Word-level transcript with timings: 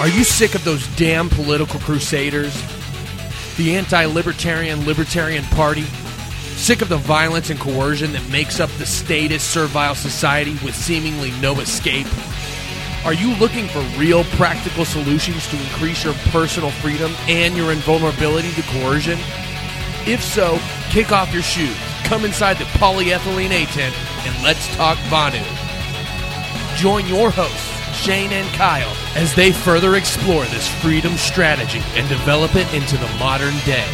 Are 0.00 0.08
you 0.08 0.24
sick 0.24 0.56
of 0.56 0.64
those 0.64 0.84
damn 0.96 1.28
political 1.28 1.78
crusaders? 1.78 2.52
The 3.56 3.76
anti 3.76 4.04
libertarian 4.06 4.84
Libertarian 4.84 5.44
Party? 5.44 5.84
Sick 6.56 6.82
of 6.82 6.88
the 6.88 6.96
violence 6.96 7.48
and 7.48 7.60
coercion 7.60 8.12
that 8.12 8.28
makes 8.28 8.58
up 8.58 8.70
the 8.70 8.86
statist 8.86 9.52
servile 9.52 9.94
society 9.94 10.56
with 10.64 10.74
seemingly 10.74 11.30
no 11.40 11.60
escape? 11.60 12.08
Are 13.04 13.14
you 13.14 13.36
looking 13.36 13.68
for 13.68 13.80
real 13.96 14.24
practical 14.36 14.84
solutions 14.84 15.46
to 15.48 15.56
increase 15.56 16.02
your 16.02 16.14
personal 16.32 16.70
freedom 16.70 17.12
and 17.28 17.56
your 17.56 17.70
invulnerability 17.70 18.50
to 18.54 18.62
coercion? 18.62 19.18
If 20.06 20.24
so, 20.24 20.58
kick 20.90 21.12
off 21.12 21.32
your 21.32 21.42
shoes, 21.42 21.76
come 22.02 22.24
inside 22.24 22.58
the 22.58 22.64
polyethylene 22.64 23.52
A 23.52 23.64
tent, 23.66 23.94
and 24.26 24.42
let's 24.42 24.74
talk 24.74 24.98
Vonu. 25.08 25.44
Join 26.76 27.06
your 27.06 27.30
hosts, 27.30 27.73
Shane 27.94 28.32
and 28.32 28.52
Kyle, 28.54 28.94
as 29.14 29.34
they 29.34 29.52
further 29.52 29.94
explore 29.96 30.44
this 30.46 30.68
freedom 30.82 31.16
strategy 31.16 31.80
and 31.94 32.08
develop 32.08 32.54
it 32.54 32.72
into 32.74 32.96
the 32.96 33.08
modern 33.18 33.54
day. 33.64 33.88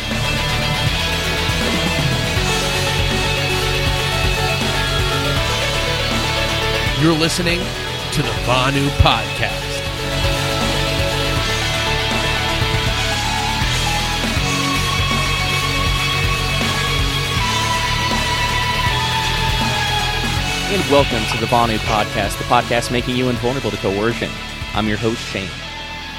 You're 7.00 7.16
listening 7.18 7.60
to 8.12 8.22
the 8.22 8.28
Vonu 8.44 8.88
Podcast. 8.98 9.69
And 20.72 20.88
welcome 20.88 21.20
to 21.32 21.40
the 21.40 21.46
Vonu 21.46 21.78
Podcast, 21.78 22.38
the 22.38 22.44
podcast 22.44 22.92
making 22.92 23.16
you 23.16 23.28
invulnerable 23.28 23.72
to 23.72 23.76
coercion. 23.78 24.30
I'm 24.72 24.86
your 24.86 24.98
host, 24.98 25.20
Shane. 25.20 25.50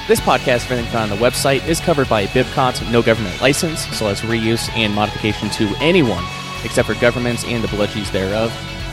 This 0.09 0.19
podcast, 0.19 0.65
everything 0.65 0.87
found 0.87 1.09
on 1.09 1.17
the 1.17 1.25
website, 1.25 1.65
is 1.69 1.79
covered 1.79 2.09
by 2.09 2.19
a 2.19 2.27
BipCot 2.27 2.91
no 2.91 3.01
government 3.01 3.39
license, 3.39 3.87
so 3.97 4.07
as 4.07 4.19
reuse 4.19 4.69
and 4.71 4.93
modification 4.93 5.49
to 5.51 5.73
anyone 5.79 6.25
except 6.65 6.89
for 6.89 6.95
governments 6.95 7.45
and 7.45 7.63
the 7.63 7.69
bludgies 7.69 8.11
thereof. 8.11 8.51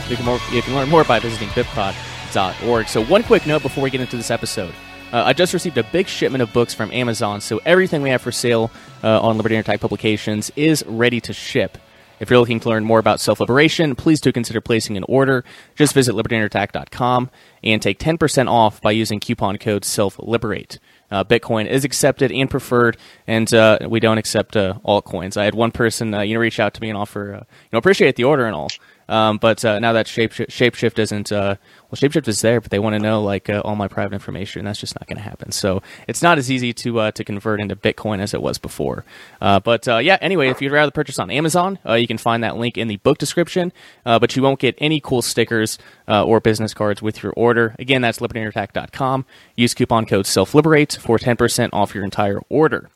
You 0.09 0.15
can, 0.15 0.23
more, 0.23 0.39
you 0.53 0.61
can 0.61 0.75
learn 0.75 0.87
more 0.87 1.03
by 1.03 1.19
visiting 1.19 1.49
bipcot.org. 1.49 2.87
So, 2.87 3.03
one 3.03 3.23
quick 3.23 3.45
note 3.45 3.61
before 3.61 3.83
we 3.83 3.89
get 3.89 3.99
into 3.99 4.15
this 4.15 4.31
episode. 4.31 4.73
Uh, 5.11 5.23
I 5.25 5.33
just 5.33 5.53
received 5.53 5.77
a 5.77 5.83
big 5.83 6.07
shipment 6.07 6.41
of 6.41 6.53
books 6.53 6.73
from 6.73 6.89
Amazon, 6.93 7.41
so 7.41 7.59
everything 7.65 8.01
we 8.01 8.11
have 8.11 8.21
for 8.21 8.31
sale 8.31 8.71
uh, 9.03 9.19
on 9.19 9.35
Libertarian 9.35 9.65
Type 9.65 9.81
Publications 9.81 10.53
is 10.55 10.85
ready 10.87 11.19
to 11.19 11.33
ship. 11.33 11.77
If 12.19 12.29
you're 12.29 12.39
looking 12.39 12.59
to 12.61 12.69
learn 12.69 12.85
more 12.85 12.99
about 12.99 13.19
self 13.19 13.39
liberation, 13.39 13.95
please 13.95 14.21
do 14.21 14.31
consider 14.31 14.61
placing 14.61 14.97
an 14.97 15.05
order. 15.07 15.43
Just 15.75 15.93
visit 15.93 16.15
libertarianattack.com 16.15 17.29
and 17.63 17.81
take 17.81 17.99
10% 17.99 18.49
off 18.49 18.81
by 18.81 18.91
using 18.91 19.19
coupon 19.19 19.57
code 19.57 19.85
self 19.85 20.19
liberate. 20.19 20.79
Uh, 21.11 21.23
Bitcoin 21.23 21.65
is 21.65 21.83
accepted 21.83 22.31
and 22.31 22.49
preferred, 22.49 22.97
and 23.25 23.51
uh, 23.53 23.79
we 23.87 23.99
don't 23.99 24.19
accept 24.19 24.55
uh, 24.55 24.75
altcoins. 24.85 25.37
I 25.37 25.45
had 25.45 25.55
one 25.55 25.71
person, 25.71 26.13
uh, 26.13 26.21
you 26.21 26.35
know, 26.35 26.39
reach 26.39 26.59
out 26.59 26.75
to 26.75 26.81
me 26.81 26.89
and 26.89 26.97
offer, 26.97 27.33
uh, 27.33 27.37
you 27.39 27.69
know, 27.73 27.79
appreciate 27.79 28.15
the 28.15 28.25
order 28.25 28.45
and 28.45 28.55
all, 28.55 28.69
um, 29.09 29.39
but 29.39 29.65
uh, 29.65 29.79
now 29.79 29.93
that 29.93 30.05
Shapeshift, 30.05 30.49
Shapeshift 30.49 30.99
isn't, 30.99 31.31
uh, 31.31 31.55
well, 31.89 31.97
Shapeshift 31.97 32.27
is 32.27 32.41
there, 32.41 32.61
but 32.61 32.69
they 32.69 32.77
want 32.77 32.93
to 32.93 32.99
know 32.99 33.23
like 33.23 33.49
uh, 33.49 33.61
all 33.65 33.75
my 33.75 33.87
private 33.87 34.13
information. 34.13 34.63
That's 34.65 34.79
just 34.79 34.95
not 34.99 35.07
going 35.07 35.17
to 35.17 35.23
happen. 35.23 35.51
So 35.51 35.81
it's 36.07 36.21
not 36.21 36.37
as 36.37 36.51
easy 36.51 36.73
to 36.73 36.99
uh, 36.99 37.11
to 37.11 37.23
convert 37.23 37.59
into 37.59 37.75
Bitcoin 37.75 38.19
as 38.19 38.35
it 38.35 38.41
was 38.41 38.59
before. 38.59 39.03
Uh, 39.41 39.59
but 39.59 39.87
uh, 39.87 39.97
yeah, 39.97 40.17
anyway, 40.21 40.49
if 40.49 40.61
you'd 40.61 40.71
rather 40.71 40.91
purchase 40.91 41.17
on 41.17 41.31
Amazon, 41.31 41.79
you 41.87 42.07
can 42.07 42.19
find 42.19 42.43
that 42.43 42.57
link 42.57 42.77
in 42.77 42.87
the 42.87 42.97
book 42.97 43.17
description. 43.17 43.73
but 44.03 44.35
you 44.35 44.43
won't 44.43 44.59
get 44.59 44.75
any 44.77 44.99
cool 44.99 45.23
stickers 45.23 45.79
or 46.07 46.39
business 46.39 46.75
cards 46.75 47.01
with 47.01 47.23
your 47.23 47.33
order. 47.33 47.75
Again, 47.79 48.01
that's 48.01 48.19
libertarianattack.com. 48.19 49.25
Use 49.55 49.73
coupon 49.73 50.05
code 50.05 50.25
SELFLIBERATE 50.25 50.97
for 50.97 51.17
10% 51.17 51.69
off 51.73 51.95
your 51.95 52.03
entire 52.03 52.39
order. 52.49 52.89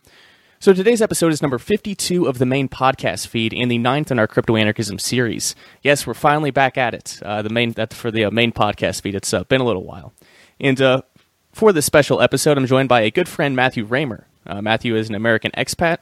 So 0.63 0.71
today's 0.71 1.01
episode 1.01 1.33
is 1.33 1.41
number 1.41 1.59
52 1.59 2.25
of 2.25 2.37
the 2.37 2.45
main 2.45 2.69
podcast 2.69 3.27
feed 3.27 3.53
and 3.53 3.69
the 3.69 3.77
ninth 3.77 4.11
in 4.11 4.17
our 4.17 4.29
crypto 4.29 4.55
anarchism 4.55 4.97
series. 4.97 5.55
Yes, 5.81 6.07
we're 6.07 6.13
finally 6.13 6.51
back 6.51 6.77
at 6.77 6.93
it. 6.93 7.19
Uh, 7.21 7.41
the 7.41 7.49
main 7.49 7.73
that 7.73 7.93
for 7.93 8.11
the 8.11 8.23
uh, 8.23 8.31
main 8.31 8.53
podcast 8.53 9.01
feed. 9.01 9.13
It's 9.13 9.33
uh, 9.33 9.43
been 9.43 9.59
a 9.59 9.65
little 9.65 9.83
while, 9.83 10.13
and 10.61 10.81
uh, 10.81 11.01
for 11.51 11.73
this 11.73 11.85
special 11.85 12.21
episode, 12.21 12.57
I'm 12.57 12.65
joined 12.65 12.87
by 12.87 13.01
a 13.01 13.11
good 13.11 13.27
friend, 13.27 13.57
Matthew 13.57 13.83
Raymer. 13.83 14.23
Uh, 14.47 14.61
Matthew 14.61 14.95
is 14.95 15.09
an 15.09 15.15
American 15.15 15.51
expat 15.51 15.97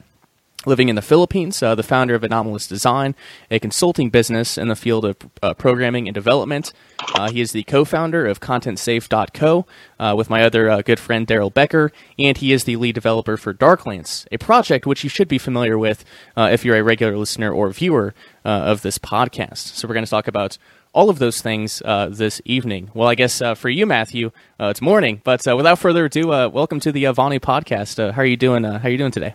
living 0.66 0.88
in 0.88 0.96
the 0.96 1.02
Philippines, 1.02 1.62
uh, 1.62 1.74
the 1.74 1.82
founder 1.82 2.14
of 2.14 2.24
Anomalous 2.24 2.66
Design, 2.66 3.14
a 3.50 3.58
consulting 3.58 4.10
business 4.10 4.56
in 4.56 4.68
the 4.68 4.76
field 4.76 5.04
of 5.04 5.16
uh, 5.42 5.54
programming 5.54 6.08
and 6.08 6.14
development. 6.14 6.72
Uh, 7.14 7.30
he 7.30 7.40
is 7.40 7.52
the 7.52 7.64
co-founder 7.64 8.26
of 8.26 8.40
ContentSafe.co 8.40 9.66
uh, 9.98 10.14
with 10.16 10.30
my 10.30 10.42
other 10.42 10.70
uh, 10.70 10.82
good 10.82 11.00
friend 11.00 11.26
Darrell 11.26 11.50
Becker, 11.50 11.92
and 12.18 12.36
he 12.36 12.52
is 12.52 12.64
the 12.64 12.76
lead 12.76 12.94
developer 12.94 13.36
for 13.36 13.52
Darklance, 13.52 14.26
a 14.30 14.38
project 14.38 14.86
which 14.86 15.04
you 15.04 15.10
should 15.10 15.28
be 15.28 15.38
familiar 15.38 15.78
with 15.78 16.04
uh, 16.36 16.48
if 16.52 16.64
you're 16.64 16.76
a 16.76 16.82
regular 16.82 17.16
listener 17.16 17.52
or 17.52 17.70
viewer 17.70 18.14
of 18.44 18.82
this 18.82 18.98
podcast. 18.98 19.76
So 19.76 19.86
we're 19.86 19.94
going 19.94 20.04
to 20.04 20.10
talk 20.10 20.26
about 20.26 20.58
all 20.92 21.08
of 21.08 21.18
those 21.18 21.40
things 21.40 21.80
uh, 21.84 22.08
this 22.10 22.42
evening. 22.44 22.90
Well, 22.92 23.08
I 23.08 23.14
guess 23.14 23.40
uh, 23.40 23.54
for 23.54 23.68
you, 23.68 23.86
Matthew, 23.86 24.30
uh, 24.60 24.66
it's 24.66 24.82
morning. 24.82 25.20
But 25.24 25.44
without 25.46 25.78
further 25.78 26.06
ado, 26.06 26.28
welcome 26.28 26.80
to 26.80 26.92
the 26.92 27.04
Vonu 27.04 27.40
podcast. 27.40 28.12
how 28.12 28.20
are 28.20 28.26
you 28.26 28.36
doing? 28.36 28.64
how 28.64 28.86
are 28.86 28.90
you 28.90 28.98
doing 28.98 29.12
today? 29.12 29.34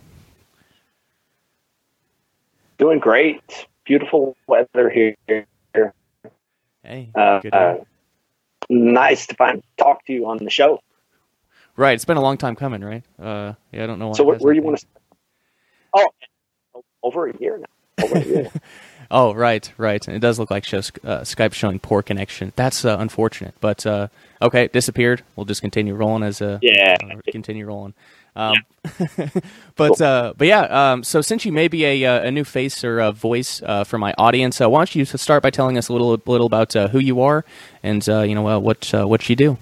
Doing 2.77 2.99
great. 2.99 3.67
Beautiful 3.85 4.35
weather 4.47 4.89
here. 4.89 5.15
Hey, 6.83 7.09
uh, 7.15 7.41
uh, 7.51 7.75
nice 8.69 9.27
to 9.27 9.35
find 9.35 9.63
talk 9.77 10.05
to 10.05 10.13
you 10.13 10.27
on 10.27 10.37
the 10.37 10.49
show. 10.49 10.79
Right, 11.75 11.93
it's 11.93 12.05
been 12.05 12.17
a 12.17 12.21
long 12.21 12.37
time 12.37 12.55
coming, 12.55 12.83
right? 12.83 13.03
Uh, 13.19 13.53
yeah, 13.71 13.83
I 13.83 13.87
don't 13.87 13.99
know. 13.99 14.09
Why. 14.09 14.13
So 14.13 14.23
where, 14.23 14.37
where 14.37 14.53
you 14.53 14.61
want 14.61 14.79
to? 14.79 14.85
Oh, 15.95 16.83
over 17.03 17.27
a 17.27 17.37
year 17.37 17.59
now. 17.59 18.03
Over 18.05 18.17
a 18.17 18.23
year. 18.23 18.51
oh, 19.11 19.33
right, 19.33 19.71
right. 19.77 20.05
And 20.07 20.15
It 20.15 20.19
does 20.19 20.39
look 20.39 20.51
like 20.51 20.65
show, 20.65 20.79
uh, 20.79 21.21
Skype 21.21 21.53
showing 21.53 21.79
poor 21.79 22.01
connection. 22.01 22.53
That's 22.55 22.85
uh, 22.85 22.97
unfortunate, 22.99 23.55
but 23.59 23.85
uh, 23.85 24.07
okay, 24.41 24.67
disappeared. 24.67 25.23
We'll 25.35 25.45
just 25.45 25.61
continue 25.61 25.95
rolling 25.95 26.23
as 26.23 26.41
a 26.41 26.59
yeah. 26.61 26.97
continue 27.31 27.65
rolling. 27.65 27.93
Um, 28.37 28.53
yeah. 28.99 29.29
but 29.75 29.99
uh, 29.99 30.33
but 30.37 30.47
yeah. 30.47 30.61
Um, 30.61 31.03
so 31.03 31.21
since 31.21 31.43
you 31.43 31.51
may 31.51 31.67
be 31.67 31.83
a, 31.85 32.05
uh, 32.05 32.27
a 32.27 32.31
new 32.31 32.43
face 32.43 32.83
or 32.83 32.99
a 32.99 33.11
voice 33.11 33.63
uh, 33.65 33.83
for 33.83 33.97
my 33.97 34.13
audience, 34.17 34.61
uh, 34.61 34.69
why 34.69 34.79
don't 34.79 34.95
you 34.95 35.05
start 35.05 35.41
by 35.41 35.49
telling 35.49 35.77
us 35.77 35.89
a 35.89 35.93
little 35.93 36.21
little 36.27 36.45
about 36.45 36.75
uh, 36.75 36.87
who 36.87 36.99
you 36.99 37.19
are 37.21 37.43
and 37.81 38.07
uh, 38.07 38.21
you 38.21 38.35
know 38.35 38.59
what 38.59 38.93
what 38.93 39.27
you 39.27 39.35
do. 39.35 39.57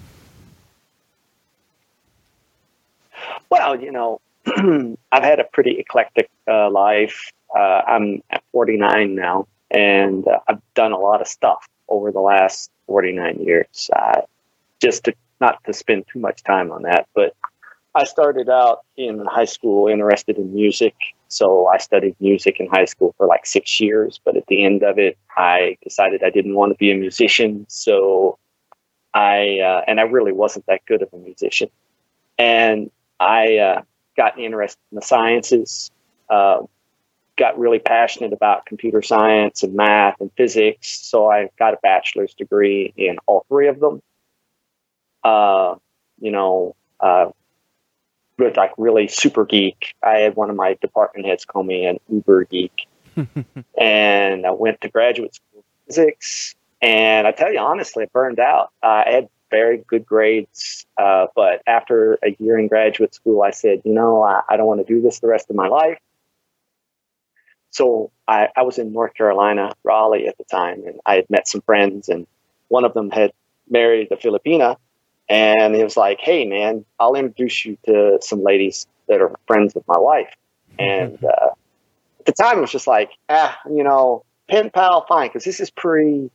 Well, 3.49 3.79
you 3.79 3.93
know, 3.93 4.19
I've 5.11 5.23
had 5.23 5.39
a 5.39 5.45
pretty 5.45 5.79
eclectic 5.79 6.29
life. 6.45 7.31
I'm 7.59 8.21
at 8.29 8.43
49 8.51 9.15
now, 9.15 9.47
and 9.71 10.25
I've 10.47 10.61
done 10.73 10.91
a 10.91 10.99
lot 10.99 11.21
of 11.21 11.27
stuff 11.27 11.67
over 11.87 12.11
the 12.11 12.19
last 12.19 12.71
49 12.87 13.39
years. 13.41 13.89
just 14.81 15.05
to 15.05 15.13
not 15.41 15.63
to 15.65 15.73
spend 15.73 16.05
too 16.11 16.19
much 16.19 16.43
time 16.43 16.71
on 16.71 16.83
that, 16.83 17.07
but 17.13 17.35
I 17.95 18.03
started 18.03 18.49
out 18.49 18.79
in 18.97 19.25
high 19.25 19.45
school 19.45 19.87
interested 19.87 20.37
in 20.37 20.53
music. 20.53 20.93
So 21.29 21.67
I 21.67 21.77
studied 21.77 22.15
music 22.19 22.59
in 22.59 22.67
high 22.67 22.85
school 22.85 23.15
for 23.17 23.25
like 23.25 23.45
six 23.45 23.79
years. 23.79 24.19
But 24.23 24.35
at 24.35 24.45
the 24.47 24.65
end 24.65 24.83
of 24.83 24.99
it, 24.99 25.17
I 25.37 25.77
decided 25.81 26.21
I 26.21 26.29
didn't 26.29 26.55
want 26.55 26.73
to 26.73 26.77
be 26.77 26.91
a 26.91 26.95
musician. 26.95 27.65
So 27.69 28.37
I, 29.13 29.59
uh, 29.59 29.81
and 29.87 30.01
I 30.01 30.03
really 30.03 30.33
wasn't 30.33 30.65
that 30.65 30.85
good 30.85 31.01
of 31.01 31.09
a 31.13 31.17
musician. 31.17 31.69
And 32.37 32.91
I 33.17 33.57
uh, 33.57 33.81
got 34.17 34.37
interested 34.37 34.81
in 34.91 34.97
the 34.97 35.01
sciences, 35.01 35.89
uh, 36.29 36.57
got 37.37 37.57
really 37.59 37.79
passionate 37.79 38.33
about 38.33 38.65
computer 38.65 39.01
science 39.01 39.63
and 39.63 39.73
math 39.73 40.19
and 40.19 40.31
physics. 40.37 40.89
So 40.89 41.29
I 41.29 41.49
got 41.59 41.73
a 41.73 41.77
bachelor's 41.81 42.33
degree 42.33 42.93
in 42.95 43.17
all 43.25 43.45
three 43.49 43.67
of 43.67 43.79
them. 43.79 44.01
Uh, 45.23 45.75
you 46.19 46.31
know, 46.31 46.75
uh, 46.99 47.31
with 48.37 48.57
like 48.57 48.73
really 48.77 49.07
super 49.07 49.45
geek. 49.45 49.95
I 50.03 50.17
had 50.17 50.35
one 50.35 50.49
of 50.49 50.55
my 50.55 50.75
department 50.81 51.27
heads 51.27 51.45
call 51.45 51.63
me 51.63 51.85
an 51.85 51.99
uber 52.09 52.45
geek. 52.45 52.87
and 53.77 54.45
I 54.45 54.51
went 54.51 54.81
to 54.81 54.89
graduate 54.89 55.35
school 55.35 55.63
physics. 55.85 56.55
And 56.81 57.27
I 57.27 57.31
tell 57.31 57.51
you 57.51 57.59
honestly, 57.59 58.03
I 58.03 58.07
burned 58.11 58.39
out. 58.39 58.71
Uh, 58.83 59.03
I 59.05 59.11
had 59.11 59.29
very 59.51 59.77
good 59.87 60.05
grades. 60.05 60.85
Uh, 60.97 61.27
but 61.35 61.61
after 61.65 62.19
a 62.23 62.35
year 62.39 62.59
in 62.59 62.67
graduate 62.67 63.15
school, 63.15 63.41
I 63.41 63.51
said, 63.51 63.81
you 63.85 63.93
know, 63.93 64.21
I, 64.21 64.41
I 64.49 64.57
don't 64.57 64.67
want 64.67 64.85
to 64.85 64.93
do 64.93 65.01
this 65.01 65.19
the 65.19 65.27
rest 65.27 65.49
of 65.49 65.55
my 65.55 65.67
life. 65.67 65.99
So 67.75 68.11
I, 68.25 68.47
I 68.55 68.61
was 68.63 68.77
in 68.77 68.93
North 68.93 69.13
Carolina, 69.15 69.73
Raleigh 69.83 70.27
at 70.27 70.37
the 70.37 70.45
time, 70.45 70.83
and 70.85 70.99
I 71.05 71.15
had 71.15 71.29
met 71.29 71.47
some 71.47 71.61
friends, 71.61 72.07
and 72.07 72.25
one 72.69 72.85
of 72.85 72.93
them 72.93 73.11
had 73.11 73.33
married 73.69 74.07
a 74.11 74.15
Filipina 74.15 74.77
and 75.27 75.75
he 75.75 75.83
was 75.83 75.97
like, 75.97 76.19
"Hey, 76.19 76.45
man, 76.45 76.85
I'll 76.99 77.15
introduce 77.15 77.65
you 77.65 77.77
to 77.85 78.19
some 78.21 78.43
ladies 78.43 78.87
that 79.07 79.21
are 79.21 79.33
friends 79.47 79.73
with 79.73 79.87
my 79.87 79.97
wife." 79.97 80.31
And 80.77 81.23
uh, 81.23 81.49
at 82.19 82.25
the 82.25 82.31
time, 82.31 82.59
it 82.59 82.61
was 82.61 82.71
just 82.71 82.87
like, 82.87 83.11
ah, 83.29 83.57
you 83.65 83.83
know, 83.83 84.23
pen 84.49 84.69
pal, 84.69 85.05
fine, 85.07 85.29
because 85.29 85.43
this 85.43 85.59
is 85.59 85.69
pre. 85.71 86.29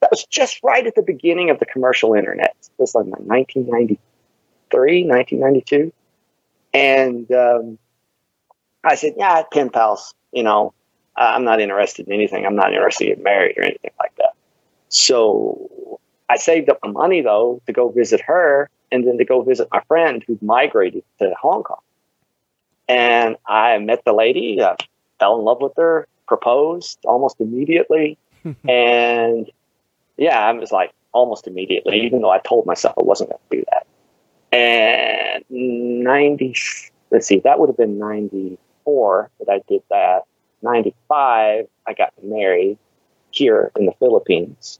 That 0.00 0.10
was 0.12 0.24
just 0.26 0.60
right 0.62 0.86
at 0.86 0.94
the 0.94 1.02
beginning 1.02 1.50
of 1.50 1.58
the 1.58 1.66
commercial 1.66 2.14
internet. 2.14 2.54
This 2.60 2.70
was 2.78 2.94
like 2.94 3.06
1993, 3.06 5.04
1992. 5.04 5.92
And 6.72 7.32
um, 7.32 7.78
I 8.84 8.94
said, 8.94 9.14
yeah, 9.16 9.42
pen 9.52 9.70
pals, 9.70 10.14
you 10.30 10.44
know, 10.44 10.72
I'm 11.18 11.44
not 11.44 11.60
interested 11.60 12.06
in 12.06 12.12
anything. 12.12 12.46
I'm 12.46 12.56
not 12.56 12.72
interested 12.72 13.04
in 13.04 13.10
getting 13.10 13.24
married 13.24 13.58
or 13.58 13.64
anything 13.64 13.90
like 13.98 14.14
that. 14.16 14.34
So 14.88 16.00
I 16.28 16.36
saved 16.36 16.70
up 16.70 16.80
the 16.82 16.88
money 16.88 17.20
though 17.20 17.60
to 17.66 17.72
go 17.72 17.88
visit 17.88 18.20
her 18.22 18.70
and 18.90 19.06
then 19.06 19.18
to 19.18 19.24
go 19.24 19.42
visit 19.42 19.68
my 19.72 19.80
friend 19.80 20.22
who'd 20.26 20.42
migrated 20.42 21.02
to 21.18 21.34
Hong 21.40 21.62
Kong. 21.62 21.80
And 22.88 23.36
I 23.46 23.76
met 23.78 24.04
the 24.04 24.14
lady, 24.14 24.62
I 24.62 24.76
fell 25.18 25.38
in 25.38 25.44
love 25.44 25.60
with 25.60 25.72
her, 25.76 26.06
proposed 26.26 26.98
almost 27.04 27.40
immediately. 27.40 28.16
and 28.68 29.50
yeah, 30.16 30.38
I 30.38 30.52
was 30.52 30.72
like 30.72 30.92
almost 31.12 31.46
immediately, 31.46 32.00
even 32.00 32.22
though 32.22 32.30
I 32.30 32.38
told 32.38 32.64
myself 32.66 32.94
I 32.98 33.02
wasn't 33.02 33.30
going 33.30 33.40
to 33.50 33.56
do 33.56 33.64
that. 33.72 33.86
And 34.56 35.44
90, 35.50 36.54
let's 37.10 37.26
see, 37.26 37.40
that 37.40 37.58
would 37.58 37.68
have 37.68 37.76
been 37.76 37.98
94 37.98 39.30
that 39.40 39.52
I 39.52 39.60
did 39.68 39.82
that. 39.90 40.22
95, 40.62 41.66
I 41.86 41.92
got 41.94 42.12
married 42.22 42.78
here 43.30 43.70
in 43.78 43.86
the 43.86 43.92
Philippines. 43.98 44.78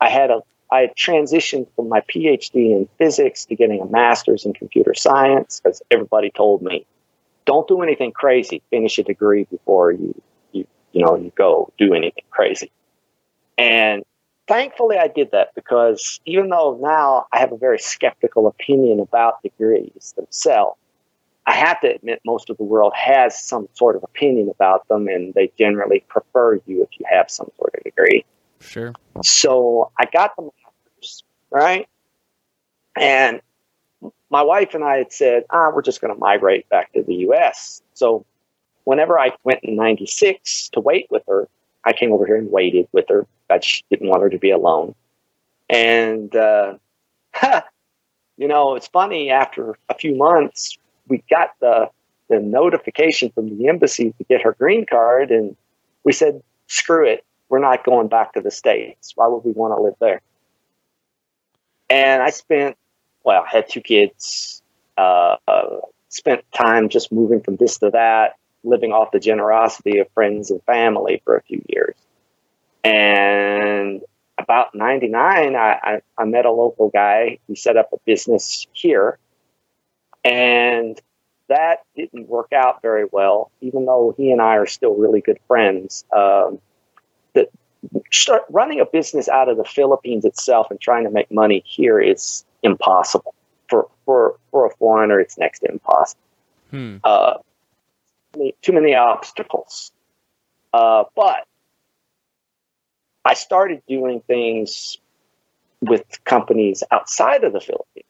I 0.00 0.08
had 0.08 0.30
a 0.30 0.42
I 0.72 0.80
had 0.80 0.96
transitioned 0.96 1.66
from 1.76 1.90
my 1.90 2.00
PhD 2.00 2.74
in 2.74 2.88
physics 2.96 3.44
to 3.44 3.54
getting 3.54 3.82
a 3.82 3.86
master's 3.86 4.46
in 4.46 4.54
computer 4.54 4.94
science 4.94 5.60
because 5.60 5.82
everybody 5.90 6.30
told 6.30 6.62
me, 6.62 6.86
don't 7.44 7.68
do 7.68 7.82
anything 7.82 8.10
crazy. 8.10 8.62
Finish 8.70 8.98
a 8.98 9.02
degree 9.02 9.44
before 9.44 9.92
you, 9.92 10.18
you, 10.52 10.66
you 10.92 11.04
know, 11.04 11.14
you 11.14 11.30
go 11.36 11.70
do 11.76 11.92
anything 11.92 12.24
crazy. 12.30 12.70
And 13.58 14.02
thankfully 14.48 14.96
I 14.96 15.08
did 15.08 15.30
that 15.32 15.54
because 15.54 16.20
even 16.24 16.48
though 16.48 16.78
now 16.80 17.26
I 17.34 17.38
have 17.38 17.52
a 17.52 17.58
very 17.58 17.78
skeptical 17.78 18.46
opinion 18.46 18.98
about 18.98 19.42
degrees 19.42 20.14
themselves, 20.16 20.78
I 21.46 21.52
have 21.52 21.80
to 21.80 21.94
admit 21.94 22.20
most 22.24 22.50
of 22.50 22.56
the 22.56 22.62
world 22.62 22.92
has 22.94 23.40
some 23.42 23.68
sort 23.74 23.96
of 23.96 24.04
opinion 24.04 24.48
about 24.48 24.86
them 24.88 25.08
and 25.08 25.34
they 25.34 25.50
generally 25.58 26.04
prefer 26.08 26.60
you 26.66 26.82
if 26.82 26.88
you 26.98 27.06
have 27.10 27.30
some 27.30 27.50
sort 27.58 27.74
of 27.74 27.82
degree. 27.82 28.24
Sure. 28.60 28.92
So 29.22 29.90
I 29.98 30.04
got 30.06 30.36
the 30.36 30.42
master's, 30.42 31.24
right? 31.50 31.88
And 32.96 33.40
my 34.30 34.42
wife 34.42 34.74
and 34.74 34.84
I 34.84 34.98
had 34.98 35.12
said, 35.12 35.44
ah, 35.50 35.70
we're 35.74 35.82
just 35.82 36.00
going 36.00 36.14
to 36.14 36.18
migrate 36.18 36.68
back 36.68 36.92
to 36.92 37.02
the 37.02 37.14
U.S. 37.26 37.82
So 37.94 38.24
whenever 38.84 39.18
I 39.18 39.32
went 39.42 39.60
in 39.64 39.76
96 39.76 40.68
to 40.70 40.80
wait 40.80 41.08
with 41.10 41.22
her, 41.28 41.48
I 41.84 41.92
came 41.92 42.12
over 42.12 42.24
here 42.24 42.36
and 42.36 42.50
waited 42.50 42.86
with 42.92 43.08
her. 43.08 43.26
I 43.50 43.60
didn't 43.90 44.08
want 44.08 44.22
her 44.22 44.30
to 44.30 44.38
be 44.38 44.50
alone. 44.50 44.94
And, 45.68 46.34
uh, 46.34 46.74
you 48.36 48.48
know, 48.48 48.76
it's 48.76 48.86
funny, 48.88 49.30
after 49.30 49.76
a 49.88 49.94
few 49.94 50.14
months, 50.14 50.78
we 51.08 51.22
got 51.30 51.50
the, 51.60 51.90
the 52.28 52.40
notification 52.40 53.30
from 53.30 53.56
the 53.56 53.68
embassy 53.68 54.14
to 54.18 54.24
get 54.24 54.42
her 54.42 54.52
green 54.52 54.86
card. 54.86 55.30
And 55.30 55.56
we 56.04 56.12
said, 56.12 56.42
screw 56.66 57.06
it. 57.06 57.24
We're 57.48 57.58
not 57.58 57.84
going 57.84 58.08
back 58.08 58.34
to 58.34 58.40
the 58.40 58.50
States. 58.50 59.12
Why 59.14 59.26
would 59.26 59.44
we 59.44 59.52
want 59.52 59.76
to 59.76 59.82
live 59.82 59.94
there? 60.00 60.20
And 61.90 62.22
I 62.22 62.30
spent, 62.30 62.76
well, 63.24 63.44
I 63.46 63.50
had 63.50 63.68
two 63.68 63.82
kids, 63.82 64.62
uh, 64.96 65.36
uh, 65.46 65.80
spent 66.08 66.44
time 66.52 66.88
just 66.88 67.12
moving 67.12 67.42
from 67.42 67.56
this 67.56 67.78
to 67.78 67.90
that, 67.90 68.36
living 68.64 68.92
off 68.92 69.10
the 69.12 69.20
generosity 69.20 69.98
of 69.98 70.08
friends 70.14 70.50
and 70.50 70.62
family 70.62 71.20
for 71.24 71.36
a 71.36 71.42
few 71.42 71.62
years. 71.68 71.94
And 72.84 74.02
about 74.38 74.74
99, 74.74 75.54
I, 75.54 75.58
I, 75.58 76.00
I 76.16 76.24
met 76.24 76.46
a 76.46 76.50
local 76.50 76.88
guy 76.88 77.38
who 77.46 77.54
set 77.54 77.76
up 77.76 77.90
a 77.92 77.98
business 78.06 78.66
here 78.72 79.18
and 80.24 81.00
that 81.48 81.80
didn't 81.96 82.28
work 82.28 82.52
out 82.52 82.82
very 82.82 83.04
well, 83.10 83.50
even 83.60 83.84
though 83.84 84.14
he 84.16 84.32
and 84.32 84.40
I 84.40 84.56
are 84.56 84.66
still 84.66 84.94
really 84.94 85.20
good 85.20 85.38
friends. 85.46 86.04
Um, 86.14 86.60
that 87.34 87.50
start 88.12 88.42
running 88.48 88.80
a 88.80 88.86
business 88.86 89.28
out 89.28 89.48
of 89.48 89.56
the 89.56 89.64
Philippines 89.64 90.24
itself 90.24 90.70
and 90.70 90.80
trying 90.80 91.04
to 91.04 91.10
make 91.10 91.30
money 91.30 91.62
here 91.66 92.00
is 92.00 92.44
impossible 92.62 93.34
for 93.68 93.88
for 94.04 94.36
for 94.50 94.66
a 94.66 94.70
foreigner. 94.76 95.20
It's 95.20 95.38
next 95.38 95.60
to 95.60 95.70
impossible. 95.70 96.22
Hmm. 96.70 96.96
Uh, 97.04 97.34
too 98.62 98.72
many 98.72 98.94
obstacles. 98.94 99.92
Uh, 100.72 101.04
but 101.14 101.46
I 103.24 103.34
started 103.34 103.82
doing 103.86 104.20
things 104.26 104.96
with 105.80 106.04
companies 106.24 106.82
outside 106.90 107.44
of 107.44 107.52
the 107.52 107.60
Philippines, 107.60 108.06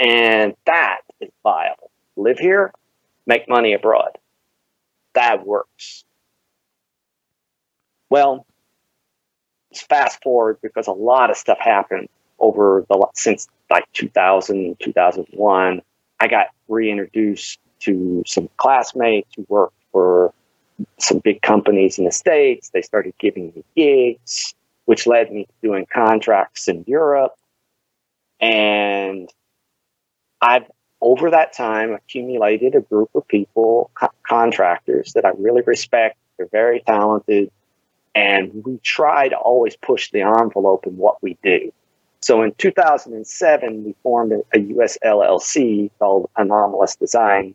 and 0.00 0.56
that 0.64 1.02
is 1.20 1.30
viable. 1.42 1.90
Live 2.16 2.38
here, 2.38 2.72
make 3.26 3.48
money 3.48 3.74
abroad. 3.74 4.18
That 5.14 5.46
works. 5.46 6.04
Well, 8.08 8.46
fast 9.88 10.22
forward 10.22 10.58
because 10.62 10.86
a 10.86 10.92
lot 10.92 11.30
of 11.30 11.36
stuff 11.36 11.58
happened 11.60 12.08
over 12.40 12.84
the 12.88 13.06
since 13.14 13.48
like 13.70 13.84
2000, 13.92 14.76
2001. 14.80 15.82
I 16.18 16.26
got 16.26 16.46
reintroduced 16.68 17.60
to 17.80 18.22
some 18.26 18.48
classmates 18.56 19.30
who 19.36 19.46
worked 19.48 19.76
for 19.92 20.32
some 20.98 21.18
big 21.18 21.42
companies 21.42 21.98
in 21.98 22.04
the 22.04 22.12
States. 22.12 22.70
They 22.70 22.82
started 22.82 23.14
giving 23.18 23.52
me 23.54 23.64
gigs, 23.76 24.54
which 24.86 25.06
led 25.06 25.30
me 25.30 25.44
to 25.44 25.52
doing 25.62 25.86
contracts 25.92 26.68
in 26.68 26.84
Europe. 26.86 27.34
And 28.40 29.30
I've 30.40 30.70
over 31.00 31.30
that 31.30 31.52
time 31.52 31.92
accumulated 31.92 32.74
a 32.74 32.80
group 32.80 33.10
of 33.14 33.26
people, 33.26 33.90
co- 33.94 34.10
contractors 34.26 35.12
that 35.14 35.24
I 35.24 35.30
really 35.38 35.62
respect. 35.62 36.16
They're 36.36 36.46
very 36.46 36.80
talented. 36.80 37.50
And 38.14 38.64
we 38.64 38.78
try 38.78 39.28
to 39.28 39.36
always 39.36 39.76
push 39.76 40.10
the 40.10 40.22
envelope 40.22 40.86
in 40.86 40.96
what 40.96 41.22
we 41.22 41.38
do. 41.42 41.72
So 42.22 42.42
in 42.42 42.52
2007, 42.58 43.84
we 43.84 43.94
formed 44.02 44.32
a, 44.32 44.42
a 44.52 44.60
US 44.76 44.98
LLC 45.04 45.90
called 45.98 46.28
Anomalous 46.36 46.96
Design. 46.96 47.54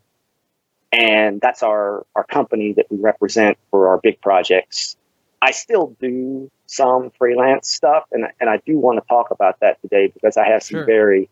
And 0.92 1.42
that's 1.42 1.62
our, 1.62 2.06
our 2.16 2.24
company 2.24 2.74
that 2.74 2.88
we 2.90 2.98
represent 2.98 3.58
for 3.70 3.90
our 3.90 3.98
big 3.98 4.20
projects. 4.22 4.96
I 5.42 5.52
still 5.52 5.96
do 6.00 6.50
some 6.66 7.12
freelance 7.20 7.70
stuff, 7.70 8.06
and, 8.12 8.26
and 8.40 8.50
I 8.50 8.58
do 8.66 8.80
want 8.80 8.98
to 9.00 9.08
talk 9.08 9.30
about 9.30 9.60
that 9.60 9.80
today 9.82 10.08
because 10.08 10.38
I 10.38 10.48
have 10.48 10.64
some 10.64 10.78
sure. 10.78 10.86
very 10.86 11.30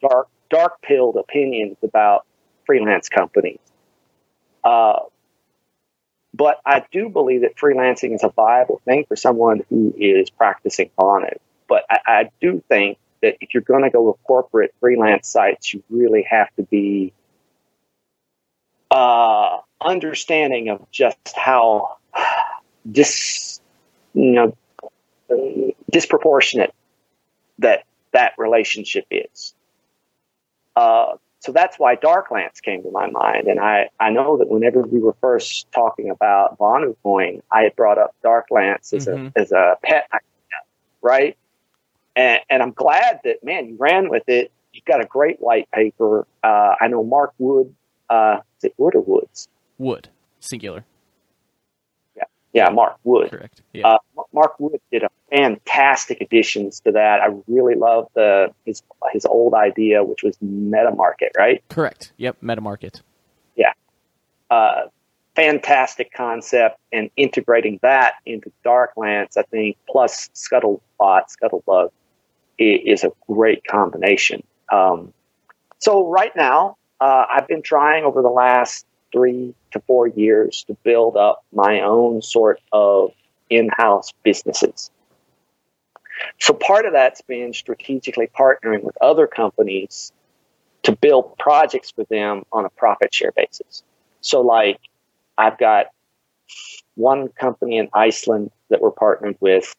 dark 0.00 0.28
dark 0.50 0.80
pilled 0.82 1.16
opinions 1.16 1.76
about 1.82 2.26
freelance 2.66 3.08
companies. 3.08 3.58
Uh, 4.64 5.00
but 6.34 6.60
I 6.66 6.84
do 6.92 7.08
believe 7.08 7.42
that 7.42 7.56
freelancing 7.56 8.14
is 8.14 8.22
a 8.22 8.28
viable 8.28 8.82
thing 8.84 9.04
for 9.08 9.16
someone 9.16 9.62
who 9.70 9.94
is 9.96 10.28
practicing 10.28 10.90
on 10.98 11.24
it. 11.24 11.40
But 11.68 11.84
I, 11.88 11.98
I 12.06 12.30
do 12.40 12.62
think 12.68 12.98
that 13.22 13.36
if 13.40 13.54
you're 13.54 13.62
going 13.62 13.84
to 13.84 13.90
go 13.90 14.02
with 14.02 14.16
corporate 14.24 14.74
freelance 14.80 15.28
sites, 15.28 15.72
you 15.72 15.82
really 15.88 16.26
have 16.28 16.54
to 16.56 16.62
be 16.64 17.12
uh, 18.90 19.58
understanding 19.80 20.68
of 20.68 20.90
just 20.90 21.34
how 21.34 21.96
dis, 22.90 23.60
you 24.14 24.32
know, 24.32 24.56
disproportionate 25.90 26.74
that 27.58 27.84
that 28.12 28.34
relationship 28.38 29.06
is. 29.10 29.54
Uh, 30.76 31.16
so 31.40 31.52
that's 31.52 31.78
why 31.78 31.96
Darklance 31.96 32.60
came 32.62 32.82
to 32.82 32.90
my 32.90 33.08
mind. 33.08 33.46
And 33.46 33.60
I, 33.60 33.88
I 33.98 34.10
know 34.10 34.36
that 34.38 34.48
whenever 34.48 34.82
we 34.82 35.00
were 35.00 35.16
first 35.20 35.70
talking 35.72 36.10
about 36.10 36.58
Vonu 36.58 36.96
Coin, 37.02 37.42
I 37.50 37.62
had 37.62 37.76
brought 37.76 37.98
up 37.98 38.14
Darklance 38.24 38.92
as 38.92 39.06
mm-hmm. 39.06 39.28
a 39.36 39.40
as 39.40 39.52
a 39.52 39.76
pet 39.82 40.08
right? 41.06 41.36
And, 42.16 42.40
and 42.50 42.62
I'm 42.62 42.72
glad 42.72 43.20
that 43.24 43.44
man, 43.44 43.68
you 43.68 43.76
ran 43.78 44.10
with 44.10 44.24
it. 44.28 44.50
You've 44.72 44.84
got 44.84 45.00
a 45.00 45.06
great 45.06 45.40
white 45.40 45.70
paper. 45.70 46.26
Uh, 46.42 46.74
I 46.80 46.88
know 46.88 47.04
Mark 47.04 47.32
Wood. 47.38 47.74
Uh, 48.10 48.38
is 48.58 48.64
it 48.64 48.74
Wood 48.76 48.94
or 48.94 49.02
Woods? 49.02 49.48
Wood, 49.78 50.08
singular. 50.40 50.84
Yeah, 52.56 52.70
Mark 52.70 52.96
Wood. 53.04 53.30
Correct. 53.30 53.60
Yeah. 53.74 53.86
Uh, 53.86 53.98
Mark 54.32 54.58
Wood 54.58 54.80
did 54.90 55.02
a 55.02 55.10
fantastic 55.30 56.22
additions 56.22 56.80
to 56.80 56.92
that. 56.92 57.20
I 57.20 57.28
really 57.46 57.74
love 57.74 58.08
the 58.14 58.50
his 58.64 58.82
his 59.12 59.26
old 59.26 59.52
idea, 59.52 60.02
which 60.02 60.22
was 60.22 60.38
meta 60.40 60.90
market, 60.90 61.32
right? 61.36 61.62
Correct. 61.68 62.14
Yep, 62.16 62.38
meta 62.40 62.62
market. 62.62 63.02
Yeah. 63.56 63.74
Uh, 64.50 64.86
fantastic 65.34 66.14
concept, 66.14 66.78
and 66.94 67.10
integrating 67.18 67.78
that 67.82 68.14
into 68.24 68.50
Darklance, 68.64 69.36
I 69.36 69.42
think, 69.42 69.76
plus 69.86 70.30
Scuttlebot, 70.34 70.80
Scuttlebutt, 70.98 71.90
is 72.58 73.04
a 73.04 73.12
great 73.30 73.66
combination. 73.66 74.42
Um, 74.72 75.12
so 75.78 76.08
right 76.08 76.34
now, 76.34 76.78
uh, 77.02 77.26
I've 77.30 77.46
been 77.46 77.60
trying 77.60 78.04
over 78.04 78.22
the 78.22 78.30
last 78.30 78.86
three 79.16 79.54
to 79.70 79.80
four 79.86 80.06
years 80.06 80.64
to 80.66 80.76
build 80.84 81.16
up 81.16 81.42
my 81.50 81.80
own 81.80 82.20
sort 82.20 82.60
of 82.70 83.12
in-house 83.48 84.12
businesses. 84.22 84.90
So 86.38 86.52
part 86.52 86.84
of 86.84 86.92
that's 86.92 87.22
been 87.22 87.54
strategically 87.54 88.28
partnering 88.38 88.82
with 88.82 88.94
other 89.00 89.26
companies 89.26 90.12
to 90.82 90.94
build 90.94 91.38
projects 91.38 91.92
for 91.92 92.04
them 92.04 92.44
on 92.52 92.66
a 92.66 92.70
profit 92.70 93.14
share 93.14 93.32
basis. 93.32 93.82
So, 94.20 94.42
like, 94.42 94.78
I've 95.38 95.58
got 95.58 95.86
one 96.94 97.28
company 97.28 97.78
in 97.78 97.88
Iceland 97.94 98.50
that 98.68 98.82
we're 98.82 98.90
partnered 98.90 99.36
with 99.40 99.74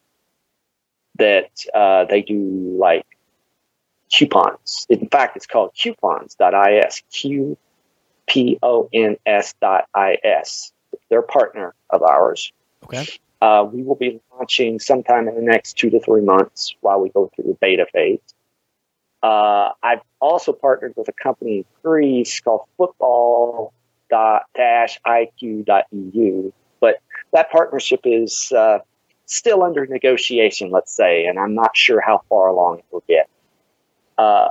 that 1.20 1.52
uh, 1.76 2.06
they 2.06 2.24
do 2.24 2.76
like 2.80 3.06
coupons. 4.12 4.88
In 4.90 5.08
fact, 5.10 5.36
it's 5.36 5.46
called 5.48 5.72
qpons.is, 5.76 7.04
Q 7.12 7.58
P 8.28 8.60
O 8.62 8.90
N 8.94 9.18
S 9.26 9.54
dot 9.62 9.88
I 9.94 10.18
S. 10.24 10.72
They're 11.10 11.20
a 11.20 11.24
partner 11.24 11.74
of 11.90 12.02
ours. 12.04 12.52
Okay. 12.84 13.06
Uh, 13.42 13.68
we 13.72 13.84
will 13.84 13.96
be 13.96 14.20
launching 14.36 14.80
sometime 14.80 15.28
in 15.28 15.36
the 15.36 15.42
next 15.42 15.74
two 15.74 15.90
to 15.90 16.00
three 16.00 16.22
months 16.22 16.76
while 16.82 17.00
we 17.00 17.10
go 17.10 17.30
through 17.36 17.46
the 17.46 17.58
beta 17.60 17.86
phase. 17.94 18.20
Uh, 19.22 19.72
I've 19.84 20.02
also 20.20 20.54
partnered 20.54 20.94
with 20.96 21.08
a 21.08 21.14
company 21.14 21.58
in 21.58 21.66
Greece 21.84 22.40
called 22.40 22.62
football-iq.eu, 22.78 23.72
but 26.80 27.02
that 27.34 27.52
partnership 27.52 28.02
is 28.06 28.52
uh, 28.56 28.80
still 29.26 29.64
under 29.64 29.86
negotiation, 29.86 30.72
let's 30.72 30.96
say, 30.96 31.26
and 31.26 31.38
I'm 31.40 31.54
not 31.54 31.76
sure 31.76 32.00
how 32.02 32.22
far 32.30 32.48
along 32.48 32.80
it 32.80 32.86
will 32.92 33.04
get. 33.08 33.30
Uh, 34.18 34.50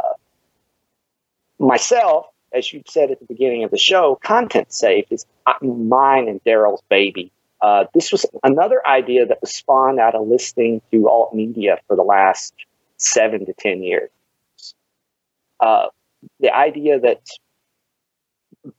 myself, 1.59 2.27
as 2.53 2.73
you 2.73 2.83
said 2.87 3.11
at 3.11 3.19
the 3.21 3.27
beginning 3.27 3.65
of 3.65 3.71
the 3.71 3.79
show, 3.79 4.19
Content 4.23 4.73
Safe 4.73 5.07
is 5.11 5.27
mine 5.61 6.29
and 6.29 6.43
Darrell's 6.45 6.83
baby. 6.89 7.33
Uh, 7.61 7.85
this 7.95 8.13
was 8.13 8.27
another 8.43 8.87
idea 8.87 9.27
that 9.27 9.41
was 9.41 9.53
spawned 9.53 9.99
out 9.99 10.15
of 10.15 10.27
listening 10.27 10.83
to 10.91 11.09
alt 11.09 11.35
media 11.35 11.79
for 11.87 11.97
the 11.97 12.03
last 12.03 12.55
seven 12.97 13.47
to 13.47 13.53
ten 13.55 13.83
years. 13.83 14.11
Uh, 15.61 15.87
the 16.41 16.55
idea 16.55 17.01
that 17.01 17.23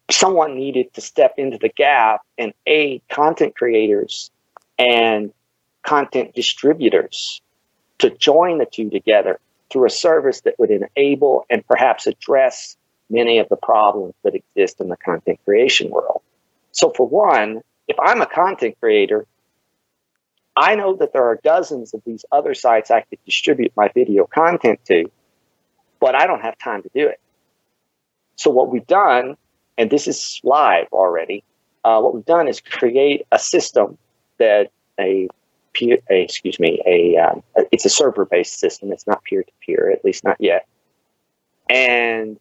someone 0.10 0.56
needed 0.56 0.94
to 0.94 1.02
step 1.02 1.36
into 1.38 1.58
the 1.58 1.70
gap 1.70 2.22
and 2.38 2.54
aid 2.66 3.02
content 3.10 3.56
creators 3.56 4.32
and 4.78 5.34
content 5.84 6.36
distributors 6.36 7.42
to 8.00 8.10
join 8.10 8.58
the 8.58 8.66
two 8.66 8.90
together 8.90 9.40
through 9.72 9.86
a 9.86 9.90
service 9.90 10.42
that 10.42 10.58
would 10.60 10.70
enable 10.70 11.46
and 11.50 11.66
perhaps 11.66 12.08
address 12.08 12.78
many 13.10 13.40
of 13.40 13.50
the 13.50 13.56
problems 13.56 14.14
that 14.24 14.36
exist 14.36 14.82
in 14.82 14.90
the 14.90 14.98
content 14.98 15.40
creation 15.46 15.90
world. 15.90 16.22
So, 16.72 16.92
for 16.96 17.08
one, 17.08 17.62
if 17.88 17.98
I'm 18.00 18.22
a 18.22 18.26
content 18.26 18.76
creator, 18.80 19.26
I 20.56 20.76
know 20.76 20.96
that 20.98 21.14
there 21.14 21.26
are 21.26 21.40
dozens 21.44 21.94
of 21.94 22.02
these 22.06 22.26
other 22.32 22.54
sites 22.54 22.92
I 22.92 23.02
could 23.02 23.20
distribute 23.26 23.72
my 23.76 23.90
video 23.94 24.26
content 24.26 24.80
to, 24.86 25.10
but 26.00 26.16
I 26.16 26.26
don't 26.28 26.42
have 26.42 26.58
time 26.58 26.84
to 26.84 26.90
do 26.94 27.08
it. 27.08 27.20
So, 28.36 28.50
what 28.52 28.70
we've 28.70 28.88
done, 28.88 29.38
and 29.78 29.90
this 29.90 30.08
is 30.08 30.40
live 30.44 30.88
already, 30.92 31.44
uh, 31.84 32.00
what 32.02 32.14
we've 32.14 32.26
done 32.26 32.48
is 32.48 32.60
create 32.60 33.26
a 33.32 33.40
system 33.40 33.98
that 34.40 34.72
a 35.00 35.30
excuse 36.10 36.60
me, 36.60 36.82
a 36.86 37.18
um, 37.18 37.44
it's 37.72 37.86
a 37.86 37.90
server 37.90 38.26
based 38.26 38.60
system. 38.60 38.92
It's 38.92 39.08
not 39.08 39.24
peer 39.24 39.44
to 39.44 39.52
peer, 39.66 39.92
at 39.92 40.04
least 40.04 40.24
not 40.24 40.38
yet, 40.40 40.68
and 41.70 42.40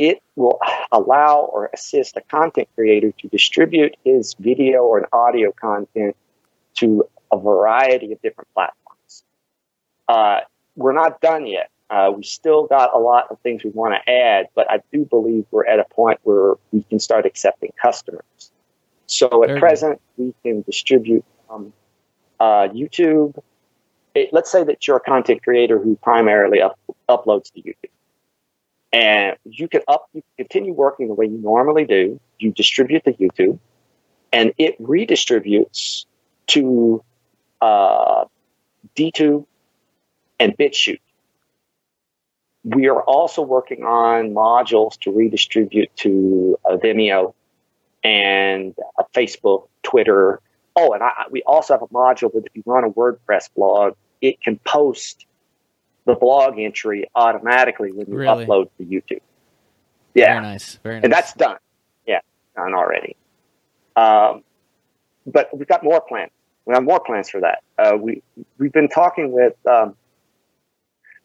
it 0.00 0.22
will 0.34 0.58
allow 0.92 1.40
or 1.52 1.68
assist 1.74 2.16
a 2.16 2.22
content 2.22 2.66
creator 2.74 3.12
to 3.12 3.28
distribute 3.28 3.94
his 4.02 4.34
video 4.40 4.82
or 4.82 4.96
an 4.96 5.04
audio 5.12 5.52
content 5.52 6.16
to 6.74 7.04
a 7.30 7.38
variety 7.38 8.10
of 8.10 8.22
different 8.22 8.48
platforms. 8.54 9.24
Uh, 10.08 10.40
we're 10.74 10.94
not 10.94 11.20
done 11.20 11.46
yet. 11.46 11.68
Uh, 11.90 12.10
we 12.16 12.22
still 12.22 12.66
got 12.66 12.94
a 12.94 12.98
lot 12.98 13.26
of 13.30 13.38
things 13.40 13.62
we 13.62 13.68
want 13.70 13.94
to 13.94 14.10
add, 14.10 14.46
but 14.54 14.70
I 14.70 14.80
do 14.90 15.04
believe 15.04 15.44
we're 15.50 15.66
at 15.66 15.78
a 15.78 15.84
point 15.84 16.18
where 16.22 16.54
we 16.72 16.82
can 16.84 16.98
start 16.98 17.26
accepting 17.26 17.70
customers. 17.80 18.52
So 19.04 19.44
at 19.44 19.58
present, 19.58 20.00
we 20.16 20.32
can 20.42 20.62
distribute 20.62 21.24
um, 21.50 21.74
uh, 22.38 22.68
YouTube. 22.68 23.38
It, 24.14 24.32
let's 24.32 24.50
say 24.50 24.64
that 24.64 24.86
you're 24.86 24.96
a 24.96 25.00
content 25.00 25.42
creator 25.42 25.78
who 25.78 25.96
primarily 25.96 26.62
up, 26.62 26.78
uploads 27.08 27.52
to 27.52 27.60
YouTube 27.60 27.90
and 28.92 29.36
you 29.44 29.68
can 29.68 29.82
up 29.88 30.08
you 30.12 30.22
continue 30.36 30.72
working 30.72 31.08
the 31.08 31.14
way 31.14 31.26
you 31.26 31.38
normally 31.38 31.84
do. 31.84 32.20
You 32.38 32.52
distribute 32.52 33.04
to 33.04 33.12
youtube 33.12 33.58
and 34.32 34.52
it 34.58 34.80
redistributes 34.82 36.06
to 36.48 37.02
uh, 37.60 38.24
dtube 38.96 39.46
and 40.38 40.56
bitchute. 40.56 41.00
We 42.64 42.88
are 42.88 43.02
also 43.02 43.42
working 43.42 43.84
on 43.84 44.30
modules 44.30 44.98
to 45.00 45.12
redistribute 45.12 45.94
to 45.96 46.58
uh, 46.64 46.76
vimeo 46.76 47.34
and 48.02 48.74
uh, 48.98 49.04
facebook 49.14 49.68
twitter. 49.82 50.40
Oh 50.76 50.92
and 50.92 51.02
I, 51.02 51.24
we 51.30 51.42
also 51.42 51.74
have 51.74 51.82
a 51.82 51.88
module 51.88 52.32
that 52.32 52.44
if 52.46 52.54
you 52.54 52.62
run 52.66 52.84
a 52.84 52.90
wordpress 52.90 53.48
blog 53.54 53.94
it 54.20 54.40
can 54.40 54.58
post 54.58 55.26
the 56.06 56.14
blog 56.14 56.58
entry 56.58 57.08
automatically 57.14 57.92
when 57.92 58.06
you 58.08 58.16
really? 58.16 58.46
upload 58.46 58.68
to 58.78 58.84
YouTube. 58.84 59.20
Yeah, 60.14 60.34
very 60.34 60.42
nice, 60.42 60.78
very 60.82 60.94
nice. 60.96 61.04
And 61.04 61.12
that's 61.12 61.32
done. 61.34 61.56
Yeah, 62.06 62.20
done 62.56 62.74
already. 62.74 63.16
Um, 63.96 64.42
but 65.26 65.56
we've 65.56 65.68
got 65.68 65.84
more 65.84 66.00
plans. 66.00 66.30
We 66.64 66.74
have 66.74 66.84
more 66.84 67.00
plans 67.00 67.30
for 67.30 67.40
that. 67.40 67.62
Uh, 67.78 67.96
we 67.96 68.22
we've 68.58 68.72
been 68.72 68.88
talking 68.88 69.32
with 69.32 69.54
um, 69.66 69.96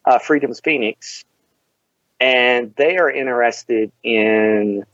uh, 0.05 0.19
Freedom's 0.19 0.59
Phoenix, 0.59 1.23
and 2.19 2.73
they 2.77 2.97
are 2.97 3.09
interested 3.09 3.91
in 4.03 4.85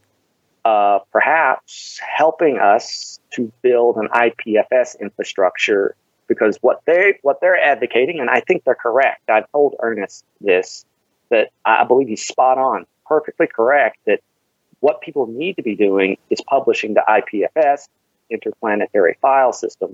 uh, 0.63 0.99
perhaps 1.11 1.99
helping 1.99 2.59
us 2.59 3.19
to 3.33 3.51
build 3.61 3.97
an 3.97 4.07
IPFS 4.13 4.99
infrastructure 4.99 5.95
because 6.31 6.57
what 6.61 6.81
they 6.85 7.19
what 7.23 7.41
they're 7.41 7.61
advocating, 7.61 8.21
and 8.21 8.29
I 8.29 8.39
think 8.39 8.63
they're 8.63 8.73
correct. 8.73 9.29
I've 9.29 9.51
told 9.51 9.75
Ernest 9.81 10.23
this 10.39 10.85
that 11.29 11.49
I 11.65 11.83
believe 11.83 12.07
he's 12.07 12.25
spot 12.25 12.57
on, 12.57 12.85
perfectly 13.05 13.47
correct. 13.47 13.97
That 14.05 14.21
what 14.79 15.01
people 15.01 15.27
need 15.27 15.57
to 15.57 15.61
be 15.61 15.75
doing 15.75 16.17
is 16.29 16.39
publishing 16.39 16.95
to 16.95 17.03
IPFS, 17.05 17.89
interplanetary 18.29 19.17
file 19.21 19.51
system, 19.51 19.93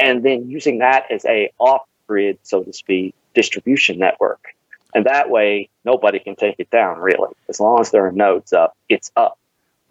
and 0.00 0.24
then 0.24 0.50
using 0.50 0.78
that 0.78 1.08
as 1.12 1.24
a 1.26 1.52
off 1.60 1.82
grid, 2.08 2.38
so 2.42 2.64
to 2.64 2.72
speak, 2.72 3.14
distribution 3.32 4.00
network. 4.00 4.56
And 4.92 5.06
that 5.06 5.30
way, 5.30 5.68
nobody 5.84 6.18
can 6.18 6.34
take 6.34 6.56
it 6.58 6.70
down, 6.70 6.98
really. 6.98 7.32
As 7.48 7.60
long 7.60 7.80
as 7.80 7.92
there 7.92 8.04
are 8.04 8.10
nodes 8.10 8.52
up, 8.52 8.76
it's 8.88 9.12
up. 9.14 9.38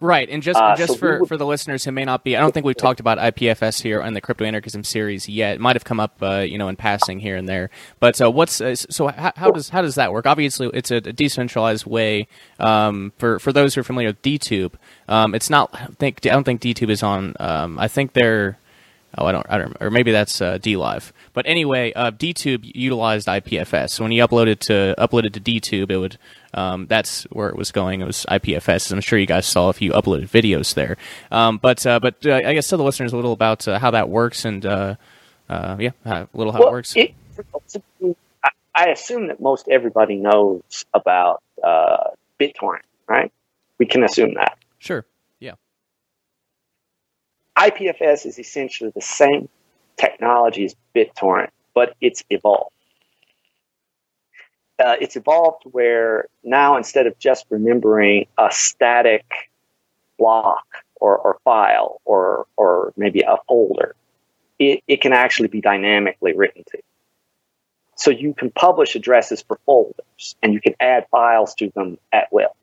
Right, 0.02 0.30
and 0.30 0.42
just 0.42 0.58
uh, 0.58 0.78
just 0.78 0.94
so 0.94 0.98
for, 0.98 1.20
would, 1.20 1.28
for 1.28 1.36
the 1.36 1.46
listeners 1.46 1.84
who 1.84 1.92
may 1.92 2.06
not 2.06 2.24
be, 2.24 2.38
I 2.38 2.40
don't 2.40 2.54
think 2.54 2.66
we've 2.66 2.78
talked 2.78 3.02
about 3.02 3.18
IPFS 3.18 3.82
here 3.82 4.02
in 4.02 4.14
the 4.14 4.22
crypto 4.22 4.46
anarchism 4.46 4.86
series 4.86 5.28
yet. 5.28 5.56
It 5.56 5.60
might 5.60 5.76
have 5.76 5.84
come 5.84 6.00
up, 6.00 6.16
uh, 6.22 6.38
you 6.40 6.58
know, 6.58 6.70
in 6.70 6.78
passing 6.78 7.20
here 7.20 7.36
and 7.36 7.50
there. 7.50 7.70
But 8.00 8.22
uh, 8.22 8.32
what's 8.32 8.62
uh, 8.62 8.76
so 8.76 9.08
how, 9.08 9.34
how, 9.36 9.52
does 9.52 9.68
how 9.68 9.82
does 9.82 9.96
that 9.96 10.14
work? 10.14 10.26
Obviously, 10.26 10.70
it's 10.74 10.90
a, 10.90 10.98
a 10.98 11.02
decentralized 11.02 11.86
way. 11.86 12.30
Um, 12.60 13.12
for 13.18 13.40
for 13.40 13.52
those 13.52 13.76
who 13.76 13.82
are 13.82 13.84
familiar 13.84 14.10
with 14.10 14.22
DTube, 14.22 14.74
um, 15.10 15.36
it's 15.36 15.50
not. 15.50 15.70
I 15.74 15.88
think 15.88 16.26
I 16.26 16.30
don't 16.30 16.46
think 16.46 16.62
DTube 16.62 16.90
is 16.90 17.04
on. 17.04 17.36
Um, 17.38 17.78
I 17.78 17.90
think 17.90 18.14
they're 18.14 18.58
Oh, 19.18 19.26
I 19.26 19.32
don't, 19.32 19.46
I 19.50 19.58
don't, 19.58 19.76
or 19.80 19.90
maybe 19.90 20.12
that's 20.12 20.40
uh, 20.40 20.60
DLive. 20.60 21.12
But 21.34 21.48
anyway, 21.48 21.92
uh, 21.94 22.12
DTube 22.12 22.72
utilized 22.76 23.28
IPFS. 23.28 23.90
So 23.92 24.04
when 24.04 24.12
you 24.12 24.26
uploaded 24.26 24.60
to 24.60 24.94
uploaded 24.98 25.34
to 25.34 25.40
DTube, 25.40 25.90
it 25.90 25.98
would 25.98 26.18
um, 26.54 26.86
that's 26.88 27.24
where 27.26 27.50
it 27.50 27.56
was 27.56 27.72
going. 27.72 28.02
It 28.02 28.06
was 28.06 28.26
IPFS. 28.30 28.92
I'm 28.92 29.02
sure 29.02 29.18
you 29.18 29.26
guys 29.26 29.46
saw 29.46 29.70
if 29.70 29.82
you 29.82 29.92
uploaded 29.92 30.30
videos 30.30 30.74
there. 30.76 30.98
Um, 31.32 31.58
but 31.58 31.86
uh, 31.86 32.00
but 32.00 32.26
uh, 32.26 32.36
I 32.46 32.54
guess 32.54 32.68
tell 32.68 32.78
the 32.78 32.84
listeners 32.84 33.12
a 33.12 33.16
little 33.16 33.34
about 33.34 33.68
uh, 33.68 33.80
how 33.80 33.92
that 33.92 34.10
works 34.10 34.46
and 34.46 34.66
uh, 34.66 34.96
uh, 35.50 35.78
yeah, 35.80 35.92
a 36.06 36.28
little 36.34 36.54
how 36.54 36.60
well, 36.60 36.70
it 36.70 36.72
works. 36.72 36.96
It, 36.96 37.16
I 38.76 38.90
assume 38.90 39.28
that 39.28 39.42
most 39.42 39.68
everybody 39.70 40.18
knows 40.18 40.86
about 40.94 41.42
BitTorrent, 42.40 42.84
right? 43.08 43.32
We 43.78 43.86
can 43.86 44.04
assume 44.04 44.36
that. 44.36 44.58
Sure. 44.78 45.06
IPFS 47.60 48.26
is 48.26 48.40
essentially 48.40 48.92
the 48.96 49.02
same 49.02 49.50
technology 49.98 50.64
as 50.64 50.76
BitTorrent, 50.96 51.50
but 51.74 51.94
it's 52.00 52.24
evolved. 52.30 52.72
Uh, 54.84 54.96
it's 55.02 55.18
evolved 55.18 55.64
where 55.66 56.28
now 56.42 56.78
instead 56.78 57.06
of 57.06 57.20
just 57.20 57.46
remembering 57.50 58.28
a 58.38 58.48
static 58.50 59.26
block 60.18 60.66
or, 60.96 61.18
or 61.18 61.38
file 61.44 62.00
or, 62.06 62.48
or 62.56 62.94
maybe 62.96 63.22
a 63.22 63.36
folder, 63.46 63.94
it, 64.58 64.82
it 64.88 65.02
can 65.02 65.12
actually 65.12 65.50
be 65.50 65.60
dynamically 65.60 66.34
written 66.34 66.64
to. 66.72 66.80
So 67.98 68.10
you 68.10 68.34
can 68.34 68.52
publish 68.52 68.96
addresses 68.96 69.42
for 69.42 69.60
folders 69.66 70.36
and 70.42 70.54
you 70.54 70.62
can 70.62 70.76
add 70.80 71.08
files 71.12 71.56
to 71.56 71.70
them 71.76 71.98
at 72.14 72.32
will. 72.32 72.56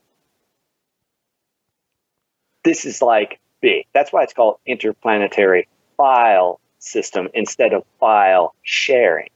This 2.65 2.87
is 2.87 3.03
like 3.03 3.39
big. 3.61 3.87
That's 3.93 4.13
why 4.13 4.23
it's 4.23 4.33
called 4.33 4.59
interplanetary 4.67 5.69
file 5.97 6.61
system 6.79 7.29
instead 7.35 7.73
of 7.73 7.85
file 7.99 8.55
sharing. 8.63 9.29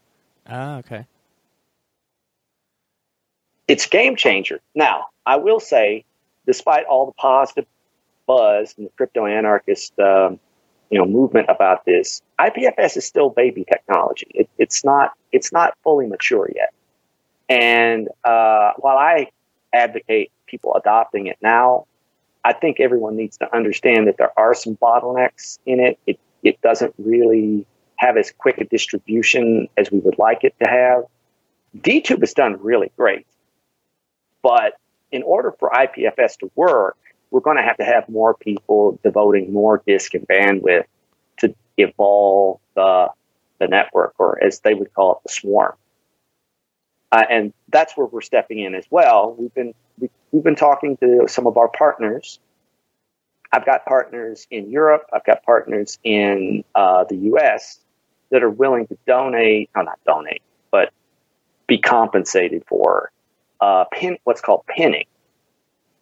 Ah, 0.46 0.78
okay. 0.78 1.06
it's 3.68 3.86
game 3.86 4.16
changer. 4.16 4.60
Now, 4.74 5.06
I 5.24 5.36
will 5.36 5.60
say, 5.60 6.04
despite 6.44 6.86
all 6.86 7.06
the 7.06 7.12
positive 7.12 7.66
buzz 8.26 8.74
and 8.76 8.86
the 8.86 8.90
crypto 8.96 9.26
anarchist, 9.26 9.98
um, 10.00 10.40
you 10.90 10.98
know, 10.98 11.04
movement 11.06 11.46
about 11.48 11.84
this, 11.84 12.20
IPFS 12.40 12.96
is 12.96 13.06
still 13.06 13.30
baby 13.30 13.64
technology. 13.64 14.26
It, 14.30 14.48
it's 14.58 14.84
not 14.84 15.12
it's 15.30 15.52
not 15.52 15.76
fully 15.84 16.06
mature 16.06 16.50
yet. 16.52 16.74
And 17.48 18.08
uh, 18.24 18.72
while 18.78 18.98
I 18.98 19.28
advocate 19.72 20.32
people 20.46 20.74
adopting 20.74 21.28
it 21.28 21.38
now, 21.40 21.86
I 22.44 22.52
think 22.52 22.80
everyone 22.80 23.16
needs 23.16 23.36
to 23.38 23.54
understand 23.54 24.08
that 24.08 24.16
there 24.16 24.32
are 24.38 24.54
some 24.54 24.76
bottlenecks 24.76 25.58
in 25.66 25.80
it. 25.80 25.98
It 26.06 26.18
it 26.42 26.60
doesn't 26.62 26.94
really 26.98 27.66
have 27.96 28.16
as 28.16 28.32
quick 28.36 28.58
a 28.58 28.64
distribution 28.64 29.68
as 29.76 29.90
we 29.90 29.98
would 29.98 30.18
like 30.18 30.42
it 30.42 30.54
to 30.62 30.68
have. 30.68 31.04
DTube 31.76 32.20
has 32.20 32.32
done 32.32 32.56
really 32.62 32.90
great, 32.96 33.26
but 34.42 34.74
in 35.12 35.22
order 35.22 35.52
for 35.58 35.70
IPFS 35.70 36.38
to 36.38 36.50
work, 36.54 36.96
we're 37.30 37.40
going 37.40 37.58
to 37.58 37.62
have 37.62 37.76
to 37.76 37.84
have 37.84 38.08
more 38.08 38.34
people 38.34 38.98
devoting 39.04 39.52
more 39.52 39.82
disk 39.86 40.14
and 40.14 40.26
bandwidth 40.26 40.84
to 41.38 41.54
evolve 41.76 42.60
the 42.74 43.10
the 43.58 43.68
network, 43.68 44.14
or 44.18 44.42
as 44.42 44.60
they 44.60 44.72
would 44.72 44.92
call 44.94 45.16
it, 45.16 45.18
the 45.24 45.32
swarm. 45.32 45.74
Uh, 47.12 47.24
and 47.28 47.52
that's 47.70 47.96
where 47.96 48.06
we're 48.06 48.20
stepping 48.20 48.60
in 48.60 48.74
as 48.74 48.84
well. 48.90 49.34
We've 49.38 49.52
been 49.54 49.74
we, 49.98 50.10
we've 50.30 50.44
been 50.44 50.56
talking 50.56 50.96
to 50.98 51.26
some 51.28 51.46
of 51.46 51.56
our 51.56 51.68
partners 51.68 52.38
I've 53.52 53.66
got 53.66 53.84
partners 53.84 54.46
in 54.50 54.70
Europe. 54.70 55.06
I've 55.12 55.24
got 55.24 55.42
partners 55.42 55.98
in 56.04 56.64
uh, 56.74 57.04
the 57.04 57.16
U.S. 57.16 57.80
that 58.30 58.42
are 58.42 58.50
willing 58.50 58.86
to 58.88 58.98
donate, 59.06 59.70
no, 59.74 59.82
not 59.82 59.98
donate, 60.06 60.42
but 60.70 60.92
be 61.66 61.78
compensated 61.78 62.64
for 62.66 63.10
uh, 63.60 63.84
pin, 63.92 64.18
what's 64.24 64.40
called 64.40 64.64
pinning. 64.66 65.06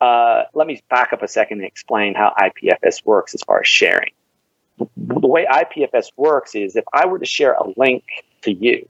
Uh, 0.01 0.45
let 0.55 0.67
me 0.67 0.81
back 0.91 1.13
up 1.13 1.23
a 1.23 1.29
second 1.29 1.59
and 1.59 1.67
explain 1.67 2.15
how 2.15 2.35
IPFS 2.39 3.05
works 3.05 3.35
as 3.35 3.43
far 3.43 3.61
as 3.61 3.67
sharing. 3.67 4.13
The 4.79 5.27
way 5.27 5.47
IPFS 5.51 6.13
works 6.17 6.55
is 6.55 6.77
if 6.77 6.85
I 6.93 7.07
were 7.07 7.19
to 7.19 7.27
share 7.27 7.55
a 7.55 7.65
link 7.77 8.05
to 8.43 8.53
you, 8.53 8.89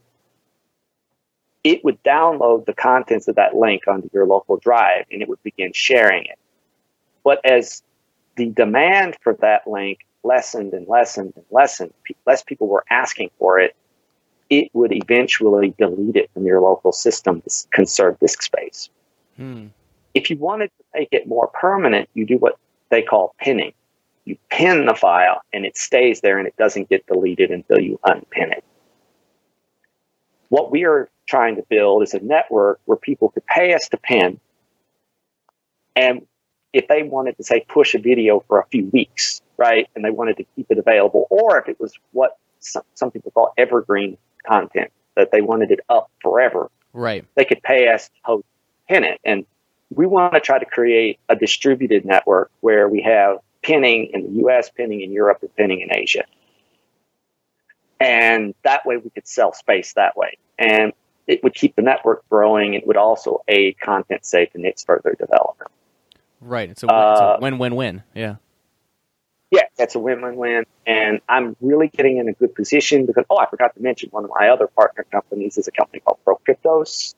it 1.63 1.83
would 1.83 2.01
download 2.03 2.65
the 2.65 2.73
contents 2.73 3.27
of 3.27 3.35
that 3.35 3.55
link 3.55 3.87
onto 3.87 4.09
your 4.13 4.25
local 4.25 4.57
drive 4.57 5.05
and 5.11 5.21
it 5.21 5.27
would 5.27 5.41
begin 5.43 5.71
sharing 5.73 6.25
it. 6.25 6.39
But 7.23 7.45
as 7.45 7.83
the 8.37 8.47
demand 8.47 9.17
for 9.21 9.33
that 9.41 9.67
link 9.67 9.99
lessened 10.23 10.73
and 10.73 10.87
lessened 10.87 11.33
and 11.35 11.45
lessened, 11.51 11.93
less 12.25 12.43
people 12.43 12.67
were 12.67 12.85
asking 12.89 13.31
for 13.37 13.59
it, 13.59 13.75
it 14.49 14.69
would 14.73 14.91
eventually 14.93 15.73
delete 15.77 16.15
it 16.15 16.31
from 16.33 16.45
your 16.45 16.61
local 16.61 16.91
system 16.91 17.41
to 17.41 17.67
conserve 17.71 18.17
disk 18.19 18.41
space. 18.41 18.89
Hmm. 19.35 19.67
If 20.13 20.29
you 20.29 20.37
wanted 20.37 20.71
to 20.77 20.99
make 20.99 21.09
it 21.11 21.27
more 21.27 21.47
permanent, 21.47 22.09
you 22.13 22.25
do 22.25 22.37
what 22.37 22.57
they 22.89 23.01
call 23.01 23.35
pinning. 23.39 23.73
You 24.25 24.37
pin 24.49 24.85
the 24.85 24.95
file 24.95 25.41
and 25.53 25.65
it 25.65 25.77
stays 25.77 26.21
there 26.21 26.37
and 26.39 26.47
it 26.47 26.55
doesn't 26.57 26.89
get 26.89 27.05
deleted 27.07 27.51
until 27.51 27.79
you 27.79 27.99
unpin 28.03 28.51
it. 28.51 28.63
What 30.49 30.71
we 30.71 30.85
are 30.85 31.09
trying 31.27 31.55
to 31.55 31.63
build 31.69 32.03
is 32.03 32.13
a 32.13 32.19
network 32.19 32.79
where 32.85 32.97
people 32.97 33.29
could 33.29 33.45
pay 33.45 33.73
us 33.73 33.87
to 33.89 33.97
pin 33.97 34.39
and 35.95 36.25
if 36.71 36.87
they 36.87 37.03
wanted 37.03 37.37
to 37.37 37.43
say 37.43 37.65
push 37.67 37.95
a 37.95 37.99
video 37.99 38.43
for 38.47 38.59
a 38.59 38.65
few 38.67 38.85
weeks, 38.87 39.41
right, 39.57 39.87
and 39.95 40.05
they 40.05 40.11
wanted 40.11 40.37
to 40.37 40.45
keep 40.55 40.67
it 40.69 40.77
available, 40.77 41.27
or 41.29 41.59
if 41.59 41.67
it 41.67 41.79
was 41.79 41.93
what 42.11 42.37
some, 42.59 42.83
some 42.93 43.11
people 43.11 43.31
call 43.31 43.53
evergreen 43.57 44.17
content 44.45 44.91
that 45.15 45.31
they 45.31 45.41
wanted 45.41 45.71
it 45.71 45.79
up 45.89 46.09
forever, 46.21 46.69
right, 46.93 47.25
they 47.35 47.45
could 47.45 47.61
pay 47.63 47.89
us 47.89 48.09
to 48.25 48.43
pin 48.87 49.03
it. 49.03 49.19
And 49.23 49.45
we 49.89 50.05
want 50.05 50.33
to 50.33 50.39
try 50.39 50.59
to 50.59 50.65
create 50.65 51.19
a 51.27 51.35
distributed 51.35 52.05
network 52.05 52.51
where 52.61 52.87
we 52.87 53.01
have 53.01 53.39
pinning 53.61 54.11
in 54.13 54.23
the 54.23 54.39
U.S., 54.41 54.69
pinning 54.69 55.01
in 55.01 55.11
Europe, 55.11 55.39
and 55.41 55.53
pinning 55.55 55.81
in 55.81 55.93
Asia. 55.93 56.23
And 57.99 58.53
that 58.63 58.85
way 58.85 58.97
we 58.97 59.09
could 59.09 59.27
sell 59.27 59.53
space 59.53 59.93
that 59.93 60.15
way. 60.15 60.37
And 60.57 60.93
it 61.27 61.43
would 61.43 61.53
keep 61.53 61.75
the 61.75 61.81
network 61.81 62.27
growing. 62.29 62.73
It 62.73 62.87
would 62.87 62.97
also 62.97 63.41
aid 63.47 63.79
content 63.79 64.25
safe 64.25 64.49
in 64.55 64.65
its 64.65 64.83
further 64.83 65.15
development. 65.19 65.71
Right. 66.41 66.69
It's 66.69 66.83
a, 66.83 66.87
uh, 66.87 67.11
it's 67.11 67.21
a 67.21 67.23
uh, 67.23 67.37
win-win-win. 67.41 68.03
Yeah. 68.15 68.35
Yeah, 69.51 69.63
that's 69.77 69.95
a 69.95 69.99
win-win-win, 69.99 70.65
and 70.85 71.21
I'm 71.27 71.55
really 71.59 71.87
getting 71.87 72.17
in 72.17 72.29
a 72.29 72.33
good 72.33 72.53
position 72.53 73.07
because 73.07 73.25
oh, 73.31 73.37
I 73.37 73.47
forgot 73.47 73.73
to 73.73 73.81
mention 73.81 74.09
one 74.11 74.23
of 74.23 74.29
my 74.39 74.49
other 74.49 74.67
partner 74.67 75.07
companies 75.11 75.57
is 75.57 75.67
a 75.67 75.71
company 75.71 76.01
called 76.01 76.19
ProCryptos, 76.23 77.15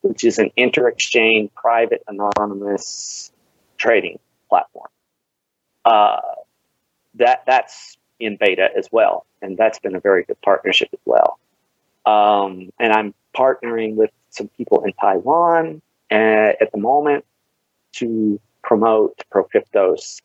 which 0.00 0.24
is 0.24 0.38
an 0.38 0.50
inter-exchange 0.56 1.50
private 1.54 2.02
anonymous 2.08 3.30
trading 3.76 4.18
platform. 4.48 4.88
Uh, 5.84 6.20
that 7.16 7.42
that's 7.46 7.98
in 8.20 8.36
beta 8.36 8.68
as 8.76 8.88
well, 8.90 9.26
and 9.42 9.56
that's 9.56 9.78
been 9.78 9.94
a 9.94 10.00
very 10.00 10.24
good 10.24 10.40
partnership 10.42 10.88
as 10.92 11.00
well. 11.04 11.38
Um, 12.06 12.70
and 12.78 12.92
I'm 12.92 13.14
partnering 13.36 13.94
with 13.94 14.10
some 14.30 14.48
people 14.56 14.84
in 14.84 14.92
Taiwan 14.94 15.82
uh, 16.10 16.14
at 16.60 16.70
the 16.72 16.78
moment 16.78 17.24
to 17.94 18.40
promote 18.62 19.22
ProCryptos. 19.32 20.20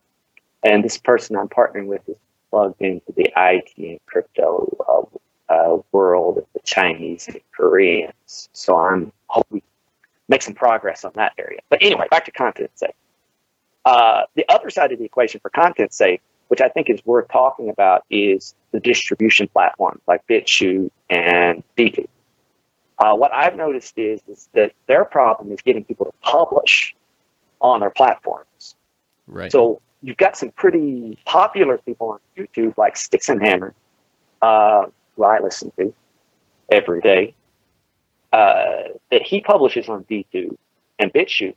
And 0.64 0.84
this 0.84 0.98
person 0.98 1.36
I'm 1.36 1.48
partnering 1.48 1.88
with 1.88 2.08
is 2.08 2.18
plugged 2.50 2.82
into 2.82 3.12
the 3.16 3.32
IT 3.36 3.72
and 3.78 4.00
crypto 4.06 5.18
uh, 5.50 5.54
uh, 5.54 5.82
world 5.92 6.38
of 6.38 6.46
the 6.54 6.60
Chinese 6.64 7.28
and 7.28 7.40
Koreans. 7.56 8.50
So 8.54 8.78
I'm 8.78 9.12
hoping 9.28 9.62
to 9.62 9.68
make 10.28 10.42
some 10.42 10.54
progress 10.54 11.04
on 11.04 11.12
that 11.16 11.34
area. 11.38 11.60
But 11.70 11.82
anyway, 11.82 12.08
back 12.12 12.26
to 12.26 12.32
content 12.32 12.72
safe. 12.76 12.92
Uh, 13.84 14.24
the 14.36 14.46
other 14.50 14.70
side 14.70 14.92
of 14.92 15.00
the 15.00 15.06
equation 15.06 15.40
for 15.40 15.50
content 15.50 15.94
safe, 15.94 16.20
which 16.52 16.60
I 16.60 16.68
think 16.68 16.90
is 16.90 17.00
worth 17.06 17.30
talking 17.30 17.70
about, 17.70 18.04
is 18.10 18.56
the 18.74 18.82
distribution 18.82 19.48
platforms 19.48 20.02
like 20.06 20.28
BitChute 20.28 20.92
and 21.10 21.64
DTube. 21.78 22.10
Uh, 23.00 23.16
what 23.16 23.34
I've 23.34 23.56
noticed 23.56 23.98
is, 23.98 24.20
is 24.28 24.50
that 24.52 24.74
their 24.86 25.06
problem 25.06 25.54
is 25.54 25.62
getting 25.62 25.86
people 25.86 26.08
to 26.08 26.12
publish 26.22 26.94
on 27.62 27.80
their 27.80 27.90
platforms. 27.90 28.76
Right. 29.28 29.50
So 29.50 29.82
you've 30.02 30.18
got 30.18 30.36
some 30.36 30.52
pretty 30.52 31.18
popular 31.24 31.78
people 31.78 32.10
on 32.10 32.20
YouTube 32.38 32.78
like 32.78 32.98
Sticks 32.98 33.30
and 33.30 33.42
Hammer, 33.42 33.74
uh, 34.42 34.88
who 35.16 35.24
I 35.24 35.40
listen 35.40 35.72
to 35.80 35.94
every 36.70 37.00
day, 37.00 37.34
uh, 38.34 38.90
that 39.10 39.22
he 39.22 39.40
publishes 39.40 39.88
on 39.88 40.04
DTube 40.04 40.58
and 41.00 41.14
BitChute. 41.14 41.56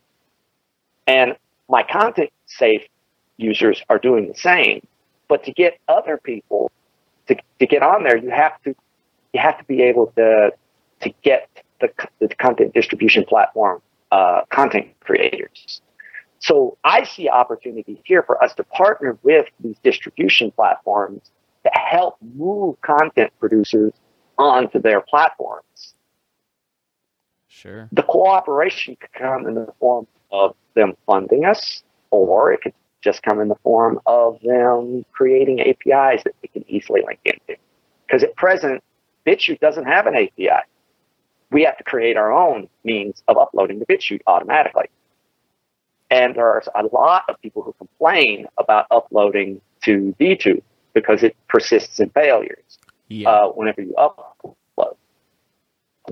And 1.09 1.35
my 1.69 1.83
content 1.83 2.31
safe 2.47 2.87
users 3.37 3.83
are 3.89 3.99
doing 3.99 4.29
the 4.29 4.35
same. 4.35 4.87
But 5.29 5.45
to 5.45 5.53
get 5.53 5.79
other 5.89 6.19
people 6.19 6.71
to, 7.29 7.37
to 7.59 7.67
get 7.67 7.83
on 7.83 8.05
there, 8.05 8.17
you 8.17 8.31
have 8.31 8.61
to 8.63 8.75
you 9.33 9.41
have 9.41 9.59
to 9.59 9.65
be 9.65 9.83
able 9.83 10.13
to 10.17 10.53
to 11.01 11.15
get 11.23 11.49
the, 11.81 11.91
the 12.21 12.29
content 12.37 12.75
distribution 12.75 13.25
platform 13.25 13.83
uh, 14.13 14.43
content 14.51 14.89
creators. 15.01 15.81
So 16.39 16.77
I 16.85 17.05
see 17.05 17.29
opportunity 17.29 18.01
here 18.05 18.23
for 18.23 18.43
us 18.43 18.55
to 18.55 18.65
partner 18.65 19.19
with 19.23 19.47
these 19.61 19.77
distribution 19.83 20.51
platforms 20.51 21.31
to 21.65 21.71
help 21.75 22.17
move 22.37 22.81
content 22.83 23.33
producers 23.41 23.93
onto 24.37 24.81
their 24.81 25.01
platforms. 25.01 25.95
Sure. 27.49 27.89
The 27.93 28.03
cooperation 28.03 28.97
could 28.97 29.13
come 29.13 29.47
in 29.47 29.55
the 29.55 29.73
form 29.81 30.07
of 30.31 30.55
them 30.75 30.95
funding 31.07 31.45
us, 31.45 31.83
or 32.11 32.53
it 32.53 32.61
could 32.61 32.75
just 33.05 33.23
come 33.23 33.41
in 33.41 33.49
the 33.49 33.55
form 33.57 34.01
of 34.07 34.41
them 34.43 35.05
creating 35.13 35.61
APIs 35.61 36.25
that 36.25 36.35
we 36.43 36.49
can 36.49 36.65
easily 36.69 37.03
link 37.07 37.21
into. 37.25 37.61
Because 38.07 38.25
at 38.25 38.35
present, 38.35 38.83
BitChute 39.27 39.61
doesn't 39.61 39.85
have 39.85 40.07
an 40.07 40.17
API. 40.17 40.65
We 41.51 41.63
have 41.65 41.77
to 41.77 41.85
create 41.85 42.17
our 42.17 42.33
own 42.33 42.69
means 42.83 43.23
of 43.29 43.37
uploading 43.37 43.79
to 43.79 43.87
BitChute 43.87 44.23
automatically. 44.27 44.87
And 46.11 46.35
there's 46.35 46.69
a 46.75 46.85
lot 46.93 47.25
of 47.29 47.41
people 47.41 47.63
who 47.63 47.75
complain 47.75 48.47
about 48.59 48.87
uploading 48.91 49.61
to 49.83 50.15
DTube 50.19 50.63
because 50.95 51.23
it 51.23 51.37
persists 51.49 52.01
in 52.01 52.11
failures 52.11 52.79
yeah. 53.09 53.29
uh, 53.29 53.49
whenever 53.49 53.83
you 53.83 53.95
upload. 53.99 54.97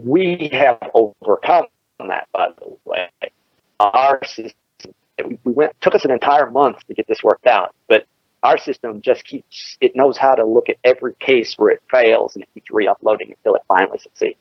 We 0.00 0.48
have 0.52 0.78
overcome 0.94 1.66
that, 1.98 2.28
by 2.32 2.48
the 2.58 2.76
way. 2.84 3.08
Our 3.78 4.24
system, 4.24 4.52
we 5.44 5.52
went, 5.52 5.72
took 5.80 5.94
us 5.94 6.04
an 6.04 6.10
entire 6.10 6.50
month 6.50 6.86
to 6.86 6.94
get 6.94 7.06
this 7.06 7.22
worked 7.22 7.46
out, 7.46 7.74
but 7.88 8.06
our 8.42 8.58
system 8.58 9.00
just 9.00 9.24
keeps, 9.24 9.76
it 9.80 9.94
knows 9.94 10.16
how 10.16 10.34
to 10.34 10.44
look 10.44 10.68
at 10.68 10.76
every 10.84 11.14
case 11.14 11.54
where 11.56 11.70
it 11.70 11.82
fails 11.90 12.34
and 12.34 12.42
it 12.42 12.48
keeps 12.54 12.70
re-uploading 12.70 13.30
until 13.30 13.54
it 13.54 13.62
finally 13.68 13.98
succeeds. 13.98 14.38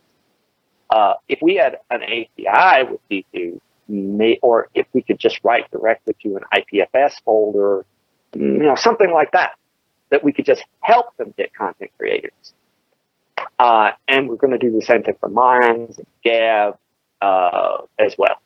Uh, 0.89 1.13
if 1.29 1.39
we 1.41 1.55
had 1.55 1.77
an 1.89 2.01
API 2.03 2.89
with 2.89 2.99
DTube, 3.09 3.59
may, 3.87 4.39
or 4.41 4.69
if 4.73 4.87
we 4.93 5.01
could 5.01 5.19
just 5.19 5.39
write 5.43 5.69
directly 5.71 6.15
to 6.23 6.37
an 6.37 6.43
IPFS 6.53 7.21
folder, 7.23 7.85
you 8.33 8.63
know, 8.63 8.75
something 8.75 9.11
like 9.11 9.31
that, 9.31 9.53
that 10.09 10.23
we 10.23 10.33
could 10.33 10.45
just 10.45 10.63
help 10.81 11.15
them 11.17 11.33
get 11.37 11.53
content 11.53 11.91
creators. 11.97 12.53
Uh, 13.59 13.91
and 14.07 14.27
we're 14.27 14.35
going 14.35 14.51
to 14.51 14.57
do 14.57 14.71
the 14.71 14.81
same 14.81 15.03
thing 15.03 15.15
for 15.19 15.29
Minds 15.29 15.97
and 15.97 16.07
Gab 16.23 16.77
uh, 17.21 17.77
as 17.99 18.15
well. 18.17 18.41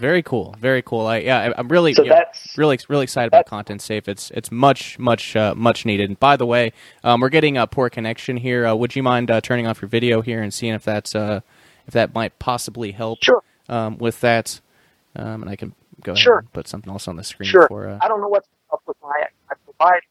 Very 0.00 0.22
cool. 0.22 0.54
Very 0.58 0.80
cool. 0.80 1.06
I, 1.06 1.18
yeah, 1.18 1.52
I'm 1.58 1.68
really, 1.68 1.92
So 1.92 2.02
yeah, 2.04 2.24
really, 2.56 2.78
really 2.88 3.02
excited 3.02 3.26
about 3.28 3.44
Content 3.44 3.82
Safe. 3.82 4.08
It's 4.08 4.30
it's 4.30 4.50
much, 4.50 4.98
much, 4.98 5.36
uh, 5.36 5.54
much 5.54 5.84
needed. 5.84 6.08
And 6.08 6.18
by 6.18 6.36
the 6.36 6.46
way, 6.46 6.72
um, 7.04 7.20
we're 7.20 7.28
getting 7.28 7.58
a 7.58 7.66
poor 7.66 7.90
connection 7.90 8.38
here. 8.38 8.66
Uh, 8.66 8.74
would 8.74 8.96
you 8.96 9.02
mind 9.02 9.30
uh, 9.30 9.42
turning 9.42 9.66
off 9.66 9.82
your 9.82 9.90
video 9.90 10.22
here 10.22 10.42
and 10.42 10.54
seeing 10.54 10.72
if 10.72 10.84
that's 10.84 11.14
uh, 11.14 11.40
if 11.86 11.92
that 11.92 12.14
might 12.14 12.38
possibly 12.38 12.92
help 12.92 13.22
Sure. 13.22 13.42
um, 13.68 13.98
with 13.98 14.22
that? 14.22 14.60
Um, 15.16 15.42
and 15.42 15.50
I 15.50 15.56
can 15.56 15.74
go 16.02 16.12
ahead 16.12 16.22
Sure. 16.22 16.38
and 16.38 16.50
put 16.54 16.66
something 16.66 16.90
else 16.90 17.06
on 17.06 17.16
the 17.16 17.24
screen 17.24 17.50
Sure. 17.50 17.68
for. 17.68 17.86
Uh, 17.86 17.98
I 18.00 18.08
don't 18.08 18.22
know 18.22 18.28
what's 18.28 18.48
up 18.72 18.80
with 18.86 18.96
my, 19.02 19.12
my 19.50 19.56
provider. 19.66 20.06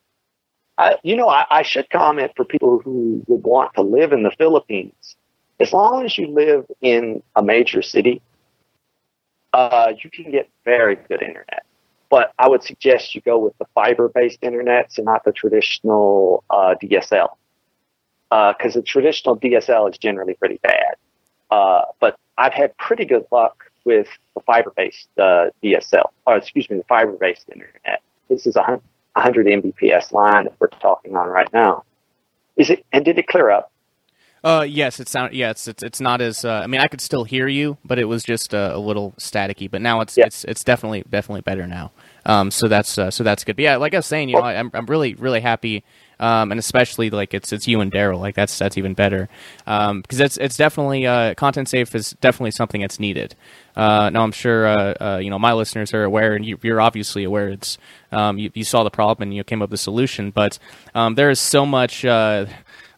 I, 0.78 0.96
you 1.02 1.16
know, 1.16 1.28
I, 1.30 1.46
I 1.50 1.62
should 1.64 1.90
comment 1.90 2.34
for 2.36 2.46
people 2.46 2.80
who 2.84 3.24
would 3.28 3.44
want 3.44 3.74
to 3.74 3.82
live 3.82 4.14
in 4.14 4.22
the 4.22 4.32
Philippines. 4.38 5.16
As 5.60 5.74
long 5.74 6.06
as 6.06 6.16
you 6.16 6.28
live 6.28 6.66
in 6.80 7.24
a 7.36 7.42
major 7.42 7.82
city, 7.82 8.22
uh, 9.54 9.94
you 10.04 10.10
can 10.10 10.32
get 10.32 10.50
very 10.66 10.96
good 10.96 11.22
internet. 11.22 11.64
But 12.10 12.34
I 12.40 12.48
would 12.48 12.64
suggest 12.64 13.14
you 13.14 13.22
go 13.22 13.38
with 13.38 13.58
the 13.60 13.66
fiber-based 13.76 14.40
internet 14.42 14.92
and 14.98 15.06
not 15.06 15.24
the 15.26 15.32
traditional 15.32 16.44
uh, 16.50 16.76
DSL, 16.82 17.30
because 18.30 18.74
the 18.74 18.82
traditional 18.82 19.38
DSL 19.38 19.92
is 19.92 19.98
generally 19.98 20.34
pretty 20.34 20.60
bad. 20.64 20.96
Uh, 21.52 21.82
but 22.00 22.18
I've 22.38 22.54
had 22.54 22.76
pretty 22.78 23.06
good 23.06 23.26
luck 23.32 23.66
with 23.86 24.08
the 24.36 24.42
fiber-based 24.42 25.08
uh, 25.18 25.50
DSL, 25.64 26.10
or 26.26 26.38
excuse 26.38 26.70
me, 26.70 26.78
the 26.78 26.84
fiber-based 26.84 27.46
internet. 27.52 28.02
This 28.28 28.48
is 28.48 28.56
a 28.56 28.82
100 29.16 29.46
Mbps 29.46 30.12
line 30.12 30.46
that 30.46 30.54
we're 30.60 30.68
talking 30.68 31.16
on 31.16 31.28
right 31.30 31.52
now. 31.54 31.84
Is 32.56 32.70
it? 32.70 32.86
And 32.92 33.06
did 33.06 33.18
it 33.18 33.28
clear 33.28 33.50
up? 33.50 33.72
Uh, 34.44 34.66
yes, 34.68 35.00
it 35.00 35.10
sound 35.10 35.34
yeah, 35.34 35.50
it's 35.50 35.68
it's 35.68 35.84
it's 35.84 36.00
not 36.00 36.22
as 36.22 36.46
uh, 36.46 36.62
I 36.64 36.68
mean 36.68 36.80
I 36.82 36.88
could 36.88 37.02
still 37.02 37.24
hear 37.26 37.48
you, 37.48 37.78
but 37.84 38.00
it 38.00 38.06
was 38.06 38.24
just 38.24 38.54
uh, 38.54 38.72
a 38.74 38.80
little 38.80 39.14
staticky. 39.18 39.70
But 39.70 39.82
now 39.82 40.00
it's 40.02 40.18
Yeah. 40.18 40.26
it's 40.28 40.44
it's 40.46 40.64
definitely 40.64 41.04
definitely 41.10 41.42
better 41.42 41.68
now. 41.68 41.92
Um, 42.26 42.52
so 42.52 42.68
that's 42.68 42.98
uh, 42.98 43.12
so 43.12 43.24
that's 43.24 43.44
good. 43.44 43.56
But 43.58 43.64
yeah, 43.64 43.76
like 43.78 43.94
I 43.94 43.98
was 43.98 44.06
saying, 44.06 44.30
you 44.30 44.36
know, 44.36 44.42
I, 44.44 44.56
I'm 44.56 44.72
I'm 44.74 44.86
really 44.86 45.14
really 45.16 45.42
happy. 45.42 45.84
Um, 46.22 46.52
and 46.52 46.60
especially 46.60 47.10
like 47.10 47.34
it's 47.34 47.54
it's 47.54 47.66
you 47.66 47.80
and 47.80 47.90
Darrell, 47.92 48.20
like 48.20 48.36
that's 48.36 48.58
that's 48.58 48.78
even 48.78 48.94
better. 48.94 49.30
Um, 49.66 50.02
because 50.02 50.20
it's 50.20 50.36
it's 50.38 50.58
definitely 50.58 51.06
uh, 51.08 51.34
content 51.36 51.70
safe 51.70 51.96
is 51.96 52.12
definitely 52.20 52.52
something 52.52 52.82
that's 52.82 53.00
needed. 53.00 53.36
Uh, 53.76 54.10
now 54.10 54.24
I'm 54.24 54.34
sure 54.34 54.68
uh, 54.68 54.94
uh, 55.00 55.18
you 55.24 55.30
know 55.30 55.40
my 55.40 55.54
listeners 55.54 55.94
are 55.94 56.04
aware, 56.04 56.34
and 56.36 56.46
you, 56.46 56.60
you're 56.62 56.82
obviously 56.82 57.24
aware. 57.24 57.48
It's 57.50 57.78
um, 58.12 58.38
you, 58.38 58.52
you 58.54 58.66
saw 58.66 58.84
the 58.84 58.90
problem 58.90 59.30
and 59.30 59.34
you 59.36 59.44
came 59.46 59.62
up 59.62 59.70
with 59.70 59.80
the 59.80 59.82
solution, 59.84 60.32
but 60.32 60.60
um, 60.94 61.16
there 61.16 61.30
is 61.30 61.40
so 61.40 61.66
much. 61.66 62.04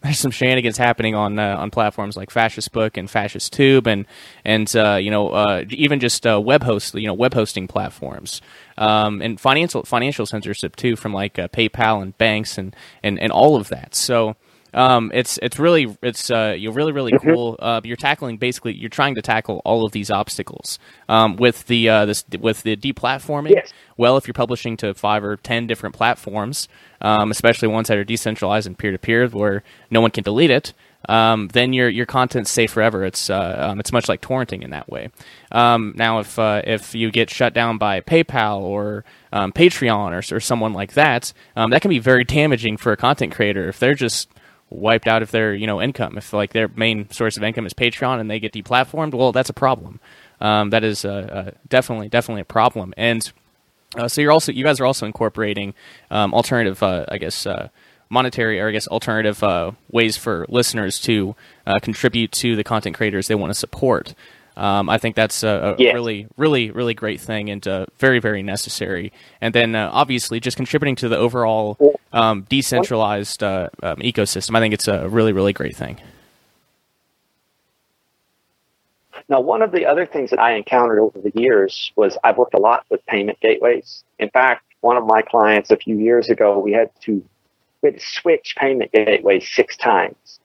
There's 0.03 0.19
some 0.19 0.31
shenanigans 0.31 0.77
happening 0.77 1.13
on 1.13 1.37
uh, 1.37 1.57
on 1.57 1.69
platforms 1.69 2.17
like 2.17 2.31
Fascist 2.31 2.71
Book 2.71 2.97
and 2.97 3.09
Fascist 3.09 3.53
Tube 3.53 3.87
and 3.87 4.05
and 4.43 4.73
uh, 4.75 4.95
you 4.95 5.11
know 5.11 5.29
uh, 5.29 5.63
even 5.69 5.99
just 5.99 6.25
uh, 6.25 6.41
web 6.41 6.63
host 6.63 6.95
you 6.95 7.05
know 7.05 7.13
web 7.13 7.33
hosting 7.33 7.67
platforms 7.67 8.41
um, 8.77 9.21
and 9.21 9.39
financial 9.39 9.83
financial 9.83 10.25
censorship 10.25 10.75
too 10.75 10.95
from 10.95 11.13
like 11.13 11.37
uh, 11.37 11.47
PayPal 11.49 12.01
and 12.01 12.17
banks 12.17 12.57
and, 12.57 12.75
and, 13.03 13.19
and 13.19 13.31
all 13.31 13.55
of 13.55 13.69
that. 13.69 13.93
So 13.93 14.35
um, 14.73 15.11
it's 15.13 15.37
it's 15.41 15.59
really 15.59 15.95
it's 16.01 16.31
uh, 16.31 16.55
you're 16.57 16.71
really 16.71 16.91
really 16.91 17.17
cool. 17.19 17.57
Uh, 17.59 17.81
you're 17.83 17.97
tackling 17.97 18.37
basically 18.37 18.73
you're 18.73 18.89
trying 18.89 19.15
to 19.15 19.21
tackle 19.21 19.61
all 19.65 19.85
of 19.85 19.91
these 19.91 20.09
obstacles 20.09 20.79
um, 21.09 21.35
with 21.35 21.67
the 21.67 21.89
uh, 21.89 22.05
this 22.05 22.25
with 22.39 22.63
the 22.63 22.75
deplatforming. 22.75 23.51
Yes. 23.51 23.73
Well, 23.97 24.17
if 24.17 24.27
you're 24.27 24.33
publishing 24.33 24.77
to 24.77 24.93
five 24.93 25.23
or 25.23 25.37
ten 25.37 25.67
different 25.67 25.95
platforms, 25.95 26.67
um, 27.01 27.31
especially 27.31 27.67
ones 27.67 27.87
that 27.89 27.97
are 27.97 28.03
decentralized 28.03 28.67
and 28.67 28.77
peer 28.77 28.91
to 28.91 28.97
peer, 28.97 29.27
where 29.27 29.63
no 29.89 30.01
one 30.01 30.11
can 30.11 30.23
delete 30.23 30.51
it, 30.51 30.73
um, 31.09 31.49
then 31.49 31.73
your 31.73 31.89
your 31.89 32.05
content's 32.05 32.51
safe 32.51 32.71
forever. 32.71 33.03
It's 33.03 33.29
uh, 33.29 33.55
um, 33.59 33.79
it's 33.79 33.91
much 33.91 34.07
like 34.07 34.21
torrenting 34.21 34.63
in 34.63 34.69
that 34.71 34.89
way. 34.89 35.09
Um, 35.51 35.93
now, 35.97 36.19
if 36.19 36.37
uh, 36.39 36.61
if 36.63 36.95
you 36.95 37.11
get 37.11 37.29
shut 37.29 37.53
down 37.53 37.77
by 37.77 38.01
PayPal 38.01 38.61
or 38.61 39.03
um, 39.33 39.51
Patreon 39.51 40.11
or, 40.11 40.35
or 40.35 40.39
someone 40.39 40.73
like 40.73 40.93
that, 40.93 41.33
um, 41.55 41.71
that 41.71 41.81
can 41.81 41.89
be 41.89 41.99
very 41.99 42.23
damaging 42.23 42.77
for 42.77 42.91
a 42.91 42.97
content 42.97 43.33
creator 43.33 43.67
if 43.67 43.79
they're 43.79 43.93
just 43.93 44.29
wiped 44.71 45.07
out 45.07 45.21
of 45.21 45.31
their 45.31 45.53
you 45.53 45.67
know 45.67 45.81
income. 45.81 46.17
If 46.17 46.33
like 46.33 46.53
their 46.53 46.67
main 46.69 47.09
source 47.11 47.37
of 47.37 47.43
income 47.43 47.65
is 47.65 47.73
Patreon 47.73 48.19
and 48.19 48.29
they 48.29 48.39
get 48.39 48.53
deplatformed, 48.53 49.13
well, 49.13 49.31
that's 49.31 49.49
a 49.49 49.53
problem. 49.53 49.99
Um, 50.39 50.71
that 50.71 50.83
is 50.83 51.05
uh, 51.05 51.09
uh, 51.09 51.51
definitely 51.69 52.09
definitely 52.09 52.41
a 52.41 52.45
problem. 52.45 52.93
And 52.97 53.31
uh, 53.95 54.07
so 54.07 54.21
you're 54.21 54.31
also 54.31 54.51
you 54.51 54.63
guys 54.63 54.79
are 54.79 54.85
also 54.85 55.05
incorporating 55.05 55.75
um, 56.09 56.33
alternative, 56.33 56.81
uh, 56.81 57.05
I 57.09 57.17
guess, 57.17 57.45
uh, 57.45 57.69
monetary 58.09 58.59
or 58.59 58.69
I 58.69 58.71
guess 58.71 58.87
alternative 58.87 59.43
uh, 59.43 59.73
ways 59.91 60.17
for 60.17 60.45
listeners 60.49 60.99
to 61.01 61.35
contribute 61.81 62.31
to 62.33 62.55
the 62.55 62.63
content 62.63 62.95
creators 62.95 63.27
they 63.27 63.35
want 63.35 63.51
to 63.51 63.59
support. 63.59 64.15
Um, 64.57 64.89
I 64.89 64.97
think 64.97 65.15
that's 65.15 65.43
a, 65.43 65.47
a 65.47 65.75
Yes. 65.77 65.93
really, 65.93 66.27
really, 66.37 66.71
really 66.71 66.93
great 66.93 67.21
thing 67.21 67.49
and 67.49 67.65
uh, 67.67 67.85
very, 67.97 68.19
very 68.19 68.43
necessary. 68.43 69.11
And 69.39 69.53
then 69.55 69.75
uh, 69.75 69.89
obviously 69.91 70.39
just 70.39 70.57
contributing 70.57 70.95
to 70.97 71.09
the 71.09 71.17
overall 71.17 71.77
um, 72.11 72.45
decentralized 72.49 73.43
uh, 73.43 73.69
um, 73.81 73.97
ecosystem. 73.97 74.55
I 74.55 74.59
think 74.59 74.73
it's 74.73 74.87
a 74.87 75.07
really, 75.07 75.31
really 75.31 75.53
great 75.53 75.75
thing. 75.75 75.99
Now, 79.29 79.39
one 79.39 79.61
of 79.61 79.71
the 79.71 79.85
other 79.85 80.05
things 80.05 80.29
that 80.31 80.39
I 80.39 80.55
encountered 80.55 80.99
over 80.99 81.19
the 81.21 81.31
years 81.39 81.93
was 81.95 82.17
I've 82.21 82.37
worked 82.37 82.53
a 82.53 82.59
lot 82.59 82.85
with 82.89 83.05
payment 83.05 83.39
gateways. 83.39 84.03
In 84.19 84.29
fact, 84.29 84.65
one 84.81 84.97
of 84.97 85.05
my 85.05 85.21
clients 85.21 85.71
a 85.71 85.77
few 85.77 85.97
years 85.97 86.29
ago, 86.29 86.59
we 86.59 86.73
had 86.73 86.89
to, 87.03 87.23
we 87.81 87.87
had 87.87 87.99
to 87.99 88.05
switch 88.05 88.55
payment 88.57 88.91
gateways 88.91 89.47
six 89.49 89.77
times. 89.77 90.40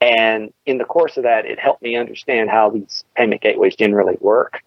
And 0.00 0.52
in 0.66 0.78
the 0.78 0.84
course 0.84 1.16
of 1.16 1.24
that, 1.24 1.44
it 1.44 1.58
helped 1.58 1.82
me 1.82 1.96
understand 1.96 2.50
how 2.50 2.70
these 2.70 3.04
payment 3.16 3.42
gateways 3.42 3.74
generally 3.74 4.16
work. 4.20 4.62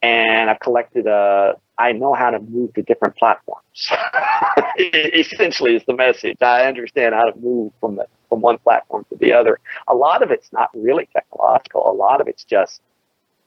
And 0.00 0.50
I've 0.50 0.58
collected 0.58 1.06
a, 1.06 1.54
I 1.78 1.92
know 1.92 2.14
how 2.14 2.30
to 2.30 2.40
move 2.40 2.74
to 2.74 2.82
different 2.82 3.16
platforms. 3.16 3.92
Essentially 4.78 5.76
is 5.76 5.82
the 5.86 5.94
message. 5.94 6.38
I 6.40 6.66
understand 6.66 7.14
how 7.14 7.30
to 7.30 7.38
move 7.38 7.72
from 7.78 7.96
the, 7.96 8.06
from 8.28 8.40
one 8.40 8.58
platform 8.58 9.04
to 9.10 9.16
the 9.16 9.32
other. 9.32 9.60
A 9.86 9.94
lot 9.94 10.22
of 10.22 10.30
it's 10.30 10.52
not 10.52 10.70
really 10.74 11.08
technological. 11.12 11.88
A 11.88 11.92
lot 11.92 12.20
of 12.20 12.26
it's 12.26 12.42
just 12.42 12.80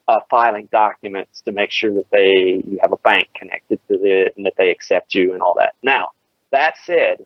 uh, 0.08 0.19
filing 0.30 0.69
documents 0.71 1.41
to 1.41 1.52
make 1.52 1.71
sure 1.71 1.93
that 1.93 2.10
they 2.12 2.62
you 2.67 2.78
have 2.82 2.91
a 2.91 2.98
bank 2.98 3.28
connected 3.34 3.80
to 3.88 3.95
it 4.04 4.34
and 4.38 4.45
that 4.45 4.54
they 4.58 4.69
accept 4.69 5.15
you 5.15 5.34
and 5.34 5.41
all 5.41 5.56
that. 5.58 5.74
Now, 5.82 6.12
that 6.52 6.76
said, 6.86 7.26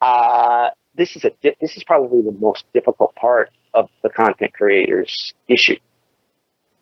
uh, 0.00 0.70
this 0.94 1.16
is 1.16 1.24
a 1.24 1.32
this 1.60 1.76
is 1.76 1.84
probably 1.84 2.22
the 2.22 2.36
most 2.38 2.64
difficult 2.72 3.14
part 3.14 3.50
of 3.74 3.88
the 4.02 4.10
content 4.10 4.52
creator's 4.52 5.32
issue, 5.48 5.78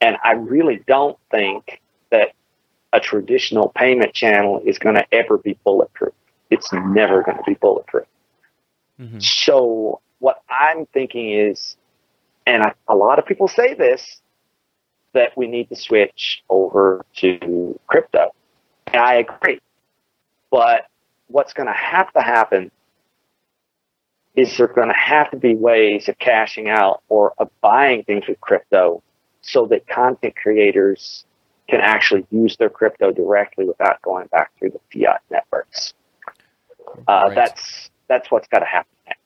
and 0.00 0.16
I 0.24 0.32
really 0.32 0.82
don't 0.86 1.18
think 1.30 1.80
that 2.10 2.32
a 2.92 3.00
traditional 3.00 3.72
payment 3.76 4.12
channel 4.14 4.60
is 4.64 4.78
going 4.78 4.96
to 4.96 5.06
ever 5.12 5.38
be 5.38 5.56
bulletproof. 5.64 6.12
It's 6.50 6.72
never 6.72 7.22
going 7.22 7.36
to 7.36 7.44
be 7.46 7.54
bulletproof. 7.54 8.06
Mhm. 9.00 9.22
So 9.22 10.00
what 10.18 10.42
I'm 10.48 10.86
thinking 10.86 11.30
is, 11.30 11.76
and 12.46 12.62
I, 12.62 12.74
a 12.88 12.96
lot 12.96 13.18
of 13.18 13.26
people 13.26 13.46
say 13.48 13.74
this, 13.74 14.20
that 15.12 15.36
we 15.36 15.46
need 15.46 15.68
to 15.68 15.76
switch 15.76 16.42
over 16.48 17.04
to 17.16 17.78
crypto. 17.86 18.32
And 18.88 18.96
I 18.96 19.14
agree. 19.14 19.60
But 20.50 20.86
what's 21.28 21.52
going 21.52 21.68
to 21.68 21.72
have 21.72 22.12
to 22.12 22.20
happen 22.20 22.70
is 24.36 24.56
there 24.56 24.68
going 24.68 24.88
to 24.88 24.94
have 24.94 25.30
to 25.30 25.36
be 25.36 25.54
ways 25.54 26.08
of 26.08 26.18
cashing 26.18 26.68
out 26.68 27.02
or 27.08 27.34
of 27.38 27.50
buying 27.60 28.04
things 28.04 28.26
with 28.28 28.40
crypto 28.40 29.02
so 29.42 29.66
that 29.66 29.86
content 29.88 30.34
creators 30.36 31.24
can 31.68 31.80
actually 31.80 32.26
use 32.30 32.56
their 32.56 32.70
crypto 32.70 33.12
directly 33.12 33.64
without 33.64 34.00
going 34.02 34.26
back 34.28 34.50
through 34.58 34.70
the 34.70 34.80
fiat 34.92 35.22
networks. 35.30 35.94
Uh, 37.08 37.24
Right. 37.26 37.34
That's 37.34 37.90
that's 38.08 38.30
what's 38.30 38.48
got 38.48 38.58
to 38.58 38.66
happen. 38.66 38.90
next. 39.06 39.20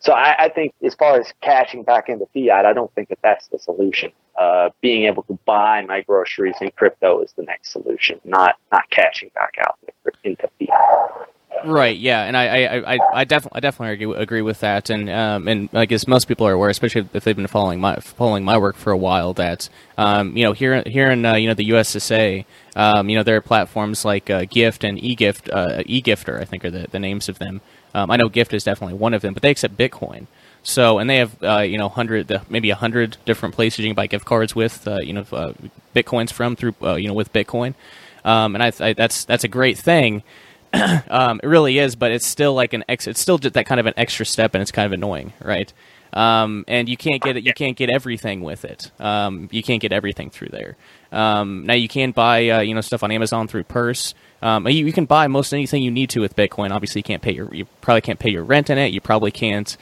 So 0.00 0.12
I, 0.12 0.44
I 0.44 0.48
think, 0.50 0.74
as 0.84 0.94
far 0.94 1.18
as 1.18 1.32
cashing 1.40 1.82
back 1.82 2.10
into 2.10 2.26
fiat, 2.34 2.66
I 2.66 2.74
don't 2.74 2.94
think 2.94 3.08
that 3.08 3.20
that's 3.22 3.48
the 3.48 3.58
solution. 3.58 4.12
Uh, 4.38 4.68
being 4.82 5.04
able 5.04 5.22
to 5.24 5.38
buy 5.46 5.82
my 5.82 6.02
groceries 6.02 6.56
in 6.60 6.70
crypto 6.72 7.22
is 7.22 7.32
the 7.36 7.42
next 7.44 7.72
solution, 7.72 8.20
not 8.24 8.56
not 8.70 8.88
cashing 8.90 9.30
back 9.34 9.54
out 9.66 9.78
into 10.24 10.48
fiat. 10.58 11.28
Right. 11.62 11.96
Yeah, 11.96 12.24
and 12.24 12.36
I 12.36 12.64
I, 12.64 12.94
I, 12.94 12.98
I 13.12 13.24
definitely 13.24 13.56
I 13.56 13.60
definitely 13.60 14.14
agree, 14.20 14.42
with 14.42 14.60
that, 14.60 14.90
and 14.90 15.08
um, 15.08 15.48
and 15.48 15.70
I 15.72 15.86
guess 15.86 16.06
most 16.06 16.26
people 16.28 16.46
are 16.46 16.52
aware, 16.52 16.68
especially 16.68 17.08
if 17.14 17.24
they've 17.24 17.36
been 17.36 17.46
following 17.46 17.80
my 17.80 17.96
following 17.96 18.44
my 18.44 18.58
work 18.58 18.76
for 18.76 18.90
a 18.90 18.96
while, 18.98 19.32
that 19.34 19.68
um, 19.96 20.36
you 20.36 20.42
know 20.44 20.52
here 20.52 20.82
here 20.86 21.10
in 21.10 21.24
uh, 21.24 21.36
you 21.36 21.48
know 21.48 21.54
the 21.54 21.70
USSA, 21.70 22.44
um, 22.76 23.08
you 23.08 23.16
know 23.16 23.22
there 23.22 23.36
are 23.36 23.40
platforms 23.40 24.04
like 24.04 24.28
uh, 24.28 24.42
Gyft 24.42 24.86
and 24.86 24.98
eGift, 24.98 25.48
uh, 25.50 25.82
eGifter, 25.84 26.40
I 26.40 26.44
think 26.44 26.64
are 26.66 26.70
the, 26.70 26.86
the 26.90 26.98
names 26.98 27.30
of 27.30 27.38
them. 27.38 27.62
Um, 27.94 28.10
I 28.10 28.16
know 28.16 28.28
Gyft 28.28 28.52
is 28.52 28.64
definitely 28.64 28.98
one 28.98 29.14
of 29.14 29.22
them, 29.22 29.32
but 29.32 29.42
they 29.42 29.50
accept 29.50 29.76
Bitcoin. 29.78 30.26
So, 30.62 30.98
and 30.98 31.08
they 31.08 31.16
have 31.16 31.42
uh, 31.42 31.58
you 31.60 31.78
know 31.78 31.88
hundred, 31.88 32.42
maybe 32.50 32.70
a 32.70 32.74
hundred 32.74 33.16
different 33.24 33.54
places 33.54 33.80
you 33.80 33.88
can 33.88 33.94
buy 33.94 34.06
gift 34.06 34.24
cards 34.24 34.54
with, 34.54 34.86
uh, 34.88 34.98
you 34.98 35.12
know, 35.12 35.24
uh, 35.32 35.52
bitcoins 35.94 36.32
from 36.32 36.56
through, 36.56 36.74
uh, 36.82 36.96
you 36.96 37.06
know, 37.08 37.14
with 37.14 37.32
Bitcoin, 37.32 37.74
um, 38.24 38.54
and 38.54 38.62
I, 38.62 38.72
I 38.80 38.92
that's 38.92 39.24
that's 39.24 39.44
a 39.44 39.48
great 39.48 39.78
thing. 39.78 40.22
um, 41.10 41.40
it 41.42 41.46
really 41.46 41.78
is, 41.78 41.96
but 41.96 42.10
it's 42.10 42.26
still 42.26 42.54
like 42.54 42.72
an 42.72 42.84
ex. 42.88 43.06
It's 43.06 43.20
still 43.20 43.38
just 43.38 43.54
that 43.54 43.66
kind 43.66 43.80
of 43.80 43.86
an 43.86 43.94
extra 43.96 44.26
step, 44.26 44.54
and 44.54 44.62
it's 44.62 44.72
kind 44.72 44.86
of 44.86 44.92
annoying, 44.92 45.32
right? 45.42 45.72
um, 46.14 46.64
and 46.68 46.88
you 46.88 46.96
can't 46.96 47.20
get 47.20 47.36
it. 47.36 47.44
You 47.44 47.52
can't 47.52 47.76
get 47.76 47.90
everything 47.90 48.40
with 48.40 48.64
it. 48.64 48.90
Um, 49.00 49.48
you 49.50 49.62
can't 49.62 49.82
get 49.82 49.92
everything 49.92 50.30
through 50.30 50.48
there. 50.48 50.76
Um, 51.10 51.66
now 51.66 51.74
you 51.74 51.88
can 51.88 52.12
buy 52.12 52.48
uh, 52.48 52.60
you 52.60 52.74
know 52.74 52.80
stuff 52.80 53.02
on 53.02 53.10
Amazon 53.10 53.48
through 53.48 53.64
Purse. 53.64 54.14
Um, 54.40 54.68
you, 54.68 54.86
you, 54.86 54.92
can 54.92 55.06
buy 55.06 55.26
most 55.26 55.52
anything 55.52 55.82
you 55.82 55.90
need 55.90 56.10
to 56.10 56.20
with 56.20 56.36
Bitcoin. 56.36 56.70
Obviously, 56.70 57.00
you 57.00 57.04
can't 57.04 57.22
pay 57.22 57.32
your 57.32 57.52
you 57.52 57.66
probably 57.80 58.00
can't 58.00 58.18
pay 58.18 58.30
your 58.30 58.44
rent 58.44 58.70
in 58.70 58.78
it. 58.78 58.92
You 58.92 59.00
probably 59.00 59.32
can't. 59.32 59.76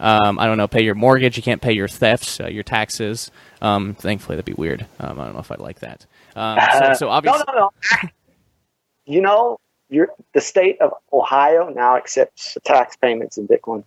Um, 0.00 0.38
I 0.38 0.46
don't 0.46 0.58
know, 0.58 0.68
pay 0.68 0.84
your 0.84 0.94
mortgage. 0.94 1.36
You 1.36 1.42
can't 1.42 1.60
pay 1.60 1.72
your 1.72 1.88
thefts, 1.88 2.38
uh, 2.38 2.46
your 2.46 2.62
taxes. 2.62 3.32
Um, 3.60 3.94
thankfully, 3.94 4.36
that'd 4.36 4.44
be 4.44 4.52
weird. 4.52 4.86
I 5.00 5.06
don't 5.06 5.16
know 5.32 5.40
if 5.40 5.50
I'd 5.50 5.58
like 5.58 5.80
that. 5.80 6.06
so, 6.34 6.92
so 6.94 7.08
obviously, 7.08 7.44
no, 7.48 7.52
no, 7.52 7.70
no. 8.02 8.08
you 9.06 9.22
know, 9.22 9.58
the 9.90 10.40
state 10.40 10.80
of 10.80 10.92
Ohio 11.12 11.68
now 11.68 11.96
accepts 11.96 12.56
tax 12.64 12.96
payments 12.96 13.38
in 13.38 13.48
Bitcoin. 13.48 13.84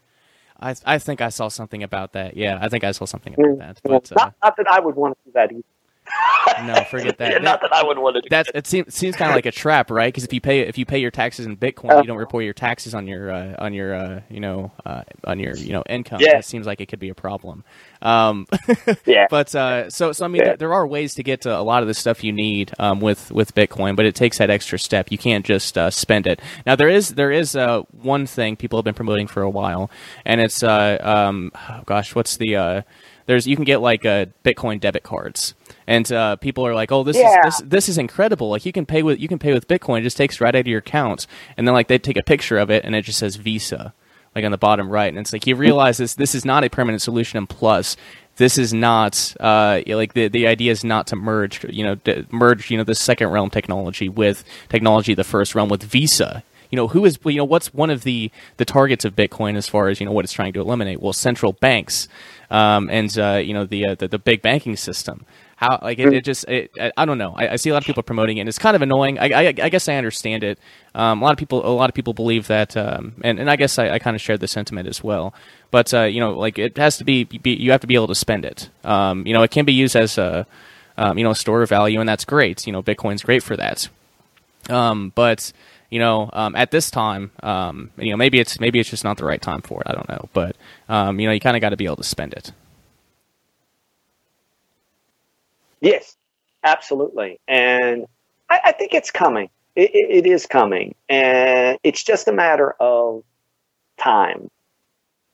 I 0.60 0.76
I 0.86 0.98
think 1.00 1.22
I 1.22 1.30
saw 1.30 1.48
something 1.48 1.84
about 1.84 2.14
that. 2.14 2.38
Yeah, 2.38 2.60
I 2.62 2.70
think 2.70 2.84
I 2.84 2.92
saw 2.92 3.06
something 3.06 3.34
about 3.34 3.58
that. 3.60 3.80
But, 3.84 3.92
not, 3.92 4.12
uh, 4.12 4.32
not, 4.44 4.58
that 4.58 4.68
I 4.68 4.80
would 4.80 4.96
want 4.96 5.18
to 5.18 5.24
do 5.26 5.32
that 5.34 5.52
either. 5.52 5.64
No, 6.63 6.84
forget 6.84 7.17
that. 7.17 7.32
yeah, 7.32 7.38
not 7.39 7.62
that 7.62 7.74
I 7.74 7.84
would 7.84 7.97
want 7.97 8.15
to. 8.15 8.24
That's 8.30 8.50
it. 8.54 8.67
Seems 8.67 8.93
seems 8.93 9.15
kind 9.15 9.32
of 9.32 9.36
like 9.36 9.45
a 9.45 9.52
trap, 9.52 9.91
right? 9.91 10.08
Because 10.08 10.24
if 10.24 10.34
you 10.34 10.41
pay 10.41 10.62
if 10.62 10.78
you 10.78 10.86
pay 10.86 11.00
your 11.00 11.12
taxes 11.12 11.45
in 11.45 11.58
Bitcoin, 11.58 11.91
uh, 11.91 11.97
you 11.97 12.08
don't 12.08 12.17
report 12.17 12.43
your 12.43 12.54
taxes 12.54 12.93
on 12.93 13.08
your 13.08 13.32
uh, 13.32 13.56
on 13.60 13.74
your 13.74 13.93
uh, 13.93 14.21
you 14.30 14.39
know 14.39 14.71
uh, 14.86 15.04
on 15.26 15.39
your 15.39 15.56
you 15.56 15.74
know 15.74 15.84
income. 15.89 16.19
Yeah. 16.21 16.38
It 16.38 16.45
seems 16.45 16.65
like 16.65 16.82
it 16.82 16.88
could 16.88 17.00
be 17.00 17.10
a 17.10 17.15
problem. 17.15 17.63
Um, 18.02 18.47
yeah. 19.06 19.28
But 19.30 19.54
uh, 19.56 19.89
so 19.89 20.12
so 20.12 20.26
I 20.26 20.28
mean, 20.28 20.41
yeah. 20.41 20.47
there, 20.50 20.58
there, 20.58 20.74
are 20.74 20.86
ways 20.88 21.15
to 21.15 21.24
get 21.24 21.41
to 21.41 21.58
a 21.58 21.62
lot 21.62 21.82
of 21.82 21.88
the 21.88 21.93
stuff 21.93 22.24
you 22.24 22.32
need 22.32 22.71
um, 22.80 23.00
with 23.00 23.32
with 23.32 23.54
Bitcoin, 23.56 23.95
but 23.95 24.06
it 24.06 24.15
takes 24.15 24.38
that 24.38 24.50
extra 24.50 24.80
step. 24.80 25.12
You 25.12 25.17
can't 25.17 25.45
just 25.45 25.78
uh, 25.78 25.89
spend 25.91 26.28
it. 26.28 26.41
Now 26.65 26.76
there 26.76 26.89
is 26.89 27.10
there 27.10 27.32
is 27.32 27.58
one 27.91 28.26
thing 28.26 28.56
people 28.56 28.78
have 28.80 28.86
been 28.86 28.93
promoting 28.93 29.28
for 29.28 29.41
a 29.41 29.50
while, 29.50 29.91
and 30.26 30.41
it's 30.41 30.63
um, 30.63 31.52
oh 31.56 31.82
gosh, 31.86 32.15
what's 32.15 32.38
the 32.38 32.84
there's 33.32 33.48
you 33.48 33.56
can 33.56 33.65
get 33.65 33.82
like 33.82 34.04
Bitcoin 34.04 34.80
debit 34.80 35.04
cards 35.04 35.56
and 35.88 36.12
uh, 36.12 36.36
people 36.38 36.65
are 36.65 36.76
like, 36.76 36.91
"Oh, 36.91 37.04
this 37.04 37.17
yeah. 37.17 37.48
is 37.48 37.58
this 37.58 37.70
this 37.70 37.89
is 37.89 37.98
incredible! 37.98 38.50
Like 38.50 38.65
you 38.65 38.72
can 38.72 38.86
pay 38.86 39.04
with 39.04 39.20
you 39.20 39.28
can 39.28 39.39
pay 39.39 39.54
with 39.54 39.67
Bitcoin. 39.67 40.00
It 40.00 40.04
just 40.04 40.17
takes 40.17 40.39
right 40.39 40.56
out 40.56 40.60
of 40.60 40.67
your 40.67 40.80
account." 40.80 41.28
And 41.58 41.67
then 41.67 41.74
like 41.74 41.88
they 41.88 41.98
take 41.98 42.17
a 42.17 42.24
picture 42.24 42.58
of 42.58 42.70
it, 42.70 42.86
and 42.86 42.96
it 42.96 43.04
just 43.04 43.20
says 43.20 43.36
Visa, 43.36 43.94
like 44.36 44.46
on 44.46 44.52
the 44.52 44.58
bottom 44.58 44.89
right. 44.89 45.10
And 45.10 45.17
it's 45.17 45.34
like 45.34 45.48
you 45.48 45.56
realize 45.56 45.98
this 45.98 46.15
this 46.15 46.36
is 46.36 46.46
not 46.46 46.63
a 46.63 46.70
permanent 46.70 47.02
solution. 47.02 47.38
And 47.38 47.50
plus, 47.50 47.98
this 48.38 48.58
is 48.58 48.74
not 48.74 49.36
uh, 49.39 49.82
like 49.88 50.13
the 50.13 50.28
the 50.28 50.48
idea 50.48 50.72
is 50.72 50.84
not 50.84 51.08
to 51.08 51.15
merge 51.15 51.65
you 51.70 51.84
know 51.84 52.26
merge 52.32 52.72
you 52.72 52.78
know 52.78 52.84
the 52.84 52.96
second 52.96 53.30
realm 53.30 53.50
technology 53.50 54.08
with 54.08 54.44
technology 54.70 55.13
the 55.13 55.24
first 55.24 55.56
realm 55.56 55.70
with 55.70 55.84
Visa 55.84 56.44
you 56.71 56.75
know 56.75 56.88
who 56.88 57.05
is 57.05 57.19
you 57.25 57.38
know 57.38 57.45
what's 57.45 57.73
one 57.73 57.89
of 57.89 58.03
the 58.03 58.31
the 58.57 58.65
targets 58.65 59.05
of 59.05 59.15
Bitcoin 59.15 59.55
as 59.55 59.67
far 59.67 59.89
as 59.89 59.99
you 59.99 60.05
know 60.05 60.12
what 60.12 60.25
it's 60.25 60.34
trying 60.34 60.53
to 60.53 60.62
eliminate? 60.62 61.01
Well, 61.01 61.13
central 61.13 61.53
banks 61.53 62.07
um, 62.51 62.89
and 62.89 63.17
uh, 63.17 63.41
you 63.43 63.53
know 63.53 63.65
the, 63.65 63.88
uh, 63.88 63.95
the, 63.95 64.07
the 64.10 64.19
big 64.19 64.41
banking 64.41 64.75
system. 64.75 65.25
How 65.55 65.79
like 65.81 65.99
it, 65.99 66.12
it 66.12 66.25
just 66.25 66.43
it, 66.49 66.71
I 66.97 67.05
don't 67.05 67.17
know. 67.17 67.34
I, 67.36 67.53
I, 67.53 67.55
see 67.55 67.69
a 67.69 67.73
lot 67.73 67.84
of 67.84 67.86
people 67.86 68.03
promoting 68.03 68.38
it. 68.38 68.41
and 68.41 68.49
It's 68.49 68.57
kind 68.57 68.75
of 68.75 68.81
annoying. 68.81 69.19
I, 69.19 69.29
I, 69.29 69.47
I 69.47 69.69
guess 69.69 69.88
I 69.88 69.95
understand 69.95 70.43
it. 70.43 70.60
Um, 70.95 71.21
a 71.21 71.25
lot 71.25 71.31
of 71.34 71.38
people 71.38 71.65
a 71.65 71.69
lot 71.69 71.89
of 71.89 71.93
people 71.93 72.13
believe 72.13 72.47
that, 72.47 72.75
um, 72.75 73.13
and 73.23 73.39
and 73.39 73.49
I 73.49 73.55
guess 73.55 73.79
I, 73.79 73.91
I 73.91 73.99
kind 73.99 74.15
of 74.15 74.21
share 74.21 74.38
the 74.38 74.47
sentiment 74.47 74.88
as 74.88 75.03
well. 75.03 75.34
But 75.69 75.93
uh, 75.93 76.03
you 76.03 76.19
know, 76.19 76.31
like 76.31 76.60
it 76.60 76.77
has 76.77 76.97
to 76.97 77.05
be, 77.05 77.23
be, 77.23 77.51
you 77.53 77.71
have 77.71 77.81
to 77.81 77.88
be 77.88 77.95
able 77.95 78.07
to 78.07 78.15
spend 78.15 78.43
it. 78.43 78.69
Um, 78.84 79.25
you 79.25 79.34
know, 79.34 79.43
it 79.43 79.51
can 79.51 79.63
be 79.63 79.73
used 79.73 79.95
as 79.95 80.17
a 80.17 80.45
um, 80.97 81.17
you 81.17 81.23
know 81.23 81.34
store 81.34 81.62
of 81.62 81.69
value, 81.69 81.99
and 81.99 82.10
that's 82.10 82.25
great. 82.25 82.65
You 82.65 82.73
know, 82.73 82.84
Bitcoin's 82.84 83.23
great 83.23 83.43
for 83.43 83.55
that. 83.55 83.88
Um, 84.69 85.13
but 85.15 85.53
you 85.91 85.99
know, 85.99 86.30
um, 86.34 86.56
at 86.56 86.71
this 86.71 86.89
time, 86.89 87.30
um, 87.43 87.91
you 87.97 88.10
know, 88.10 88.17
maybe 88.17 88.39
it's 88.39 88.60
maybe 88.60 88.80
it's 88.80 88.89
just 88.89 89.04
not 89.04 89.17
the 89.17 89.25
right 89.25 89.41
time 89.41 89.62
for 89.62 89.82
it. 89.82 89.88
I 89.88 89.93
don't 89.93 90.10
know, 90.10 90.30
but 90.34 90.56
um, 90.89 91.19
you 91.19 91.27
know, 91.27 91.34
you 91.34 91.39
kind 91.39 91.56
of 91.56 91.62
got 91.62 91.69
to 91.69 91.77
be 91.77 91.86
able 91.86 91.97
to 91.97 92.04
spend 92.04 92.34
it. 92.34 92.51
Yes, 95.82 96.15
absolutely. 96.63 97.39
And 97.47 98.06
I, 98.49 98.60
I 98.65 98.71
think 98.71 98.93
it's 98.93 99.12
coming. 99.12 99.49
It, 99.75 99.91
it, 99.93 100.25
it 100.25 100.27
is 100.27 100.45
coming. 100.45 100.95
And 101.10 101.77
it's 101.84 102.04
just 102.04 102.27
a 102.27 102.32
matter 102.32 102.75
of 102.80 103.23
time. 103.97 104.49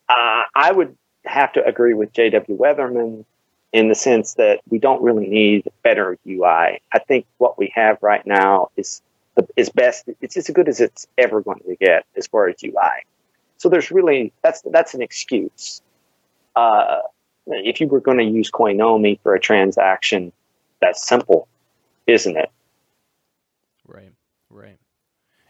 Uh, 0.10 0.44
I 0.56 0.72
would 0.72 0.98
have 1.26 1.54
to 1.54 1.66
agree 1.66 1.94
with 1.94 2.14
J.W. 2.14 2.58
Weatherman 2.58 3.26
in 3.74 3.90
the 3.90 3.96
sense 3.96 4.36
that 4.36 4.62
we 4.70 4.80
don't 4.80 5.02
really 5.04 5.28
need 5.28 5.68
better 5.84 6.18
UI. 6.26 6.80
I 6.92 7.00
think 7.08 7.26
what 7.38 7.58
we 7.58 7.74
have 7.76 7.98
right 8.02 8.26
now 8.26 8.70
is 8.78 9.02
is 9.56 9.70
best. 9.70 10.10
It's 10.22 10.38
as 10.38 10.48
good 10.50 10.68
as 10.68 10.80
it's 10.80 11.08
ever 11.18 11.42
going 11.42 11.62
to 11.68 11.76
get 11.76 12.06
as 12.16 12.28
far 12.28 12.48
as 12.48 12.56
UI. 12.64 13.04
So 13.58 13.70
there's 13.70 13.92
really 13.92 14.34
that's 14.44 14.62
that's 14.62 14.94
an 14.94 15.02
excuse. 15.02 15.82
Uh, 16.56 17.00
if 17.48 17.80
you 17.80 17.88
were 17.88 18.02
going 18.02 18.18
to 18.18 18.24
use 18.24 18.52
Coinomi 18.52 19.20
for 19.22 19.34
a 19.34 19.40
transaction, 19.40 20.32
that's 20.82 21.08
simple, 21.08 21.48
isn't 22.06 22.36
it? 22.36 22.52
Right, 23.88 24.12
right. 24.50 24.78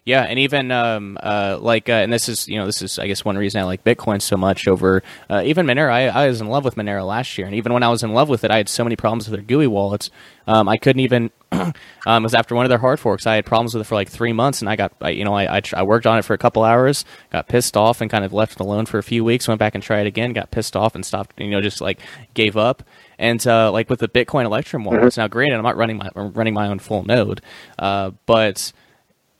Yeah, 0.07 0.21
and 0.21 0.39
even 0.39 0.71
um, 0.71 1.17
uh, 1.21 1.57
like, 1.59 1.89
uh, 1.89 1.91
and 1.91 2.13
this 2.13 2.29
is 2.29 2.47
you 2.47 2.57
know 2.57 2.65
this 2.65 2.81
is 2.81 2.97
I 2.97 3.07
guess 3.07 3.25
one 3.25 3.37
reason 3.37 3.59
I 3.59 3.65
like 3.65 3.83
Bitcoin 3.83 4.21
so 4.21 4.37
much 4.37 4.65
over 4.65 5.03
uh, 5.29 5.41
even 5.43 5.65
Monero. 5.65 5.91
I, 5.91 6.07
I, 6.07 6.27
was 6.29 6.39
in 6.39 6.47
love 6.47 6.63
with 6.63 6.75
Monero 6.75 7.05
last 7.05 7.37
year, 7.37 7.45
and 7.45 7.53
even 7.53 7.73
when 7.73 7.83
I 7.83 7.89
was 7.89 8.03
in 8.03 8.13
love 8.13 8.29
with 8.29 8.45
it, 8.45 8.49
I 8.49 8.55
had 8.55 8.69
so 8.69 8.85
many 8.85 8.95
problems 8.95 9.29
with 9.29 9.37
their 9.37 9.43
GUI 9.43 9.67
wallets. 9.67 10.09
Um, 10.47 10.69
I 10.69 10.77
couldn't 10.77 11.01
even. 11.01 11.29
um, 11.51 11.73
it 12.05 12.21
was 12.21 12.33
after 12.33 12.55
one 12.55 12.65
of 12.65 12.69
their 12.69 12.77
hard 12.77 13.01
forks. 13.01 13.27
I 13.27 13.35
had 13.35 13.45
problems 13.45 13.73
with 13.73 13.81
it 13.81 13.83
for 13.83 13.95
like 13.95 14.07
three 14.07 14.31
months, 14.31 14.61
and 14.61 14.69
I 14.69 14.77
got 14.77 14.93
I, 15.01 15.09
you 15.09 15.25
know 15.25 15.33
I, 15.33 15.57
I, 15.57 15.61
I 15.73 15.83
worked 15.83 16.07
on 16.07 16.17
it 16.17 16.21
for 16.21 16.33
a 16.33 16.37
couple 16.37 16.63
hours, 16.63 17.03
got 17.29 17.49
pissed 17.49 17.75
off, 17.75 17.99
and 17.99 18.09
kind 18.09 18.23
of 18.23 18.31
left 18.31 18.53
it 18.53 18.59
alone 18.61 18.85
for 18.85 18.99
a 18.99 19.03
few 19.03 19.25
weeks. 19.25 19.45
Went 19.45 19.59
back 19.59 19.75
and 19.75 19.83
tried 19.83 20.07
again, 20.07 20.31
got 20.31 20.51
pissed 20.51 20.77
off, 20.77 20.95
and 20.95 21.05
stopped. 21.05 21.37
You 21.37 21.49
know, 21.49 21.59
just 21.59 21.81
like 21.81 21.99
gave 22.33 22.55
up. 22.55 22.81
And 23.19 23.45
uh, 23.45 23.73
like 23.73 23.89
with 23.89 23.99
the 23.99 24.07
Bitcoin 24.07 24.45
Electrum 24.45 24.85
wallets, 24.85 25.15
mm-hmm. 25.15 25.21
now 25.21 25.27
granted, 25.27 25.57
I'm 25.57 25.63
not 25.63 25.75
running 25.75 25.97
my 25.97 26.09
I'm 26.15 26.31
running 26.31 26.53
my 26.53 26.69
own 26.69 26.79
full 26.79 27.03
node, 27.03 27.41
uh, 27.77 28.11
but 28.25 28.71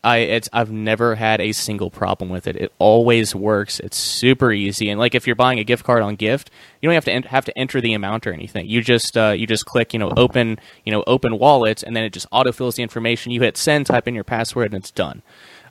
I 0.04 0.40
I've 0.52 0.70
never 0.70 1.16
had 1.16 1.40
a 1.40 1.52
single 1.52 1.90
problem 1.90 2.30
with 2.30 2.46
it. 2.46 2.56
It 2.56 2.72
always 2.78 3.34
works. 3.34 3.80
It's 3.80 3.96
super 3.96 4.52
easy, 4.52 4.90
and 4.90 4.98
like 4.98 5.14
if 5.14 5.26
you're 5.26 5.36
buying 5.36 5.58
a 5.58 5.64
gift 5.64 5.84
card 5.84 6.02
on 6.02 6.16
Gyft, 6.16 6.48
you 6.80 6.88
don't 6.88 6.94
have 6.94 7.04
to 7.06 7.12
en- 7.12 7.22
have 7.24 7.44
to 7.46 7.58
enter 7.58 7.80
the 7.80 7.94
amount 7.94 8.26
or 8.26 8.32
anything. 8.32 8.68
You 8.68 8.80
just 8.80 9.16
uh, 9.16 9.34
you 9.36 9.46
just 9.46 9.66
click 9.66 9.92
you 9.92 9.98
know 9.98 10.12
open 10.16 10.60
you 10.84 10.92
know 10.92 11.02
open 11.06 11.38
wallet, 11.38 11.82
and 11.82 11.96
then 11.96 12.04
it 12.04 12.12
just 12.12 12.30
autofills 12.30 12.76
the 12.76 12.82
information. 12.82 13.32
You 13.32 13.40
hit 13.40 13.56
send, 13.56 13.86
type 13.86 14.06
in 14.06 14.14
your 14.14 14.24
password, 14.24 14.66
and 14.72 14.82
it's 14.82 14.92
done. 14.92 15.22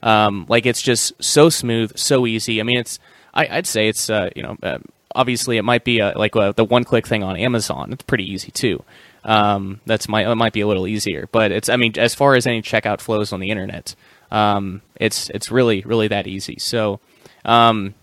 Um, 0.03 0.45
like 0.49 0.65
it's 0.65 0.81
just 0.81 1.13
so 1.23 1.49
smooth, 1.49 1.97
so 1.97 2.27
easy. 2.27 2.59
I 2.59 2.63
mean, 2.63 2.79
it's 2.79 2.99
I, 3.33 3.55
would 3.55 3.67
say 3.67 3.87
it's 3.87 4.09
uh, 4.09 4.29
you 4.35 4.43
know 4.43 4.57
uh, 4.61 4.79
obviously 5.15 5.57
it 5.57 5.63
might 5.63 5.83
be 5.83 5.99
a, 5.99 6.17
like 6.17 6.35
uh, 6.35 6.51
the 6.51 6.65
one 6.65 6.83
click 6.83 7.07
thing 7.07 7.23
on 7.23 7.37
Amazon. 7.37 7.93
It's 7.93 8.03
pretty 8.03 8.25
easy 8.25 8.51
too. 8.51 8.83
Um, 9.23 9.81
that's 9.85 10.07
my 10.07 10.29
it 10.29 10.35
might 10.35 10.53
be 10.53 10.61
a 10.61 10.67
little 10.67 10.87
easier, 10.87 11.27
but 11.31 11.51
it's 11.51 11.69
I 11.69 11.75
mean 11.75 11.93
as 11.97 12.15
far 12.15 12.35
as 12.35 12.47
any 12.47 12.61
checkout 12.61 13.01
flows 13.01 13.33
on 13.33 13.39
the 13.39 13.49
internet. 13.49 13.95
Um, 14.31 14.81
it's 14.95 15.29
it's 15.29 15.51
really 15.51 15.81
really 15.81 16.07
that 16.07 16.27
easy. 16.27 16.57
So 16.59 16.99
um, 17.45 17.95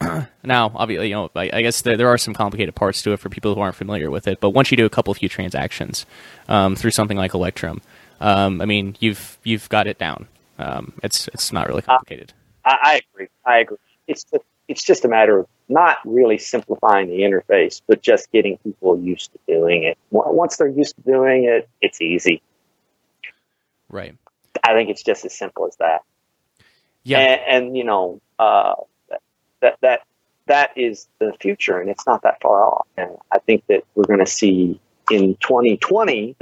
now, 0.42 0.72
obviously, 0.74 1.08
you 1.08 1.14
know, 1.14 1.30
I, 1.34 1.50
I 1.52 1.62
guess 1.62 1.82
there, 1.82 1.96
there, 1.96 2.08
are 2.08 2.18
some 2.18 2.34
complicated 2.34 2.74
parts 2.74 3.02
to 3.02 3.12
it 3.12 3.18
for 3.18 3.28
people 3.28 3.54
who 3.54 3.60
aren't 3.60 3.76
familiar 3.76 4.10
with 4.10 4.26
it. 4.26 4.40
But 4.40 4.50
once 4.50 4.70
you 4.70 4.76
do 4.76 4.86
a 4.86 4.90
couple 4.90 5.10
of 5.12 5.18
few 5.18 5.28
transactions 5.28 6.06
um, 6.48 6.74
through 6.74 6.92
something 6.92 7.16
like 7.16 7.34
Electrum, 7.34 7.82
um, 8.20 8.60
I 8.60 8.64
mean, 8.64 8.96
you've 9.00 9.38
you've 9.44 9.68
got 9.68 9.86
it 9.86 9.98
down. 9.98 10.26
Um, 10.58 10.92
it's 11.02 11.28
it's 11.28 11.52
not 11.52 11.68
really 11.68 11.82
complicated. 11.82 12.32
Uh, 12.64 12.70
I, 12.70 12.76
I, 12.82 13.00
agree. 13.12 13.28
I 13.46 13.58
agree. 13.58 13.76
It's 14.06 14.24
just, 14.24 14.44
it's 14.68 14.82
just 14.84 15.04
a 15.04 15.08
matter 15.08 15.38
of 15.38 15.46
not 15.68 15.98
really 16.04 16.38
simplifying 16.38 17.08
the 17.08 17.20
interface, 17.20 17.80
but 17.86 18.02
just 18.02 18.30
getting 18.32 18.58
people 18.58 18.98
used 18.98 19.32
to 19.32 19.38
doing 19.46 19.84
it. 19.84 19.96
Once 20.10 20.56
they're 20.56 20.68
used 20.68 20.96
to 20.96 21.02
doing 21.02 21.44
it, 21.44 21.68
it's 21.80 22.00
easy. 22.00 22.42
Right. 23.88 24.16
I 24.62 24.74
think 24.74 24.90
it's 24.90 25.02
just 25.02 25.24
as 25.24 25.36
simple 25.36 25.66
as 25.66 25.76
that. 25.76 26.02
Yeah, 27.02 27.18
and, 27.18 27.64
and 27.66 27.76
you 27.76 27.84
know 27.84 28.20
uh, 28.38 28.74
that 29.60 29.78
that 29.80 30.00
that 30.46 30.70
is 30.76 31.08
the 31.18 31.32
future, 31.40 31.78
and 31.78 31.88
it's 31.88 32.06
not 32.06 32.22
that 32.22 32.40
far 32.42 32.66
off. 32.66 32.86
And 32.96 33.10
I 33.32 33.38
think 33.38 33.64
that 33.68 33.84
we're 33.94 34.04
going 34.04 34.18
to 34.18 34.26
see 34.26 34.80
in 35.10 35.36
2020, 35.36 36.36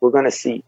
we're 0.00 0.10
going 0.10 0.24
to 0.24 0.30
see 0.30 0.64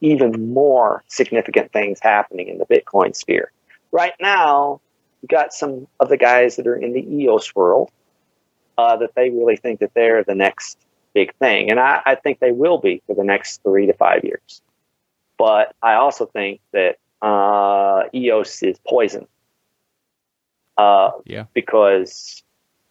even 0.00 0.52
more 0.52 1.02
significant 1.08 1.72
things 1.72 1.98
happening 2.00 2.48
in 2.48 2.58
the 2.58 2.66
Bitcoin 2.66 3.16
sphere. 3.16 3.50
Right 3.92 4.12
now, 4.20 4.80
you 5.22 5.28
got 5.28 5.52
some 5.52 5.88
of 6.00 6.08
the 6.08 6.16
guys 6.16 6.56
that 6.56 6.66
are 6.66 6.76
in 6.76 6.92
the 6.92 7.00
EOS 7.00 7.54
world 7.54 7.90
uh, 8.76 8.96
that 8.96 9.14
they 9.14 9.30
really 9.30 9.56
think 9.56 9.80
that 9.80 9.92
they're 9.94 10.22
the 10.22 10.34
next 10.34 10.78
big 11.14 11.34
thing, 11.36 11.70
and 11.70 11.80
I, 11.80 12.00
I 12.04 12.14
think 12.14 12.38
they 12.38 12.52
will 12.52 12.78
be 12.78 13.02
for 13.06 13.14
the 13.14 13.24
next 13.24 13.62
three 13.62 13.86
to 13.86 13.92
five 13.94 14.24
years. 14.24 14.62
But 15.38 15.74
I 15.82 15.94
also 15.94 16.26
think 16.26 16.60
that 16.72 16.96
uh, 17.22 18.02
EOS 18.14 18.62
is 18.62 18.78
poison. 18.86 19.26
Uh, 20.76 21.10
yeah. 21.24 21.44
Because 21.54 22.42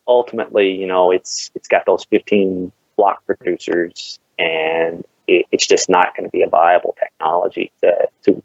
ultimately, 0.08 0.72
you 0.72 0.88
know, 0.88 1.12
it's 1.12 1.52
it's 1.56 1.68
got 1.68 1.86
those 1.86 2.06
15 2.06 2.72
block 2.96 3.26
producers, 3.26 4.20
and 4.40 5.06
it, 5.28 5.46
it's 5.52 5.68
just 5.68 5.90
not 5.90 6.16
going 6.16 6.26
to 6.26 6.32
be 6.32 6.42
a 6.42 6.50
viable 6.50 6.96
technology 7.00 7.72
to 7.82 8.10
to 8.24 8.44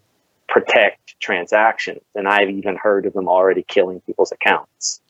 protect 0.49 1.19
transactions. 1.21 2.03
And 2.15 2.29
I've 2.29 2.51
even 2.51 2.77
heard 2.77 3.07
of 3.07 3.15
them 3.15 3.29
already 3.29 3.63
killing 3.63 4.01
people's 4.01 4.33
accounts. 4.33 5.01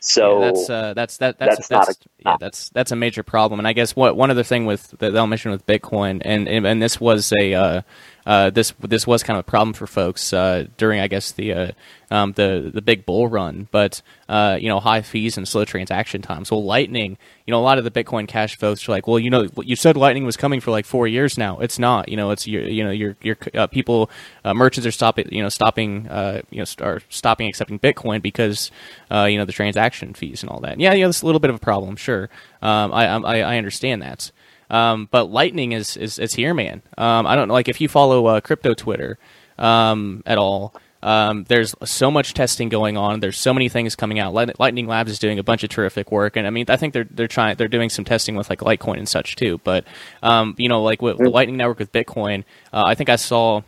So 0.00 0.40
yeah, 0.40 0.46
that's 0.46 0.70
uh, 0.70 0.94
that's 0.94 1.16
that 1.18 1.38
that's 1.38 1.56
that's 1.56 1.68
that's, 1.68 1.88
not 1.88 1.96
a- 1.96 2.30
yeah 2.30 2.36
that's 2.40 2.70
that's 2.70 2.90
a 2.90 2.96
major 2.96 3.22
problem. 3.22 3.60
And 3.60 3.68
I 3.68 3.74
guess 3.74 3.94
what 3.94 4.16
one 4.16 4.30
other 4.30 4.42
thing 4.42 4.64
with 4.64 4.90
that 4.98 5.12
they'll 5.12 5.26
mention 5.26 5.50
with 5.50 5.66
Bitcoin, 5.66 6.22
and 6.24 6.48
and, 6.48 6.66
and 6.66 6.82
this 6.82 6.98
was 6.98 7.32
a 7.38 7.54
uh, 7.54 7.82
uh, 8.26 8.50
this 8.50 8.72
this 8.80 9.06
was 9.06 9.22
kind 9.22 9.38
of 9.38 9.46
a 9.46 9.50
problem 9.50 9.72
for 9.72 9.86
folks 9.86 10.32
uh, 10.32 10.66
during 10.76 11.00
I 11.00 11.08
guess 11.08 11.32
the 11.32 11.52
uh, 11.52 11.72
um, 12.10 12.32
the 12.32 12.70
the 12.72 12.82
big 12.82 13.06
bull 13.06 13.28
run, 13.28 13.68
but 13.70 14.02
uh, 14.28 14.58
you 14.60 14.68
know 14.68 14.80
high 14.80 15.02
fees 15.02 15.36
and 15.36 15.46
slow 15.46 15.64
transaction 15.64 16.22
times. 16.22 16.50
Well, 16.50 16.64
Lightning, 16.64 17.16
you 17.46 17.52
know, 17.52 17.60
a 17.60 17.62
lot 17.62 17.78
of 17.78 17.84
the 17.84 17.90
Bitcoin 17.90 18.28
Cash 18.28 18.56
folks 18.56 18.88
are 18.88 18.92
like, 18.92 19.06
well, 19.06 19.18
you 19.18 19.30
know, 19.30 19.48
you 19.62 19.76
said 19.76 19.96
Lightning 19.96 20.24
was 20.24 20.36
coming 20.36 20.60
for 20.60 20.70
like 20.70 20.84
four 20.84 21.06
years 21.06 21.38
now. 21.38 21.58
It's 21.60 21.78
not. 21.78 22.08
You 22.08 22.16
know, 22.16 22.30
it's 22.30 22.46
your 22.46 22.62
you 22.62 22.84
know 22.84 22.90
your 22.90 23.16
your 23.22 23.36
uh, 23.54 23.66
people 23.68 24.10
uh, 24.44 24.54
merchants 24.54 24.86
are 24.86 24.92
stopping 24.92 25.28
you 25.30 25.42
know 25.42 25.48
stopping 25.48 26.08
uh, 26.08 26.42
you 26.50 26.58
know 26.58 26.64
st- 26.64 26.86
are 26.86 27.00
stopping 27.08 27.48
accepting 27.48 27.78
Bitcoin 27.78 28.20
because 28.20 28.70
uh, 29.10 29.24
you 29.24 29.38
know 29.38 29.44
the 29.44 29.52
transaction 29.52 30.12
fees 30.14 30.42
and 30.42 30.50
all 30.50 30.60
that. 30.60 30.78
Yeah, 30.78 30.92
yeah, 30.94 31.06
that's 31.06 31.22
a 31.22 31.26
little 31.26 31.40
bit 31.40 31.50
of 31.50 31.56
a 31.56 31.60
problem. 31.60 31.96
Sure, 31.96 32.28
um, 32.60 32.92
I, 32.92 33.06
I 33.06 33.38
I 33.40 33.56
understand 33.56 34.02
that. 34.02 34.30
Um, 34.70 35.08
but 35.10 35.24
Lightning 35.30 35.72
is, 35.72 35.96
is, 35.96 36.18
is 36.18 36.34
here, 36.34 36.54
man. 36.54 36.82
Um, 36.96 37.26
I 37.26 37.34
don't 37.36 37.48
know, 37.48 37.54
like 37.54 37.68
if 37.68 37.80
you 37.80 37.88
follow 37.88 38.26
uh, 38.26 38.40
crypto 38.40 38.72
Twitter 38.74 39.18
um, 39.58 40.22
at 40.26 40.38
all. 40.38 40.74
Um, 41.02 41.44
there's 41.48 41.74
so 41.82 42.10
much 42.10 42.34
testing 42.34 42.68
going 42.68 42.98
on. 42.98 43.20
There's 43.20 43.38
so 43.38 43.54
many 43.54 43.70
things 43.70 43.96
coming 43.96 44.18
out. 44.18 44.34
Light- 44.34 44.60
Lightning 44.60 44.86
Labs 44.86 45.10
is 45.10 45.18
doing 45.18 45.38
a 45.38 45.42
bunch 45.42 45.64
of 45.64 45.70
terrific 45.70 46.12
work, 46.12 46.36
and 46.36 46.46
I 46.46 46.50
mean, 46.50 46.66
I 46.68 46.76
think 46.76 46.92
they're 46.92 47.06
they're 47.10 47.26
trying 47.26 47.56
they're 47.56 47.68
doing 47.68 47.88
some 47.88 48.04
testing 48.04 48.34
with 48.36 48.50
like 48.50 48.60
Litecoin 48.60 48.98
and 48.98 49.08
such 49.08 49.34
too. 49.36 49.62
But 49.64 49.86
um, 50.22 50.54
you 50.58 50.68
know, 50.68 50.82
like 50.82 51.00
with 51.00 51.16
the 51.16 51.30
Lightning 51.30 51.56
Network 51.56 51.78
with 51.78 51.90
Bitcoin, 51.90 52.44
uh, 52.70 52.82
I 52.86 52.94
think 52.94 53.08
I 53.08 53.16
saw 53.16 53.62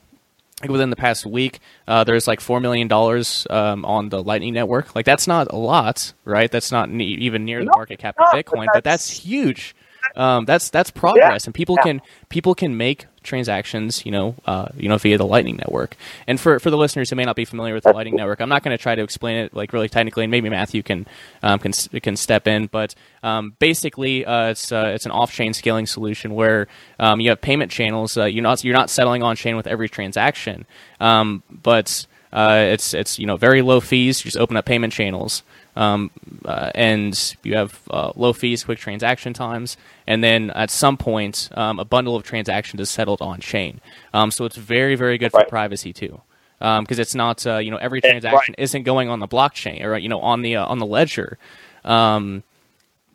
like 0.60 0.70
within 0.70 0.90
the 0.90 0.96
past 0.96 1.24
week, 1.24 1.60
uh, 1.88 2.04
there's 2.04 2.28
like 2.28 2.42
four 2.42 2.60
million 2.60 2.86
dollars 2.86 3.46
um, 3.48 3.86
on 3.86 4.10
the 4.10 4.22
Lightning 4.22 4.52
Network. 4.52 4.94
Like 4.94 5.06
that's 5.06 5.26
not 5.26 5.50
a 5.50 5.56
lot, 5.56 6.12
right? 6.26 6.50
That's 6.50 6.70
not 6.70 6.90
ne- 6.90 7.04
even 7.04 7.46
near 7.46 7.64
the 7.64 7.70
market 7.74 7.98
cap 7.98 8.14
of 8.18 8.26
Bitcoin, 8.26 8.66
but 8.66 8.74
but 8.74 8.84
that's 8.84 9.06
that's- 9.08 9.20
huge. 9.24 9.74
Um, 10.16 10.44
that's 10.44 10.70
that's 10.70 10.90
progress, 10.90 11.44
Yeah, 11.44 11.48
and 11.48 11.54
people 11.54 11.76
yeah. 11.78 11.82
can 11.84 12.02
people 12.28 12.54
can 12.54 12.76
make 12.76 13.06
transactions, 13.22 14.04
you 14.04 14.12
know, 14.12 14.34
uh, 14.46 14.66
you 14.76 14.88
know, 14.88 14.98
via 14.98 15.16
the 15.16 15.26
Lightning 15.26 15.56
Network. 15.56 15.96
And 16.26 16.40
for 16.40 16.58
for 16.58 16.70
the 16.70 16.76
listeners 16.76 17.10
who 17.10 17.16
may 17.16 17.24
not 17.24 17.36
be 17.36 17.44
familiar 17.44 17.74
with 17.74 17.84
the 17.84 17.92
Lightning 17.92 18.16
Network, 18.16 18.40
I'm 18.40 18.48
not 18.48 18.62
going 18.62 18.76
to 18.76 18.82
try 18.82 18.94
to 18.94 19.02
explain 19.02 19.36
it 19.36 19.54
like 19.54 19.72
really 19.72 19.88
technically, 19.88 20.24
and 20.24 20.30
maybe 20.30 20.48
Matthew 20.48 20.82
can 20.82 21.06
um, 21.42 21.58
can 21.58 21.72
can 21.72 22.16
step 22.16 22.46
in. 22.46 22.66
But 22.66 22.94
um, 23.22 23.54
basically, 23.58 24.24
uh, 24.24 24.50
it's 24.50 24.72
uh, 24.72 24.92
it's 24.94 25.06
an 25.06 25.12
off 25.12 25.32
chain 25.32 25.52
scaling 25.54 25.86
solution 25.86 26.34
where 26.34 26.68
um, 26.98 27.20
you 27.20 27.30
have 27.30 27.40
payment 27.40 27.70
channels. 27.70 28.16
Uh, 28.16 28.24
you're 28.24 28.42
not 28.42 28.64
you're 28.64 28.74
not 28.76 28.90
settling 28.90 29.22
on 29.22 29.36
chain 29.36 29.56
with 29.56 29.66
every 29.66 29.88
transaction, 29.88 30.66
um, 31.00 31.42
but 31.50 32.06
uh, 32.32 32.66
it's 32.68 32.94
it's 32.94 33.18
you 33.18 33.26
know 33.26 33.36
very 33.36 33.62
low 33.62 33.80
fees. 33.80 34.24
You 34.24 34.30
just 34.30 34.36
open 34.40 34.56
up 34.56 34.64
payment 34.64 34.92
channels, 34.92 35.42
um, 35.76 36.10
uh, 36.44 36.70
and 36.74 37.36
you 37.42 37.56
have 37.56 37.80
uh, 37.90 38.12
low 38.14 38.32
fees, 38.32 38.64
quick 38.64 38.78
transaction 38.78 39.32
times, 39.32 39.76
and 40.06 40.22
then 40.22 40.50
at 40.50 40.70
some 40.70 40.96
point, 40.96 41.48
um, 41.52 41.78
a 41.78 41.84
bundle 41.84 42.14
of 42.16 42.22
transactions 42.22 42.80
is 42.80 42.90
settled 42.90 43.22
on 43.22 43.40
chain. 43.40 43.80
Um, 44.12 44.30
so 44.30 44.44
it's 44.44 44.56
very 44.56 44.94
very 44.94 45.18
good 45.18 45.30
for 45.32 45.44
privacy 45.44 45.92
too, 45.92 46.20
because 46.58 46.98
it's 46.98 47.14
not 47.14 47.46
uh, 47.46 47.58
you 47.58 47.70
know 47.70 47.78
every 47.78 48.00
transaction 48.00 48.54
right. 48.58 48.62
isn't 48.62 48.82
going 48.82 49.08
on 49.08 49.20
the 49.20 49.28
blockchain 49.28 49.82
or 49.82 49.96
you 49.96 50.08
know 50.08 50.20
on 50.20 50.42
the 50.42 50.56
uh, 50.56 50.66
on 50.66 50.78
the 50.78 50.86
ledger. 50.86 51.38
Um, 51.84 52.44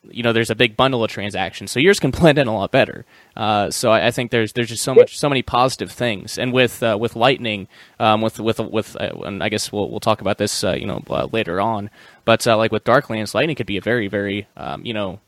you 0.03 0.23
know, 0.23 0.31
there's 0.33 0.49
a 0.49 0.55
big 0.55 0.77
bundle 0.77 1.03
of 1.03 1.11
transactions, 1.11 1.71
so 1.71 1.79
yours 1.79 1.99
can 1.99 2.11
blend 2.19 2.37
in 2.37 2.47
a 2.47 2.53
lot 2.55 2.71
better. 2.71 3.05
Uh, 3.35 3.69
so 3.71 3.91
I, 3.91 4.07
I 4.07 4.11
think 4.11 4.31
there's 4.31 4.53
there's 4.53 4.69
just 4.69 4.83
so 4.83 4.95
much 4.95 5.17
so 5.17 5.27
many 5.29 5.41
positive 5.41 5.91
things, 5.91 6.37
and 6.37 6.53
with 6.53 6.81
uh, 6.83 6.97
with 6.99 7.15
Lightning, 7.15 7.67
um, 7.99 8.21
with 8.21 8.39
with 8.39 8.59
with, 8.59 8.95
uh, 8.99 9.11
and 9.25 9.43
I 9.43 9.49
guess 9.49 9.71
we'll 9.71 9.89
we'll 9.89 9.99
talk 9.99 10.21
about 10.21 10.37
this 10.37 10.63
uh, 10.63 10.73
you 10.73 10.85
know 10.85 11.03
uh, 11.09 11.27
later 11.31 11.59
on, 11.59 11.89
but 12.25 12.45
uh, 12.47 12.55
like 12.57 12.71
with 12.71 12.83
Darklance, 12.83 13.33
Lightning 13.33 13.55
could 13.55 13.67
be 13.67 13.77
a 13.77 13.81
very 13.81 14.07
very 14.07 14.47
um, 14.55 14.85
you 14.85 14.93
know 14.93 15.19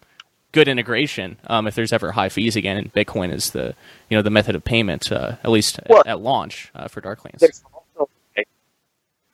good 0.52 0.68
integration 0.68 1.38
um, 1.48 1.68
if 1.68 1.76
there's 1.76 1.94
ever 1.94 2.12
high 2.14 2.30
fees 2.30 2.56
again, 2.56 2.78
and 2.78 2.94
Bitcoin 2.94 3.34
is 3.34 3.52
the 3.52 3.76
you 4.10 4.18
know 4.18 4.22
the 4.22 4.30
method 4.32 4.56
of 4.56 4.64
payment 4.64 5.12
uh, 5.12 5.36
at 5.44 5.50
least 5.52 5.80
Well- 5.90 6.00
at, 6.02 6.08
at 6.08 6.22
launch 6.22 6.72
uh, 6.74 6.88
for 6.88 7.02
Darklance. 7.02 7.40
there's 7.40 7.64
also 7.74 8.10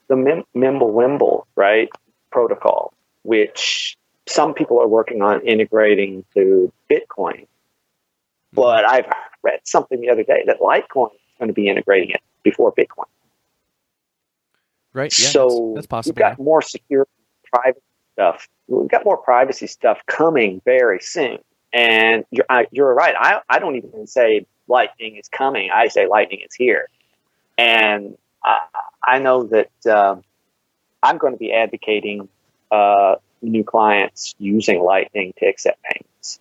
the 0.08 0.15
Mim- 0.15 0.43
Mimblewimble 0.56 1.45
right 1.56 1.89
protocol, 2.32 2.93
which 3.24 3.98
some 4.28 4.54
people 4.54 4.82
are 4.82 4.88
working 4.88 5.22
on 5.22 5.42
integrating 5.42 6.24
to 6.34 6.72
Bitcoin. 6.90 7.48
But 8.54 8.86
I've 8.90 9.06
read 9.44 9.60
something 9.64 10.00
the 10.00 10.10
other 10.10 10.24
day 10.24 10.44
that 10.48 10.60
Litecoin 10.60 11.14
is 11.14 11.20
going 11.40 11.50
to 11.50 11.54
be 11.54 11.68
integrating 11.68 12.12
it 12.12 12.22
before 12.44 12.72
Bitcoin. 12.72 13.06
Right? 14.94 15.18
Yeah, 15.18 15.28
so 15.28 15.74
that's, 15.76 15.88
that's 15.88 16.08
we've 16.08 16.16
possible. 16.16 16.20
got 16.20 16.40
more 16.40 16.62
secure 16.62 17.08
private 17.52 17.84
stuff. 18.14 18.48
We've 18.68 18.90
got 18.90 19.04
more 19.04 19.18
privacy 19.18 19.68
stuff 19.68 20.00
coming 20.08 20.62
very 20.64 21.00
soon. 21.02 21.40
And 21.74 22.24
you're, 22.32 22.46
I, 22.50 22.68
you're 22.72 22.94
right. 22.94 23.14
I, 23.18 23.42
I 23.50 23.60
don't 23.60 23.76
even 23.76 24.08
say 24.08 24.46
lightning 24.68 25.18
is 25.18 25.28
coming. 25.28 25.70
I 25.76 25.90
say 25.90 26.08
lightning 26.08 26.40
is 26.48 26.56
here. 26.56 26.90
And 27.58 28.18
I, 28.44 28.60
I 29.04 29.20
know 29.20 29.44
that 29.44 29.86
um, 29.86 30.24
I'm 31.04 31.18
going 31.18 31.34
to 31.34 31.38
be 31.38 31.52
advocating 31.52 32.30
uh, 32.72 33.16
new 33.46 33.64
clients 33.64 34.36
using 34.40 34.82
lightning 34.82 35.34
to 35.38 35.46
accept 35.46 35.82
payments. 35.84 36.40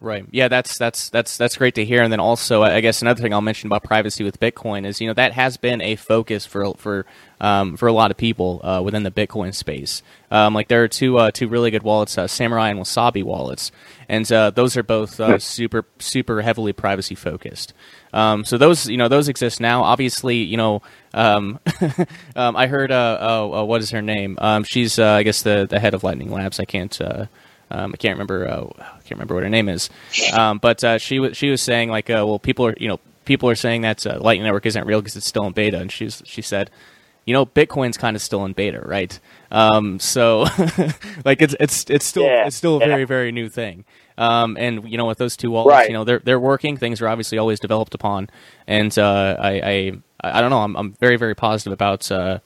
Right. 0.00 0.24
Yeah, 0.30 0.46
that's 0.46 0.78
that's 0.78 1.10
that's 1.10 1.36
that's 1.36 1.56
great 1.56 1.74
to 1.74 1.84
hear. 1.84 2.02
And 2.04 2.12
then 2.12 2.20
also, 2.20 2.62
I 2.62 2.80
guess 2.80 3.02
another 3.02 3.20
thing 3.20 3.34
I'll 3.34 3.40
mention 3.40 3.66
about 3.66 3.82
privacy 3.82 4.22
with 4.22 4.38
Bitcoin 4.38 4.86
is 4.86 5.00
you 5.00 5.08
know 5.08 5.14
that 5.14 5.32
has 5.32 5.56
been 5.56 5.80
a 5.80 5.96
focus 5.96 6.46
for 6.46 6.72
for 6.74 7.04
um, 7.40 7.76
for 7.76 7.88
a 7.88 7.92
lot 7.92 8.12
of 8.12 8.16
people 8.16 8.60
uh, 8.62 8.80
within 8.80 9.02
the 9.02 9.10
Bitcoin 9.10 9.52
space. 9.52 10.04
Um, 10.30 10.54
like 10.54 10.68
there 10.68 10.84
are 10.84 10.88
two 10.88 11.18
uh, 11.18 11.32
two 11.32 11.48
really 11.48 11.72
good 11.72 11.82
wallets, 11.82 12.16
uh, 12.16 12.28
Samurai 12.28 12.68
and 12.68 12.78
Wasabi 12.78 13.24
wallets, 13.24 13.72
and 14.08 14.30
uh, 14.30 14.50
those 14.50 14.76
are 14.76 14.84
both 14.84 15.18
uh, 15.18 15.40
super 15.40 15.84
super 15.98 16.42
heavily 16.42 16.72
privacy 16.72 17.16
focused. 17.16 17.74
Um, 18.12 18.44
so 18.44 18.56
those 18.56 18.88
you 18.88 18.98
know 18.98 19.08
those 19.08 19.28
exist 19.28 19.60
now. 19.60 19.82
Obviously, 19.82 20.36
you 20.36 20.56
know 20.56 20.80
um, 21.12 21.58
um, 22.36 22.54
I 22.54 22.68
heard 22.68 22.92
uh, 22.92 23.18
oh, 23.20 23.64
what 23.64 23.82
is 23.82 23.90
her 23.90 24.02
name? 24.02 24.38
Um, 24.40 24.62
she's 24.62 24.96
uh, 25.00 25.10
I 25.10 25.24
guess 25.24 25.42
the 25.42 25.66
the 25.68 25.80
head 25.80 25.94
of 25.94 26.04
Lightning 26.04 26.30
Labs. 26.30 26.60
I 26.60 26.66
can't. 26.66 27.00
Uh, 27.00 27.26
um, 27.70 27.92
I 27.92 27.96
can't 27.98 28.14
remember. 28.14 28.70
I 29.08 29.10
can't 29.10 29.18
remember 29.18 29.34
what 29.36 29.42
her 29.44 29.48
name 29.48 29.70
is. 29.70 29.88
Um, 30.34 30.58
but 30.58 30.84
uh, 30.84 30.98
she 30.98 31.18
was 31.18 31.34
she 31.34 31.48
was 31.48 31.62
saying 31.62 31.88
like, 31.88 32.10
uh, 32.10 32.24
well, 32.26 32.38
people 32.38 32.66
are 32.66 32.74
you 32.78 32.88
know 32.88 33.00
people 33.24 33.48
are 33.48 33.54
saying 33.54 33.80
that 33.82 34.06
uh, 34.06 34.18
Lightning 34.20 34.44
Network 34.44 34.66
isn't 34.66 34.86
real 34.86 35.00
because 35.00 35.16
it's 35.16 35.26
still 35.26 35.46
in 35.46 35.54
beta, 35.54 35.78
and 35.80 35.90
she's 35.90 36.22
she 36.26 36.42
said, 36.42 36.70
you 37.24 37.32
know, 37.32 37.46
Bitcoin's 37.46 37.96
kind 37.96 38.16
of 38.16 38.20
still 38.22 38.44
in 38.44 38.52
beta, 38.52 38.80
right? 38.84 39.18
Um, 39.50 39.98
so 39.98 40.42
like 41.24 41.40
it's 41.40 41.56
it's 41.58 41.88
it's 41.88 42.04
still 42.04 42.24
Yeah, 42.24 42.46
it's 42.46 42.56
still 42.56 42.76
a 42.76 42.80
very 42.80 43.04
very 43.04 43.32
new 43.32 43.48
thing. 43.48 43.86
Um, 44.18 44.58
and 44.60 44.86
you 44.90 44.98
know, 44.98 45.06
with 45.06 45.16
those 45.16 45.36
two 45.38 45.50
wallets, 45.52 45.70
Right. 45.72 45.88
you 45.88 45.94
know, 45.94 46.04
they're 46.04 46.18
they're 46.18 46.38
working. 46.40 46.76
Things 46.76 47.00
are 47.00 47.08
obviously 47.08 47.38
always 47.38 47.60
developed 47.60 47.94
upon, 47.94 48.28
and 48.66 48.96
uh, 48.98 49.36
I, 49.40 49.50
I 50.22 50.32
I 50.38 50.40
don't 50.42 50.50
know. 50.50 50.60
I'm 50.60 50.76
I'm 50.76 50.92
very 51.00 51.16
very 51.16 51.34
positive 51.34 51.72
about 51.72 52.12
uh, 52.12 52.40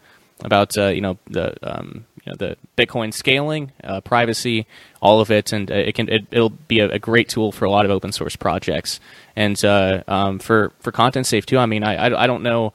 about 0.44 0.78
uh, 0.78 0.88
you 0.88 1.00
know 1.00 1.18
the 1.28 1.54
um, 1.62 2.04
you 2.24 2.32
know 2.32 2.36
the 2.36 2.56
Bitcoin 2.76 3.12
scaling, 3.12 3.72
uh, 3.82 4.00
privacy, 4.00 4.66
all 5.00 5.20
of 5.20 5.30
it, 5.30 5.52
and 5.52 5.70
uh, 5.70 5.74
it 5.74 5.94
can 5.94 6.08
it, 6.08 6.26
it'll 6.30 6.50
be 6.50 6.80
a, 6.80 6.90
a 6.90 6.98
great 6.98 7.28
tool 7.28 7.50
for 7.52 7.64
a 7.64 7.70
lot 7.70 7.84
of 7.84 7.90
open 7.90 8.12
source 8.12 8.36
projects, 8.36 9.00
and 9.34 9.62
uh, 9.64 10.02
um, 10.06 10.38
for 10.38 10.72
for 10.78 10.92
content 10.92 11.26
safe 11.26 11.46
too. 11.46 11.58
I 11.58 11.66
mean, 11.66 11.82
I 11.82 11.96
I, 11.96 12.24
I 12.24 12.26
don't 12.26 12.42
know. 12.42 12.72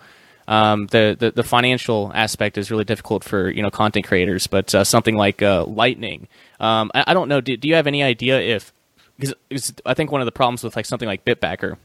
Um, 0.50 0.88
the, 0.88 1.16
the 1.18 1.32
the 1.32 1.44
financial 1.44 2.12
aspect 2.14 2.58
is 2.58 2.72
really 2.72 2.86
difficult 2.86 3.24
for 3.24 3.50
you 3.50 3.62
know 3.62 3.70
content 3.70 4.06
creators, 4.06 4.48
but 4.48 4.74
uh, 4.76 4.84
something 4.84 5.16
like 5.16 5.42
uh, 5.42 5.66
Lightning, 5.66 6.28
um, 6.60 6.92
I, 6.94 7.06
I 7.08 7.14
don't 7.14 7.28
know. 7.28 7.42
Do, 7.42 7.56
do 7.58 7.68
you 7.68 7.76
have 7.76 7.88
any 7.88 8.04
idea 8.04 8.40
if? 8.40 8.74
Because 9.20 9.74
I 9.86 9.94
think 9.94 10.12
one 10.12 10.22
of 10.22 10.26
the 10.26 10.32
problems 10.32 10.64
with 10.64 10.76
like 10.76 10.86
something 10.86 11.08
like 11.08 11.26
Bitbacker 11.26 11.78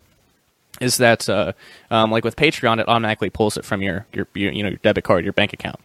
is 0.81 0.99
that 0.99 1.29
uh, 1.29 1.53
um, 1.91 2.11
like 2.11 2.25
with 2.25 2.37
Patreon, 2.37 2.81
it 2.81 2.89
automatically 2.89 3.31
pulls 3.31 3.57
it 3.57 3.65
from 3.65 3.83
your, 3.83 4.07
your 4.13 4.27
your 4.35 4.53
you 4.53 4.63
know 4.63 4.69
your 4.71 4.79
debit 4.79 5.05
card, 5.05 5.25
your 5.25 5.33
bank 5.33 5.53
account. 5.53 5.81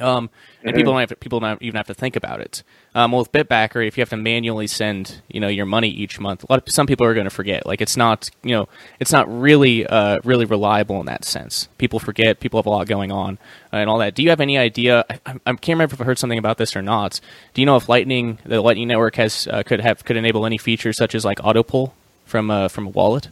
Um, 0.00 0.28
and 0.64 0.74
people 0.74 0.92
don't 0.92 1.00
have 1.00 1.10
to, 1.10 1.16
people 1.16 1.38
don't 1.38 1.62
even 1.62 1.76
have 1.76 1.86
to 1.86 1.94
think 1.94 2.16
about 2.16 2.40
it. 2.40 2.64
Um, 2.96 3.12
well, 3.12 3.20
with 3.20 3.30
Bitbacker, 3.30 3.86
if 3.86 3.96
you 3.96 4.02
have 4.02 4.08
to 4.08 4.16
manually 4.16 4.66
send 4.66 5.22
you 5.28 5.38
know 5.38 5.46
your 5.46 5.66
money 5.66 5.88
each 5.88 6.18
month, 6.18 6.42
a 6.42 6.46
lot 6.50 6.66
of 6.66 6.72
some 6.72 6.86
people 6.88 7.06
are 7.06 7.14
going 7.14 7.26
to 7.26 7.30
forget. 7.30 7.64
Like 7.64 7.80
it's 7.80 7.96
not 7.96 8.28
you 8.42 8.52
know 8.52 8.68
it's 8.98 9.12
not 9.12 9.28
really 9.28 9.86
uh, 9.86 10.18
really 10.24 10.46
reliable 10.46 10.98
in 10.98 11.06
that 11.06 11.24
sense. 11.24 11.68
People 11.78 12.00
forget. 12.00 12.40
People 12.40 12.58
have 12.58 12.66
a 12.66 12.70
lot 12.70 12.88
going 12.88 13.12
on 13.12 13.38
uh, 13.72 13.76
and 13.76 13.88
all 13.88 13.98
that. 13.98 14.16
Do 14.16 14.24
you 14.24 14.30
have 14.30 14.40
any 14.40 14.58
idea? 14.58 15.04
I, 15.08 15.20
I 15.26 15.34
I 15.46 15.52
can't 15.52 15.76
remember 15.76 15.94
if 15.94 16.00
I 16.00 16.04
heard 16.04 16.18
something 16.18 16.38
about 16.38 16.58
this 16.58 16.74
or 16.74 16.82
not. 16.82 17.20
Do 17.52 17.62
you 17.62 17.66
know 17.66 17.76
if 17.76 17.88
Lightning 17.88 18.38
the 18.44 18.60
Lightning 18.60 18.88
Network 18.88 19.14
has 19.16 19.46
uh, 19.46 19.62
could 19.62 19.80
have 19.80 20.04
could 20.04 20.16
enable 20.16 20.44
any 20.44 20.58
features 20.58 20.96
such 20.96 21.14
as 21.14 21.24
like 21.24 21.38
auto 21.44 21.62
pull 21.62 21.94
from 22.24 22.50
uh, 22.50 22.66
from 22.66 22.86
a 22.86 22.90
wallet? 22.90 23.28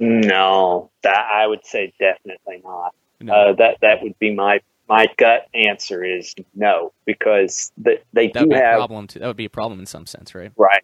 No, 0.00 0.90
that 1.02 1.30
I 1.32 1.46
would 1.46 1.64
say 1.64 1.92
definitely 2.00 2.62
not. 2.64 2.94
No. 3.20 3.32
Uh, 3.32 3.52
that 3.54 3.76
that 3.82 4.02
would 4.02 4.18
be 4.18 4.34
my 4.34 4.60
my 4.92 5.06
gut 5.16 5.48
answer 5.54 6.04
is 6.04 6.34
no 6.54 6.92
because 7.06 7.72
the, 7.78 7.98
they 8.12 8.26
that 8.26 8.34
do 8.34 8.40
would 8.40 8.50
be 8.50 8.56
a 8.56 8.58
have 8.58 8.76
problem. 8.76 9.06
Too. 9.06 9.20
That 9.20 9.26
would 9.26 9.36
be 9.38 9.46
a 9.46 9.50
problem 9.50 9.80
in 9.80 9.86
some 9.86 10.06
sense, 10.06 10.34
right? 10.34 10.52
right. 10.56 10.82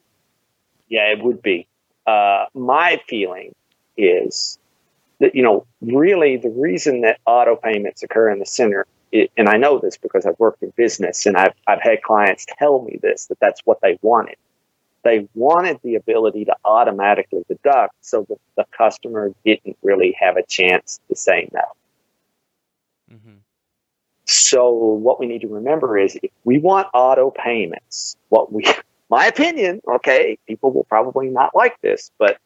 Yeah, 0.88 1.12
it 1.12 1.22
would 1.22 1.42
be. 1.42 1.68
Uh, 2.06 2.46
my 2.54 3.02
feeling 3.06 3.54
is 3.98 4.59
that 5.20 5.34
you 5.34 5.42
know 5.42 5.66
really 5.82 6.38
the 6.38 6.48
reason 6.48 7.02
that 7.02 7.20
auto 7.26 7.54
payments 7.54 8.02
occur 8.02 8.30
in 8.30 8.38
the 8.38 8.46
center 8.46 8.86
it, 9.12 9.30
and 9.36 9.46
I 9.46 9.59
know 9.59 9.78
this 9.78 9.98
because 9.98 10.24
I've 10.24 10.38
worked 10.38 10.62
in 10.62 10.72
business 10.74 11.26
and 11.26 11.36
I've, 11.36 11.54
I've 11.66 11.82
had 11.82 12.02
clients 12.02 12.46
tell 12.59 12.82
me 12.82 12.98
this, 13.02 13.26
that 13.26 13.38
that's 13.40 13.61
what 13.64 13.78
they 13.82 13.98
wanted. 14.02 14.36
They 15.02 15.28
wanted 15.34 15.80
the 15.82 15.94
ability 15.94 16.44
to 16.46 16.56
automatically 16.64 17.42
deduct 17.48 17.94
so 18.02 18.26
that 18.28 18.38
the 18.56 18.66
customer 18.76 19.32
didn't 19.44 19.78
really 19.82 20.14
have 20.20 20.36
a 20.36 20.42
chance 20.42 21.00
to 21.09 21.16
say 21.16 21.48
no. 21.52 21.62
Mm-hmm. 23.14 23.38
So 24.29 24.70
what 24.74 25.18
we 25.18 25.26
need 25.26 25.41
to 25.41 25.49
remember 25.49 25.97
is 25.97 26.18
if 26.22 26.31
we 26.45 26.59
want 26.59 26.89
auto 26.93 27.31
payments, 27.31 28.16
what 28.29 28.53
we, 28.53 28.66
my 29.11 29.26
opinion, 29.26 29.81
okay, 29.97 30.39
people 30.47 30.70
will 30.70 30.85
probably 30.85 31.29
not 31.29 31.55
like 31.55 31.81
this, 31.81 32.11
but 32.18 32.39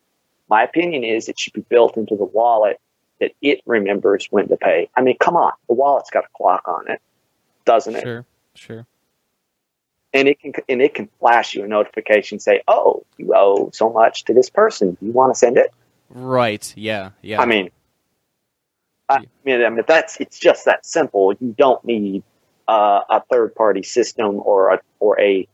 my 0.49 0.63
opinion 0.63 1.03
is 1.03 1.29
it 1.29 1.41
should 1.41 1.55
be 1.55 1.63
built 1.63 1.97
into 1.97 2.15
the 2.15 2.25
wallet 2.25 2.81
that 3.19 3.33
it 3.43 3.63
remembers 3.67 4.29
when 4.31 4.47
to 4.49 4.57
pay. 4.57 4.89
I 4.97 5.03
mean, 5.03 5.17
come 5.19 5.37
on, 5.37 5.53
the 5.67 5.75
wallet's 5.75 6.11
got 6.11 6.25
a 6.25 6.29
clock 6.37 6.69
on 6.69 6.89
it, 6.89 7.01
doesn't 7.65 7.97
it? 7.97 8.03
Sure, 8.03 8.25
sure. 8.55 8.87
And 10.15 10.29
it 10.29 10.39
can 10.39 10.53
and 10.69 10.81
it 10.83 10.95
can 10.95 11.09
flash 11.19 11.55
you 11.55 11.65
a 11.65 11.67
notification 11.67 12.39
say, 12.39 12.63
"Oh, 12.69 13.05
you 13.17 13.33
owe 13.35 13.71
so 13.73 13.91
much 13.91 14.25
to 14.25 14.35
this 14.35 14.51
person. 14.51 14.93
Do 15.01 15.07
you 15.07 15.13
want 15.13 15.33
to 15.33 15.39
send 15.39 15.57
it?" 15.57 15.73
Right. 16.11 16.71
Yeah. 16.77 17.11
Yeah. 17.23 17.41
I 17.41 17.47
mean, 17.47 17.71
I 19.21 19.27
mean, 19.45 19.65
I 19.65 19.69
mean 19.71 19.85
that's 19.87 20.21
it's 20.21 20.39
just 20.39 20.65
that 20.65 20.85
simple. 20.87 21.33
You 21.41 21.55
don't 21.57 21.85
need 21.85 22.23
uh, 22.69 23.01
a 23.11 23.23
third 23.31 23.55
party 23.55 23.83
system 23.83 24.41
or 24.45 24.75
a 24.75 24.81
or 25.01 25.21
a 25.21 25.47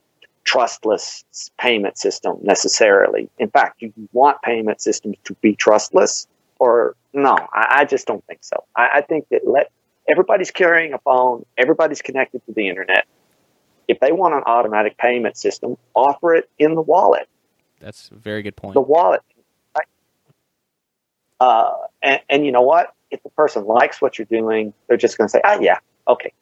trustless 0.44 1.24
payment 1.58 1.98
system 1.98 2.38
necessarily. 2.42 3.28
In 3.38 3.50
fact, 3.50 3.82
you 3.82 3.92
want 4.12 4.40
payment 4.42 4.80
systems 4.80 5.16
to 5.24 5.34
be 5.34 5.54
trustless 5.54 6.26
or 6.58 6.96
no, 7.12 7.36
I, 7.52 7.80
I 7.80 7.84
just 7.84 8.06
don't 8.06 8.24
think 8.26 8.40
so. 8.42 8.64
I, 8.74 8.88
I 8.94 9.00
think 9.02 9.28
that 9.30 9.46
let 9.46 9.70
everybody's 10.08 10.50
carrying 10.50 10.94
a 10.94 10.98
phone, 10.98 11.44
everybody's 11.56 12.02
connected 12.02 12.44
to 12.46 12.52
the 12.52 12.68
internet. 12.68 13.06
If 13.86 14.00
they 14.00 14.12
want 14.12 14.34
an 14.34 14.42
automatic 14.46 14.98
payment 14.98 15.36
system, 15.36 15.76
offer 15.94 16.34
it 16.34 16.50
in 16.58 16.74
the 16.74 16.82
wallet. 16.82 17.28
That's 17.80 18.10
a 18.10 18.14
very 18.14 18.42
good 18.42 18.56
point. 18.56 18.74
The 18.74 18.80
wallet. 18.80 19.22
Uh, 21.40 21.70
and, 22.02 22.20
and 22.28 22.44
you 22.44 22.52
know 22.52 22.62
what? 22.62 22.94
If 23.10 23.22
the 23.22 23.30
person 23.30 23.64
likes 23.64 24.02
what 24.02 24.18
you're 24.18 24.26
doing, 24.26 24.74
they're 24.86 24.96
just 24.96 25.18
going 25.18 25.26
to 25.26 25.30
say, 25.30 25.40
"Ah, 25.44 25.58
yeah, 25.60 25.78
okay." 26.06 26.32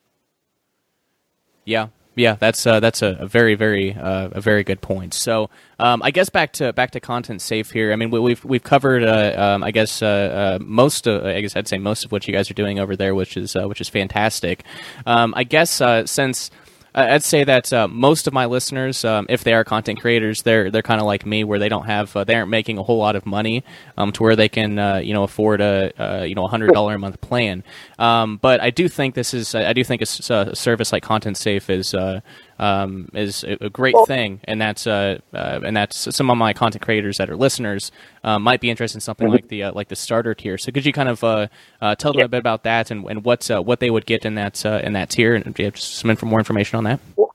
Yeah, 1.64 1.88
yeah, 2.16 2.36
that's 2.36 2.66
uh, 2.66 2.80
that's 2.80 3.02
a, 3.02 3.26
very 3.26 3.54
very 3.56 3.94
uh, 3.94 4.30
a 4.32 4.40
very 4.40 4.64
good 4.64 4.80
point. 4.80 5.12
So 5.12 5.50
um, 5.78 6.02
I 6.02 6.10
guess 6.10 6.30
back 6.30 6.52
to 6.54 6.72
back 6.72 6.92
to 6.92 7.00
content 7.00 7.42
safe 7.42 7.70
here. 7.70 7.92
I 7.92 7.96
mean 7.96 8.10
we, 8.10 8.18
have 8.18 8.24
we've, 8.24 8.44
we've 8.44 8.62
covered 8.62 9.04
uh, 9.04 9.34
um, 9.36 9.62
I 9.62 9.70
guess 9.70 10.00
uh, 10.00 10.06
uh, 10.06 10.58
most 10.64 11.06
of, 11.06 11.26
I 11.26 11.42
guess 11.42 11.54
I'd 11.54 11.68
say 11.68 11.76
most 11.76 12.06
of 12.06 12.12
what 12.12 12.26
you 12.26 12.32
guys 12.32 12.50
are 12.50 12.54
doing 12.54 12.78
over 12.78 12.96
there, 12.96 13.14
which 13.14 13.36
is 13.36 13.54
uh, 13.54 13.68
which 13.68 13.82
is 13.82 13.90
fantastic. 13.90 14.64
Um, 15.04 15.34
I 15.36 15.44
guess 15.44 15.82
since 16.10 16.50
I'd 16.96 17.22
say 17.22 17.44
that 17.44 17.70
uh, 17.74 17.88
most 17.88 18.26
of 18.26 18.32
my 18.32 18.46
listeners, 18.46 19.04
um, 19.04 19.26
if 19.28 19.44
they 19.44 19.52
are 19.52 19.64
content 19.64 20.00
creators, 20.00 20.42
they're 20.42 20.70
they're 20.70 20.80
kind 20.82 20.98
of 20.98 21.06
like 21.06 21.26
me, 21.26 21.44
where 21.44 21.58
they 21.58 21.68
don't 21.68 21.84
have 21.84 22.16
uh, 22.16 22.24
they 22.24 22.34
aren't 22.34 22.48
making 22.48 22.78
a 22.78 22.82
whole 22.82 22.96
lot 22.96 23.16
of 23.16 23.26
money 23.26 23.64
um, 23.98 24.12
to 24.12 24.22
where 24.22 24.34
they 24.34 24.48
can 24.48 24.78
uh, 24.78 24.96
you 24.96 25.12
know 25.12 25.22
afford 25.22 25.60
a 25.60 25.92
uh, 26.02 26.22
you 26.24 26.34
know 26.34 26.46
hundred 26.46 26.72
dollar 26.72 26.94
a 26.94 26.98
month 26.98 27.20
plan. 27.20 27.62
Um, 27.98 28.38
but 28.38 28.62
I 28.62 28.70
do 28.70 28.88
think 28.88 29.14
this 29.14 29.34
is 29.34 29.54
I 29.54 29.74
do 29.74 29.84
think 29.84 30.00
a, 30.00 30.06
a 30.32 30.56
service 30.56 30.90
like 30.90 31.02
Content 31.02 31.36
Safe 31.36 31.68
is 31.68 31.92
uh, 31.92 32.20
um, 32.58 33.08
is 33.12 33.44
a, 33.44 33.68
great 33.70 33.94
well, 33.94 34.06
thing, 34.06 34.40
and 34.44 34.60
that's 34.60 34.86
uh, 34.86 35.18
uh, 35.34 35.60
and 35.64 35.76
that's 35.76 36.14
some 36.14 36.30
of 36.30 36.38
my 36.38 36.52
content 36.52 36.82
creators 36.82 37.18
that 37.18 37.28
are 37.28 37.36
listeners 37.36 37.92
uh, 38.24 38.38
might 38.38 38.60
be 38.60 38.70
interested 38.70 38.96
in 38.96 39.00
something 39.00 39.26
mm-hmm. 39.26 39.34
like 39.34 39.48
the 39.48 39.64
uh, 39.64 39.72
like 39.72 39.88
the 39.88 39.96
starter 39.96 40.34
tier. 40.34 40.58
So 40.58 40.72
could 40.72 40.86
you 40.86 40.92
kind 40.92 41.08
of 41.08 41.22
uh, 41.22 41.48
uh, 41.80 41.94
tell 41.96 42.12
them 42.12 42.20
yeah. 42.20 42.26
a 42.26 42.28
bit 42.28 42.38
about 42.38 42.62
that 42.64 42.90
and, 42.90 43.04
and 43.08 43.24
what 43.24 43.48
what 43.48 43.80
they 43.80 43.90
would 43.90 44.06
get 44.06 44.24
in 44.24 44.34
that 44.36 44.64
in 44.64 44.94
that 44.94 45.10
tier, 45.10 45.34
and 45.34 45.54
do 45.54 45.62
you 45.62 45.66
have 45.66 45.78
some 45.78 46.10
inf- 46.10 46.22
more 46.22 46.38
information 46.38 46.78
on 46.78 46.84
that? 46.84 47.00
Well, 47.16 47.34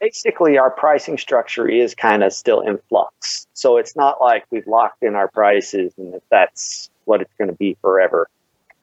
basically, 0.00 0.58
our 0.58 0.70
pricing 0.70 1.16
structure 1.16 1.68
is 1.68 1.94
kind 1.94 2.22
of 2.22 2.32
still 2.32 2.60
in 2.60 2.78
flux, 2.88 3.46
so 3.54 3.78
it's 3.78 3.96
not 3.96 4.20
like 4.20 4.44
we've 4.50 4.66
locked 4.66 5.02
in 5.02 5.14
our 5.14 5.28
prices 5.28 5.92
and 5.96 6.14
that 6.14 6.22
that's 6.30 6.90
what 7.04 7.20
it's 7.20 7.32
going 7.38 7.48
to 7.48 7.56
be 7.56 7.76
forever. 7.80 8.28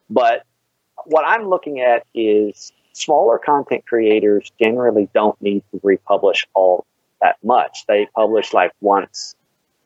But 0.10 0.44
what 1.06 1.26
I'm 1.26 1.48
looking 1.48 1.80
at 1.80 2.06
is 2.14 2.72
smaller 2.94 3.38
content 3.38 3.86
creators 3.86 4.52
generally 4.62 5.10
don't 5.14 5.40
need 5.42 5.64
to 5.72 5.80
republish 5.84 6.48
all 6.54 6.86
that 7.22 7.38
much. 7.44 7.86
They 7.88 8.08
publish 8.16 8.54
like 8.54 8.72
once 8.82 9.36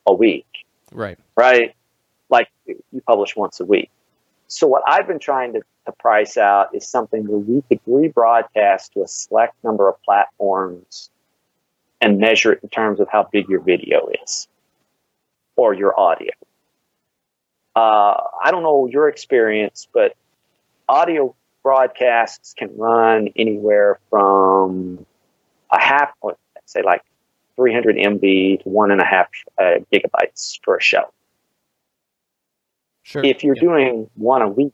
a 0.08 0.14
week. 0.14 0.46
Right. 0.92 1.18
Right. 1.36 1.76
Like 2.30 2.50
you 2.66 3.02
publish 3.06 3.36
once 3.36 3.60
a 3.60 3.66
week. 3.66 3.90
So 4.48 4.68
what 4.68 4.84
I've 4.88 5.08
been 5.08 5.20
trying 5.20 5.54
to, 5.54 5.62
to 5.86 5.92
price 5.94 6.38
out 6.38 6.76
is 6.76 6.88
something 6.88 7.28
where 7.28 7.40
we 7.40 7.64
could 7.64 7.84
rebroadcast 7.86 8.94
to 8.94 9.04
a 9.04 9.08
select 9.08 9.56
number 9.64 9.90
of 9.90 10.02
platforms 10.04 11.10
and 12.02 12.20
measure 12.20 12.54
it 12.54 12.60
in 12.62 12.70
terms 12.70 13.00
of 13.00 13.08
how 13.10 13.28
big 13.32 13.48
your 13.50 13.62
video 13.62 14.10
is 14.24 14.48
or 15.56 15.74
your 15.74 15.98
audio. 16.00 16.32
Uh, 17.76 18.16
I 18.44 18.52
don't 18.52 18.62
know 18.62 18.88
your 18.88 19.08
experience, 19.08 19.88
but 19.92 20.16
audio 20.88 21.36
broadcasts 21.64 22.54
can 22.54 22.76
run 22.78 23.30
anywhere 23.36 24.00
from 24.10 25.06
a 25.72 25.82
half, 25.82 26.12
say 26.66 26.82
like 26.84 27.02
300 27.56 27.96
MB 27.96 28.64
to 28.64 28.70
one 28.70 28.92
and 28.92 29.02
a 29.02 29.06
half 29.06 29.28
uh, 29.58 29.76
gigabytes 29.92 30.60
for 30.64 30.78
a 30.78 30.82
show. 30.82 31.12
Sure. 33.04 33.24
If 33.24 33.44
you're 33.44 33.56
doing 33.56 34.10
one 34.16 34.42
a 34.42 34.48
week, 34.48 34.74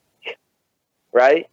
right? 1.11 1.49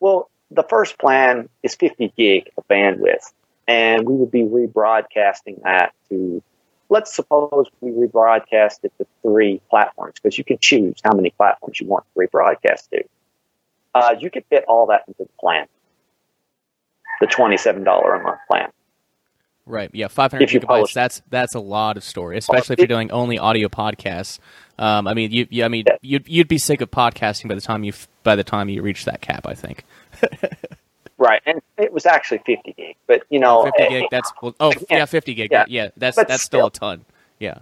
Well, 0.00 0.30
the 0.50 0.64
first 0.64 0.98
plan 0.98 1.48
is 1.62 1.74
50 1.76 2.12
gig 2.16 2.50
of 2.56 2.66
bandwidth, 2.68 3.32
and 3.68 4.06
we 4.06 4.14
would 4.14 4.30
be 4.30 4.42
rebroadcasting 4.42 5.62
that 5.62 5.92
to, 6.08 6.42
let's 6.88 7.14
suppose 7.14 7.66
we 7.80 7.90
rebroadcast 7.90 8.80
it 8.82 8.92
to 8.98 9.06
three 9.22 9.60
platforms, 9.70 10.14
because 10.20 10.36
you 10.36 10.44
can 10.44 10.58
choose 10.58 10.96
how 11.04 11.14
many 11.14 11.30
platforms 11.30 11.80
you 11.80 11.86
want 11.86 12.04
to 12.12 12.20
rebroadcast 12.20 12.88
to 12.90 13.04
uh, 13.94 14.14
you 14.18 14.30
could 14.30 14.44
fit 14.50 14.64
all 14.68 14.86
that 14.86 15.02
into 15.08 15.24
the 15.24 15.28
plan, 15.38 15.66
the 17.20 17.26
twenty-seven 17.26 17.84
dollar 17.84 18.14
a 18.14 18.22
month 18.22 18.40
plan. 18.48 18.70
Right. 19.66 19.90
Yeah. 19.92 20.08
Five 20.08 20.32
hundred 20.32 20.48
gigabytes. 20.48 20.66
Publish. 20.66 20.94
That's 20.94 21.22
that's 21.30 21.54
a 21.54 21.60
lot 21.60 21.96
of 21.96 22.04
story, 22.04 22.36
especially 22.38 22.74
if 22.74 22.78
you're 22.78 22.88
doing 22.88 23.10
only 23.12 23.38
audio 23.38 23.68
podcasts. 23.68 24.38
Um, 24.78 25.06
I 25.06 25.14
mean, 25.14 25.30
you, 25.30 25.46
you 25.50 25.64
I 25.64 25.68
mean, 25.68 25.84
yeah. 25.86 25.96
you'd 26.00 26.28
you'd 26.28 26.48
be 26.48 26.58
sick 26.58 26.80
of 26.80 26.90
podcasting 26.90 27.48
by 27.48 27.54
the 27.54 27.60
time 27.60 27.84
you 27.84 27.92
by 28.22 28.34
the 28.34 28.44
time 28.44 28.68
you 28.68 28.82
reach 28.82 29.04
that 29.04 29.20
cap. 29.20 29.46
I 29.46 29.54
think. 29.54 29.84
right, 31.18 31.42
and 31.46 31.60
it 31.76 31.92
was 31.92 32.06
actually 32.06 32.38
fifty 32.44 32.72
gig, 32.72 32.96
but 33.06 33.22
you 33.28 33.38
know, 33.38 33.64
fifty 33.64 33.88
gig. 33.88 34.06
That's 34.10 34.32
well, 34.42 34.54
oh 34.58 34.72
yeah, 34.88 34.98
yeah, 34.98 35.04
fifty 35.04 35.34
gig. 35.34 35.50
Yeah, 35.52 35.66
yeah 35.68 35.90
that's 35.96 36.16
that's 36.16 36.42
still, 36.42 36.60
still 36.60 36.66
a 36.66 36.70
ton. 36.70 37.04
Yeah. 37.38 37.58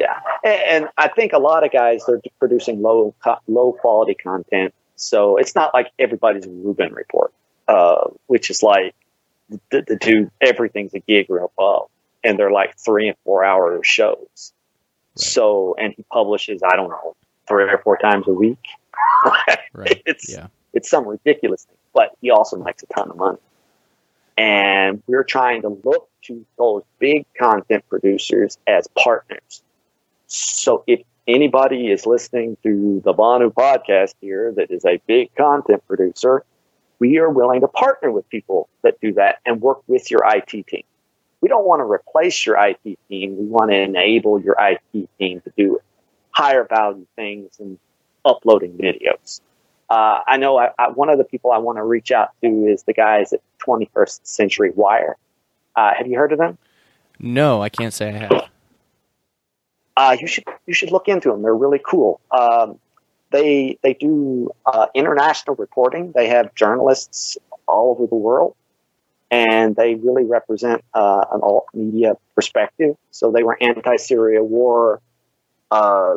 Yeah, 0.00 0.18
and, 0.42 0.88
I 0.96 1.08
think 1.08 1.34
a 1.34 1.38
lot 1.38 1.62
of 1.62 1.70
guys 1.72 2.02
they're 2.06 2.22
producing 2.38 2.80
low 2.80 3.14
low 3.46 3.72
quality 3.72 4.14
content, 4.14 4.72
so 4.96 5.36
it's 5.36 5.54
not 5.54 5.74
like 5.74 5.92
everybody's 5.98 6.46
a 6.46 6.50
Rubin 6.50 6.94
report, 6.94 7.34
uh, 7.68 8.08
which 8.26 8.48
is 8.48 8.62
like 8.62 8.94
the, 9.68 9.82
the 9.82 10.30
everything's 10.40 10.94
a 10.94 11.00
gig 11.00 11.26
or 11.28 11.40
above, 11.40 11.90
and 12.24 12.38
they're 12.38 12.50
like 12.50 12.78
three 12.78 13.08
and 13.08 13.16
four 13.24 13.44
hour 13.44 13.84
shows. 13.84 14.16
Right. 14.38 14.52
So, 15.16 15.76
and 15.78 15.92
he 15.94 16.02
publishes 16.10 16.62
I 16.62 16.76
don't 16.76 16.88
know 16.88 17.14
three 17.46 17.64
or 17.64 17.78
four 17.84 17.98
times 17.98 18.26
a 18.26 18.32
week. 18.32 18.64
right. 19.74 20.02
It's 20.06 20.32
yeah. 20.32 20.46
it's 20.72 20.88
some 20.88 21.06
ridiculous 21.06 21.64
thing, 21.64 21.76
but 21.92 22.16
he 22.22 22.30
also 22.30 22.56
makes 22.56 22.82
a 22.82 22.86
ton 22.86 23.10
of 23.10 23.18
money. 23.18 23.38
And 24.38 25.02
we're 25.06 25.24
trying 25.24 25.60
to 25.62 25.78
look 25.84 26.08
to 26.22 26.46
those 26.56 26.84
big 26.98 27.26
content 27.38 27.84
producers 27.90 28.56
as 28.66 28.88
partners 28.96 29.62
so 30.30 30.84
if 30.86 31.00
anybody 31.26 31.90
is 31.90 32.06
listening 32.06 32.56
to 32.62 33.02
the 33.04 33.12
Vonu 33.12 33.52
podcast 33.52 34.14
here 34.20 34.52
that 34.56 34.70
is 34.70 34.84
a 34.84 35.00
big 35.06 35.34
content 35.34 35.84
producer, 35.88 36.44
we 37.00 37.18
are 37.18 37.28
willing 37.28 37.60
to 37.62 37.68
partner 37.68 38.12
with 38.12 38.28
people 38.28 38.68
that 38.82 39.00
do 39.00 39.12
that 39.14 39.38
and 39.44 39.60
work 39.60 39.82
with 39.88 40.08
your 40.08 40.20
IT 40.24 40.66
team. 40.68 40.84
We 41.40 41.48
don't 41.48 41.66
want 41.66 41.80
to 41.80 41.84
replace 41.84 42.46
your 42.46 42.56
IT 42.64 42.98
team. 43.08 43.38
We 43.38 43.46
want 43.46 43.72
to 43.72 43.76
enable 43.76 44.40
your 44.40 44.56
IT 44.60 45.08
team 45.18 45.40
to 45.40 45.52
do 45.56 45.80
higher 46.30 46.64
value 46.64 47.06
things 47.16 47.58
and 47.58 47.76
uploading 48.24 48.76
videos. 48.76 49.40
Uh, 49.88 50.20
I 50.28 50.36
know 50.36 50.58
I, 50.58 50.70
I, 50.78 50.90
one 50.90 51.08
of 51.08 51.18
the 51.18 51.24
people 51.24 51.50
I 51.50 51.58
want 51.58 51.78
to 51.78 51.82
reach 51.82 52.12
out 52.12 52.30
to 52.42 52.66
is 52.66 52.84
the 52.84 52.92
guys 52.92 53.32
at 53.32 53.40
21st 53.66 54.20
Century 54.22 54.70
Wire. 54.76 55.16
Uh, 55.74 55.92
have 55.96 56.06
you 56.06 56.16
heard 56.16 56.30
of 56.30 56.38
them? 56.38 56.56
No, 57.18 57.62
I 57.62 57.68
can't 57.68 57.92
say 57.92 58.10
I 58.10 58.12
have 58.12 58.49
uh, 60.00 60.16
you 60.18 60.26
should 60.26 60.44
you 60.66 60.72
should 60.72 60.90
look 60.90 61.08
into 61.08 61.28
them. 61.28 61.42
They're 61.42 61.54
really 61.54 61.82
cool. 61.86 62.20
Um, 62.30 62.78
they 63.32 63.78
they 63.82 63.92
do 63.92 64.50
uh, 64.64 64.86
international 64.94 65.56
reporting. 65.56 66.12
They 66.12 66.28
have 66.28 66.54
journalists 66.54 67.36
all 67.68 67.90
over 67.90 68.06
the 68.06 68.16
world, 68.16 68.54
and 69.30 69.76
they 69.76 69.96
really 69.96 70.24
represent 70.24 70.82
uh, 70.94 71.24
an 71.30 71.40
alt 71.42 71.66
media 71.74 72.16
perspective. 72.34 72.96
So 73.10 73.30
they 73.30 73.42
were 73.42 73.58
anti-Syria 73.62 74.42
war. 74.42 75.02
Uh, 75.70 76.16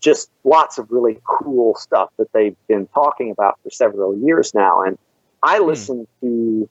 just 0.00 0.30
lots 0.44 0.78
of 0.78 0.90
really 0.90 1.20
cool 1.24 1.74
stuff 1.74 2.08
that 2.16 2.32
they've 2.32 2.56
been 2.68 2.86
talking 2.86 3.30
about 3.30 3.60
for 3.62 3.70
several 3.70 4.16
years 4.16 4.54
now. 4.54 4.82
And 4.82 4.96
I 5.42 5.58
listen 5.58 6.08
hmm. 6.20 6.26
to 6.26 6.70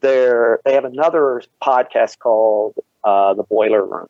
their, 0.00 0.58
they 0.64 0.74
have 0.74 0.84
another 0.84 1.42
podcast 1.62 2.18
called 2.18 2.74
uh, 3.04 3.34
The 3.34 3.44
Boiler 3.44 3.86
Room. 3.86 4.08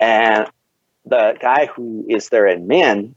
And 0.00 0.48
the 1.04 1.36
guy 1.40 1.66
who 1.66 2.04
is 2.08 2.28
their 2.28 2.44
admin 2.44 3.14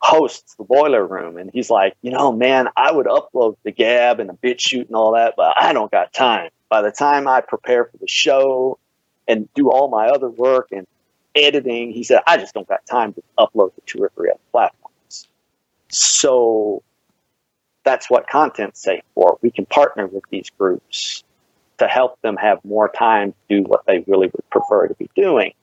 hosts 0.00 0.54
the 0.54 0.64
boiler 0.64 1.04
room 1.04 1.36
and 1.36 1.50
he's 1.52 1.70
like 1.70 1.94
you 2.02 2.10
know 2.10 2.30
man 2.30 2.68
i 2.76 2.92
would 2.92 3.06
upload 3.06 3.56
the 3.64 3.72
gab 3.72 4.20
and 4.20 4.28
the 4.28 4.34
BitChute 4.34 4.86
and 4.86 4.94
all 4.94 5.12
that 5.12 5.34
but 5.36 5.54
i 5.58 5.72
don't 5.72 5.90
got 5.90 6.12
time. 6.12 6.50
By 6.68 6.82
the 6.82 6.92
time 6.92 7.26
i 7.26 7.40
prepare 7.40 7.86
for 7.86 7.96
the 7.96 8.06
show 8.06 8.78
and 9.26 9.48
do 9.54 9.70
all 9.70 9.88
my 9.88 10.06
other 10.06 10.30
work 10.30 10.68
and 10.70 10.86
editing 11.34 11.90
he 11.90 12.04
said 12.04 12.20
i 12.26 12.36
just 12.36 12.54
don't 12.54 12.68
got 12.68 12.86
time 12.86 13.12
to 13.14 13.22
upload 13.38 13.74
to 13.74 13.80
two 13.86 13.98
or 13.98 14.10
three 14.14 14.30
other 14.30 14.40
platforms. 14.52 15.28
So 15.88 16.82
that's 17.84 18.08
what 18.08 18.28
content's 18.28 18.80
safe 18.80 19.02
for. 19.14 19.38
We 19.42 19.50
can 19.50 19.66
partner 19.66 20.06
with 20.06 20.22
these 20.30 20.50
groups 20.50 21.24
to 21.78 21.88
help 21.88 22.20
them 22.22 22.36
have 22.36 22.64
more 22.64 22.88
time 22.88 23.32
to 23.32 23.38
do 23.48 23.62
what 23.62 23.84
they 23.86 24.04
really 24.06 24.28
would 24.28 24.50
prefer 24.50 24.86
to 24.88 24.94
be 24.94 25.10
doing 25.16 25.54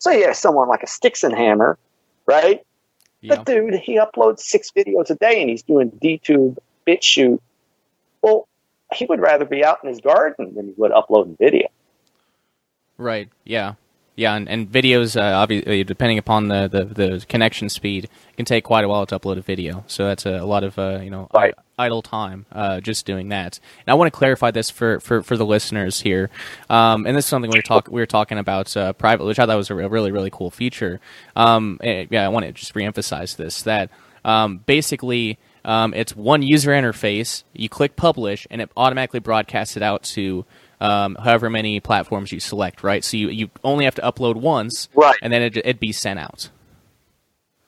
so 0.00 0.10
yeah 0.10 0.32
someone 0.32 0.68
like 0.68 0.82
a 0.82 0.86
Styxhexenhammer 0.86 1.76
right 2.26 2.66
yeah. 3.20 3.36
But 3.36 3.46
dude, 3.46 3.74
he 3.74 3.98
uploads 3.98 4.40
six 4.40 4.70
videos 4.70 5.10
a 5.10 5.14
day 5.14 5.40
and 5.40 5.50
he's 5.50 5.62
doing 5.62 5.90
DTube 5.90 6.56
BitChute. 6.86 7.40
Well, 8.22 8.48
he 8.92 9.04
would 9.06 9.20
rather 9.20 9.44
be 9.44 9.64
out 9.64 9.78
in 9.82 9.88
his 9.88 10.00
garden 10.00 10.54
than 10.54 10.68
he 10.68 10.74
would 10.76 10.92
uploading 10.92 11.36
video. 11.38 11.68
Right. 12.96 13.28
Yeah. 13.44 13.74
Yeah, 14.20 14.34
and, 14.34 14.50
and 14.50 14.70
videos, 14.70 15.18
uh, 15.18 15.34
obviously, 15.34 15.82
depending 15.82 16.18
upon 16.18 16.48
the, 16.48 16.68
the, 16.68 16.84
the, 16.84 17.26
connection 17.26 17.70
speed, 17.70 18.10
can 18.36 18.44
take 18.44 18.64
quite 18.64 18.84
a 18.84 18.88
while 18.88 19.06
to 19.06 19.18
upload 19.18 19.38
a 19.38 19.40
video. 19.40 19.82
So 19.86 20.08
that's 20.08 20.26
a, 20.26 20.32
a 20.32 20.44
lot 20.44 20.62
of 20.62 20.78
uh, 20.78 21.00
you 21.02 21.08
know 21.08 21.30
right. 21.32 21.54
Idle 21.78 22.02
time 22.02 22.44
uh, 22.52 22.80
just 22.80 23.06
doing 23.06 23.30
that. 23.30 23.58
And 23.86 23.90
I 23.90 23.94
want 23.94 24.12
to 24.12 24.18
clarify 24.18 24.50
this 24.50 24.68
for, 24.68 25.00
for, 25.00 25.22
for 25.22 25.38
the 25.38 25.46
listeners 25.46 26.02
here. 26.02 26.28
Um, 26.68 27.06
and 27.06 27.16
this 27.16 27.24
is 27.24 27.30
something 27.30 27.50
we 27.50 27.60
were 27.60 27.62
talk 27.62 27.88
we 27.88 27.98
were 27.98 28.04
talking 28.04 28.36
about 28.36 28.76
uh, 28.76 28.92
privately, 28.92 29.28
which 29.28 29.38
I 29.38 29.46
thought 29.46 29.56
was 29.56 29.70
a 29.70 29.74
really 29.74 30.12
really 30.12 30.30
cool 30.30 30.50
feature. 30.50 31.00
Um, 31.34 31.80
yeah, 31.82 32.26
I 32.26 32.28
want 32.28 32.44
to 32.44 32.52
just 32.52 32.74
reemphasize 32.74 33.36
this 33.36 33.62
that 33.62 33.88
um, 34.22 34.58
basically. 34.58 35.38
Um, 35.62 35.92
it's 35.92 36.16
one 36.16 36.40
user 36.40 36.70
interface. 36.70 37.44
You 37.52 37.68
click 37.68 37.94
publish, 37.94 38.46
and 38.50 38.62
it 38.62 38.70
automatically 38.78 39.20
broadcasts 39.20 39.76
it 39.76 39.82
out 39.82 40.04
to 40.04 40.46
um, 40.80 41.16
however 41.16 41.50
many 41.50 41.80
platforms 41.80 42.32
you 42.32 42.40
select, 42.40 42.82
right? 42.82 43.04
So 43.04 43.16
you, 43.16 43.28
you 43.28 43.50
only 43.62 43.84
have 43.84 43.94
to 43.96 44.02
upload 44.02 44.36
once, 44.36 44.88
right. 44.94 45.16
and 45.22 45.32
then 45.32 45.42
it, 45.42 45.56
it'd 45.56 45.80
be 45.80 45.92
sent 45.92 46.18
out. 46.18 46.48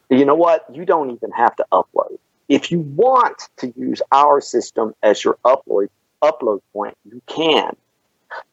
You 0.09 0.25
know 0.25 0.35
what? 0.35 0.65
You 0.73 0.85
don't 0.85 1.11
even 1.11 1.31
have 1.31 1.55
to 1.57 1.65
upload. 1.71 2.17
If 2.49 2.71
you 2.71 2.79
want 2.79 3.49
to 3.57 3.73
use 3.77 4.01
our 4.11 4.41
system 4.41 4.93
as 5.01 5.23
your 5.23 5.37
upload 5.45 5.87
upload 6.21 6.61
point, 6.71 6.97
you 7.05 7.21
can. 7.27 7.75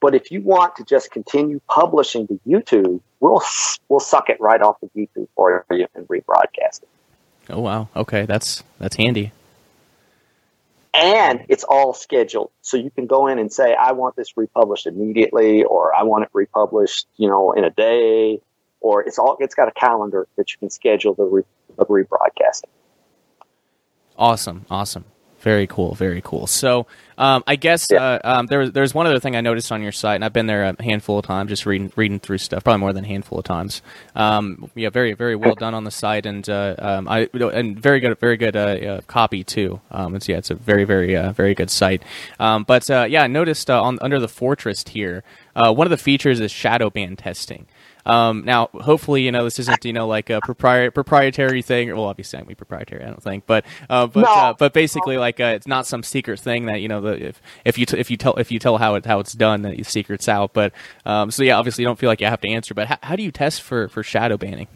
But 0.01 0.15
if 0.15 0.31
you 0.31 0.43
want 0.43 0.77
to 0.77 0.85
just 0.85 1.11
continue 1.11 1.61
publishing 1.69 2.27
to 2.29 2.41
YouTube, 2.47 3.01
we'll 3.21 3.43
we'll 3.89 4.01
suck 4.01 4.29
it 4.29 4.41
right 4.41 4.61
off 4.61 4.83
of 4.83 4.91
YouTube 4.95 5.29
for 5.35 5.65
you 5.71 5.87
and 5.95 6.07
rebroadcast 6.09 6.83
it. 6.83 6.89
Oh 7.49 7.61
wow! 7.61 7.89
Okay, 7.97 8.27
that's 8.27 8.63
that's 8.79 8.97
handy 8.97 9.33
and 10.95 11.45
it's 11.49 11.65
all 11.65 11.95
scheduled. 11.95 12.51
So 12.63 12.77
you 12.77 12.91
can 12.91 13.07
go 13.07 13.27
in 13.27 13.39
and 13.39 13.53
say, 13.53 13.75
I 13.75 13.93
want 13.93 14.17
this 14.17 14.37
republished 14.37 14.87
immediately, 14.87 15.65
or 15.65 15.95
I 15.95 16.03
want 16.03 16.25
it 16.25 16.31
republished, 16.33 17.07
you 17.17 17.29
know, 17.29 17.53
in 17.53 17.65
a 17.65 17.71
day, 17.71 18.41
or 18.81 19.03
it's 19.03 19.19
all, 19.19 19.37
it's 19.41 19.55
got 19.55 19.69
a 19.69 19.73
calendar 19.73 20.27
that 20.37 20.53
you 20.53 20.59
can 20.59 20.71
schedule 20.71 21.15
the, 21.15 21.25
re, 21.25 21.43
the 21.77 21.87
rebroadcasting. 21.87 22.71
Awesome. 24.17 24.67
Awesome. 24.71 25.05
Very 25.41 25.67
cool, 25.67 25.95
very 25.95 26.21
cool. 26.23 26.47
So, 26.47 26.87
um, 27.17 27.43
I 27.47 27.57
guess 27.57 27.87
yeah. 27.91 28.03
uh, 28.03 28.19
um, 28.25 28.47
there, 28.47 28.69
there's 28.69 28.95
one 28.95 29.07
other 29.07 29.19
thing 29.19 29.37
I 29.37 29.41
noticed 29.41 29.73
on 29.73 29.83
your 29.83 29.93
site, 29.93 30.17
and 30.17 30.25
I've 30.25 30.35
been 30.35 30.47
there 30.47 30.65
a 30.65 30.83
handful 30.83 31.19
of 31.19 31.25
times, 31.25 31.49
just 31.49 31.65
reading 31.65 31.91
reading 31.97 32.21
through 32.21 32.39
stuff, 32.39 32.63
probably 32.65 32.81
more 32.81 32.93
than 32.93 33.05
a 33.05 33.09
handful 33.09 33.39
of 33.39 33.45
times. 33.45 33.81
Um, 34.15 34.71
yeah, 34.75 34.91
very 34.91 35.15
very 35.15 35.37
well 35.37 35.55
done 35.55 35.73
on 35.73 35.85
the 35.85 35.91
site, 35.91 36.27
and 36.27 36.49
uh, 36.49 36.75
um, 36.79 37.09
I 37.09 37.29
and 37.33 37.79
very 37.79 38.01
good 38.01 38.19
very 38.19 38.37
good 38.37 38.55
uh, 38.55 38.61
uh, 38.61 39.01
copy 39.07 39.43
too. 39.43 39.81
Um, 39.91 40.15
it's 40.15 40.29
yeah, 40.29 40.37
it's 40.37 40.51
a 40.51 40.55
very 40.55 40.85
very 40.85 41.17
uh, 41.17 41.33
very 41.33 41.55
good 41.55 41.71
site. 41.71 42.03
Um, 42.39 42.65
but 42.65 42.91
uh, 42.91 43.07
yeah, 43.09 43.23
I 43.23 43.27
noticed 43.27 43.71
on 43.71 43.99
under 44.03 44.21
the 44.21 44.29
Fortress 44.29 44.85
here, 44.89 45.25
one 45.55 45.87
of 45.87 45.91
the 45.91 45.97
features 45.97 46.39
is 46.39 46.51
shadow 46.51 46.91
ban 46.91 47.17
testing. 47.17 47.67
Um, 48.07 48.45
now, 48.45 48.69
hopefully, 48.73 49.23
you 49.23 49.33
know 49.33 49.45
this 49.45 49.59
isn't 49.59 49.85
you 49.85 49.93
know 49.93 50.07
like 50.07 50.31
a 50.31 50.41
propri- 50.41 50.93
proprietary 50.93 51.63
thing. 51.63 51.89
Well, 51.89 52.05
obviously, 52.05 52.39
I'm 52.39 52.47
proprietary. 52.47 53.05
I 53.05 53.09
don't 53.09 53.23
think, 53.23 53.47
but 53.47 53.65
uh, 53.89 54.07
but 54.07 54.23
no. 54.23 54.33
uh, 54.33 54.53
but 54.55 54.73
basically, 54.73 55.17
like 55.17 55.41
uh, 55.41 55.53
it's 55.57 55.67
not 55.67 55.87
some 55.87 56.03
secret 56.03 56.41
thing 56.41 56.67
that 56.67 56.81
you 56.81 56.89
know 56.89 57.01
the, 57.01 57.29
if 57.29 57.43
if 57.65 57.79
you 57.79 57.87
t- 57.87 57.99
if 57.99 58.11
you 58.11 58.17
tell 58.17 58.35
if 58.37 58.51
you 58.51 58.59
tell 58.59 58.79
how 58.79 58.95
it 58.95 59.07
how 59.07 59.21
it's 59.21 59.33
done, 59.33 59.63
that 59.63 59.77
you 59.77 59.85
secrets 59.85 60.29
out. 60.29 60.53
But 60.53 60.73
um, 61.05 61.31
so 61.31 61.43
yeah, 61.43 61.57
obviously, 61.57 61.83
you 61.83 61.89
don't 61.89 61.99
feel 61.99 62.09
like 62.09 62.21
you 62.21 62.27
have 62.27 62.41
to 62.41 62.49
answer. 62.49 62.75
But 62.75 62.89
how, 62.89 62.99
how 63.03 63.17
do 63.17 63.23
you 63.23 63.31
test 63.31 63.63
for 63.63 63.89
for 63.89 64.03
shadow 64.03 64.37
banning? 64.37 64.69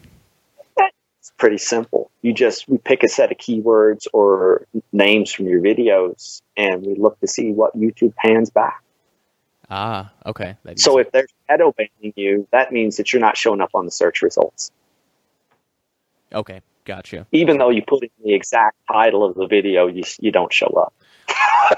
It's 1.25 1.33
pretty 1.39 1.57
simple. 1.57 2.11
You 2.21 2.35
just 2.35 2.69
we 2.69 2.77
pick 2.77 3.03
a 3.03 3.09
set 3.09 3.33
of 3.33 3.39
keywords 3.39 4.07
or 4.13 4.67
names 4.93 5.33
from 5.33 5.47
your 5.47 5.63
videos, 5.63 6.43
and 6.55 6.85
we 6.85 6.97
look 6.97 7.19
to 7.21 7.27
see 7.27 7.51
what 7.51 7.75
YouTube 7.75 8.15
pans 8.15 8.51
back. 8.51 8.84
Ah, 9.71 10.13
okay. 10.27 10.57
So 10.77 10.99
if 10.99 11.11
they're 11.11 11.27
shadow 11.49 11.73
banning 11.73 12.13
you, 12.17 12.47
that 12.53 12.73
means 12.73 12.97
that 12.97 13.13
you're 13.13 13.21
not 13.21 13.37
showing 13.37 13.61
up 13.61 13.71
on 13.75 13.85
the 13.85 13.91
search 13.91 14.23
results. 14.23 14.71
Okay, 16.33 16.61
gotcha. 16.85 17.27
Even 17.33 17.59
though 17.59 17.71
you 17.71 17.83
put 17.87 18.03
in 18.03 18.11
the 18.23 18.35
exact 18.35 18.77
title 18.91 19.25
of 19.25 19.35
the 19.35 19.47
video, 19.47 19.87
you 19.87 20.05
you 20.21 20.31
don't 20.31 20.53
show 20.53 20.67
up. 20.67 20.93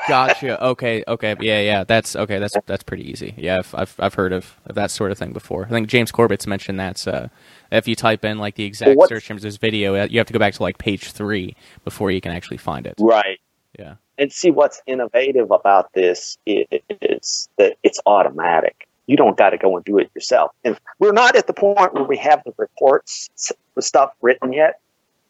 gotcha. 0.08 0.62
Okay. 0.66 1.04
Okay. 1.06 1.36
Yeah. 1.40 1.60
Yeah. 1.60 1.84
That's 1.84 2.16
okay. 2.16 2.38
That's 2.38 2.56
that's 2.66 2.82
pretty 2.82 3.08
easy. 3.08 3.34
Yeah. 3.36 3.58
I've 3.58 3.74
I've, 3.74 3.94
I've 3.98 4.14
heard 4.14 4.32
of, 4.32 4.56
of, 4.66 4.74
that 4.74 4.90
sort 4.90 5.12
of 5.12 5.18
thing 5.18 5.32
before. 5.32 5.66
I 5.66 5.68
think 5.68 5.88
James 5.88 6.10
Corbett's 6.10 6.46
mentioned 6.46 6.80
that. 6.80 7.06
Uh, 7.06 7.28
if 7.70 7.86
you 7.86 7.94
type 7.94 8.24
in 8.24 8.38
like 8.38 8.56
the 8.56 8.64
exact 8.64 8.96
well, 8.96 9.08
search 9.08 9.26
terms 9.26 9.44
of 9.44 9.48
this 9.48 9.58
video, 9.58 9.94
uh, 9.94 10.08
you 10.10 10.18
have 10.18 10.26
to 10.26 10.32
go 10.32 10.38
back 10.38 10.54
to 10.54 10.62
like 10.62 10.78
page 10.78 11.12
three 11.12 11.54
before 11.84 12.10
you 12.10 12.20
can 12.20 12.32
actually 12.32 12.56
find 12.56 12.86
it. 12.86 12.94
Right. 12.98 13.38
Yeah 13.78 13.96
and 14.18 14.32
see 14.32 14.50
what's 14.50 14.80
innovative 14.86 15.50
about 15.50 15.92
this 15.92 16.38
is 16.46 17.48
that 17.58 17.76
it's 17.82 18.00
automatic. 18.06 18.88
You 19.06 19.16
don't 19.16 19.36
got 19.36 19.50
to 19.50 19.58
go 19.58 19.76
and 19.76 19.84
do 19.84 19.98
it 19.98 20.10
yourself. 20.14 20.52
And 20.64 20.78
we're 20.98 21.12
not 21.12 21.36
at 21.36 21.46
the 21.46 21.52
point 21.52 21.94
where 21.94 22.04
we 22.04 22.16
have 22.18 22.42
the 22.44 22.52
reports 22.56 23.28
the 23.74 23.82
stuff 23.82 24.10
written 24.20 24.52
yet, 24.52 24.80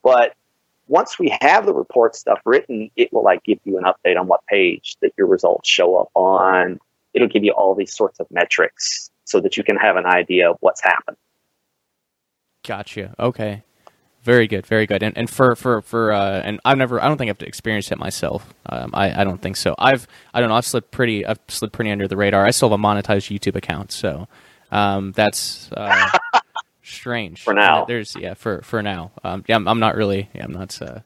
but 0.03 0.35
once 0.89 1.19
we 1.19 1.37
have 1.41 1.67
the 1.67 1.75
report 1.75 2.15
stuff 2.15 2.39
written, 2.45 2.91
it 2.97 3.13
will 3.13 3.25
like 3.25 3.43
give 3.43 3.59
you 3.65 3.77
an 3.77 3.85
update 3.85 4.19
on 4.19 4.29
what 4.29 4.47
page 4.47 4.97
that 5.03 5.13
your 5.19 5.27
results 5.27 5.69
show 5.69 5.97
up 5.97 6.11
on. 6.15 6.79
It'll 7.13 7.29
give 7.29 7.45
you 7.45 7.53
all 7.53 7.75
these 7.75 7.95
sorts 7.95 8.21
of 8.21 8.27
metrics 8.31 9.11
so 9.25 9.41
that 9.41 9.57
you 9.57 9.65
can 9.65 9.77
have 9.77 9.97
an 9.97 10.07
idea 10.07 10.51
of 10.51 10.57
what's 10.61 10.81
happened. 10.81 11.17
Gotcha. 12.65 13.15
Okay. 13.19 13.63
Very 14.27 14.49
good, 14.49 14.67
very 14.67 14.87
good. 14.87 15.05
And 15.05 15.17
and 15.17 15.31
for 15.31 15.55
for 15.55 15.83
for 15.83 16.13
uh, 16.13 16.41
and 16.41 16.59
I've 16.65 16.77
never, 16.77 17.01
I 17.01 17.07
don't 17.07 17.17
think 17.17 17.31
I've 17.31 17.47
experienced 17.47 17.93
it 17.93 17.99
myself. 17.99 18.53
Um, 18.69 18.91
I 18.93 19.21
I 19.21 19.23
don't 19.23 19.41
think 19.41 19.57
so. 19.57 19.77
I've 19.79 20.09
I 20.35 20.41
don't 20.41 20.49
know. 20.49 20.57
I've 20.57 20.67
slipped 20.67 20.91
pretty, 20.91 21.25
I've 21.25 21.39
slipped 21.47 21.73
pretty 21.73 21.93
under 21.93 22.09
the 22.09 22.17
radar. 22.17 22.45
I 22.45 22.51
still 22.51 22.69
have 22.69 22.77
a 22.77 22.83
monetized 22.83 23.31
YouTube 23.33 23.55
account, 23.55 23.93
so 23.93 24.27
um, 24.73 25.13
that's 25.13 25.71
uh, 25.71 26.11
strange. 26.83 27.45
For 27.45 27.55
now, 27.55 27.85
there's 27.85 28.17
yeah. 28.17 28.35
For 28.35 28.63
for 28.63 28.83
now, 28.83 29.13
um, 29.23 29.45
yeah. 29.47 29.55
I'm, 29.55 29.69
I'm, 29.69 29.79
not 29.79 29.95
really. 29.95 30.29
Yeah, 30.35 30.43
I'm 30.43 30.53
not. 30.53 30.83
Uh, 30.83 31.03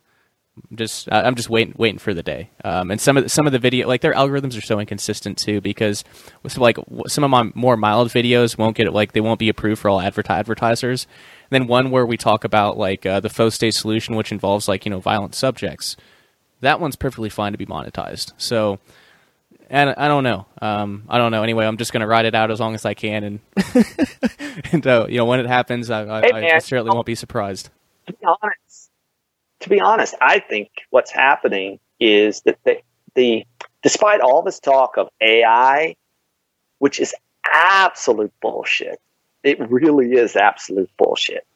just 0.74 1.08
I'm 1.12 1.34
just 1.34 1.50
waiting 1.50 1.74
waiting 1.76 1.98
for 1.98 2.14
the 2.14 2.22
day. 2.22 2.50
Um, 2.64 2.90
and 2.90 3.00
some 3.00 3.16
of 3.16 3.24
the, 3.24 3.28
some 3.28 3.46
of 3.46 3.52
the 3.52 3.58
video 3.58 3.86
like 3.88 4.00
their 4.00 4.14
algorithms 4.14 4.56
are 4.56 4.62
so 4.62 4.78
inconsistent 4.78 5.38
too 5.38 5.60
because 5.60 6.04
with 6.42 6.58
like 6.58 6.76
some 7.06 7.24
of 7.24 7.30
my 7.30 7.50
more 7.54 7.76
mild 7.76 8.08
videos 8.08 8.56
won't 8.58 8.76
get 8.76 8.92
like 8.92 9.12
they 9.12 9.20
won't 9.20 9.38
be 9.38 9.48
approved 9.48 9.80
for 9.80 9.88
all 9.88 10.00
adver- 10.00 10.24
advertisers 10.28 11.06
then 11.50 11.66
one 11.66 11.90
where 11.90 12.06
we 12.06 12.16
talk 12.16 12.44
about 12.44 12.78
like 12.78 13.04
uh, 13.04 13.20
the 13.20 13.28
faux 13.28 13.54
state 13.54 13.74
solution, 13.74 14.16
which 14.16 14.32
involves 14.32 14.68
like 14.68 14.86
you 14.86 14.90
know 14.90 15.00
violent 15.00 15.34
subjects. 15.34 15.96
That 16.60 16.80
one's 16.80 16.96
perfectly 16.96 17.28
fine 17.28 17.52
to 17.52 17.58
be 17.58 17.66
monetized. 17.66 18.32
So, 18.36 18.78
and 19.68 19.90
I 19.96 20.08
don't 20.08 20.24
know. 20.24 20.46
Um, 20.62 21.04
I 21.08 21.18
don't 21.18 21.32
know. 21.32 21.42
Anyway, 21.42 21.66
I'm 21.66 21.76
just 21.76 21.92
going 21.92 22.02
to 22.02 22.06
ride 22.06 22.26
it 22.26 22.34
out 22.34 22.50
as 22.50 22.60
long 22.60 22.74
as 22.74 22.84
I 22.84 22.94
can, 22.94 23.24
and 23.24 23.40
and 24.72 24.86
uh, 24.86 25.06
you 25.08 25.18
know 25.18 25.24
when 25.24 25.40
it 25.40 25.46
happens, 25.46 25.90
I, 25.90 26.02
I, 26.02 26.20
hey, 26.20 26.50
I 26.52 26.58
certainly 26.58 26.94
won't 26.94 27.06
be 27.06 27.14
surprised. 27.14 27.70
Be 28.06 28.14
honest, 28.24 28.69
to 29.60 29.68
be 29.68 29.80
honest, 29.80 30.14
I 30.20 30.40
think 30.40 30.70
what's 30.90 31.10
happening 31.10 31.78
is 31.98 32.40
that 32.42 32.58
the, 32.64 32.80
the 33.14 33.44
despite 33.82 34.20
all 34.20 34.42
this 34.42 34.58
talk 34.58 34.96
of 34.96 35.08
AI, 35.20 35.96
which 36.78 36.98
is 36.98 37.14
absolute 37.44 38.32
bullshit, 38.40 39.00
it 39.42 39.58
really 39.70 40.12
is 40.12 40.36
absolute 40.36 40.90
bullshit. 40.96 41.46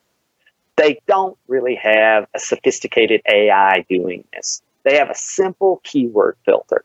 They 0.76 1.00
don't 1.06 1.36
really 1.46 1.76
have 1.76 2.26
a 2.34 2.38
sophisticated 2.38 3.22
AI 3.30 3.84
doing 3.88 4.24
this. 4.32 4.62
They 4.82 4.96
have 4.98 5.10
a 5.10 5.14
simple 5.14 5.80
keyword 5.84 6.36
filter, 6.44 6.84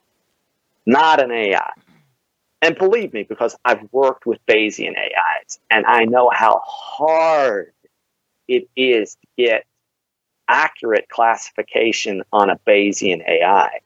not 0.86 1.22
an 1.22 1.30
AI. 1.30 1.70
And 2.62 2.76
believe 2.76 3.12
me, 3.12 3.24
because 3.24 3.56
I've 3.64 3.88
worked 3.92 4.26
with 4.26 4.38
Bayesian 4.46 4.96
AIs 4.96 5.58
and 5.70 5.84
I 5.86 6.04
know 6.04 6.30
how 6.32 6.62
hard 6.64 7.72
it 8.48 8.68
is 8.76 9.14
to 9.14 9.26
get 9.36 9.64
accurate 10.50 11.08
classification 11.08 12.22
on 12.32 12.50
a 12.50 12.58
Bayesian 12.66 13.26
AI. 13.26 13.78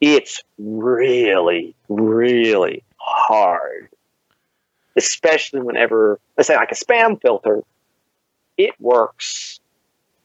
It's 0.00 0.42
really, 0.58 1.74
really 1.88 2.82
hard, 2.98 3.88
especially 4.96 5.60
whenever, 5.60 6.18
let's 6.36 6.48
say, 6.48 6.56
like 6.56 6.72
a 6.72 6.74
spam 6.74 7.20
filter, 7.22 7.62
it 8.56 8.74
works 8.80 9.60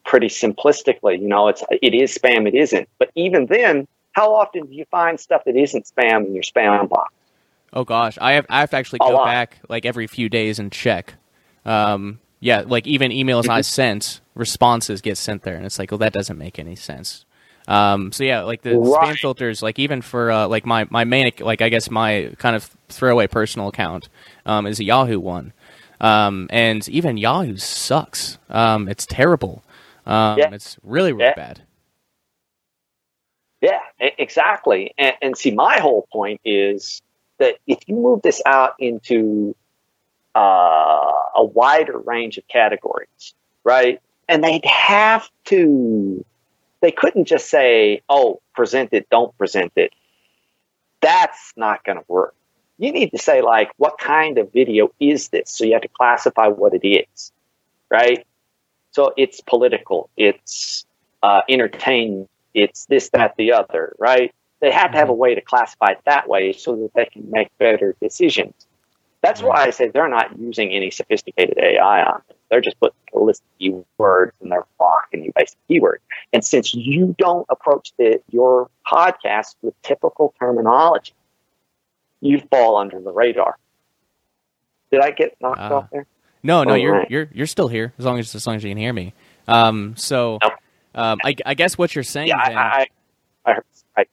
pretty 0.04 0.26
simplistically. 0.26 1.20
You 1.20 1.28
know, 1.28 1.48
it's 1.48 1.62
it 1.70 1.94
is 1.94 2.16
spam, 2.16 2.46
it 2.46 2.54
isn't. 2.54 2.88
But 2.98 3.10
even 3.14 3.46
then, 3.46 3.86
how 4.12 4.34
often 4.34 4.66
do 4.66 4.74
you 4.74 4.84
find 4.90 5.18
stuff 5.18 5.42
that 5.46 5.56
isn't 5.56 5.86
spam 5.86 6.26
in 6.26 6.34
your 6.34 6.42
spam 6.42 6.88
box? 6.88 7.12
Oh 7.72 7.84
gosh, 7.84 8.18
I 8.20 8.32
have 8.32 8.46
I 8.50 8.60
have 8.60 8.70
to 8.70 8.76
actually 8.76 9.00
go 9.00 9.24
back 9.24 9.58
like 9.68 9.86
every 9.86 10.06
few 10.06 10.28
days 10.28 10.58
and 10.58 10.70
check. 10.70 11.14
Um, 11.64 12.20
yeah, 12.40 12.64
like 12.66 12.86
even 12.86 13.10
emails 13.10 13.48
I 13.48 13.60
sent, 13.62 14.20
responses 14.34 15.00
get 15.00 15.18
sent 15.18 15.42
there, 15.42 15.56
and 15.56 15.64
it's 15.66 15.78
like, 15.78 15.90
well, 15.90 15.98
that 15.98 16.12
doesn't 16.12 16.38
make 16.38 16.58
any 16.58 16.76
sense. 16.76 17.24
Um, 17.66 18.12
so 18.12 18.24
yeah, 18.24 18.42
like 18.42 18.62
the 18.62 18.70
spam 18.70 19.18
filters, 19.18 19.62
like 19.62 19.78
even 19.78 20.02
for 20.02 20.30
uh, 20.30 20.46
like 20.48 20.66
my 20.66 20.86
my 20.90 21.04
main, 21.04 21.32
like 21.40 21.62
I 21.62 21.68
guess 21.70 21.90
my 21.90 22.32
kind 22.38 22.54
of 22.54 22.64
throwaway 22.88 23.26
personal 23.26 23.68
account 23.68 24.08
um, 24.44 24.66
is 24.66 24.80
a 24.80 24.84
Yahoo 24.84 25.18
one, 25.18 25.52
um, 26.00 26.46
and 26.50 26.86
even 26.88 27.16
Yahoo 27.16 27.56
sucks. 27.56 28.36
Um, 28.50 28.88
it's 28.88 29.06
terrible. 29.06 29.64
Um, 30.04 30.38
Yeah. 30.38 30.50
It's 30.52 30.76
really 30.82 31.12
really 31.12 31.24
Yeah. 31.24 31.34
bad. 31.34 31.62
Yeah, 33.62 33.80
exactly. 33.98 34.92
And, 34.98 35.14
and 35.22 35.36
see, 35.38 35.50
my 35.50 35.78
whole 35.80 36.06
point 36.12 36.42
is 36.44 37.00
that 37.38 37.56
if 37.66 37.78
you 37.86 37.94
move 37.94 38.20
this 38.20 38.42
out 38.44 38.74
into 38.78 39.56
uh, 40.36 41.12
a 41.36 41.44
wider 41.44 41.96
range 41.98 42.36
of 42.36 42.46
categories, 42.46 43.34
right? 43.64 44.02
And 44.28 44.42
they'd 44.42 44.64
have 44.64 45.28
to, 45.46 46.24
they 46.80 46.90
couldn't 46.90 47.26
just 47.26 47.48
say, 47.48 48.02
oh, 48.08 48.40
present 48.54 48.90
it, 48.92 49.08
don't 49.10 49.36
present 49.36 49.72
it. 49.76 49.92
That's 51.00 51.52
not 51.56 51.84
going 51.84 51.98
to 51.98 52.04
work. 52.08 52.34
You 52.78 52.90
need 52.92 53.10
to 53.10 53.18
say, 53.18 53.42
like, 53.42 53.70
what 53.76 53.98
kind 53.98 54.38
of 54.38 54.52
video 54.52 54.90
is 54.98 55.28
this? 55.28 55.50
So 55.50 55.64
you 55.64 55.74
have 55.74 55.82
to 55.82 55.88
classify 55.88 56.48
what 56.48 56.74
it 56.74 56.86
is, 56.86 57.32
right? 57.90 58.26
So 58.90 59.12
it's 59.16 59.40
political, 59.40 60.08
it's 60.16 60.86
uh, 61.22 61.42
entertainment, 61.48 62.30
it's 62.54 62.86
this, 62.86 63.10
that, 63.10 63.36
the 63.36 63.52
other, 63.52 63.94
right? 63.98 64.34
They 64.60 64.70
have 64.70 64.92
to 64.92 64.98
have 64.98 65.08
a 65.08 65.14
way 65.14 65.34
to 65.34 65.40
classify 65.40 65.92
it 65.92 66.00
that 66.06 66.28
way 66.28 66.52
so 66.52 66.76
that 66.76 66.94
they 66.94 67.06
can 67.06 67.30
make 67.30 67.48
better 67.58 67.96
decisions. 68.00 68.54
That's 69.24 69.42
why 69.42 69.64
I 69.64 69.70
say 69.70 69.88
they're 69.88 70.08
not 70.08 70.38
using 70.38 70.70
any 70.72 70.90
sophisticated 70.90 71.56
AI 71.58 72.02
on 72.02 72.20
it. 72.28 72.36
They're 72.50 72.60
just 72.60 72.78
putting 72.78 72.94
a 73.14 73.18
list 73.18 73.42
of 73.42 73.58
keywords 73.98 74.32
in 74.40 74.50
their 74.50 74.64
block 74.78 75.08
and 75.12 75.24
you 75.24 75.32
base 75.34 75.52
the 75.68 75.74
keyword. 75.74 76.00
And 76.32 76.44
since 76.44 76.74
you 76.74 77.14
don't 77.18 77.46
approach 77.48 77.92
the, 77.98 78.20
your 78.30 78.68
podcast 78.86 79.56
with 79.62 79.74
typical 79.82 80.34
terminology, 80.38 81.14
you 82.20 82.40
fall 82.50 82.76
under 82.76 83.00
the 83.00 83.12
radar. 83.12 83.56
Did 84.92 85.00
I 85.00 85.10
get 85.10 85.36
knocked 85.40 85.58
Ah. 85.60 85.72
off 85.74 85.90
there? 85.90 86.06
No, 86.42 86.62
no, 86.62 86.74
you're 86.74 86.92
right. 86.92 87.10
you're 87.10 87.28
you're 87.32 87.46
still 87.46 87.68
here 87.68 87.94
as 87.98 88.04
long 88.04 88.18
as 88.18 88.34
as 88.34 88.46
long 88.46 88.56
as 88.56 88.62
you 88.64 88.70
can 88.70 88.76
hear 88.76 88.92
me. 88.92 89.14
Um, 89.48 89.94
so, 89.96 90.38
um, 90.94 91.18
I, 91.24 91.34
I 91.46 91.54
guess 91.54 91.78
what 91.78 91.94
you're 91.94 92.04
saying. 92.04 92.28
Yeah, 92.28 92.46
then, 92.48 92.58
I, 92.58 92.62
I, 92.62 92.86
I 93.46 93.52
heard. 93.54 93.64
I, 93.96 94.04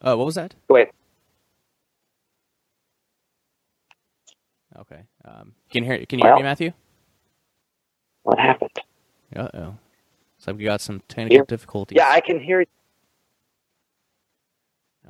uh, 0.00 0.16
what 0.16 0.24
was 0.24 0.34
that? 0.36 0.54
go 0.68 0.76
ahead. 0.76 0.90
Okay. 4.80 5.02
Um, 5.24 5.54
can 5.70 5.84
you 5.84 5.90
hear 5.90 6.06
can 6.06 6.18
you 6.18 6.24
hear 6.26 6.36
me, 6.36 6.42
Matthew? 6.42 6.72
What 8.22 8.38
happened? 8.38 8.70
Uh 9.34 9.48
oh. 9.54 9.74
So 10.38 10.52
we 10.52 10.64
got 10.64 10.80
some 10.80 11.00
technical 11.08 11.36
Here? 11.36 11.44
difficulties. 11.44 11.96
Yeah, 11.96 12.08
I 12.08 12.20
can 12.20 12.40
hear 12.40 12.60
you. 12.60 12.66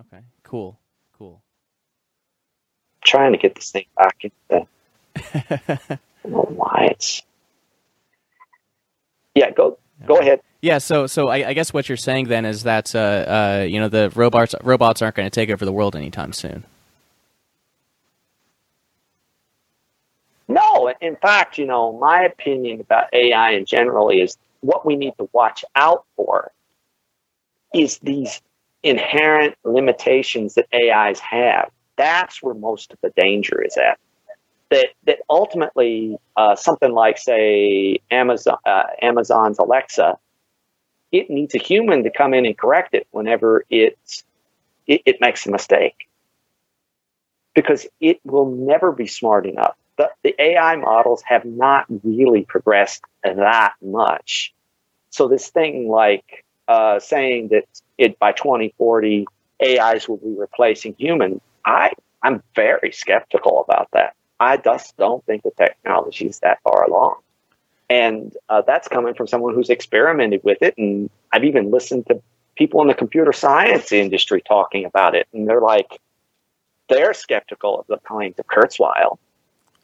Okay. 0.01 0.23
Cool. 0.43 0.79
Cool. 1.19 1.43
I'm 2.97 3.07
trying 3.07 3.33
to 3.33 3.39
get 3.39 3.55
this 3.55 3.71
thing 3.71 3.87
back 3.97 4.17
into 4.23 4.37
the. 4.49 4.67
I 5.35 5.99
don't 6.23 6.33
know 6.33 6.53
why 6.55 6.89
it's. 6.91 7.23
Yeah, 9.35 9.51
go 9.51 9.79
go 10.07 10.19
ahead. 10.19 10.41
Yeah, 10.61 10.79
so 10.79 11.07
so 11.07 11.29
I, 11.29 11.49
I 11.49 11.53
guess 11.55 11.73
what 11.73 11.89
you're 11.89 11.97
saying 11.97 12.29
then 12.29 12.45
is 12.45 12.65
that 12.65 12.95
uh, 12.95 12.99
uh, 12.99 13.67
you 13.69 13.81
know 13.81 13.89
the 13.89 14.13
robots 14.15 14.55
robots 14.63 15.03
aren't 15.03 15.17
going 15.17 15.27
to 15.27 15.35
take 15.35 15.51
over 15.51 15.65
the 15.65 15.73
world 15.73 15.97
anytime 15.97 16.33
soon. 16.33 16.65
No, 20.49 20.92
in 21.03 21.17
fact, 21.17 21.59
you 21.59 21.67
know, 21.67 21.99
my 21.99 22.23
opinion 22.23 22.81
about 22.81 23.13
AI 23.13 23.51
in 23.51 23.67
general 23.67 24.09
is 24.09 24.39
what 24.61 24.87
we 24.87 24.97
need 24.97 25.15
to 25.19 25.29
watch 25.33 25.65
out 25.75 26.05
for 26.17 26.53
is 27.75 27.99
these 27.99 28.41
inherent 28.85 29.57
limitations 29.65 30.55
that 30.55 30.69
AIs 30.73 31.19
have. 31.19 31.71
That's 31.97 32.41
where 32.43 32.55
most 32.55 32.93
of 32.93 32.99
the 33.03 33.11
danger 33.17 33.61
is 33.61 33.77
at. 33.77 33.99
That 34.71 34.89
that 35.05 35.19
ultimately 35.29 36.17
uh, 36.37 36.55
something 36.55 36.93
like 36.93 37.19
say 37.19 37.99
Amazon 38.11 38.57
uh, 38.65 38.85
Amazon's 39.03 39.59
Alexa, 39.59 40.19
it 41.11 41.29
needs 41.29 41.55
a 41.55 41.59
human 41.59 42.05
to 42.05 42.11
come 42.11 42.33
in 42.33 42.47
and 42.47 42.57
correct 42.57 42.95
it 42.95 43.07
whenever 43.11 43.65
it's 43.69 44.25
it, 44.87 45.03
it 45.05 45.21
makes 45.21 45.47
a 45.47 45.51
mistake 45.51 46.09
because 47.55 47.87
it 48.01 48.21
will 48.25 48.51
never 48.51 48.93
be 48.93 49.07
smart 49.07 49.47
enough. 49.47 49.77
The, 49.99 50.11
the 50.23 50.35
AI 50.41 50.77
models 50.77 51.23
have 51.27 51.45
not 51.45 51.87
really 52.03 52.45
progressed 52.45 53.03
that 53.23 53.75
much. 53.83 54.55
So 55.11 55.29
this 55.29 55.51
thing 55.51 55.89
like 55.89 56.45
uh, 56.69 56.99
saying 57.01 57.49
that 57.49 57.65
it 57.99 58.19
by 58.19 58.33
2040 58.33 59.27
AIs 59.63 60.09
will 60.09 60.17
be 60.17 60.35
replacing 60.37 60.95
humans, 60.99 61.41
I 61.65 61.93
I'm 62.23 62.43
very 62.55 62.93
skeptical 62.93 63.65
about 63.69 63.89
that. 63.93 64.15
I 64.41 64.57
just 64.57 64.97
don't 64.97 65.25
think 65.27 65.43
the 65.43 65.51
technology 65.51 66.27
is 66.27 66.41
that 66.41 66.61
far 66.63 66.85
along, 66.85 67.17
and 67.91 68.37
uh, 68.49 68.63
that's 68.63 68.89
coming 68.89 69.15
from 69.15 69.27
someone 69.27 69.55
who's 69.55 69.71
experimented 69.71 70.43
with 70.43 70.59
it. 70.63 70.75
And 70.79 71.11
I've 71.33 71.45
even 71.45 71.71
listened 71.71 72.07
to 72.07 72.23
people 72.57 72.81
in 72.83 72.89
the 72.89 72.95
computer 72.95 73.33
science 73.33 73.93
industry 73.93 74.43
talking 74.47 74.85
about 74.85 75.15
it, 75.15 75.29
and 75.33 75.49
they're 75.49 75.61
like, 75.61 76.01
they're 76.89 77.15
skeptical 77.15 77.81
of 77.81 77.87
the 77.89 77.99
claims 77.99 78.39
of 78.39 78.47
Kurzweil. 78.47 79.19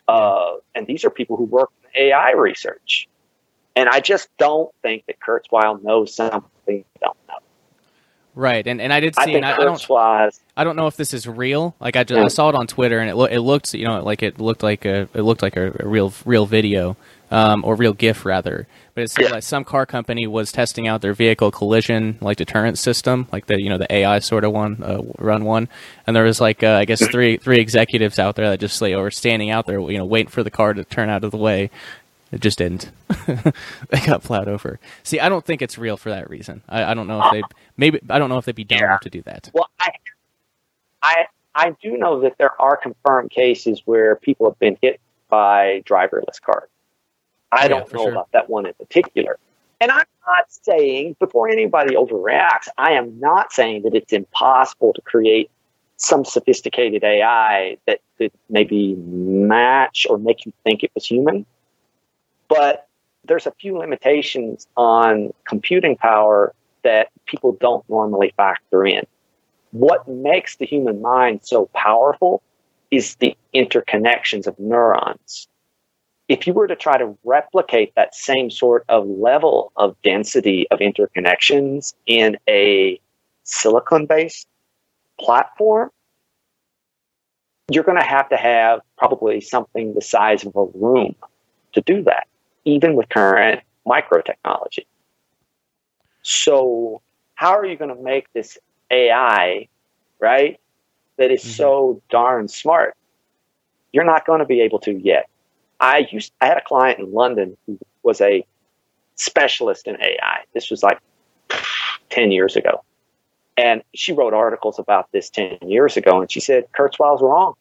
Uh, 0.08 0.56
and 0.74 0.86
these 0.86 1.04
are 1.04 1.10
people 1.10 1.36
who 1.36 1.44
work 1.44 1.70
in 1.94 2.02
AI 2.08 2.32
research. 2.32 3.08
And 3.76 3.88
I 3.88 4.00
just 4.00 4.28
don't 4.38 4.74
think 4.82 5.04
that 5.06 5.20
Kurzweil 5.20 5.82
knows 5.84 6.14
something 6.14 6.42
we 6.66 6.84
don't 7.00 7.16
know. 7.28 7.34
Right, 8.34 8.64
and 8.66 8.80
and 8.80 8.92
I 8.92 9.00
did 9.00 9.14
I 9.18 9.24
see, 9.24 9.32
think 9.32 9.44
and 9.44 9.46
I, 9.46 9.54
I 9.54 9.64
don't 9.64 9.90
I 10.56 10.64
don't 10.64 10.76
know 10.76 10.86
if 10.86 10.96
this 10.96 11.12
is 11.12 11.26
real. 11.26 11.74
Like 11.80 11.96
I, 11.96 12.04
just, 12.04 12.16
Yeah. 12.16 12.24
I 12.24 12.28
saw 12.28 12.48
it 12.50 12.54
on 12.54 12.68
Twitter, 12.68 13.00
and 13.00 13.10
it 13.10 13.16
lo- 13.16 13.24
it 13.24 13.38
looked 13.38 13.74
you 13.74 13.84
know 13.84 14.02
like 14.02 14.22
it 14.22 14.40
looked 14.40 14.62
like 14.62 14.84
a 14.84 15.08
it 15.14 15.22
looked 15.22 15.42
like 15.42 15.56
a, 15.56 15.74
a 15.80 15.88
real 15.88 16.12
real 16.24 16.46
video 16.46 16.96
um, 17.30 17.64
or 17.64 17.74
real 17.74 17.92
GIF 17.92 18.24
rather. 18.24 18.66
But 18.94 19.04
it 19.04 19.10
said 19.10 19.24
Yeah. 19.24 19.30
like 19.32 19.42
some 19.42 19.64
car 19.64 19.86
company 19.86 20.26
was 20.26 20.50
testing 20.50 20.88
out 20.88 21.02
their 21.02 21.14
vehicle 21.14 21.50
collision 21.50 22.18
like 22.20 22.36
deterrent 22.36 22.78
system, 22.78 23.28
like 23.32 23.46
the 23.46 23.60
you 23.60 23.68
know 23.68 23.78
the 23.78 23.92
AI 23.92 24.18
sort 24.18 24.44
of 24.44 24.52
one 24.52 24.82
uh, 24.82 25.02
run 25.18 25.44
one, 25.44 25.68
and 26.06 26.16
there 26.16 26.24
was 26.24 26.40
like 26.40 26.62
uh, 26.62 26.72
I 26.72 26.84
guess 26.84 27.06
three 27.06 27.36
three 27.36 27.60
executives 27.60 28.18
out 28.18 28.36
there 28.36 28.48
that 28.50 28.60
just 28.60 28.80
like 28.82 28.94
were 28.96 29.10
standing 29.10 29.50
out 29.50 29.66
there 29.66 29.78
you 29.80 29.98
know 29.98 30.04
waiting 30.04 30.30
for 30.30 30.42
the 30.42 30.50
car 30.50 30.74
to 30.74 30.84
turn 30.84 31.08
out 31.10 31.22
of 31.24 31.30
the 31.30 31.36
way. 31.38 31.70
It 32.30 32.42
just 32.42 32.58
didn't. 32.58 32.90
they 33.88 34.00
got 34.04 34.22
plowed 34.22 34.48
over. 34.48 34.78
See, 35.02 35.18
I 35.18 35.30
don't 35.30 35.44
think 35.44 35.62
it's 35.62 35.78
real 35.78 35.96
for 35.96 36.10
that 36.10 36.28
reason. 36.28 36.62
I, 36.68 36.84
I 36.90 36.94
don't 36.94 37.06
know 37.06 37.22
if 37.24 37.32
they 37.32 37.42
maybe 37.78 38.00
I 38.10 38.18
don't 38.18 38.28
know 38.28 38.36
if 38.36 38.44
they'd 38.44 38.54
be 38.54 38.64
dumb 38.64 38.80
Yeah. 38.80 38.98
to 39.00 39.08
do 39.08 39.22
that. 39.22 39.50
well, 39.54 39.70
I, 39.80 39.90
I, 41.02 41.24
I 41.54 41.70
do 41.82 41.96
know 41.96 42.20
that 42.20 42.36
there 42.38 42.60
are 42.60 42.76
confirmed 42.76 43.30
cases 43.30 43.82
where 43.86 44.16
people 44.16 44.50
have 44.50 44.58
been 44.58 44.76
hit 44.82 45.00
by 45.30 45.82
driverless 45.86 46.40
cars. 46.44 46.68
I 47.52 47.64
Yeah, 47.64 47.68
don't 47.68 47.92
know 47.92 48.02
sure. 48.04 48.12
about 48.12 48.32
that 48.32 48.48
one 48.48 48.66
in 48.66 48.74
particular. 48.74 49.38
And 49.80 49.90
I'm 49.90 50.06
not 50.26 50.46
saying, 50.48 51.16
before 51.20 51.48
anybody 51.48 51.94
overreacts, 51.94 52.68
I 52.76 52.92
am 52.92 53.18
not 53.20 53.52
saying 53.52 53.82
that 53.82 53.94
it's 53.94 54.12
impossible 54.12 54.92
to 54.92 55.00
create 55.02 55.50
some 55.96 56.24
sophisticated 56.24 57.04
AI 57.04 57.76
that 57.86 58.00
could 58.18 58.32
maybe 58.48 58.94
match 58.96 60.06
or 60.08 60.18
make 60.18 60.46
you 60.46 60.52
think 60.64 60.82
it 60.82 60.90
was 60.94 61.06
human. 61.06 61.46
But 62.48 62.88
there's 63.24 63.46
a 63.46 63.52
few 63.52 63.78
limitations 63.78 64.66
on 64.76 65.32
computing 65.46 65.96
power 65.96 66.54
that 66.82 67.08
people 67.26 67.52
don't 67.52 67.88
normally 67.88 68.32
factor 68.36 68.86
in. 68.86 69.04
What 69.72 70.08
makes 70.08 70.56
the 70.56 70.66
human 70.66 71.02
mind 71.02 71.40
so 71.42 71.66
powerful 71.74 72.42
is 72.90 73.16
the 73.16 73.36
interconnections 73.54 74.46
of 74.46 74.58
neurons. 74.58 75.48
If 76.28 76.46
you 76.46 76.52
were 76.52 76.68
to 76.68 76.76
try 76.76 76.98
to 76.98 77.16
replicate 77.24 77.94
that 77.94 78.14
same 78.14 78.50
sort 78.50 78.84
of 78.88 79.06
level 79.06 79.72
of 79.76 79.96
density 80.02 80.66
of 80.70 80.80
interconnections 80.80 81.94
in 82.06 82.36
a 82.48 83.00
silicon 83.44 84.06
based 84.06 84.46
platform, 85.18 85.90
you're 87.70 87.84
going 87.84 87.98
to 87.98 88.06
have 88.06 88.28
to 88.28 88.36
have 88.36 88.80
probably 88.96 89.40
something 89.40 89.94
the 89.94 90.02
size 90.02 90.44
of 90.44 90.54
a 90.54 90.66
room 90.74 91.14
to 91.72 91.80
do 91.82 92.02
that. 92.02 92.26
even 92.64 92.94
with 92.94 93.08
current 93.08 93.62
micro 93.86 94.20
technology. 94.20 94.86
So, 96.22 97.00
how 97.34 97.56
are 97.56 97.64
you 97.64 97.76
going 97.76 97.94
to 97.94 98.02
make 98.02 98.30
this 98.34 98.58
AI, 98.90 99.68
right, 100.20 100.60
that 101.16 101.30
is 101.30 101.40
mm-hmm. 101.40 101.52
so 101.52 102.02
darn 102.10 102.48
smart? 102.48 102.94
You're 103.92 104.04
not 104.04 104.26
going 104.26 104.40
to 104.40 104.44
be 104.44 104.60
able 104.60 104.80
to 104.80 104.92
yet. 104.92 105.30
I 105.80 106.08
used 106.10 106.32
I 106.40 106.46
had 106.46 106.58
a 106.58 106.62
client 106.62 106.98
in 106.98 107.12
London 107.12 107.56
who 107.66 107.78
was 108.02 108.20
a 108.20 108.44
specialist 109.16 109.86
in 109.86 110.00
AI. 110.00 110.40
This 110.54 110.70
was 110.70 110.82
like 110.82 110.98
10 112.10 112.30
years 112.30 112.56
ago. 112.56 112.82
And 113.56 113.82
she 113.94 114.12
wrote 114.12 114.34
articles 114.34 114.78
about 114.78 115.10
this 115.12 115.28
10 115.30 115.58
years 115.66 115.96
ago. 115.96 116.20
And 116.20 116.30
she 116.30 116.40
said, 116.40 116.64
Kurzweil's 116.72 117.20
wrong. 117.20 117.54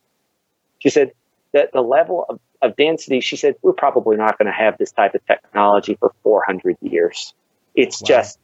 She 0.80 0.90
said 0.90 1.12
that 1.54 1.72
the 1.74 1.82
level 1.82 2.26
of, 2.30 2.40
of 2.62 2.76
density, 2.76 3.20
she 3.20 3.36
said, 3.36 3.56
we're 3.64 3.74
probably 3.74 4.16
not 4.16 4.38
going 4.38 4.46
to 4.46 4.52
have 4.52 4.78
this 4.78 4.92
type 4.92 5.16
of 5.16 5.26
technology 5.26 5.96
for 6.00 6.14
400 6.22 6.78
years. 6.82 7.34
It's 7.74 8.02
wow. 8.04 8.08
just, 8.08 8.40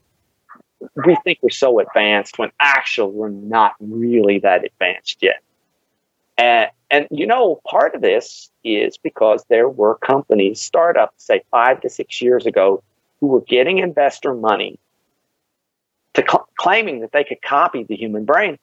we 1.05 1.15
think 1.23 1.39
we're 1.43 1.51
so 1.51 1.79
advanced 1.79 2.39
when 2.39 2.51
actually 2.59 3.13
we're 3.13 3.29
not 3.29 3.73
really 3.79 4.39
that 4.39 4.65
advanced 4.65 5.21
yet. 5.21 5.41
And, 6.37 6.69
and 6.89 7.07
you 7.11 7.27
know, 7.27 7.61
part 7.67 7.95
of 7.95 8.01
this 8.01 8.49
is 8.63 8.97
because 8.97 9.43
there 9.49 9.69
were 9.69 9.95
companies, 9.95 10.61
startups, 10.61 11.25
say 11.25 11.43
five 11.51 11.81
to 11.81 11.89
six 11.89 12.21
years 12.21 12.45
ago, 12.45 12.83
who 13.19 13.27
were 13.27 13.41
getting 13.41 13.79
investor 13.79 14.33
money 14.33 14.79
to 16.13 16.23
cl- 16.27 16.47
claiming 16.57 17.01
that 17.01 17.11
they 17.11 17.23
could 17.23 17.41
copy 17.41 17.83
the 17.83 17.95
human 17.95 18.25
brain. 18.25 18.57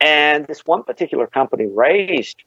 And 0.00 0.46
this 0.46 0.60
one 0.66 0.82
particular 0.82 1.26
company 1.26 1.66
raised 1.66 2.42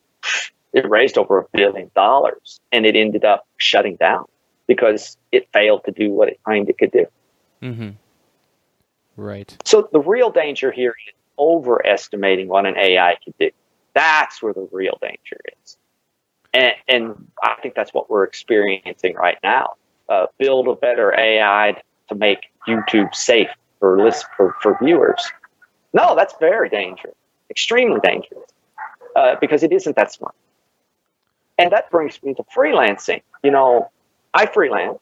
it 0.72 0.88
raised 0.88 1.18
over 1.18 1.38
a 1.38 1.46
billion 1.52 1.90
dollars, 1.94 2.60
and 2.70 2.86
it 2.86 2.94
ended 2.94 3.24
up 3.24 3.46
shutting 3.56 3.96
down 3.96 4.26
because 4.66 5.16
it 5.32 5.48
failed 5.52 5.84
to 5.84 5.90
do 5.90 6.10
what 6.10 6.28
it 6.28 6.38
claimed 6.44 6.68
it 6.68 6.78
could 6.78 6.92
do. 6.92 7.06
Mm-hmm. 7.60 7.90
Right. 9.16 9.56
So 9.64 9.88
the 9.92 10.00
real 10.00 10.30
danger 10.30 10.70
here 10.70 10.94
is 11.08 11.14
overestimating 11.40 12.48
what 12.48 12.66
an 12.66 12.76
AI 12.76 13.16
can 13.24 13.34
do. 13.40 13.50
That's 13.94 14.42
where 14.42 14.52
the 14.52 14.68
real 14.70 14.98
danger 15.00 15.38
is. 15.62 15.78
And, 16.52 16.74
and 16.86 17.28
I 17.42 17.56
think 17.62 17.74
that's 17.74 17.94
what 17.94 18.10
we're 18.10 18.24
experiencing 18.24 19.14
right 19.14 19.38
now. 19.42 19.74
Uh, 20.08 20.26
build 20.38 20.68
a 20.68 20.74
better 20.74 21.18
AI 21.18 21.80
to 22.08 22.14
make 22.14 22.46
YouTube 22.68 23.14
safe 23.14 23.48
for 23.78 24.02
list 24.02 24.26
for, 24.36 24.54
for 24.60 24.76
viewers. 24.82 25.32
No, 25.92 26.14
that's 26.14 26.34
very 26.40 26.68
dangerous, 26.68 27.14
extremely 27.48 28.00
dangerous, 28.00 28.50
uh, 29.16 29.36
because 29.40 29.62
it 29.62 29.72
isn't 29.72 29.96
that 29.96 30.12
smart. 30.12 30.34
And 31.58 31.72
that 31.72 31.90
brings 31.90 32.22
me 32.22 32.34
to 32.34 32.44
freelancing. 32.56 33.22
You 33.42 33.50
know, 33.50 33.90
I 34.34 34.46
freelance, 34.46 35.00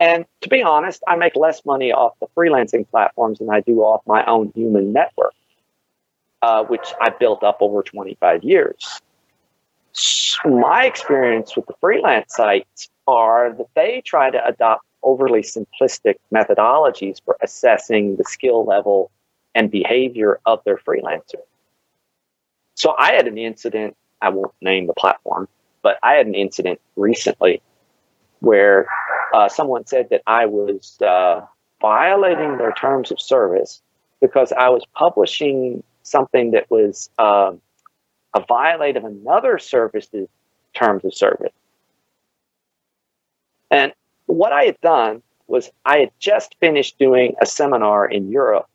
and 0.00 0.24
to 0.42 0.48
be 0.48 0.62
honest, 0.62 1.02
I 1.08 1.16
make 1.16 1.34
less 1.34 1.64
money 1.64 1.92
off 1.92 2.14
the 2.20 2.26
freelancing 2.36 2.88
platforms 2.88 3.40
than 3.40 3.50
I 3.50 3.60
do 3.60 3.80
off 3.80 4.02
my 4.06 4.24
own 4.26 4.52
human 4.54 4.92
network, 4.92 5.34
uh, 6.42 6.64
which 6.64 6.94
I 7.00 7.10
built 7.10 7.42
up 7.42 7.58
over 7.60 7.82
25 7.82 8.44
years. 8.44 9.00
My 10.44 10.84
experience 10.86 11.56
with 11.56 11.66
the 11.66 11.74
freelance 11.80 12.36
sites 12.36 12.88
are 13.08 13.52
that 13.54 13.66
they 13.74 14.02
try 14.04 14.30
to 14.30 14.46
adopt 14.46 14.84
overly 15.02 15.42
simplistic 15.42 16.16
methodologies 16.32 17.20
for 17.24 17.36
assessing 17.42 18.16
the 18.16 18.24
skill 18.24 18.64
level 18.64 19.10
and 19.54 19.70
behavior 19.70 20.38
of 20.46 20.62
their 20.64 20.76
freelancer. 20.76 21.40
So 22.74 22.94
I 22.96 23.14
had 23.14 23.26
an 23.26 23.38
incident, 23.38 23.96
I 24.22 24.28
won't 24.28 24.52
name 24.60 24.86
the 24.86 24.92
platform, 24.92 25.48
but 25.82 25.98
I 26.04 26.14
had 26.14 26.26
an 26.26 26.34
incident 26.34 26.80
recently 26.94 27.60
where 28.40 28.86
uh, 29.34 29.48
someone 29.48 29.86
said 29.86 30.08
that 30.10 30.22
I 30.26 30.46
was 30.46 30.98
uh, 31.00 31.40
violating 31.80 32.58
their 32.58 32.72
terms 32.72 33.10
of 33.10 33.20
service 33.20 33.82
because 34.20 34.52
I 34.52 34.68
was 34.68 34.82
publishing 34.94 35.82
something 36.02 36.52
that 36.52 36.70
was 36.70 37.10
uh, 37.18 37.52
a 38.34 38.44
violate 38.46 38.96
of 38.96 39.04
another 39.04 39.58
service's 39.58 40.28
terms 40.74 41.04
of 41.04 41.14
service. 41.14 41.52
And 43.70 43.92
what 44.26 44.52
I 44.52 44.64
had 44.64 44.80
done 44.80 45.22
was 45.46 45.70
I 45.84 45.98
had 45.98 46.10
just 46.18 46.56
finished 46.60 46.98
doing 46.98 47.34
a 47.40 47.46
seminar 47.46 48.06
in 48.06 48.30
Europe 48.30 48.68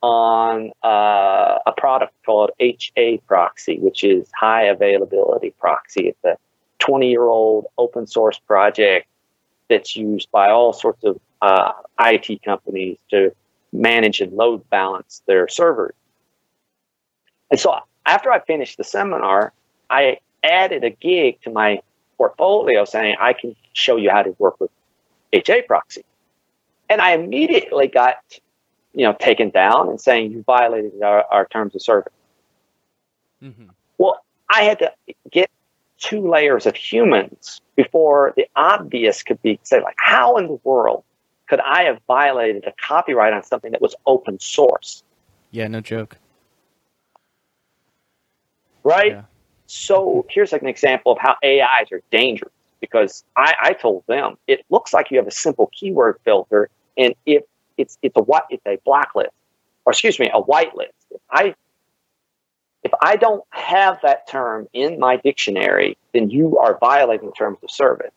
on 0.00 0.70
uh, 0.84 1.58
a 1.66 1.72
product 1.76 2.14
called 2.24 2.50
HA 2.60 3.18
Proxy, 3.26 3.78
which 3.78 4.04
is 4.04 4.30
high 4.34 4.64
availability 4.64 5.50
proxy. 5.58 6.08
It's 6.08 6.24
a 6.24 6.36
20 6.78 7.10
year 7.10 7.24
old 7.24 7.66
open 7.76 8.06
source 8.06 8.38
project 8.38 9.06
that's 9.68 9.96
used 9.96 10.30
by 10.30 10.50
all 10.50 10.72
sorts 10.72 11.04
of 11.04 11.20
uh, 11.42 11.72
IT 12.00 12.42
companies 12.42 12.96
to 13.10 13.34
manage 13.72 14.20
and 14.20 14.32
load 14.32 14.68
balance 14.70 15.22
their 15.26 15.48
servers. 15.48 15.94
And 17.50 17.60
so 17.60 17.78
after 18.06 18.32
I 18.32 18.40
finished 18.40 18.76
the 18.76 18.84
seminar, 18.84 19.52
I 19.90 20.18
added 20.42 20.84
a 20.84 20.90
gig 20.90 21.40
to 21.42 21.50
my 21.50 21.80
portfolio 22.16 22.84
saying 22.84 23.16
I 23.20 23.32
can 23.32 23.54
show 23.72 23.96
you 23.96 24.10
how 24.10 24.22
to 24.22 24.34
work 24.38 24.60
with 24.60 24.70
HA 25.32 25.62
proxy. 25.62 26.04
And 26.88 27.00
I 27.00 27.12
immediately 27.12 27.86
got, 27.86 28.16
you 28.94 29.04
know, 29.04 29.14
taken 29.18 29.50
down 29.50 29.88
and 29.88 30.00
saying 30.00 30.32
you 30.32 30.42
violated 30.42 31.02
our, 31.02 31.24
our 31.30 31.46
terms 31.46 31.74
of 31.74 31.82
service. 31.82 32.12
Mm-hmm. 33.42 33.66
Well, 33.98 34.24
I 34.48 34.62
had 34.62 34.78
to 34.80 34.92
get 35.30 35.50
two 35.98 36.28
layers 36.28 36.66
of 36.66 36.76
humans 36.76 37.60
before 37.76 38.32
the 38.36 38.46
obvious 38.56 39.22
could 39.22 39.40
be 39.42 39.58
said, 39.62 39.82
like, 39.82 39.96
how 39.98 40.36
in 40.36 40.46
the 40.46 40.58
world 40.64 41.04
could 41.48 41.60
I 41.60 41.84
have 41.84 41.98
violated 42.06 42.64
a 42.66 42.72
copyright 42.72 43.32
on 43.32 43.42
something 43.42 43.72
that 43.72 43.80
was 43.80 43.94
open 44.06 44.38
source? 44.38 45.02
Yeah, 45.50 45.66
no 45.68 45.80
joke. 45.80 46.16
Right? 48.84 49.12
Yeah. 49.12 49.22
So 49.66 50.26
here's 50.30 50.52
like 50.52 50.62
an 50.62 50.68
example 50.68 51.12
of 51.12 51.18
how 51.18 51.36
AIs 51.44 51.92
are 51.92 52.02
dangerous 52.10 52.52
because 52.80 53.24
I, 53.36 53.54
I 53.60 53.72
told 53.72 54.04
them 54.06 54.36
it 54.46 54.64
looks 54.70 54.94
like 54.94 55.10
you 55.10 55.18
have 55.18 55.26
a 55.26 55.32
simple 55.32 55.70
keyword 55.78 56.18
filter, 56.24 56.70
and 56.96 57.14
if 57.26 57.42
it's 57.76 57.98
it's 58.02 58.16
a 58.16 58.22
what 58.22 58.46
it's 58.50 58.64
a 58.66 58.78
blacklist, 58.84 59.30
or 59.84 59.92
excuse 59.92 60.18
me, 60.18 60.30
a 60.32 60.40
whitelist. 60.40 60.92
If 61.10 61.20
I 61.30 61.54
if 62.84 62.92
I 63.02 63.16
don't 63.16 63.44
have 63.50 63.98
that 64.02 64.28
term 64.28 64.68
in 64.72 64.98
my 64.98 65.16
dictionary, 65.16 65.96
then 66.12 66.30
you 66.30 66.58
are 66.58 66.78
violating 66.78 67.32
terms 67.32 67.58
of 67.62 67.70
service. 67.70 68.12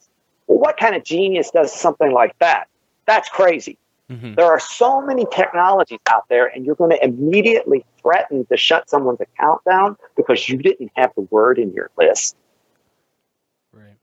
Well, 0.47 0.59
what 0.59 0.78
kind 0.78 0.95
of 0.95 1.03
genius 1.03 1.51
does 1.51 1.74
something 1.74 2.12
like 2.12 2.38
that? 2.39 2.68
That's 3.05 3.30
crazy. 3.30 3.78
Mm-hmm. 4.09 4.36
There 4.36 4.45
are 4.45 4.59
so 4.59 5.01
many 5.01 5.26
technologies 5.32 5.99
out 6.09 6.28
there, 6.30 6.47
and 6.47 6.66
you're 6.66 6.76
going 6.76 6.91
to 6.91 7.03
immediately 7.03 7.86
threaten 8.01 8.45
to 8.47 8.57
shut 8.57 8.89
someone's 8.89 9.22
account 9.22 9.62
down 9.64 9.95
because 10.18 10.49
you 10.49 10.57
didn't 10.57 10.91
have 10.95 11.12
the 11.16 11.22
word 11.22 11.57
in 11.57 11.72
your 11.74 11.89
list. 11.97 12.36
Right. 13.74 13.95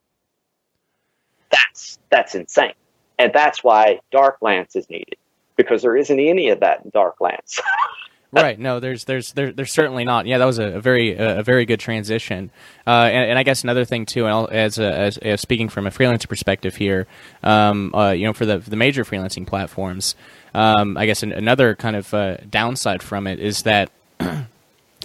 That's 1.51 1.99
that's 2.11 2.35
insane, 2.35 2.73
and 3.19 3.33
that's 3.35 3.63
why 3.63 4.01
Dark 4.11 4.39
Lance 4.41 4.77
is 4.77 4.89
needed 4.89 5.17
because 5.57 5.83
there 5.83 5.97
isn't 5.97 6.19
any 6.19 6.49
of 6.49 6.61
that 6.61 6.85
in 6.85 6.91
Darklance. 6.91 7.61
right. 8.33 8.59
No, 8.59 8.81
there's 8.81 9.05
there's 9.05 9.33
there, 9.33 9.53
there's 9.53 9.73
certainly 9.73 10.05
not. 10.05 10.27
Yeah, 10.27 10.39
that 10.39 10.45
was 10.45 10.59
a, 10.59 10.81
very 10.81 11.17
a, 11.17 11.43
very 11.43 11.65
good 11.65 11.81
transition. 11.81 12.51
Uh, 12.87 12.91
and, 12.91 13.31
and, 13.31 13.39
I 13.39 13.43
guess 13.43 13.65
another 13.65 13.85
thing 13.85 14.07
too, 14.07 14.27
as, 14.27 14.79
a, 14.79 15.15
as, 15.23 15.41
speaking 15.41 15.69
from 15.69 15.87
a 15.87 15.91
freelancer 15.91 16.29
perspective 16.29 16.77
here, 16.77 17.07
um, 17.43 17.95
uh, 17.95 18.11
you 18.11 18.27
know, 18.27 18.33
for 18.33 18.47
the 18.47 18.59
the 18.59 18.77
major 18.77 19.05
freelancing 19.05 19.47
platforms, 19.47 20.15
um, 20.55 20.97
I 20.97 21.07
guess 21.07 21.23
an, 21.23 21.33
another 21.33 21.75
kind 21.75 21.97
of 21.97 22.13
uh, 22.13 22.37
downside 22.49 23.03
from 23.03 23.27
it 23.27 23.41
is 23.41 23.63
that. 23.63 23.91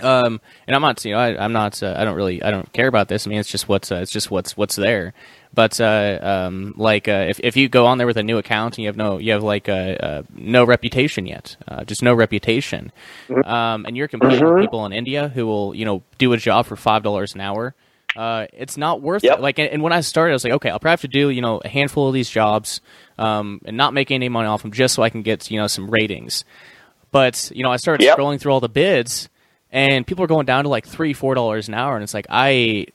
Um, 0.01 0.41
and 0.65 0.76
I'm 0.76 0.82
not, 0.82 1.05
you 1.05 1.13
know, 1.13 1.19
I, 1.19 1.45
am 1.45 1.53
not, 1.53 1.82
uh, 1.84 1.93
I 1.95 2.03
don't 2.03 2.15
really, 2.15 2.41
I 2.41 2.49
don't 2.49 2.71
care 2.74 2.88
about 2.88 3.09
this. 3.09 3.28
I 3.28 3.30
mean, 3.30 3.39
it's 3.39 3.49
just 3.49 3.69
what's, 3.69 3.91
uh, 3.91 3.97
it's 3.97 4.11
just 4.11 4.32
what's, 4.32 4.57
what's 4.57 4.76
there. 4.76 5.13
But 5.54 5.80
uh, 5.80 6.20
um, 6.22 6.74
like 6.78 7.08
uh, 7.08 7.26
if 7.30 7.39
if 7.43 7.56
you 7.56 7.70
go 7.70 7.86
on 7.86 7.99
there 7.99 8.08
with 8.08 8.18
a 8.18 8.24
new 8.24 8.39
account 8.39 8.78
and 8.78 8.84
you 8.84 8.88
have 8.88 8.97
no 8.97 9.20
you 9.20 9.34
have 9.34 9.43
like 9.43 9.70
uh, 9.70 10.24
no 10.34 10.64
reputation 10.64 11.28
yet, 11.28 11.58
uh, 11.68 11.84
just 11.84 12.01
no 12.01 12.14
reputation, 12.14 12.91
mm-hmm. 13.28 13.47
um, 13.47 13.86
and 13.86 13.95
you're 13.95 14.08
competing 14.08 14.39
mm-hmm. 14.39 14.56
with 14.56 14.64
people 14.64 14.86
in 14.88 14.93
India 14.93 15.28
who 15.28 15.45
will 15.45 15.76
you 15.76 15.86
know 15.86 16.01
do 16.18 16.34
a 16.34 16.38
job 16.38 16.66
for 16.66 16.76
five 16.76 17.04
dollars 17.04 17.36
an 17.36 17.41
hour. 17.41 17.76
Uh, 18.16 18.47
it's 18.54 18.78
not 18.78 19.01
worth 19.01 19.24
yep. 19.24 19.39
it. 19.39 19.41
Like, 19.41 19.58
and 19.58 19.82
when 19.82 19.91
I 19.91 20.01
started, 20.01 20.34
I 20.34 20.36
was 20.36 20.43
like, 20.43 20.54
okay, 20.54 20.70
I'll 20.70 20.80
probably 20.80 20.93
have 20.93 21.01
to 21.01 21.08
do 21.08 21.30
you 21.30 21.41
know 21.41 21.62
a 21.64 21.68
handful 21.68 22.08
of 22.08 22.16
these 22.16 22.30
jobs, 22.30 22.82
um, 23.20 23.62
and 23.66 23.78
not 23.78 23.93
make 23.93 24.10
any 24.10 24.30
money 24.30 24.47
off 24.47 24.64
them, 24.64 24.72
just 24.72 24.95
so 24.95 25.04
I 25.04 25.12
can 25.12 25.22
get 25.22 25.51
you 25.51 25.60
know 25.60 25.68
some 25.68 25.88
ratings. 25.88 26.45
But 27.12 27.51
you 27.54 27.62
know, 27.62 27.72
I 27.72 27.78
started 27.78 28.04
yep. 28.04 28.18
scrolling 28.18 28.39
through 28.39 28.54
all 28.54 28.60
the 28.60 28.70
bids, 28.70 29.30
and 29.72 30.06
people 30.06 30.24
are 30.24 30.28
going 30.28 30.47
down 30.47 30.64
to 30.64 30.70
like 30.70 30.88
three, 30.88 31.14
four 31.14 31.36
dollars 31.36 31.68
an 31.68 31.76
hour, 31.76 31.95
and 31.95 32.04
it's 32.04 32.14
like 32.14 32.26
I 32.30 32.88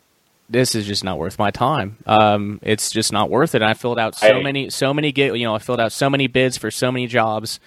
this 0.49 0.75
is 0.75 0.87
just 0.87 1.05
not 1.05 1.19
worth 1.19 1.39
my 1.39 1.51
time. 1.51 1.99
Um, 2.07 2.59
it's 2.63 2.91
just 2.91 3.13
not 3.13 3.31
worth 3.31 3.55
it. 3.55 3.63
And 3.63 3.71
I 3.71 3.75
filled 3.75 3.99
out 3.99 4.15
so 4.15 4.35
Hey. 4.35 4.43
many, 4.43 4.71
so 4.71 4.95
many 4.95 5.13
get, 5.13 5.37
you 5.37 5.45
know, 5.45 5.55
I 5.55 5.59
filled 5.59 5.81
out 5.81 5.93
so 5.93 6.09
many 6.09 6.27
bids 6.27 6.57
for 6.57 6.71
so 6.71 6.91
many 6.91 7.07
jobs, 7.07 7.61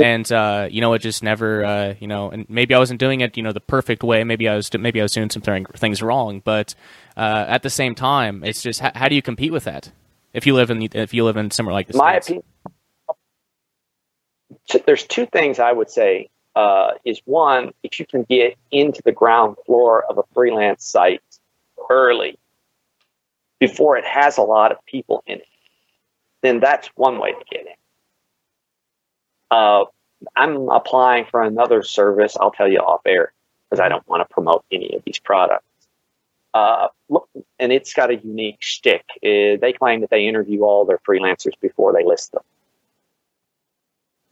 and 0.00 0.30
uh, 0.30 0.68
you 0.70 0.80
know, 0.80 0.92
it 0.94 1.00
just 1.00 1.22
never, 1.22 1.64
uh, 1.64 1.94
you 1.98 2.06
know, 2.06 2.30
and 2.30 2.48
maybe 2.48 2.74
I 2.74 2.78
wasn't 2.78 3.00
doing 3.00 3.20
it, 3.22 3.36
you 3.36 3.42
know, 3.42 3.52
the 3.52 3.60
perfect 3.60 4.02
way. 4.04 4.22
Maybe 4.24 4.48
I 4.48 4.54
was, 4.56 4.72
maybe 4.72 5.00
I 5.00 5.04
was 5.04 5.12
doing 5.12 5.30
some 5.30 5.42
thing- 5.42 5.66
things 5.66 6.02
wrong. 6.02 6.40
But 6.44 6.74
uh, 7.16 7.44
at 7.48 7.62
the 7.62 7.70
same 7.70 7.94
time, 7.94 8.44
it's 8.44 8.62
just 8.62 8.80
how, 8.80 8.92
how 8.94 9.08
do 9.08 9.14
you 9.14 9.22
compete 9.22 9.52
with 9.52 9.64
that? 9.64 9.90
If 10.32 10.46
you 10.46 10.54
live 10.54 10.70
in, 10.70 10.88
if 10.92 11.12
you 11.14 11.24
live 11.24 11.36
in 11.36 11.50
somewhere 11.50 11.72
like 11.74 11.86
this, 11.88 11.96
my 11.96 12.14
opinion 12.16 12.42
there's 14.86 15.04
two 15.04 15.26
things 15.26 15.58
i 15.58 15.72
would 15.72 15.90
say 15.90 16.28
uh, 16.56 16.92
is 17.04 17.20
one 17.24 17.70
if 17.84 18.00
you 18.00 18.06
can 18.06 18.24
get 18.24 18.56
into 18.72 19.00
the 19.04 19.12
ground 19.12 19.56
floor 19.64 20.04
of 20.10 20.18
a 20.18 20.22
freelance 20.34 20.84
site 20.84 21.20
early 21.90 22.38
before 23.58 23.96
it 23.96 24.04
has 24.04 24.38
a 24.38 24.42
lot 24.42 24.72
of 24.72 24.84
people 24.86 25.22
in 25.26 25.38
it 25.38 25.46
then 26.42 26.60
that's 26.60 26.88
one 26.94 27.18
way 27.18 27.32
to 27.32 27.44
get 27.50 27.66
in 27.66 27.72
uh, 29.50 29.84
i'm 30.36 30.68
applying 30.68 31.24
for 31.24 31.42
another 31.42 31.82
service 31.82 32.36
i'll 32.40 32.50
tell 32.50 32.70
you 32.70 32.78
off 32.78 33.00
air 33.06 33.32
because 33.68 33.80
i 33.80 33.88
don't 33.88 34.06
want 34.08 34.26
to 34.26 34.32
promote 34.32 34.64
any 34.70 34.94
of 34.94 35.02
these 35.04 35.18
products 35.18 35.64
uh, 36.54 36.88
and 37.58 37.72
it's 37.72 37.94
got 37.94 38.10
a 38.10 38.16
unique 38.16 38.56
shtick. 38.60 39.04
Uh, 39.22 39.60
they 39.60 39.74
claim 39.78 40.00
that 40.00 40.10
they 40.10 40.26
interview 40.26 40.62
all 40.62 40.84
their 40.84 40.98
freelancers 40.98 41.52
before 41.60 41.92
they 41.92 42.04
list 42.04 42.32
them. 42.32 42.42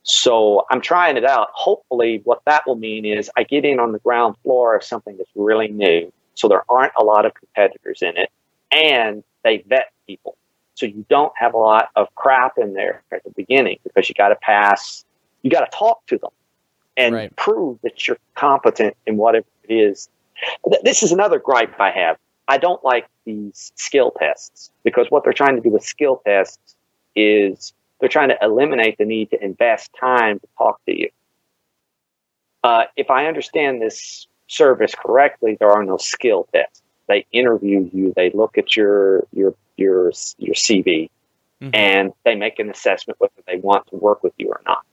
So 0.02 0.64
I'm 0.70 0.80
trying 0.80 1.16
it 1.16 1.24
out. 1.24 1.48
Hopefully, 1.52 2.20
what 2.24 2.42
that 2.46 2.62
will 2.66 2.76
mean 2.76 3.04
is 3.04 3.30
I 3.36 3.42
get 3.42 3.64
in 3.64 3.80
on 3.80 3.92
the 3.92 3.98
ground 3.98 4.36
floor 4.42 4.76
of 4.76 4.84
something 4.84 5.16
that's 5.16 5.30
really 5.34 5.68
new, 5.68 6.12
so 6.36 6.48
there 6.48 6.62
aren't 6.68 6.92
a 6.96 7.02
lot 7.02 7.26
of 7.26 7.34
competitors 7.34 8.02
in 8.02 8.16
it, 8.16 8.30
and 8.70 9.24
they 9.42 9.64
vet 9.66 9.92
people. 10.06 10.36
So 10.74 10.86
you 10.86 11.04
don't 11.08 11.32
have 11.36 11.54
a 11.54 11.58
lot 11.58 11.88
of 11.96 12.14
crap 12.14 12.58
in 12.58 12.74
there 12.74 13.02
at 13.10 13.24
the 13.24 13.30
beginning 13.30 13.78
because 13.82 14.08
you 14.08 14.14
got 14.14 14.28
to 14.28 14.36
pass, 14.36 15.04
you 15.42 15.50
got 15.50 15.70
to 15.70 15.76
talk 15.76 16.06
to 16.06 16.18
them 16.18 16.30
and 16.96 17.14
Right. 17.14 17.36
prove 17.36 17.78
that 17.82 18.06
you're 18.06 18.18
competent 18.34 18.96
in 19.06 19.16
whatever 19.16 19.46
it 19.68 19.74
is. 19.74 20.08
This 20.82 21.02
is 21.02 21.12
another 21.12 21.38
gripe 21.38 21.80
I 21.80 21.90
have. 21.90 22.18
I 22.48 22.58
don't 22.58 22.84
like 22.84 23.06
these 23.24 23.72
skill 23.74 24.12
tests 24.18 24.70
because 24.84 25.06
what 25.08 25.24
they're 25.24 25.32
trying 25.32 25.56
to 25.56 25.62
do 25.62 25.70
with 25.70 25.82
skill 25.82 26.22
tests 26.26 26.76
is 27.16 27.72
they're 27.98 28.08
trying 28.08 28.28
to 28.28 28.38
eliminate 28.42 28.98
the 28.98 29.04
need 29.04 29.30
to 29.30 29.42
invest 29.42 29.90
time 29.98 30.38
to 30.38 30.46
talk 30.58 30.84
to 30.84 30.98
you. 30.98 31.08
Uh, 32.62 32.84
if 32.96 33.10
I 33.10 33.26
understand 33.26 33.80
this 33.80 34.26
service 34.48 34.94
correctly, 34.94 35.56
there 35.58 35.70
are 35.70 35.84
no 35.84 35.96
skill 35.96 36.46
tests. 36.52 36.82
They 37.08 37.26
interview 37.32 37.88
you, 37.92 38.12
they 38.16 38.30
look 38.30 38.58
at 38.58 38.76
your 38.76 39.26
your 39.32 39.54
your 39.76 40.12
your 40.38 40.54
CV, 40.54 41.10
Mhm. 41.60 41.70
and 41.74 42.12
they 42.24 42.34
make 42.34 42.58
an 42.58 42.70
assessment 42.70 43.18
whether 43.20 43.32
they 43.46 43.56
want 43.56 43.86
to 43.88 43.96
work 43.96 44.22
with 44.22 44.32
you 44.38 44.48
or 44.48 44.60
not 44.66 44.84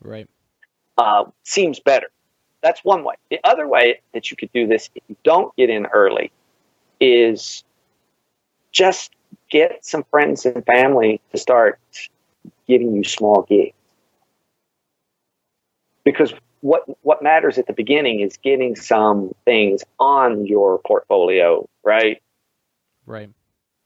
right? 0.00 0.28
uh, 0.96 1.24
seems 1.44 1.80
better. 1.80 2.08
That's 2.60 2.84
one 2.84 3.04
way. 3.04 3.14
The 3.30 3.40
other 3.44 3.68
way 3.68 4.00
that 4.12 4.30
you 4.30 4.36
could 4.36 4.52
do 4.52 4.66
this 4.66 4.90
if 4.94 5.02
you 5.08 5.16
don't 5.22 5.54
get 5.56 5.70
in 5.70 5.86
early 5.86 6.30
is 7.00 7.62
just 8.72 9.12
get 9.50 9.84
some 9.84 10.04
friends 10.10 10.44
and 10.44 10.64
family 10.66 11.20
to 11.32 11.38
start 11.38 11.78
giving 12.66 12.94
you 12.94 13.04
small 13.04 13.42
gigs. 13.48 13.74
Because 16.04 16.32
what 16.60 16.84
what 17.02 17.22
matters 17.22 17.58
at 17.58 17.66
the 17.66 17.72
beginning 17.72 18.20
is 18.20 18.36
getting 18.36 18.76
some 18.76 19.34
things 19.44 19.82
on 19.98 20.46
your 20.46 20.78
portfolio, 20.78 21.68
right? 21.82 22.22
Right. 23.06 23.30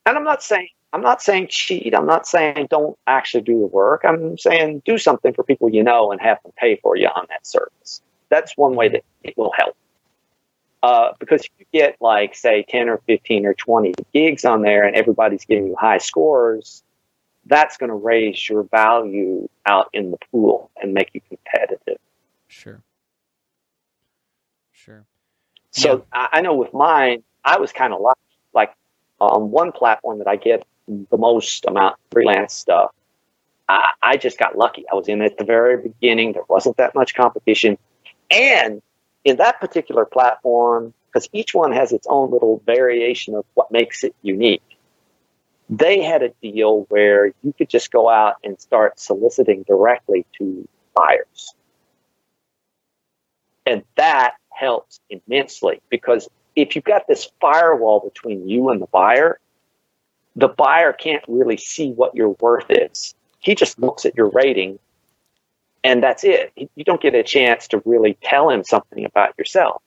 and 0.06 0.16
I'm 0.16 0.24
not 0.24 0.42
saying 0.42 0.68
I'm 0.92 1.02
not 1.02 1.22
saying 1.22 1.48
cheat. 1.48 1.94
I'm 1.94 2.06
not 2.06 2.26
saying 2.26 2.68
don't 2.70 2.98
actually 3.06 3.42
do 3.42 3.58
the 3.60 3.66
work. 3.66 4.02
I'm 4.04 4.36
saying 4.36 4.82
do 4.84 4.98
something 4.98 5.32
for 5.32 5.42
people 5.42 5.70
you 5.70 5.82
know 5.82 6.12
and 6.12 6.20
have 6.20 6.42
them 6.42 6.52
pay 6.56 6.76
for 6.76 6.96
you 6.96 7.08
on 7.08 7.26
that 7.30 7.46
service. 7.46 8.02
That's 8.28 8.56
one 8.56 8.74
way 8.74 8.88
that 8.88 9.04
it 9.22 9.36
will 9.36 9.52
help. 9.56 9.76
Uh, 10.82 11.12
because 11.20 11.42
if 11.44 11.50
you 11.58 11.66
get 11.72 11.96
like 12.00 12.34
say 12.34 12.64
10 12.68 12.88
or 12.88 12.98
15 13.06 13.46
or 13.46 13.54
20 13.54 13.94
gigs 14.12 14.44
on 14.44 14.62
there 14.62 14.84
and 14.84 14.96
everybody's 14.96 15.44
giving 15.44 15.68
you 15.68 15.76
high 15.76 15.98
scores, 15.98 16.82
that's 17.46 17.76
going 17.76 17.88
to 17.88 17.94
raise 17.94 18.48
your 18.48 18.64
value 18.64 19.48
out 19.66 19.88
in 19.92 20.10
the 20.10 20.18
pool 20.30 20.70
and 20.80 20.92
make 20.92 21.10
you 21.14 21.20
competitive. 21.28 21.98
Sure. 22.52 22.82
Sure. 24.72 25.06
So 25.70 26.04
I, 26.12 26.28
I 26.32 26.40
know 26.42 26.54
with 26.54 26.74
mine, 26.74 27.22
I 27.44 27.58
was 27.58 27.72
kind 27.72 27.94
of 27.94 28.00
lucky. 28.00 28.20
Like 28.52 28.74
on 29.18 29.50
one 29.50 29.72
platform 29.72 30.18
that 30.18 30.28
I 30.28 30.36
get 30.36 30.66
the 30.86 31.16
most 31.16 31.64
amount 31.64 31.94
of 31.94 32.00
freelance 32.10 32.52
stuff, 32.52 32.90
I, 33.70 33.92
I 34.02 34.16
just 34.18 34.38
got 34.38 34.58
lucky. 34.58 34.84
I 34.92 34.94
was 34.94 35.08
in 35.08 35.22
at 35.22 35.38
the 35.38 35.44
very 35.44 35.78
beginning. 35.82 36.32
There 36.32 36.42
wasn't 36.46 36.76
that 36.76 36.94
much 36.94 37.14
competition. 37.14 37.78
And 38.30 38.82
in 39.24 39.38
that 39.38 39.58
particular 39.58 40.04
platform, 40.04 40.92
because 41.06 41.30
each 41.32 41.54
one 41.54 41.72
has 41.72 41.90
its 41.90 42.06
own 42.10 42.30
little 42.30 42.62
variation 42.66 43.34
of 43.34 43.46
what 43.54 43.72
makes 43.72 44.04
it 44.04 44.14
unique, 44.20 44.76
they 45.70 46.02
had 46.02 46.22
a 46.22 46.28
deal 46.42 46.84
where 46.90 47.32
you 47.42 47.54
could 47.56 47.70
just 47.70 47.90
go 47.90 48.10
out 48.10 48.36
and 48.44 48.60
start 48.60 49.00
soliciting 49.00 49.62
directly 49.62 50.26
to 50.38 50.68
buyers. 50.94 51.54
And 53.66 53.82
that 53.96 54.34
helps 54.50 55.00
immensely 55.10 55.80
because 55.88 56.28
if 56.56 56.74
you've 56.74 56.84
got 56.84 57.06
this 57.08 57.30
firewall 57.40 58.00
between 58.00 58.48
you 58.48 58.70
and 58.70 58.80
the 58.80 58.86
buyer, 58.86 59.38
the 60.36 60.48
buyer 60.48 60.92
can't 60.92 61.24
really 61.28 61.56
see 61.56 61.92
what 61.92 62.14
your 62.14 62.30
worth 62.40 62.66
is. 62.68 63.14
He 63.40 63.54
just 63.54 63.78
looks 63.78 64.04
at 64.04 64.16
your 64.16 64.30
rating 64.30 64.78
and 65.84 66.02
that's 66.02 66.24
it. 66.24 66.52
You 66.56 66.84
don't 66.84 67.00
get 67.00 67.14
a 67.14 67.22
chance 67.22 67.68
to 67.68 67.82
really 67.84 68.16
tell 68.22 68.50
him 68.50 68.62
something 68.64 69.04
about 69.04 69.34
yourself. 69.36 69.82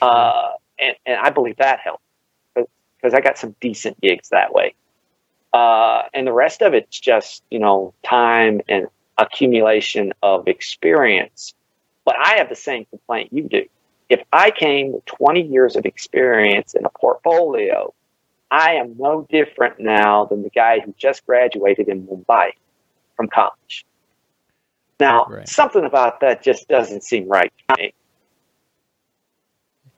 Uh, 0.00 0.52
and, 0.78 0.96
and 1.04 1.20
I 1.20 1.30
believe 1.30 1.56
that 1.56 1.80
helped 1.80 2.02
because 2.54 3.14
I 3.14 3.20
got 3.20 3.36
some 3.36 3.54
decent 3.60 4.00
gigs 4.00 4.30
that 4.30 4.54
way. 4.54 4.74
Uh, 5.52 6.02
and 6.14 6.26
the 6.26 6.32
rest 6.32 6.62
of 6.62 6.74
it's 6.74 6.98
just, 6.98 7.42
you 7.50 7.58
know, 7.58 7.94
time 8.02 8.60
and 8.68 8.88
accumulation 9.18 10.12
of 10.22 10.48
experience. 10.48 11.54
But 12.04 12.16
I 12.18 12.36
have 12.38 12.48
the 12.48 12.56
same 12.56 12.84
complaint 12.86 13.32
you 13.32 13.44
do. 13.48 13.64
If 14.08 14.22
I 14.32 14.50
came 14.50 14.92
with 14.92 15.04
20 15.06 15.42
years 15.42 15.76
of 15.76 15.86
experience 15.86 16.74
in 16.74 16.84
a 16.84 16.90
portfolio, 16.90 17.92
I 18.50 18.74
am 18.74 18.96
no 18.98 19.26
different 19.30 19.80
now 19.80 20.26
than 20.26 20.42
the 20.42 20.50
guy 20.50 20.80
who 20.80 20.94
just 20.98 21.24
graduated 21.26 21.88
in 21.88 22.06
Mumbai 22.06 22.50
from 23.16 23.28
college. 23.28 23.86
Now, 25.00 25.26
Right. 25.28 25.48
something 25.48 25.84
about 25.84 26.20
that 26.20 26.42
just 26.42 26.68
doesn't 26.68 27.02
seem 27.02 27.26
right 27.28 27.52
to 27.68 27.76
me. 27.78 27.94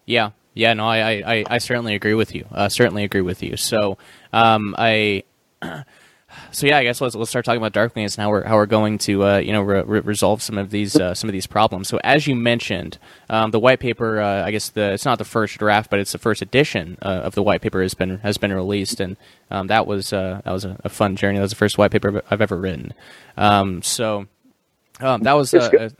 Yeah, 0.07 0.31
yeah, 0.55 0.73
no, 0.75 0.87
I, 0.87 1.23
I, 1.27 1.45
I- 1.51 1.59
certainly 1.59 1.95
agree 1.95 2.15
with 2.15 2.35
you. 2.35 2.47
Uh, 2.53 2.69
certainly 2.69 3.05
agree 3.05 3.21
with 3.21 3.43
you. 3.43 3.57
So, 3.57 3.99
um, 4.33 4.75
I, 4.79 5.25
so 6.51 6.67
yeah, 6.67 6.79
I 6.79 6.83
guess 6.85 7.01
let's 7.01 7.15
let's 7.15 7.31
start 7.31 7.45
talking 7.45 7.63
about 7.63 7.73
Darklance 7.73 8.17
and 8.17 8.23
how 8.25 8.31
we're 8.31 8.45
how 8.45 8.57
we're 8.57 8.67
going 8.67 8.99
to 8.99 9.25
uh, 9.25 9.37
you 9.39 9.53
know 9.53 9.63
re- 9.63 9.83
re- 9.83 10.01
resolve 10.01 10.43
some 10.43 10.59
of 10.59 10.71
these 10.71 10.97
uh, 10.97 11.15
some 11.15 11.29
of 11.29 11.33
these 11.33 11.47
problems. 11.47 11.89
So, 11.89 11.99
as 12.05 12.27
you 12.27 12.35
mentioned, 12.35 12.99
um, 13.29 13.51
the 13.51 13.61
white 13.61 13.81
paper, 13.81 14.21
uh, 14.21 14.45
I 14.45 14.51
guess 14.51 14.71
the 14.71 14.93
it's 14.93 15.05
not 15.05 15.19
the 15.19 15.25
first 15.25 15.59
draft, 15.59 15.91
but 15.91 15.99
it's 16.01 16.13
the 16.13 16.19
first 16.19 16.43
edition 16.43 16.99
uh, 17.03 17.09
of 17.25 17.35
the 17.35 17.43
white 17.43 17.61
paper 17.63 17.83
has 17.83 17.95
been 17.95 18.19
has 18.19 18.39
been 18.39 18.53
released, 18.53 19.01
and 19.01 19.17
um, 19.51 19.67
that 19.69 19.87
was 19.87 20.13
uh, 20.13 20.41
that 20.45 20.53
was 20.53 20.65
a, 20.65 20.77
a 20.85 20.89
fun 20.89 21.17
journey. 21.17 21.39
That 21.39 21.43
was 21.43 21.53
the 21.53 21.57
first 21.57 21.79
white 21.79 21.91
paper 21.91 22.23
I've 22.31 22.41
ever 22.41 22.57
written. 22.57 22.95
Um, 23.37 23.83
so. 23.83 24.27
Um, 24.99 25.23
that 25.25 25.35
was 25.35 25.53
It's 25.53 25.67
uh, 25.67 25.71
good. 25.71 25.93
uh, 25.93 25.95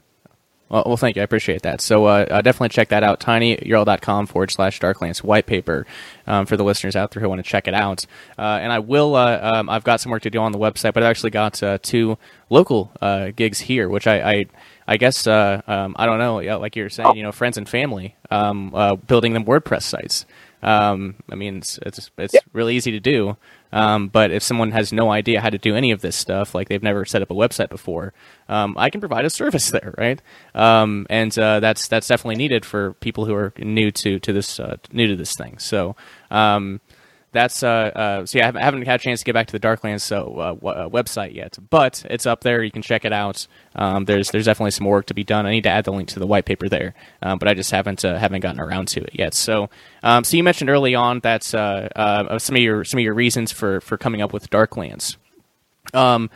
well, 0.69 0.83
well, 0.87 0.97
thank 0.97 1.17
you. 1.17 1.23
I 1.23 1.25
appreciate 1.25 1.63
that. 1.63 1.81
So 1.81 2.07
uh, 2.07 2.27
uh, 2.29 2.43
definitely 2.43 2.71
check 2.71 2.89
that 2.89 3.05
out. 3.05 3.21
tinyurl.com 3.21 4.27
forward 4.27 4.51
slash 4.51 4.81
Darklance 4.81 5.23
white 5.23 5.47
paper 5.47 5.87
um, 6.27 6.45
for 6.47 6.57
the 6.57 6.65
listeners 6.65 6.97
out 6.97 7.13
there 7.13 7.21
who 7.21 7.29
want 7.29 7.39
to 7.39 7.49
check 7.49 7.69
it 7.69 7.75
out. 7.75 8.05
Uh, 8.37 8.59
and 8.61 8.73
I 8.73 8.81
will, 8.81 9.15
uh, 9.15 9.39
um, 9.41 9.71
I've 9.71 9.85
got 9.85 10.01
some 10.01 10.11
work 10.11 10.23
to 10.23 10.31
do 10.31 10.41
on 10.41 10.53
the 10.53 10.59
website, 10.59 10.93
but 10.93 11.03
I've 11.03 11.11
actually 11.11 11.31
got 11.31 11.63
uh, 11.63 11.79
two 11.81 12.19
local 12.51 12.91
uh, 13.01 13.31
gigs 13.35 13.61
here, 13.61 13.89
which 13.89 14.07
I, 14.09 14.33
I, 14.33 14.47
I 14.89 14.97
guess, 14.97 15.27
uh, 15.27 15.63
um, 15.67 15.95
I 15.99 16.07
don't 16.07 16.19
know, 16.19 16.37
like 16.59 16.75
you 16.75 16.83
were 16.85 16.91
saying, 16.91 17.17
you 17.17 17.23
know, 17.23 17.33
friends 17.33 17.57
and 17.59 17.69
family, 17.69 18.17
um, 18.31 18.75
uh, 18.75 18.97
building 18.97 19.35
them 19.35 19.45
WordPress 19.45 19.83
sites. 19.83 20.27
Um, 20.63 21.17
I 21.31 21.35
mean, 21.35 21.59
it's, 21.59 21.79
it's, 21.83 22.11
it's 22.19 22.35
really 22.53 22.77
easy 22.77 22.91
to 22.93 23.01
do. 23.01 23.37
Um, 23.73 24.09
but 24.09 24.31
if 24.31 24.43
someone 24.43 24.71
has 24.73 24.93
no 24.93 25.11
idea 25.11 25.41
how 25.41 25.51
to 25.51 25.59
do 25.59 25.75
any 25.77 25.91
of 25.91 26.01
this 26.01 26.17
stuff, 26.17 26.55
like 26.55 26.69
they've 26.69 26.83
never 26.83 27.05
set 27.05 27.21
up 27.21 27.31
a 27.31 27.35
website 27.35 27.69
before, 27.69 28.15
um, 28.49 28.75
I 28.79 28.91
can 28.91 29.01
provide 29.01 29.25
a 29.25 29.31
service 29.31 29.71
there, 29.77 29.95
right? 29.99 30.21
Um, 30.55 31.07
and 31.11 31.37
uh, 31.39 31.61
that's 31.61 31.89
that's 31.89 32.09
definitely 32.09 32.37
needed 32.37 32.65
for 32.65 32.95
people 32.95 33.27
who 33.27 33.35
are 33.35 33.53
new 33.59 33.91
to 33.91 34.19
to 34.21 34.33
this 34.33 34.59
uh, 34.61 34.77
new 34.93 35.09
to 35.09 35.17
this 35.17 35.35
thing. 35.35 35.59
So 35.59 35.97
um, 36.31 36.81
that's 37.37 37.63
uh, 37.63 37.69
uh, 37.69 38.27
so 38.27 38.39
yeah, 38.39 38.53
I 38.55 38.61
haven't, 38.63 38.87
had 38.87 39.01
a 39.01 39.03
chance 39.03 39.21
to 39.21 39.25
get 39.25 39.35
back 39.35 39.47
to 39.49 39.53
the 39.53 39.61
Darklance 39.61 40.01
so 40.01 40.37
uh, 40.37 40.55
w- 40.55 40.75
uh, 40.75 40.89
website 40.89 41.35
yet, 41.35 41.59
but 41.71 42.05
it's 42.09 42.27
up 42.27 42.43
there. 42.43 42.63
You 42.63 42.71
can 42.71 42.83
check 42.83 43.05
it 43.05 43.13
out. 43.13 43.47
Um, 43.75 44.05
there's 44.05 44.31
there's 44.31 44.47
definitely 44.47 44.73
some 44.73 44.87
work 44.87 45.07
to 45.07 45.15
be 45.15 45.25
done. 45.25 45.47
I 45.47 45.51
need 45.51 45.65
to 45.65 45.71
add 45.71 45.85
the 45.85 45.93
link 45.93 46.09
to 46.11 46.19
the 46.19 46.27
white 46.27 46.45
paper 46.45 46.69
there, 46.69 46.95
um, 47.23 47.39
but 47.39 47.49
I 47.49 47.55
just 47.55 47.71
haven't 47.71 48.05
uh, 48.05 48.19
haven't 48.19 48.41
gotten 48.41 48.61
around 48.61 48.89
to 48.89 49.03
it 49.03 49.11
yet. 49.13 49.35
So 49.35 49.71
um, 50.03 50.25
so 50.25 50.37
you 50.37 50.43
mentioned 50.43 50.71
early 50.71 50.95
on 50.95 51.21
that 51.21 51.55
uh, 51.55 52.39
some 52.39 52.57
of 52.57 52.63
your 52.63 52.85
some 52.85 52.99
of 52.99 53.05
your 53.05 53.15
reasons 53.15 53.53
for 53.53 53.81
for 53.81 53.97
coming 53.97 54.23
up 54.23 54.33
with 54.33 54.51
Darklance. 54.51 55.17
Um, 55.95 56.31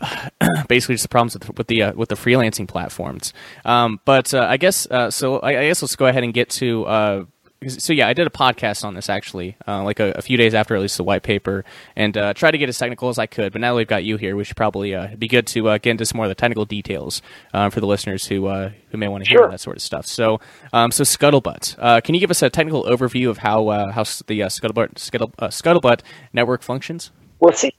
basically 0.68 0.94
just 0.94 1.02
the 1.02 1.08
problems 1.08 1.34
with, 1.34 1.58
with 1.58 1.66
the 1.66 1.82
uh, 1.82 1.92
with 1.94 2.08
the 2.08 2.14
freelancing 2.14 2.66
platforms. 2.66 3.32
Um, 3.64 4.00
but 4.04 4.32
uh, 4.32 4.46
I 4.48 4.56
guess 4.56 4.86
uh, 4.90 5.10
so. 5.10 5.38
I, 5.40 5.50
I, 5.50 5.66
guess 5.68 5.82
let's 5.82 5.96
go 5.96 6.06
ahead 6.06 6.24
and 6.24 6.32
get 6.32 6.50
to 6.50 7.26
so 7.68 7.92
yeah, 7.92 8.08
I 8.08 8.14
did 8.14 8.26
a 8.26 8.30
podcast 8.30 8.84
on 8.84 8.94
this 8.94 9.10
actually, 9.10 9.56
uh, 9.68 9.82
like 9.82 10.00
a, 10.00 10.12
a, 10.12 10.22
few 10.22 10.38
days 10.38 10.54
after 10.54 10.74
I 10.74 10.76
released 10.76 10.96
the 10.96 11.04
white 11.04 11.22
paper, 11.22 11.64
and 11.94 12.16
uh, 12.16 12.32
tried 12.32 12.52
to 12.52 12.58
get 12.58 12.70
as 12.70 12.78
technical 12.78 13.10
as 13.10 13.18
I 13.18 13.26
could. 13.26 13.52
But 13.52 13.60
now 13.60 13.72
that 13.72 13.76
we've 13.76 13.86
got 13.86 14.02
you 14.02 14.16
here, 14.16 14.34
we 14.34 14.44
should 14.44 14.56
probably 14.56 14.94
uh, 14.94 15.14
be 15.16 15.28
good 15.28 15.46
to 15.48 15.68
uh, 15.68 15.78
get 15.78 15.90
into 15.90 16.06
some 16.06 16.16
more 16.16 16.24
of 16.24 16.30
the 16.30 16.34
technical 16.34 16.64
details 16.64 17.20
uh, 17.52 17.68
for 17.68 17.80
the 17.80 17.86
listeners 17.86 18.26
who 18.26 18.46
uh, 18.46 18.70
who 18.90 18.98
may 18.98 19.08
want 19.08 19.24
to 19.24 19.30
hear 19.30 19.46
that 19.46 19.60
sort 19.60 19.76
of 19.76 19.82
stuff. 19.82 20.06
So, 20.06 20.40
um, 20.72 20.90
so 20.90 21.04
Scuttlebutt, 21.04 22.02
can 22.02 22.14
you 22.14 22.20
give 22.20 22.30
us 22.30 22.40
a 22.40 22.48
technical 22.48 22.84
overview 22.84 23.28
of 23.28 23.38
how 23.38 23.68
how 23.90 24.04
the 24.04 24.40
Scuttlebutt 24.40 24.98
Scuttle, 24.98 25.32
Scuttlebutt 25.38 26.00
network 26.32 26.62
functions? 26.62 27.10
Well, 27.40 27.52
see, 27.52 27.74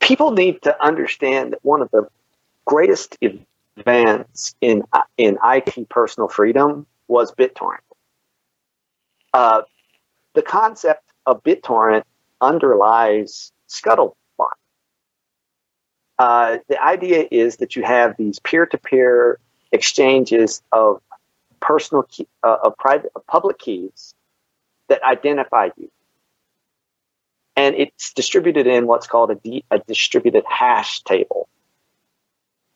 people 0.00 0.32
need 0.32 0.62
to 0.62 0.84
understand 0.84 1.52
that 1.52 1.64
one 1.64 1.80
of 1.80 1.90
the 1.92 2.08
greatest 2.64 3.18
events 3.76 4.56
in 4.60 4.82
in 5.16 5.38
IT 5.44 5.88
personal 5.88 6.28
freedom 6.28 6.86
was 7.10 7.32
BitTorrent. 7.32 7.84
Uh, 9.34 9.62
the 10.34 10.42
concept 10.42 11.02
of 11.26 11.42
BitTorrent 11.42 12.04
underlies 12.40 13.52
Scuttlebutt. 13.68 14.14
Uh, 16.18 16.58
the 16.68 16.82
idea 16.82 17.26
is 17.30 17.56
that 17.56 17.76
you 17.76 17.82
have 17.82 18.16
these 18.16 18.38
peer-to-peer 18.38 19.38
exchanges 19.72 20.62
of 20.70 21.02
personal 21.60 22.04
key, 22.04 22.26
uh, 22.42 22.58
of 22.64 22.76
private 22.76 23.10
of 23.16 23.26
public 23.26 23.58
keys 23.58 24.14
that 24.88 25.02
identify 25.02 25.70
you, 25.76 25.90
and 27.56 27.74
it's 27.74 28.12
distributed 28.12 28.66
in 28.66 28.86
what's 28.86 29.06
called 29.06 29.30
a 29.30 29.78
distributed 29.86 30.44
hash 30.48 31.02
table. 31.02 31.48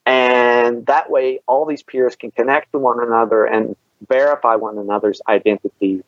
And 0.07 0.87
that 0.87 1.11
way, 1.11 1.41
all 1.47 1.65
these 1.67 1.83
peers 1.83 2.15
can 2.17 2.31
connect 2.31 2.73
to 2.73 2.79
one 2.79 3.01
another 3.01 3.45
and 3.45 3.77
verify 4.09 4.57
one 4.57 4.79
another's 4.79 5.21
identity 5.29 6.03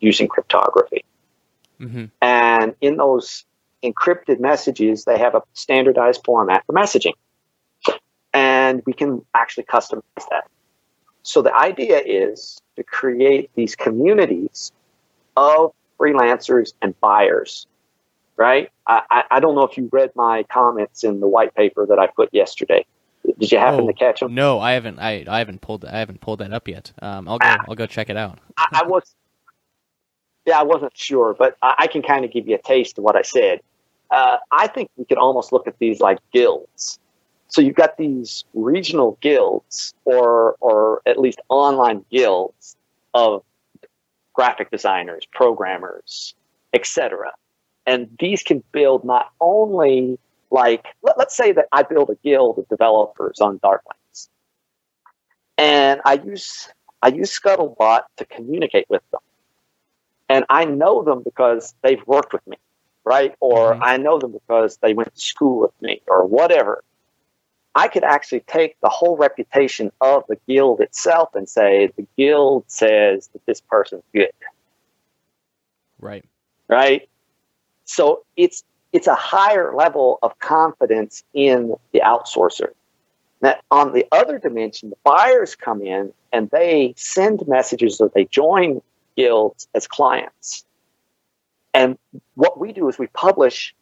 using 0.00 0.28
cryptography. 0.28 1.04
Mm-hmm. 1.80 2.06
And 2.20 2.74
in 2.80 2.96
those 2.96 3.44
encrypted 3.82 4.40
messages, 4.40 5.04
they 5.04 5.18
have 5.18 5.34
a 5.34 5.42
standardized 5.54 6.22
format 6.24 6.64
for 6.66 6.74
messaging. 6.74 7.14
And 8.32 8.82
we 8.86 8.92
can 8.92 9.24
actually 9.34 9.64
customize 9.64 10.02
that. 10.30 10.44
So 11.22 11.42
the 11.42 11.54
idea 11.54 12.00
is 12.04 12.60
to 12.76 12.82
create 12.82 13.50
these 13.54 13.76
communities 13.76 14.72
of 15.36 15.72
freelancers 15.98 16.72
and 16.82 16.98
buyers, 17.00 17.66
right? 18.36 18.70
I, 18.86 19.24
I 19.30 19.40
don't 19.40 19.54
know 19.54 19.62
if 19.64 19.76
you 19.76 19.88
read 19.92 20.10
my 20.16 20.42
comments 20.44 21.04
in 21.04 21.20
the 21.20 21.28
white 21.28 21.54
paper 21.54 21.86
that 21.86 21.98
I 21.98 22.08
put 22.08 22.30
yesterday. 22.32 22.84
Did 23.24 23.52
you 23.52 23.58
happen 23.58 23.82
oh, 23.82 23.86
to 23.86 23.92
catch 23.92 24.20
them? 24.20 24.34
No, 24.34 24.58
I 24.58 24.72
haven't. 24.72 24.98
I, 24.98 25.24
I 25.28 25.38
haven't 25.38 25.60
pulled. 25.60 25.84
I 25.84 25.98
haven't 25.98 26.20
pulled 26.20 26.40
that 26.40 26.52
up 26.52 26.66
yet. 26.66 26.92
Um, 27.00 27.28
I'll 27.28 27.38
go. 27.38 27.48
Ah, 27.48 27.56
I'll 27.68 27.74
go 27.74 27.86
check 27.86 28.10
it 28.10 28.16
out. 28.16 28.38
I, 28.56 28.80
I, 28.82 28.86
was. 28.86 29.14
Yeah, 30.44 30.58
I 30.58 30.62
wasn't 30.62 30.96
sure, 30.96 31.34
but 31.34 31.56
I, 31.62 31.74
I 31.80 31.86
can 31.86 32.02
kind 32.02 32.24
of 32.24 32.32
give 32.32 32.48
you 32.48 32.56
a 32.56 32.62
taste 32.62 32.98
of 32.98 33.04
what 33.04 33.16
I 33.16 33.22
said. 33.22 33.60
Uh, 34.10 34.38
I 34.50 34.66
think 34.66 34.90
we 34.96 35.04
could 35.04 35.18
almost 35.18 35.52
look 35.52 35.66
at 35.66 35.78
these 35.78 36.00
like 36.00 36.18
guilds. 36.32 36.98
So 37.48 37.60
you've 37.60 37.76
got 37.76 37.96
these 37.96 38.44
regional 38.54 39.18
guilds, 39.20 39.94
or 40.04 40.56
or 40.60 41.02
at 41.06 41.18
least 41.18 41.40
online 41.48 42.04
guilds 42.10 42.76
of 43.14 43.44
graphic 44.32 44.70
designers, 44.70 45.26
programmers, 45.32 46.34
etc. 46.72 47.32
And 47.86 48.08
these 48.18 48.42
can 48.42 48.62
build 48.72 49.04
not 49.04 49.30
only 49.40 50.18
like, 50.52 50.84
let, 51.02 51.18
us 51.18 51.34
say 51.34 51.52
that 51.52 51.66
I 51.72 51.82
build 51.82 52.10
a 52.10 52.14
guild 52.22 52.58
of 52.58 52.68
developers 52.68 53.40
on 53.40 53.58
Darklance, 53.58 54.28
and 55.56 56.00
I 56.04 56.14
use 56.14 56.68
I 57.02 57.08
use 57.08 57.36
Scuttlebutt 57.36 58.02
to 58.18 58.24
communicate 58.26 58.86
with 58.88 59.02
them, 59.10 59.22
and 60.28 60.44
I 60.50 60.66
know 60.66 61.02
them 61.02 61.22
because 61.22 61.74
they've 61.82 62.06
worked 62.06 62.32
with 62.32 62.46
me, 62.46 62.58
right? 63.04 63.34
Or 63.40 63.72
mm-hmm. 63.72 63.82
I 63.82 63.96
know 63.96 64.18
them 64.18 64.32
because 64.32 64.76
they 64.82 64.94
went 64.94 65.14
to 65.14 65.20
school 65.20 65.58
with 65.60 65.72
me, 65.80 66.02
or 66.06 66.26
whatever. 66.26 66.84
I 67.74 67.88
could 67.88 68.04
actually 68.04 68.40
take 68.40 68.76
the 68.82 68.90
whole 68.90 69.16
reputation 69.16 69.90
of 70.02 70.24
the 70.28 70.36
guild 70.46 70.82
itself 70.82 71.34
and 71.34 71.48
say 71.48 71.90
the 71.96 72.06
guild 72.18 72.64
says 72.66 73.28
that 73.28 73.46
this 73.46 73.62
person's 73.62 74.04
good. 74.12 74.32
Right. 75.98 76.26
Right. 76.68 77.08
So 77.86 78.24
it's 78.36 78.62
it's 78.92 79.06
a 79.06 79.14
higher 79.14 79.74
level 79.74 80.18
of 80.22 80.38
confidence 80.38 81.24
in 81.34 81.74
the 81.92 82.00
outsourcer. 82.00 82.68
Now, 83.40 83.56
on 83.70 83.92
the 83.92 84.06
other 84.12 84.38
dimension, 84.38 84.90
the 84.90 84.96
buyers 85.02 85.56
come 85.56 85.82
in 85.82 86.12
and 86.32 86.48
they 86.50 86.94
send 86.96 87.46
messages 87.48 88.00
or 88.00 88.10
they 88.14 88.26
join 88.26 88.80
guilds 89.16 89.66
as 89.74 89.86
clients. 89.86 90.64
And 91.74 91.98
what 92.34 92.60
we 92.60 92.72
do 92.72 92.88
is 92.88 92.98
we 92.98 93.08
publish 93.08 93.74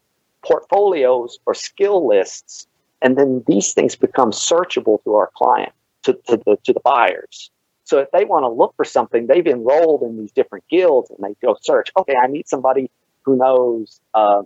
portfolios 0.42 1.38
or 1.44 1.54
skill 1.54 2.06
lists, 2.06 2.66
and 3.02 3.18
then 3.18 3.44
these 3.46 3.74
things 3.74 3.96
become 3.96 4.30
searchable 4.30 5.02
to 5.04 5.14
our 5.14 5.30
client, 5.34 5.72
to, 6.04 6.14
to, 6.28 6.36
the, 6.38 6.56
to 6.64 6.72
the 6.72 6.80
buyers. 6.80 7.50
So 7.84 7.98
if 7.98 8.10
they 8.12 8.24
want 8.24 8.44
to 8.44 8.48
look 8.48 8.74
for 8.76 8.84
something, 8.84 9.26
they've 9.26 9.46
enrolled 9.46 10.02
in 10.02 10.16
these 10.16 10.32
different 10.32 10.64
guilds 10.70 11.10
and 11.10 11.18
they 11.22 11.34
go 11.44 11.56
search, 11.60 11.90
okay, 11.96 12.14
I 12.16 12.28
need 12.28 12.48
somebody 12.48 12.90
who 13.22 13.36
knows 13.36 14.00
uh, 14.14 14.42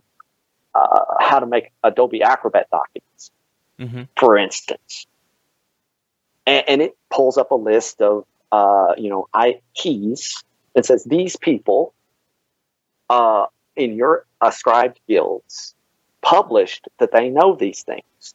uh, 0.74 1.04
how 1.20 1.40
to 1.40 1.46
make 1.46 1.70
Adobe 1.82 2.22
Acrobat 2.22 2.68
documents, 2.70 3.30
mm-hmm. 3.78 4.02
for 4.16 4.36
instance. 4.36 5.06
And, 6.46 6.64
and, 6.68 6.82
it 6.82 6.96
pulls 7.10 7.38
up 7.38 7.52
a 7.52 7.56
list 7.56 8.02
of, 8.02 8.26
uh, 8.52 8.94
you 8.98 9.08
know, 9.08 9.28
I 9.32 9.60
keys 9.74 10.42
and 10.74 10.84
says 10.84 11.04
these 11.04 11.36
people 11.36 11.94
uh, 13.08 13.46
in 13.76 13.96
your 13.96 14.26
ascribed 14.40 15.00
guilds 15.08 15.74
published 16.20 16.88
that 16.98 17.12
they 17.12 17.28
know 17.28 17.54
these 17.54 17.82
things. 17.82 18.34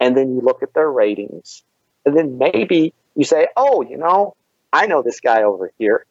And 0.00 0.16
then 0.16 0.34
you 0.34 0.40
look 0.40 0.62
at 0.62 0.74
their 0.74 0.90
ratings, 0.90 1.62
and 2.04 2.16
then 2.16 2.36
maybe 2.36 2.92
you 3.14 3.24
say, 3.24 3.48
oh, 3.56 3.82
you 3.82 3.96
know, 3.96 4.36
I 4.72 4.86
know 4.86 5.02
this 5.02 5.20
guy 5.20 5.42
over 5.42 5.72
here. 5.78 6.04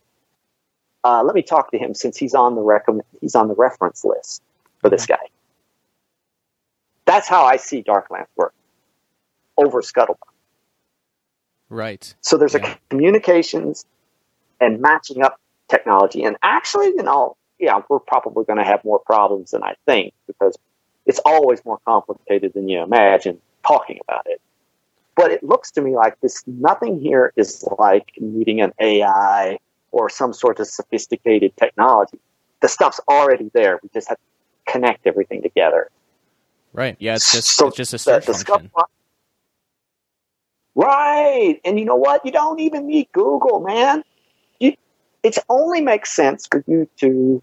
Uh, 1.03 1.21
let 1.23 1.35
me 1.35 1.43
talk 1.43 1.69
to 1.71 1.77
him 1.77 1.93
since 1.93 2.17
he's 2.17 2.33
on 2.33 2.55
the 2.55 2.61
recommend 2.61 3.03
he's 3.21 3.35
on 3.35 3.47
the 3.47 3.53
reference 3.53 4.03
list 4.03 4.41
for 4.85 4.91
this 4.91 5.07
guy. 5.07 5.15
That's 7.05 7.27
how 7.27 7.43
I 7.43 7.57
see 7.57 7.81
Darklance 7.81 8.27
work 8.35 8.53
over 9.57 9.81
Scuttlebutt. 9.81 10.17
Right. 11.69 12.13
So 12.21 12.37
there's 12.37 12.53
yeah. 12.53 12.73
a 12.73 12.77
communications 12.89 13.87
and 14.61 14.79
matching 14.79 15.23
up 15.23 15.39
technology. 15.69 16.23
And 16.23 16.37
actually, 16.43 16.87
you 16.87 17.01
know, 17.01 17.35
yeah, 17.57 17.81
we're 17.89 17.99
probably 17.99 18.45
going 18.45 18.59
to 18.59 18.63
have 18.63 18.85
more 18.85 18.99
problems 18.99 19.51
than 19.51 19.63
I 19.63 19.73
think 19.87 20.13
because 20.27 20.55
it's 21.07 21.19
always 21.25 21.65
more 21.65 21.79
complicated 21.83 22.53
than 22.53 22.69
you 22.69 22.83
imagine 22.83 23.41
talking 23.65 23.97
about 24.07 24.27
it. 24.27 24.39
But 25.15 25.31
it 25.31 25.43
looks 25.43 25.71
to 25.71 25.81
me 25.81 25.95
like 25.95 26.19
this 26.21 26.43
nothing 26.45 26.99
here 26.99 27.33
is 27.35 27.67
like 27.79 28.11
needing 28.19 28.61
an 28.61 28.71
AI 28.79 29.57
or 29.91 30.11
some 30.11 30.31
sort 30.31 30.59
of 30.59 30.67
sophisticated 30.67 31.57
technology. 31.57 32.19
The 32.61 32.67
stuff's 32.67 32.99
already 33.07 33.49
there. 33.53 33.79
We 33.81 33.89
just 33.93 34.09
have 34.09 34.17
connect 34.65 35.05
everything 35.07 35.41
together. 35.41 35.89
Right. 36.73 36.95
Yeah, 36.99 37.15
it's 37.15 37.31
just 37.31 37.55
so 37.55 37.67
it's 37.67 37.77
just 37.77 37.93
a 37.93 37.97
search 37.97 38.25
the, 38.25 38.33
the 38.33 38.39
function. 38.39 38.71
right. 40.75 41.59
And 41.63 41.79
you 41.79 41.85
know 41.85 41.95
what? 41.95 42.25
You 42.25 42.31
don't 42.31 42.59
even 42.59 42.87
need 42.87 43.07
Google, 43.13 43.61
man. 43.61 44.03
You, 44.59 44.75
it 45.23 45.37
only 45.49 45.81
makes 45.81 46.13
sense 46.13 46.47
for 46.47 46.63
you 46.67 46.89
to 46.97 47.41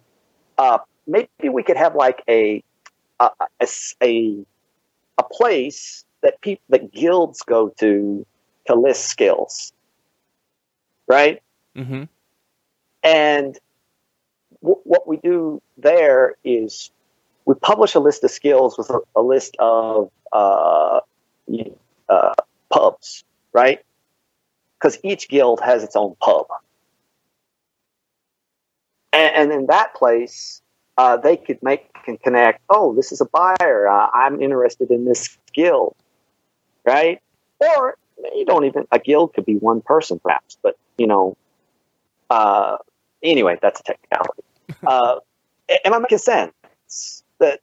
uh, 0.58 0.78
maybe 1.06 1.48
we 1.50 1.62
could 1.62 1.76
have 1.76 1.94
like 1.94 2.22
a 2.28 2.62
a, 3.20 3.30
a, 4.02 4.44
a 5.18 5.22
place 5.22 6.04
that 6.22 6.40
people 6.40 6.64
that 6.68 6.92
guilds 6.92 7.42
go 7.42 7.68
to 7.80 8.26
to 8.66 8.74
list 8.74 9.06
skills, 9.06 9.72
right? 11.06 11.42
Mm-hmm. 11.76 12.04
And 13.02 13.58
w- 14.62 14.80
what 14.84 15.08
we 15.08 15.16
do 15.16 15.60
there 15.76 16.36
is 16.44 16.90
we 17.52 17.58
publish 17.60 17.94
a 17.94 18.00
list 18.00 18.24
of 18.24 18.30
skills 18.30 18.78
with 18.78 18.88
a, 18.88 19.00
a 19.14 19.20
list 19.20 19.56
of 19.58 20.10
uh, 20.32 21.00
uh, 22.08 22.32
pubs, 22.70 23.24
right? 23.52 23.80
Because 24.78 24.98
each 25.02 25.28
guild 25.28 25.60
has 25.60 25.84
its 25.84 25.94
own 25.94 26.16
pub. 26.20 26.46
And, 29.12 29.34
and 29.34 29.52
in 29.52 29.66
that 29.66 29.94
place, 29.94 30.62
uh, 30.96 31.18
they 31.18 31.36
could 31.36 31.62
make 31.62 31.90
and 32.06 32.20
connect. 32.22 32.62
Oh, 32.70 32.94
this 32.94 33.12
is 33.12 33.20
a 33.20 33.26
buyer. 33.26 33.86
Uh, 33.86 34.08
I'm 34.14 34.40
interested 34.40 34.90
in 34.90 35.04
this 35.04 35.36
guild, 35.52 35.94
right? 36.84 37.20
Or 37.60 37.98
you 38.34 38.46
don't 38.46 38.64
even 38.64 38.86
a 38.92 38.98
guild 38.98 39.34
could 39.34 39.44
be 39.44 39.56
one 39.56 39.82
person, 39.82 40.18
perhaps, 40.18 40.56
but 40.62 40.78
you 40.96 41.06
know. 41.06 41.36
Uh, 42.30 42.78
anyway, 43.22 43.58
that's 43.60 43.80
a 43.80 43.82
technicality. 43.82 44.42
Uh, 44.86 45.16
am 45.84 45.92
I 45.94 45.98
making 45.98 46.18
sense? 46.18 47.21
That 47.42 47.60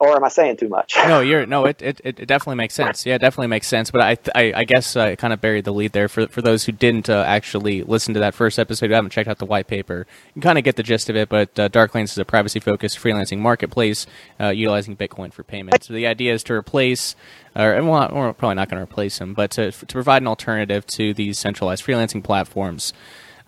or 0.00 0.14
am 0.14 0.22
I 0.22 0.28
saying 0.28 0.58
too 0.58 0.68
much? 0.68 0.94
no, 0.96 1.20
you're 1.28 1.44
no. 1.44 1.64
It, 1.64 1.82
it, 1.82 2.00
it 2.04 2.26
definitely 2.26 2.56
makes 2.56 2.74
sense. 2.74 3.04
Yeah, 3.04 3.16
it 3.16 3.20
definitely 3.20 3.48
makes 3.48 3.66
sense. 3.66 3.90
But 3.90 4.02
I 4.02 4.16
I, 4.34 4.52
I 4.56 4.64
guess 4.64 4.96
I 4.96 5.16
kind 5.16 5.32
of 5.32 5.40
buried 5.40 5.64
the 5.64 5.72
lead 5.72 5.92
there 5.92 6.08
for 6.08 6.28
for 6.28 6.40
those 6.40 6.64
who 6.64 6.72
didn't 6.72 7.10
uh, 7.10 7.24
actually 7.26 7.82
listen 7.82 8.14
to 8.14 8.20
that 8.20 8.34
first 8.34 8.58
episode, 8.58 8.90
who 8.90 8.94
haven't 8.94 9.10
checked 9.10 9.28
out 9.28 9.38
the 9.38 9.46
white 9.46 9.66
paper. 9.66 10.06
You 10.34 10.42
kind 10.42 10.56
of 10.56 10.64
get 10.64 10.76
the 10.76 10.84
gist 10.84 11.10
of 11.10 11.16
it. 11.16 11.28
But 11.28 11.58
uh, 11.58 11.68
Darklance 11.68 12.12
is 12.12 12.18
a 12.18 12.24
privacy 12.24 12.60
focused 12.60 12.98
freelancing 12.98 13.38
marketplace 13.38 14.06
uh, 14.40 14.48
utilizing 14.48 14.96
Bitcoin 14.96 15.32
for 15.32 15.42
payments. 15.42 15.88
So 15.88 15.94
the 15.94 16.06
idea 16.06 16.32
is 16.32 16.44
to 16.44 16.54
replace. 16.54 17.16
Or, 17.56 17.82
well, 17.82 18.08
we're 18.12 18.32
probably 18.34 18.54
not 18.54 18.68
going 18.68 18.78
to 18.78 18.84
replace 18.84 19.18
them, 19.18 19.34
but 19.34 19.50
to, 19.52 19.72
to 19.72 19.86
provide 19.86 20.22
an 20.22 20.28
alternative 20.28 20.86
to 20.86 21.12
these 21.12 21.40
centralized 21.40 21.84
freelancing 21.84 22.22
platforms 22.22 22.92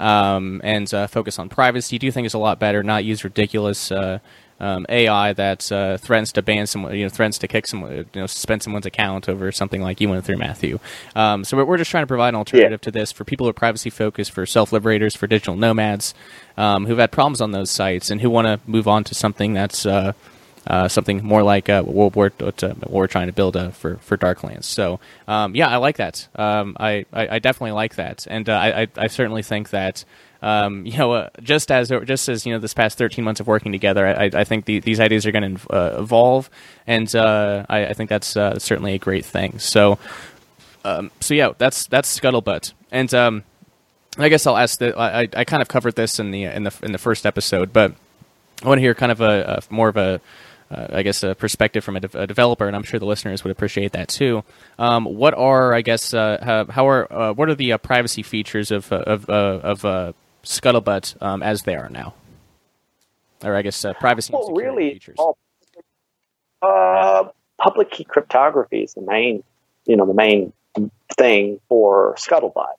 um, 0.00 0.60
and 0.64 0.92
uh, 0.92 1.06
focus 1.06 1.38
on 1.38 1.48
privacy. 1.48 1.96
Do 1.96 2.06
you 2.06 2.12
think 2.12 2.26
is 2.26 2.34
a 2.34 2.38
lot 2.38 2.58
better? 2.58 2.82
Not 2.82 3.04
use 3.04 3.22
ridiculous 3.22 3.92
uh, 3.92 4.18
um, 4.60 4.86
AI 4.88 5.32
that 5.32 5.70
uh, 5.72 5.96
threatens 5.96 6.32
to 6.32 6.42
ban 6.42 6.66
someone, 6.66 6.94
you 6.94 7.04
know, 7.04 7.08
threatens 7.08 7.38
to 7.38 7.48
kick 7.48 7.66
someone, 7.66 7.92
you 7.92 8.06
know, 8.14 8.26
suspend 8.26 8.62
someone's 8.62 8.86
account 8.86 9.28
over 9.28 9.50
something 9.50 9.82
like 9.82 10.00
you 10.00 10.08
went 10.08 10.24
through, 10.24 10.36
Matthew. 10.36 10.78
Um, 11.16 11.44
so 11.44 11.62
we're 11.64 11.78
just 11.78 11.90
trying 11.90 12.02
to 12.02 12.08
provide 12.08 12.30
an 12.30 12.34
alternative 12.36 12.72
yeah. 12.72 12.84
to 12.84 12.90
this 12.90 13.10
for 13.10 13.24
people 13.24 13.46
who 13.46 13.50
are 13.50 13.54
privacy 13.54 13.90
focused, 13.90 14.30
for 14.32 14.46
self 14.46 14.72
liberators, 14.72 15.16
for 15.16 15.26
digital 15.26 15.56
nomads 15.56 16.14
um, 16.56 16.86
who've 16.86 16.98
had 16.98 17.10
problems 17.10 17.40
on 17.40 17.52
those 17.52 17.70
sites 17.70 18.10
and 18.10 18.20
who 18.20 18.30
want 18.30 18.46
to 18.46 18.60
move 18.70 18.86
on 18.86 19.02
to 19.04 19.14
something 19.14 19.54
that's 19.54 19.86
uh, 19.86 20.12
uh, 20.66 20.88
something 20.88 21.24
more 21.24 21.42
like 21.42 21.68
uh, 21.68 21.82
what, 21.82 22.14
we're, 22.14 22.30
what, 22.38 22.62
uh, 22.62 22.74
what, 22.74 22.90
we're, 22.90 23.06
trying 23.06 23.28
to 23.28 23.32
build 23.32 23.56
uh, 23.56 23.70
for 23.70 23.96
for 23.96 24.16
Darklance. 24.16 24.64
So 24.64 25.00
um, 25.26 25.54
yeah, 25.54 25.68
I 25.68 25.76
like 25.76 25.96
that. 25.96 26.28
Um, 26.34 26.76
I, 26.78 27.06
I, 27.12 27.36
I 27.36 27.38
definitely 27.38 27.72
like 27.72 27.94
that, 27.96 28.26
and 28.28 28.48
uh, 28.48 28.54
I, 28.54 28.88
I 28.96 29.06
certainly 29.06 29.42
think 29.42 29.70
that 29.70 30.04
um, 30.42 30.86
you 30.86 30.96
know, 30.96 31.12
uh, 31.12 31.28
just 31.42 31.70
as 31.70 31.90
just 32.04 32.28
as 32.28 32.46
you 32.46 32.52
know, 32.52 32.58
this 32.58 32.74
past 32.74 32.96
13 32.98 33.24
months 33.24 33.40
of 33.40 33.46
working 33.46 33.72
together, 33.72 34.06
I, 34.06 34.30
I 34.32 34.44
think 34.44 34.64
the, 34.64 34.80
these 34.80 35.00
ideas 35.00 35.26
are 35.26 35.32
going 35.32 35.56
to 35.56 35.72
uh, 35.72 35.96
evolve, 36.00 36.48
and 36.86 37.14
uh, 37.14 37.66
I, 37.68 37.86
I, 37.86 37.92
think 37.92 38.08
that's 38.08 38.36
uh, 38.36 38.58
certainly 38.58 38.94
a 38.94 38.98
great 38.98 39.24
thing. 39.24 39.58
So, 39.58 39.98
um, 40.84 41.10
so 41.20 41.34
yeah, 41.34 41.52
that's 41.58 41.86
that's 41.86 42.18
scuttlebutt, 42.18 42.72
and 42.90 43.12
um, 43.12 43.44
I 44.16 44.28
guess 44.30 44.46
I'll 44.46 44.56
ask 44.56 44.78
that. 44.78 44.98
I, 44.98 45.28
I 45.34 45.44
kind 45.44 45.60
of 45.60 45.68
covered 45.68 45.96
this 45.96 46.18
in 46.18 46.30
the 46.30 46.44
in 46.44 46.64
the 46.64 46.74
in 46.82 46.92
the 46.92 46.98
first 46.98 47.26
episode, 47.26 47.72
but 47.72 47.92
I 48.62 48.68
want 48.68 48.78
to 48.78 48.82
hear 48.82 48.94
kind 48.94 49.12
of 49.12 49.20
a, 49.20 49.62
a 49.68 49.74
more 49.74 49.88
of 49.88 49.96
a 49.98 50.20
uh, 50.70 50.86
I 50.90 51.02
guess, 51.02 51.24
a 51.24 51.34
perspective 51.34 51.82
from 51.82 51.96
a, 51.96 52.00
de- 52.00 52.18
a, 52.18 52.26
developer, 52.28 52.66
and 52.66 52.76
I'm 52.76 52.84
sure 52.84 53.00
the 53.00 53.06
listeners 53.06 53.42
would 53.42 53.50
appreciate 53.50 53.92
that 53.92 54.08
too. 54.08 54.44
Um, 54.78 55.04
what 55.04 55.34
are, 55.34 55.74
I 55.74 55.82
guess, 55.82 56.14
uh, 56.14 56.38
how, 56.40 56.64
how, 56.66 56.88
are 56.88 57.12
uh, 57.12 57.32
what 57.32 57.48
are 57.48 57.56
the 57.56 57.72
uh, 57.72 57.78
privacy 57.78 58.22
features 58.22 58.70
of 58.70 58.90
of 58.92 59.28
of 59.28 60.14
scuttlebutt 60.42 61.20
um, 61.22 61.42
as 61.42 61.62
they 61.62 61.76
are 61.76 61.88
now, 61.88 62.14
or 63.44 63.54
I 63.54 63.62
guess 63.62 63.84
uh, 63.84 63.94
privacy. 63.94 64.32
Well, 64.32 64.52
really, 64.54 64.92
features. 64.94 65.16
All, 65.18 65.38
uh, 66.62 67.28
public 67.58 67.90
key 67.90 68.04
cryptography 68.04 68.82
is 68.82 68.94
the 68.94 69.02
main, 69.02 69.42
you 69.86 69.96
know, 69.96 70.06
the 70.06 70.14
main 70.14 70.52
thing 71.16 71.60
for 71.68 72.14
scuttlebutt. 72.16 72.74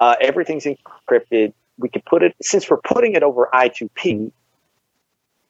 Uh, 0.00 0.16
everything's 0.20 0.64
encrypted. 0.64 1.52
We 1.78 1.88
could 1.88 2.04
put 2.04 2.22
it 2.22 2.34
since 2.42 2.68
we're 2.68 2.80
putting 2.80 3.14
it 3.14 3.22
over 3.22 3.48
I2P. 3.52 4.32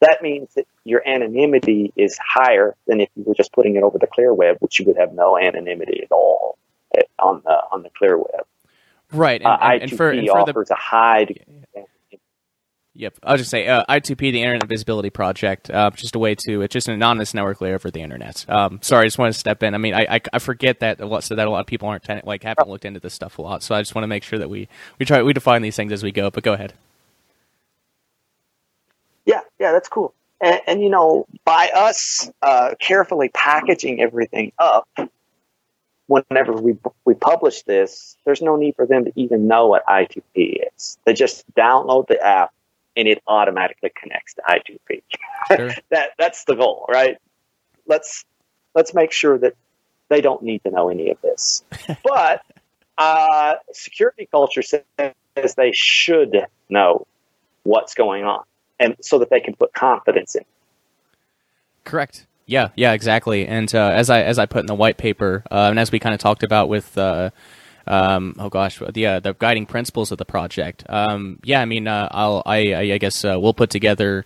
That 0.01 0.21
means 0.21 0.53
that 0.55 0.67
your 0.83 1.01
anonymity 1.07 1.93
is 1.95 2.17
higher 2.17 2.75
than 2.87 2.99
if 2.99 3.09
you 3.15 3.23
were 3.23 3.35
just 3.35 3.53
putting 3.53 3.77
it 3.77 3.83
over 3.83 3.97
the 3.97 4.07
clear 4.07 4.33
web, 4.33 4.57
which 4.59 4.79
you 4.79 4.85
would 4.85 4.97
have 4.97 5.13
no 5.13 5.37
anonymity 5.37 6.01
at 6.03 6.11
all 6.11 6.57
eh, 6.95 7.03
on 7.19 7.41
the 7.45 7.61
on 7.71 7.83
the 7.83 7.89
clear 7.97 8.17
web. 8.17 8.45
Right, 9.13 9.41
and, 9.41 9.47
uh, 9.47 9.57
and, 9.61 9.81
and 9.83 9.97
for, 9.97 10.11
and 10.11 10.27
for 10.27 10.39
offers 10.39 10.67
the, 10.67 10.73
a 10.73 10.77
high. 10.77 11.27
Yep, 12.95 13.17
I 13.23 13.31
was 13.31 13.41
just 13.41 13.49
say 13.49 13.67
uh, 13.67 13.83
I2P, 13.89 14.17
the 14.17 14.41
Internet 14.43 14.67
Visibility 14.67 15.09
Project, 15.09 15.71
uh, 15.71 15.89
just 15.91 16.15
a 16.15 16.19
way 16.19 16.35
to 16.47 16.61
it's 16.61 16.73
just 16.73 16.87
an 16.87 16.93
anonymous 16.93 17.33
network 17.33 17.59
layer 17.59 17.79
for 17.79 17.89
the 17.89 18.01
internet. 18.01 18.47
Um, 18.47 18.79
sorry, 18.83 19.03
I 19.03 19.07
just 19.07 19.17
want 19.17 19.33
to 19.33 19.39
step 19.39 19.63
in. 19.63 19.73
I 19.73 19.79
mean, 19.79 19.95
I, 19.95 20.05
I, 20.07 20.21
I 20.33 20.39
forget 20.39 20.79
that 20.81 21.01
a 21.01 21.07
lot, 21.07 21.23
so 21.23 21.33
that 21.35 21.47
a 21.47 21.49
lot 21.49 21.61
of 21.61 21.65
people 21.65 21.89
aren't 21.89 22.03
ten, 22.03 22.21
like 22.23 22.43
haven't 22.43 22.69
looked 22.69 22.85
into 22.85 22.99
this 22.99 23.15
stuff 23.15 23.39
a 23.39 23.41
lot. 23.41 23.63
So 23.63 23.73
I 23.73 23.81
just 23.81 23.95
want 23.95 24.03
to 24.03 24.07
make 24.07 24.23
sure 24.23 24.37
that 24.37 24.49
we 24.49 24.67
we 24.99 25.07
try 25.07 25.23
we 25.23 25.33
define 25.33 25.63
these 25.63 25.75
things 25.75 25.91
as 25.91 26.03
we 26.03 26.11
go. 26.11 26.29
But 26.29 26.43
go 26.43 26.53
ahead. 26.53 26.73
Yeah, 29.25 29.41
yeah, 29.59 29.71
that's 29.71 29.89
cool. 29.89 30.13
And, 30.39 30.61
and 30.67 30.81
you 30.83 30.89
know, 30.89 31.25
by 31.45 31.71
us 31.73 32.29
uh, 32.43 32.75
carefully 32.79 33.29
packaging 33.29 34.01
everything 34.01 34.51
up, 34.59 34.87
whenever 36.13 36.53
we 36.53 36.77
we 37.05 37.15
publish 37.15 37.63
this, 37.63 38.17
there's 38.25 38.41
no 38.41 38.55
need 38.55 38.75
for 38.75 38.85
them 38.85 39.05
to 39.05 39.11
even 39.15 39.47
know 39.47 39.67
what 39.67 39.83
I2P 39.87 40.67
is. 40.75 40.97
They 41.05 41.13
just 41.13 41.51
download 41.55 42.07
the 42.07 42.23
app 42.23 42.51
and 42.95 43.07
it 43.07 43.21
automatically 43.27 43.91
connects 43.95 44.35
to 44.35 44.41
I2P. 44.47 45.01
Sure. 45.55 45.71
that 45.89 46.11
that's 46.17 46.43
the 46.45 46.55
goal, 46.55 46.85
right? 46.87 47.17
Let's 47.87 48.25
let's 48.75 48.93
make 48.93 49.11
sure 49.11 49.37
that 49.39 49.55
they 50.09 50.21
don't 50.21 50.43
need 50.43 50.63
to 50.63 50.71
know 50.71 50.89
any 50.89 51.09
of 51.09 51.19
this. 51.21 51.63
but 52.03 52.43
uh, 52.97 53.55
security 53.71 54.27
culture 54.29 54.61
says 54.61 54.83
they 55.57 55.71
should 55.71 56.45
know 56.69 57.07
what's 57.63 57.95
going 57.95 58.23
on, 58.23 58.43
and 58.79 58.95
so 59.01 59.17
that 59.19 59.31
they 59.31 59.39
can 59.39 59.55
put 59.55 59.73
confidence 59.73 60.35
in. 60.35 60.45
Correct. 61.85 62.27
Yeah, 62.53 62.69
yeah, 62.75 62.93
exactly. 62.93 63.47
And 63.47 63.73
uh, 63.73 63.89
as 63.95 64.11
I 64.11 64.21
as 64.21 64.37
I 64.37 64.45
put 64.45 64.59
in 64.59 64.67
the 64.67 64.75
white 64.75 64.97
paper, 64.97 65.41
uh, 65.49 65.69
and 65.71 65.79
as 65.79 65.91
we 65.91 65.97
kind 65.97 66.13
of 66.13 66.21
talked 66.21 66.43
about 66.43 66.69
with, 66.69 66.95
uh, 66.99 67.31
um, 67.87 68.35
oh 68.37 68.49
gosh, 68.49 68.79
the 68.93 69.07
uh, 69.07 69.19
the 69.21 69.33
guiding 69.33 69.65
principles 69.65 70.11
of 70.11 70.19
the 70.19 70.25
project. 70.25 70.83
Um, 70.87 71.39
yeah, 71.43 71.61
I 71.61 71.65
mean, 71.65 71.87
uh, 71.87 72.09
I'll 72.11 72.43
I, 72.45 72.75
I 72.75 72.97
guess 72.99 73.25
uh, 73.25 73.37
we'll 73.39 73.55
put 73.55 73.71
together, 73.71 74.23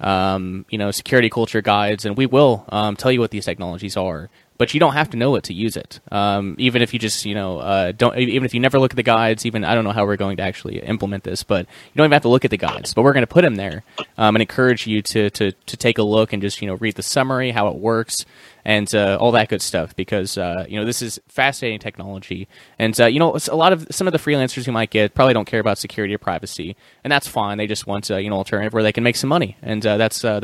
um, 0.00 0.66
you 0.68 0.76
know, 0.76 0.90
security 0.90 1.30
culture 1.30 1.62
guides, 1.62 2.04
and 2.04 2.16
we 2.16 2.26
will 2.26 2.64
um, 2.70 2.96
tell 2.96 3.12
you 3.12 3.20
what 3.20 3.30
these 3.30 3.44
technologies 3.44 3.96
are 3.96 4.28
but 4.58 4.74
you 4.74 4.80
don't 4.80 4.94
have 4.94 5.10
to 5.10 5.16
know 5.16 5.36
it 5.36 5.44
to 5.44 5.54
use 5.54 5.76
it. 5.76 6.00
Um, 6.10 6.56
even 6.58 6.82
if 6.82 6.92
you 6.92 6.98
just, 6.98 7.24
you 7.24 7.34
know, 7.34 7.58
uh, 7.58 7.92
don't, 7.92 8.18
even 8.18 8.44
if 8.44 8.52
you 8.52 8.60
never 8.60 8.78
look 8.78 8.92
at 8.92 8.96
the 8.96 9.02
guides, 9.04 9.46
even 9.46 9.64
I 9.64 9.74
don't 9.74 9.84
know 9.84 9.92
how 9.92 10.04
we're 10.04 10.16
going 10.16 10.36
to 10.38 10.42
actually 10.42 10.80
implement 10.80 11.24
this, 11.24 11.44
but 11.44 11.60
you 11.60 11.96
don't 11.96 12.04
even 12.04 12.12
have 12.12 12.22
to 12.22 12.28
look 12.28 12.44
at 12.44 12.50
the 12.50 12.56
guides. 12.56 12.92
But 12.92 13.02
we're 13.02 13.12
going 13.12 13.22
to 13.22 13.28
put 13.28 13.42
them 13.42 13.54
there 13.54 13.84
um, 14.18 14.34
and 14.34 14.42
encourage 14.42 14.86
you 14.86 15.00
to, 15.02 15.30
to 15.30 15.52
to 15.52 15.76
take 15.76 15.98
a 15.98 16.02
look 16.02 16.32
and 16.32 16.42
just, 16.42 16.60
you 16.60 16.66
know, 16.66 16.74
read 16.74 16.96
the 16.96 17.02
summary, 17.02 17.52
how 17.52 17.68
it 17.68 17.76
works, 17.76 18.26
and 18.64 18.92
uh, 18.94 19.16
all 19.20 19.32
that 19.32 19.48
good 19.48 19.62
stuff. 19.62 19.94
Because 19.94 20.36
uh, 20.36 20.66
you 20.68 20.78
know, 20.78 20.84
this 20.84 21.02
is 21.02 21.20
fascinating 21.28 21.78
technology, 21.78 22.48
and 22.78 23.00
uh, 23.00 23.06
you 23.06 23.20
know, 23.20 23.36
a 23.50 23.56
lot 23.56 23.72
of 23.72 23.86
some 23.90 24.08
of 24.08 24.12
the 24.12 24.18
freelancers 24.18 24.66
you 24.66 24.72
might 24.72 24.90
get 24.90 25.14
probably 25.14 25.34
don't 25.34 25.46
care 25.46 25.60
about 25.60 25.78
security 25.78 26.14
or 26.14 26.18
privacy, 26.18 26.76
and 27.04 27.12
that's 27.12 27.28
fine. 27.28 27.58
They 27.58 27.66
just 27.66 27.86
want, 27.86 28.10
you 28.10 28.28
know, 28.28 28.36
alternative 28.36 28.72
where 28.72 28.82
they 28.82 28.92
can 28.92 29.04
make 29.04 29.16
some 29.16 29.28
money, 29.28 29.56
and 29.62 29.86
uh, 29.86 29.96
that's 29.96 30.24
uh, 30.24 30.40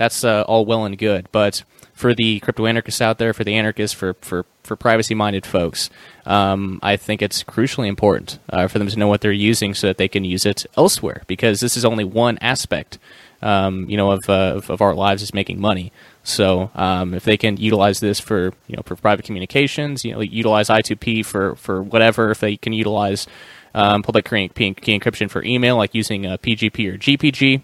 that's 0.00 0.22
that's 0.22 0.48
all 0.48 0.64
well 0.64 0.86
and 0.86 0.96
good, 0.96 1.28
but 1.30 1.62
for 1.92 2.14
the 2.14 2.40
crypto 2.40 2.64
anarchists 2.64 3.02
out 3.02 3.18
there, 3.18 3.34
for 3.34 3.44
the 3.44 3.54
anarchists, 3.54 3.94
for 3.94 4.14
for, 4.14 4.46
for 4.62 4.74
privacy 4.74 5.14
minded 5.14 5.44
folks, 5.44 5.90
um, 6.24 6.80
I 6.82 6.96
think 6.96 7.20
it's 7.20 7.44
crucially 7.44 7.86
important 7.86 8.38
uh, 8.48 8.66
for 8.66 8.78
them 8.78 8.88
to 8.88 8.98
know 8.98 9.08
what 9.08 9.20
they're 9.20 9.30
using 9.30 9.74
so 9.74 9.88
that 9.88 9.98
they 9.98 10.08
can 10.08 10.24
use 10.24 10.46
it 10.46 10.64
elsewhere. 10.74 11.22
Because 11.26 11.60
this 11.60 11.76
is 11.76 11.84
only 11.84 12.04
one 12.04 12.38
aspect, 12.38 12.98
um, 13.42 13.90
you 13.90 13.98
know, 13.98 14.12
of, 14.12 14.20
uh, 14.26 14.62
of, 14.68 14.80
our 14.80 14.94
lives 14.94 15.22
is 15.22 15.34
making 15.34 15.60
money. 15.60 15.92
So 16.24 16.70
um, 16.74 17.12
if 17.12 17.24
they 17.24 17.36
can 17.36 17.58
utilize 17.58 18.00
this 18.00 18.18
for 18.18 18.54
you 18.68 18.76
know 18.76 18.82
for 18.86 18.96
private 18.96 19.26
communications, 19.26 20.02
you 20.02 20.12
know, 20.12 20.22
utilize 20.22 20.68
I2P 20.68 21.26
for 21.26 21.56
for 21.56 21.82
whatever. 21.82 22.30
If 22.30 22.40
they 22.40 22.56
can 22.56 22.72
utilize 22.72 23.26
um, 23.74 24.02
public 24.02 24.24
key, 24.24 24.48
key 24.48 24.98
encryption 24.98 25.28
for 25.28 25.44
email, 25.44 25.76
like 25.76 25.94
using 25.94 26.22
PGP 26.22 26.94
or 26.94 26.96
GPG, 26.96 27.60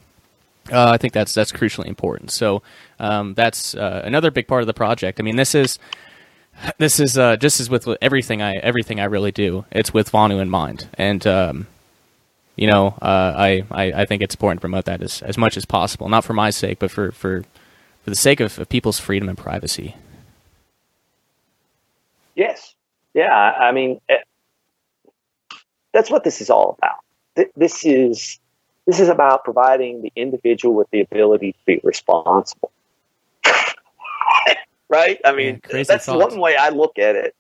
uh, 0.73 0.91
I 0.91 0.97
think 0.97 1.13
that's 1.13 1.35
that's 1.35 1.53
crucially 1.53 1.87
important. 1.87 2.31
So 2.31 2.63
um, 2.99 3.35
that's 3.35 3.75
uh, 3.75 4.03
another 4.05 4.31
big 4.31 4.49
part 4.49 4.63
of 4.63 4.67
the 4.67 4.75
project. 4.75 5.21
I 5.21 5.23
mean, 5.23 5.37
this 5.37 5.55
is 5.55 5.79
this 6.79 7.01
is 7.01 7.19
uh, 7.19 7.37
just 7.37 7.61
as 7.61 7.71
with 7.71 7.89
everything 8.01 8.43
I 8.43 8.55
everything 8.57 9.01
I 9.01 9.05
really 9.05 9.33
do. 9.33 9.65
It's 9.71 9.93
with 9.93 10.11
Vonu 10.11 10.41
in 10.41 10.51
mind, 10.51 10.89
and 10.95 11.27
um, 11.27 11.67
you 12.57 12.67
know, 12.67 12.89
uh, 13.03 13.35
I, 13.37 13.65
I, 13.71 13.93
I 13.93 14.05
think 14.07 14.23
it's 14.23 14.35
important 14.35 14.61
to 14.61 14.63
promote 14.63 14.87
that 14.87 15.03
as 15.03 15.23
as 15.23 15.37
much 15.37 15.57
as 15.57 15.65
possible. 15.65 16.09
Not 16.09 16.25
for 16.25 16.33
my 16.33 16.51
sake, 16.51 16.79
but 16.79 16.91
for 16.91 17.13
for 17.13 17.43
for 18.03 18.11
the 18.11 18.17
sake 18.17 18.41
of, 18.41 18.59
of 18.59 18.69
people's 18.69 18.99
freedom 18.99 19.29
and 19.29 19.37
privacy. 19.37 19.95
Yes. 22.35 22.75
Yeah. 23.15 23.35
I 23.35 23.73
mean, 23.73 24.01
it, 24.09 24.21
eh, 24.21 25.57
that's 25.93 26.11
what 26.11 26.23
this 26.23 26.41
is 26.41 26.51
all 26.51 26.79
about. 26.79 27.49
This 27.57 27.85
is 27.85 28.39
this 28.87 29.01
is 29.01 29.09
about 29.09 29.45
providing 29.45 30.03
the 30.03 30.13
individual 30.17 30.75
with 30.75 30.89
the 30.91 31.01
ability 31.01 31.53
to 31.53 31.59
be 31.67 31.81
responsible. 31.83 32.71
right? 34.89 35.21
I 35.25 35.33
mean, 35.35 35.61
yeah, 35.73 35.83
that's 35.83 36.07
thoughts. 36.07 36.33
one 36.33 36.41
way 36.41 36.57
I 36.57 36.69
look 36.69 36.99
at 36.99 37.17
it. 37.17 37.35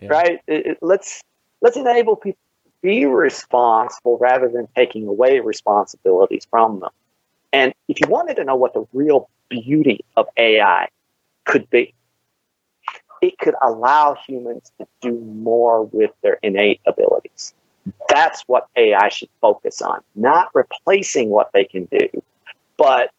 Yeah. 0.00 0.08
Right? 0.08 0.40
It, 0.46 0.66
it, 0.66 0.78
let's 0.82 1.22
let's 1.62 1.76
enable 1.76 2.16
people 2.16 2.38
to 2.64 2.70
be 2.82 3.06
responsible 3.06 4.18
rather 4.18 4.48
than 4.48 4.68
taking 4.76 5.06
away 5.06 5.40
responsibilities 5.40 6.46
from 6.50 6.80
them. 6.80 6.90
And 7.52 7.74
if 7.88 7.98
you 8.00 8.08
wanted 8.08 8.36
to 8.36 8.44
know 8.44 8.56
what 8.56 8.74
the 8.74 8.86
real 8.92 9.28
beauty 9.48 10.04
of 10.16 10.26
AI 10.36 10.88
could 11.44 11.68
be, 11.70 11.94
it 13.20 13.38
could 13.38 13.54
allow 13.62 14.16
humans 14.26 14.72
to 14.78 14.86
do 15.00 15.12
more 15.12 15.84
with 15.84 16.10
their 16.22 16.38
innate 16.42 16.80
abilities. 16.86 17.54
That's 18.08 18.42
what 18.46 18.68
AI 18.76 19.08
should 19.08 19.28
focus 19.40 19.82
on, 19.82 20.00
not 20.14 20.50
replacing 20.54 21.30
what 21.30 21.50
they 21.52 21.64
can 21.64 21.86
do, 21.86 22.08
but 22.76 23.10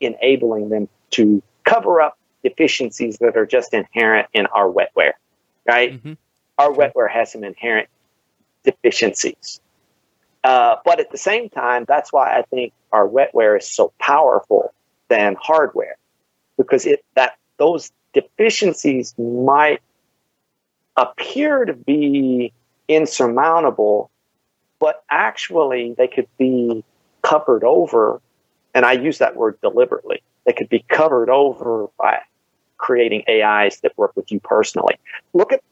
enabling 0.00 0.68
them 0.68 0.88
to 1.10 1.42
cover 1.64 2.00
up 2.00 2.18
deficiencies 2.42 3.18
that 3.18 3.36
are 3.36 3.46
just 3.46 3.72
inherent 3.72 4.28
in 4.34 4.46
our 4.46 4.68
wetware, 4.68 5.12
right? 5.66 5.94
Mm-hmm. 5.94 6.12
Our 6.58 6.70
wetware 6.70 7.10
has 7.10 7.32
some 7.32 7.44
inherent 7.44 7.88
deficiencies. 8.64 9.60
Uh, 10.42 10.76
but 10.84 11.00
at 11.00 11.10
the 11.10 11.18
same 11.18 11.48
time, 11.48 11.86
that's 11.88 12.12
why 12.12 12.36
I 12.38 12.42
think 12.42 12.72
our 12.92 13.08
wetware 13.08 13.58
is 13.58 13.68
so 13.68 13.92
powerful 13.98 14.74
than 15.08 15.36
hardware, 15.40 15.96
because 16.58 16.84
it 16.84 17.02
that 17.14 17.36
those 17.56 17.90
deficiencies 18.12 19.14
might 19.18 19.80
appear 20.96 21.64
to 21.64 21.72
be 21.72 22.52
insurmountable, 22.88 24.10
but 24.78 25.04
actually 25.10 25.94
they 25.96 26.08
could 26.08 26.28
be 26.38 26.84
covered 27.22 27.64
over. 27.64 28.20
And 28.74 28.84
I 28.84 28.92
use 28.92 29.18
that 29.18 29.36
word 29.36 29.58
deliberately. 29.60 30.22
They 30.44 30.52
could 30.52 30.68
be 30.68 30.84
covered 30.88 31.30
over 31.30 31.88
by 31.98 32.20
creating 32.76 33.24
AIs 33.28 33.80
that 33.80 33.96
work 33.96 34.12
with 34.14 34.30
you 34.30 34.40
personally. 34.40 34.96
Look 35.32 35.52
at, 35.52 35.62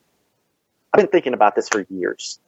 I've 0.93 1.01
been 1.01 1.09
thinking 1.09 1.35
about 1.35 1.55
this 1.57 1.69
for 1.69 1.85
years. 1.91 2.41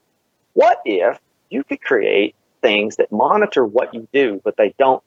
What 0.54 0.80
if 0.84 1.18
you 1.50 1.64
could 1.64 1.82
create 1.82 2.34
things 2.62 2.96
that 2.96 3.12
monitor 3.12 3.64
what 3.66 3.92
you 3.92 4.08
do, 4.12 4.40
but 4.42 4.56
they 4.56 4.74
don't 4.78 5.02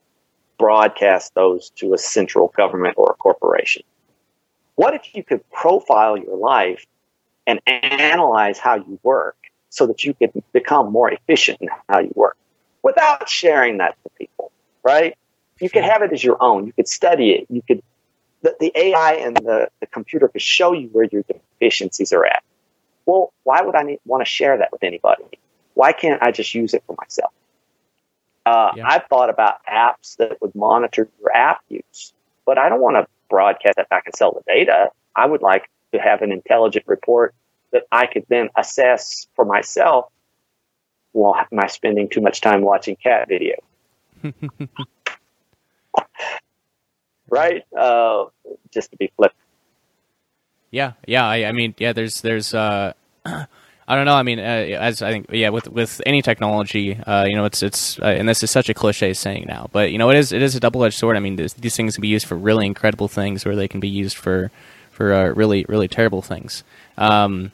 broadcast 0.59 1.33
those 1.33 1.71
to 1.71 1.93
a 1.93 1.97
central 1.97 2.53
government 2.55 2.95
or 2.97 3.11
a 3.11 3.15
corporation? 3.15 3.83
What 4.75 4.93
if 4.93 5.15
you 5.15 5.23
could 5.23 5.49
profile 5.49 6.17
your 6.17 6.37
life 6.37 6.85
and 7.47 7.59
analyze 7.65 8.59
how 8.59 8.75
you 8.75 8.99
work 9.01 9.37
so 9.77 9.85
that 9.85 10.03
you 10.03 10.15
could 10.15 10.31
become 10.53 10.91
more 10.91 11.11
efficient 11.11 11.59
in 11.61 11.69
how 11.87 11.99
you 11.99 12.11
work 12.15 12.35
without 12.81 13.29
sharing 13.29 13.77
that 13.77 13.95
to 14.03 14.09
people, 14.17 14.51
right? 14.83 15.15
You 15.59 15.69
could 15.69 15.83
have 15.83 16.01
it 16.01 16.11
as 16.11 16.23
your 16.23 16.37
own. 16.39 16.65
You 16.65 16.73
could 16.73 16.87
study 16.87 17.31
it. 17.31 17.47
You 17.49 17.61
could, 17.61 17.83
the, 18.41 18.55
the 18.59 18.71
AI 18.75 19.13
and 19.13 19.37
the, 19.37 19.69
the 19.79 19.85
computer 19.87 20.27
could 20.29 20.41
show 20.41 20.73
you 20.73 20.87
where 20.87 21.05
your 21.11 21.23
deficiencies 21.23 22.11
are 22.11 22.25
at. 22.25 22.43
Well, 23.05 23.33
why 23.43 23.61
would 23.61 23.75
I 23.75 23.83
need, 23.83 23.99
want 24.05 24.21
to 24.21 24.29
share 24.29 24.57
that 24.57 24.71
with 24.71 24.83
anybody? 24.83 25.23
Why 25.75 25.93
can't 25.93 26.21
I 26.23 26.31
just 26.31 26.55
use 26.55 26.73
it 26.73 26.83
for 26.87 26.95
myself? 26.99 27.31
Uh, 28.45 28.71
yeah. 28.77 28.87
I've 28.87 29.05
thought 29.07 29.29
about 29.29 29.63
apps 29.65 30.17
that 30.17 30.41
would 30.41 30.55
monitor 30.55 31.07
your 31.19 31.35
app 31.35 31.59
use, 31.69 32.13
but 32.45 32.57
I 32.57 32.69
don't 32.69 32.81
want 32.81 32.95
to 32.95 33.07
broadcast 33.29 33.75
that 33.75 33.89
back 33.89 34.03
and 34.07 34.15
sell 34.15 34.31
the 34.31 34.41
data. 34.47 34.89
I 35.15 35.25
would 35.25 35.41
like 35.41 35.69
to 35.93 35.99
have 35.99 36.21
an 36.21 36.31
intelligent 36.31 36.85
report 36.87 37.35
that 37.71 37.83
I 37.91 38.07
could 38.07 38.25
then 38.29 38.49
assess 38.55 39.27
for 39.35 39.45
myself. 39.45 40.05
Well, 41.13 41.35
am 41.35 41.59
I 41.59 41.67
spending 41.67 42.09
too 42.09 42.21
much 42.21 42.41
time 42.41 42.61
watching 42.61 42.95
cat 42.95 43.27
video? 43.27 43.55
right? 47.29 47.63
Uh, 47.75 48.25
just 48.71 48.91
to 48.91 48.97
be 48.97 49.11
flippant. 49.15 49.37
Yeah, 50.69 50.93
yeah. 51.07 51.25
I, 51.25 51.45
I 51.45 51.51
mean, 51.53 51.73
yeah. 51.77 51.93
There's, 51.93 52.21
there's. 52.21 52.53
Uh, 52.53 52.93
I 53.89 53.95
don't 53.95 54.05
know. 54.05 54.15
I 54.15 54.23
mean, 54.23 54.37
uh, 54.37 54.41
as 54.41 55.01
I 55.01 55.11
think, 55.11 55.27
yeah, 55.31 55.47
with 55.47 55.69
with 55.69 56.01
any 56.05 56.21
technology, 56.21 56.97
uh, 56.97 57.23
you 57.23 57.37
know, 57.37 57.45
it's 57.45 57.63
it's, 57.63 57.97
uh, 57.99 58.07
and 58.07 58.27
this 58.27 58.43
is 58.43 58.51
such 58.51 58.67
a 58.67 58.73
cliche 58.73 59.13
saying 59.13 59.45
now, 59.47 59.69
but 59.71 59.91
you 59.93 59.97
know, 59.97 60.09
it 60.09 60.17
is 60.17 60.33
it 60.33 60.41
is 60.41 60.55
a 60.55 60.59
double 60.59 60.83
edged 60.83 60.97
sword. 60.97 61.15
I 61.15 61.21
mean, 61.21 61.37
this, 61.37 61.53
these 61.53 61.77
things 61.77 61.95
can 61.95 62.01
be 62.01 62.09
used 62.09 62.27
for 62.27 62.35
really 62.35 62.65
incredible 62.65 63.07
things, 63.07 63.45
or 63.45 63.55
they 63.55 63.69
can 63.69 63.79
be 63.79 63.87
used 63.87 64.17
for 64.17 64.51
for 64.97 65.13
uh, 65.13 65.27
really 65.27 65.63
really 65.69 65.87
terrible 65.87 66.23
things. 66.23 66.63
Um, 66.97 67.51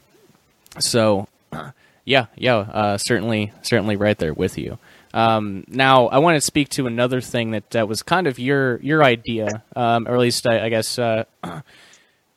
so, 0.80 1.28
yeah, 2.06 2.28
yeah, 2.38 2.56
uh, 2.56 2.98
certainly 2.98 3.52
certainly 3.62 3.98
right 3.98 4.18
there 4.18 4.34
with 4.34 4.58
you. 4.58 4.80
Um, 5.14 5.66
now, 5.68 6.08
I 6.08 6.20
want 6.20 6.38
to 6.38 6.42
speak 6.42 6.70
to 6.70 6.88
another 6.88 7.22
thing 7.22 7.52
that, 7.52 7.88
was 7.88 8.02
kind 8.02 8.28
of 8.28 8.40
your 8.40 8.78
your 8.78 9.04
idea, 9.04 9.62
um, 9.76 10.08
or 10.08 10.14
at 10.14 10.20
least 10.20 10.48
I, 10.48 10.66
I 10.66 10.70
guess. 10.70 10.98
Uh, 10.98 11.26
well, 11.44 11.62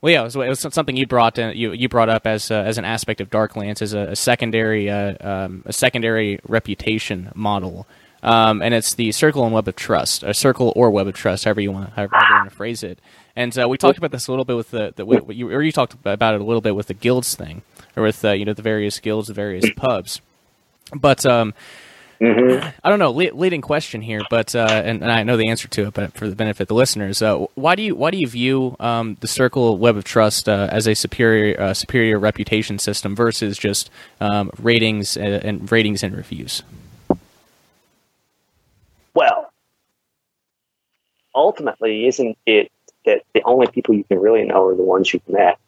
yeah, 0.03 0.23
it 0.23 0.25
was, 0.25 0.35
it 0.37 0.49
was, 0.49 0.75
something 0.75 0.97
you 0.97 1.07
brought 1.07 1.39
in, 1.39 1.57
you 1.57 1.71
you 1.71 1.89
brought 1.89 2.09
up 2.09 2.27
as 2.27 2.51
uh, 2.51 2.57
as 2.57 2.77
an 2.77 2.85
aspect 2.85 3.21
of 3.21 3.31
Darklance 3.31 3.81
as 3.81 3.95
a, 3.95 4.09
a 4.11 4.17
secondary 4.17 4.91
uh, 4.91 5.15
um, 5.21 5.63
a 5.67 5.73
secondary 5.73 6.41
reputation 6.49 7.31
model, 7.37 7.87
um, 8.25 8.61
and 8.61 8.75
it's 8.75 8.95
the 8.95 9.13
circle 9.13 9.45
and 9.45 9.55
web 9.55 9.69
of 9.69 9.77
trust, 9.77 10.25
a 10.25 10.35
circle 10.35 10.73
or 10.75 10.91
web 10.91 11.07
of 11.07 11.15
trust, 11.15 11.45
however 11.45 11.61
you 11.61 11.71
want 11.71 11.91
however 11.91 12.17
you 12.21 12.35
want 12.35 12.51
to 12.51 12.57
phrase 12.57 12.83
it. 12.83 12.99
And 13.37 13.57
uh, 13.59 13.69
we 13.69 13.77
talked 13.77 13.99
about 13.99 14.11
this 14.11 14.27
a 14.27 14.33
little 14.33 14.47
bit 14.47 14.57
with 14.57 14.71
the, 14.71 14.95
the 14.97 15.05
with, 15.05 15.29
you, 15.29 15.51
or 15.51 15.63
you 15.63 15.71
talked 15.71 15.95
about 16.05 16.35
it 16.35 16.41
a 16.41 16.45
little 16.45 16.63
bit 16.63 16.75
with 16.75 16.87
the 16.87 16.95
guilds 16.95 17.37
thing, 17.37 17.63
or 17.95 18.03
with 18.03 18.25
uh, 18.25 18.33
you 18.33 18.47
know 18.47 18.55
the 18.55 18.63
various 18.63 18.99
guilds, 18.99 19.29
the 19.29 19.35
various 19.35 19.71
pubs, 19.77 20.21
but. 20.95 21.25
Um, 21.27 21.55
Mm-hmm. 22.21 22.67
I 22.83 22.89
don't 22.89 22.99
know, 22.99 23.11
leading 23.11 23.61
question 23.61 24.01
here, 24.01 24.23
but 24.31 24.55
uh, 24.55 24.67
and, 24.85 25.03
and, 25.03 25.13
I 25.13 25.23
know 25.23 25.37
the 25.37 25.49
answer 25.49 25.69
to 25.69 25.89
it, 25.89 25.95
but 25.95 26.15
for 26.15 26.29
the 26.29 26.35
benefit 26.35 26.63
of 26.63 26.69
the 26.69 26.75
listeners, 26.75 27.21
uh, 27.21 27.37
why 27.57 27.75
do 27.75 27.83
you 27.83 27.95
why 27.95 28.11
do 28.11 28.17
you 28.17 28.27
view 28.27 28.75
um, 28.81 29.19
the 29.21 29.29
Circle 29.29 29.77
Web 29.77 29.99
of 29.99 30.05
Trust 30.05 30.49
uh, 30.49 30.69
as 30.73 30.87
a 30.87 30.95
superior 30.95 31.61
uh, 31.61 31.75
superior 31.75 32.19
reputation 32.19 32.79
system 32.79 33.15
versus 33.15 33.59
just 33.59 33.91
um, 34.21 34.51
ratings 34.59 35.19
and, 35.19 35.45
and, 35.45 35.71
ratings 35.73 36.03
and 36.03 36.17
reviews? 36.17 36.63
Well, 39.13 39.53
ultimately, 41.35 42.07
isn't 42.07 42.39
it 42.47 42.73
that 43.07 43.23
the 43.33 43.43
only 43.45 43.67
people 43.69 43.95
you 43.95 44.05
can 44.05 44.19
really 44.19 44.45
know 44.45 44.67
are 44.67 44.77
the 44.77 44.83
ones 44.83 45.13
you've 45.13 45.29
met? 45.29 45.59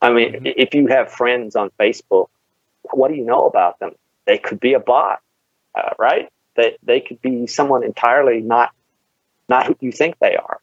I 0.00 0.12
mean, 0.12 0.32
mm-hmm. 0.32 0.46
if 0.56 0.74
you 0.74 0.86
have 0.86 1.12
friends 1.12 1.56
on 1.56 1.70
Facebook, 1.78 2.28
what 2.92 3.08
do 3.08 3.14
you 3.14 3.24
know 3.24 3.46
about 3.46 3.78
them? 3.80 3.92
They 4.24 4.38
could 4.38 4.60
be 4.60 4.72
a 4.72 4.80
bot, 4.80 5.20
uh, 5.74 5.90
right? 5.98 6.30
They, 6.56 6.76
they 6.82 7.00
could 7.00 7.20
be 7.20 7.46
someone 7.46 7.84
entirely 7.84 8.40
not, 8.40 8.70
not 9.48 9.66
who 9.66 9.76
you 9.80 9.92
think 9.92 10.16
they 10.20 10.36
are. 10.36 10.60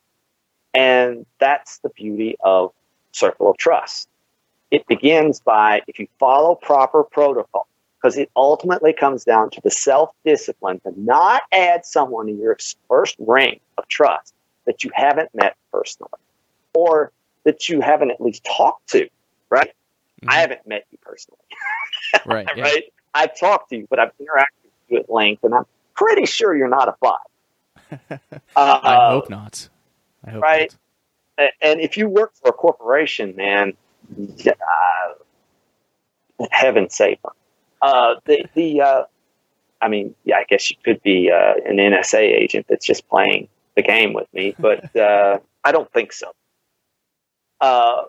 And 0.73 1.25
that's 1.39 1.79
the 1.79 1.89
beauty 1.89 2.37
of 2.39 2.71
Circle 3.11 3.51
of 3.51 3.57
Trust. 3.57 4.07
It 4.71 4.87
begins 4.87 5.41
by, 5.41 5.81
if 5.87 5.99
you 5.99 6.07
follow 6.17 6.55
proper 6.55 7.03
protocol, 7.03 7.67
because 8.01 8.17
it 8.17 8.31
ultimately 8.35 8.93
comes 8.93 9.25
down 9.25 9.49
to 9.51 9.61
the 9.61 9.69
self 9.69 10.11
discipline 10.23 10.79
to 10.81 10.93
not 10.95 11.41
add 11.51 11.85
someone 11.85 12.29
in 12.29 12.39
your 12.39 12.57
first 12.87 13.15
ring 13.19 13.59
of 13.77 13.87
trust 13.89 14.33
that 14.65 14.83
you 14.83 14.91
haven't 14.93 15.29
met 15.33 15.55
personally 15.71 16.11
or 16.73 17.11
that 17.43 17.69
you 17.69 17.81
haven't 17.81 18.11
at 18.11 18.21
least 18.21 18.43
talked 18.45 18.89
to, 18.89 19.09
right? 19.49 19.69
Mm-hmm. 20.21 20.29
I 20.29 20.35
haven't 20.35 20.67
met 20.67 20.85
you 20.91 20.97
personally. 21.01 21.39
right. 22.25 22.47
Yeah. 22.55 22.63
right. 22.63 22.83
I've 23.13 23.37
talked 23.37 23.69
to 23.69 23.77
you, 23.77 23.87
but 23.89 23.99
I've 23.99 24.11
interacted 24.19 24.63
with 24.63 24.73
you 24.89 24.99
at 24.99 25.09
length, 25.09 25.43
and 25.43 25.53
I'm 25.53 25.65
pretty 25.95 26.25
sure 26.25 26.55
you're 26.55 26.69
not 26.69 26.87
a 26.87 26.95
bot. 27.01 27.19
uh, 28.09 28.19
I 28.55 29.09
hope 29.09 29.29
not. 29.29 29.67
I 30.25 30.31
hope 30.31 30.41
right? 30.41 30.75
Not. 31.37 31.51
And 31.61 31.81
if 31.81 31.97
you 31.97 32.07
work 32.07 32.33
for 32.35 32.49
a 32.49 32.53
corporation, 32.53 33.35
man, 33.35 33.73
uh, 34.47 35.13
heaven 36.51 36.89
save 36.89 37.21
them. 37.21 37.33
Uh, 37.81 38.15
the 38.25 38.45
the 38.53 38.81
uh, 38.81 39.03
I 39.81 39.87
mean, 39.87 40.15
yeah, 40.23 40.37
I 40.37 40.45
guess 40.47 40.69
you 40.69 40.77
could 40.83 41.01
be 41.01 41.31
uh, 41.31 41.53
an 41.65 41.77
NSA 41.77 42.19
agent 42.19 42.67
that's 42.69 42.85
just 42.85 43.09
playing 43.09 43.47
the 43.75 43.81
game 43.81 44.13
with 44.13 44.27
me, 44.33 44.55
but 44.57 44.95
uh, 44.99 45.39
I 45.63 45.71
don't 45.71 45.91
think 45.91 46.13
so. 46.13 46.31
Uh, 47.59 48.03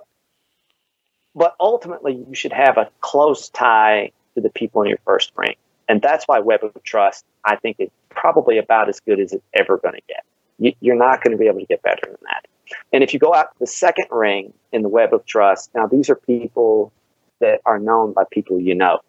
but 1.35 1.55
ultimately, 1.61 2.25
you 2.29 2.35
should 2.35 2.53
have 2.53 2.77
a 2.77 2.91
close 3.01 3.49
tie 3.49 4.13
to 4.35 4.41
the 4.41 4.51
people 4.51 4.83
in 4.83 4.89
your 4.89 4.99
first 5.05 5.33
ring. 5.37 5.55
And 5.89 6.01
that's 6.01 6.27
why 6.27 6.41
Web 6.41 6.63
of 6.63 6.83
Trust, 6.83 7.25
I 7.45 7.57
think, 7.57 7.77
is 7.79 7.89
probably 8.11 8.59
about 8.59 8.89
as 8.89 9.01
good 9.01 9.21
as 9.21 9.33
it's 9.33 9.45
ever 9.55 9.79
going 9.79 9.95
to 9.95 10.03
get. 10.09 10.77
You're 10.81 10.97
not 10.97 11.23
going 11.23 11.33
to 11.33 11.39
be 11.39 11.49
able 11.49 11.61
to 11.61 11.67
get 11.67 11.83
better 11.83 12.03
than 12.05 12.19
that. 12.23 12.47
And 12.93 13.03
if 13.03 13.13
you 13.13 13.21
go 13.21 13.35
out 13.35 13.53
to 13.53 13.59
the 13.61 13.67
second 13.67 14.07
ring 14.11 14.53
in 14.73 14.83
the 14.83 14.89
Web 14.89 15.13
of 15.13 15.27
Trust, 15.27 15.71
now 15.75 15.87
these 15.87 16.09
are 16.09 16.15
people 16.15 16.93
that 17.41 17.61
are 17.67 17.79
known 17.79 18.13
by 18.13 18.25
people 18.31 18.61
you 18.61 18.75
know. 18.75 19.01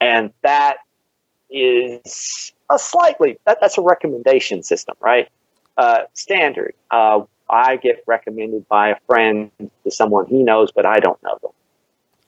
And 0.00 0.32
that 0.42 0.78
is 1.50 2.52
a 2.70 2.78
slightly, 2.78 3.38
that, 3.44 3.58
that's 3.60 3.78
a 3.78 3.82
recommendation 3.82 4.62
system, 4.62 4.94
right? 5.00 5.28
Uh, 5.76 6.02
standard. 6.14 6.74
Uh, 6.90 7.22
I 7.48 7.76
get 7.76 8.04
recommended 8.06 8.68
by 8.68 8.90
a 8.90 8.96
friend 9.06 9.50
to 9.58 9.90
someone 9.90 10.26
he 10.26 10.42
knows, 10.42 10.70
but 10.72 10.86
I 10.86 11.00
don't 11.00 11.20
know 11.22 11.38
them. 11.42 11.50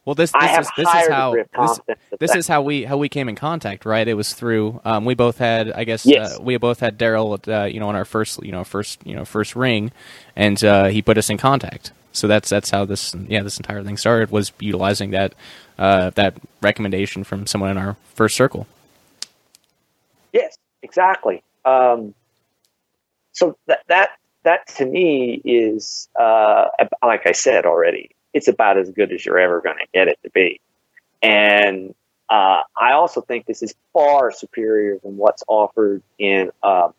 Well, 0.05 0.15
this 0.15 0.33
this 0.33 0.57
is 0.59 0.69
this 0.75 0.87
is 0.93 1.07
how 1.07 1.33
this, 1.33 1.97
this 2.19 2.35
is 2.35 2.47
how 2.49 2.61
we 2.61 2.83
how 2.83 2.97
we 2.97 3.07
came 3.07 3.29
in 3.29 3.35
contact, 3.35 3.85
right? 3.85 4.05
It 4.05 4.15
was 4.15 4.33
through 4.33 4.81
um, 4.83 5.05
we 5.05 5.13
both 5.13 5.37
had, 5.37 5.71
I 5.71 5.85
guess, 5.85 6.05
yes. 6.05 6.37
uh, 6.37 6.43
we 6.43 6.57
both 6.57 6.81
had 6.81 6.97
Darrell, 6.97 7.39
uh, 7.47 7.63
you 7.63 7.79
know, 7.79 7.87
on 7.87 7.95
our 7.95 8.03
first, 8.03 8.43
you 8.43 8.51
know, 8.51 8.65
first, 8.65 8.99
you 9.05 9.15
know, 9.15 9.23
first 9.23 9.55
ring, 9.55 9.93
and 10.35 10.61
uh, 10.61 10.87
he 10.87 11.01
put 11.01 11.17
us 11.17 11.29
in 11.29 11.37
contact. 11.37 11.93
So 12.11 12.27
that's 12.27 12.49
that's 12.49 12.69
how 12.69 12.83
this 12.83 13.15
yeah 13.29 13.43
this 13.43 13.57
entire 13.57 13.81
thing 13.81 13.95
started 13.95 14.29
was 14.29 14.51
utilizing 14.59 15.11
that 15.11 15.35
uh, 15.79 16.09
that 16.11 16.35
recommendation 16.61 17.23
from 17.23 17.47
someone 17.47 17.69
in 17.69 17.77
our 17.77 17.95
first 18.13 18.35
circle. 18.35 18.67
Yes, 20.33 20.57
exactly. 20.81 21.43
Um, 21.63 22.13
so 23.31 23.57
that 23.67 23.79
that 23.87 24.09
that 24.43 24.67
to 24.75 24.85
me 24.85 25.41
is 25.45 26.09
uh, 26.19 26.65
like 27.03 27.25
I 27.25 27.31
said 27.31 27.65
already, 27.65 28.09
it's 28.33 28.47
about 28.47 28.77
as 28.77 28.89
good 28.91 29.11
as 29.13 29.25
you're 29.25 29.39
ever 29.39 29.61
going 29.61 29.77
to 29.77 29.87
get 29.93 30.07
it 30.07 30.19
to 30.23 30.29
be, 30.31 30.59
and 31.21 31.95
uh, 32.29 32.63
I 32.77 32.93
also 32.93 33.21
think 33.21 33.45
this 33.45 33.61
is 33.61 33.75
far 33.93 34.31
superior 34.31 34.97
than 35.03 35.17
what's 35.17 35.43
offered 35.47 36.01
in 36.17 36.51
um, 36.63 36.93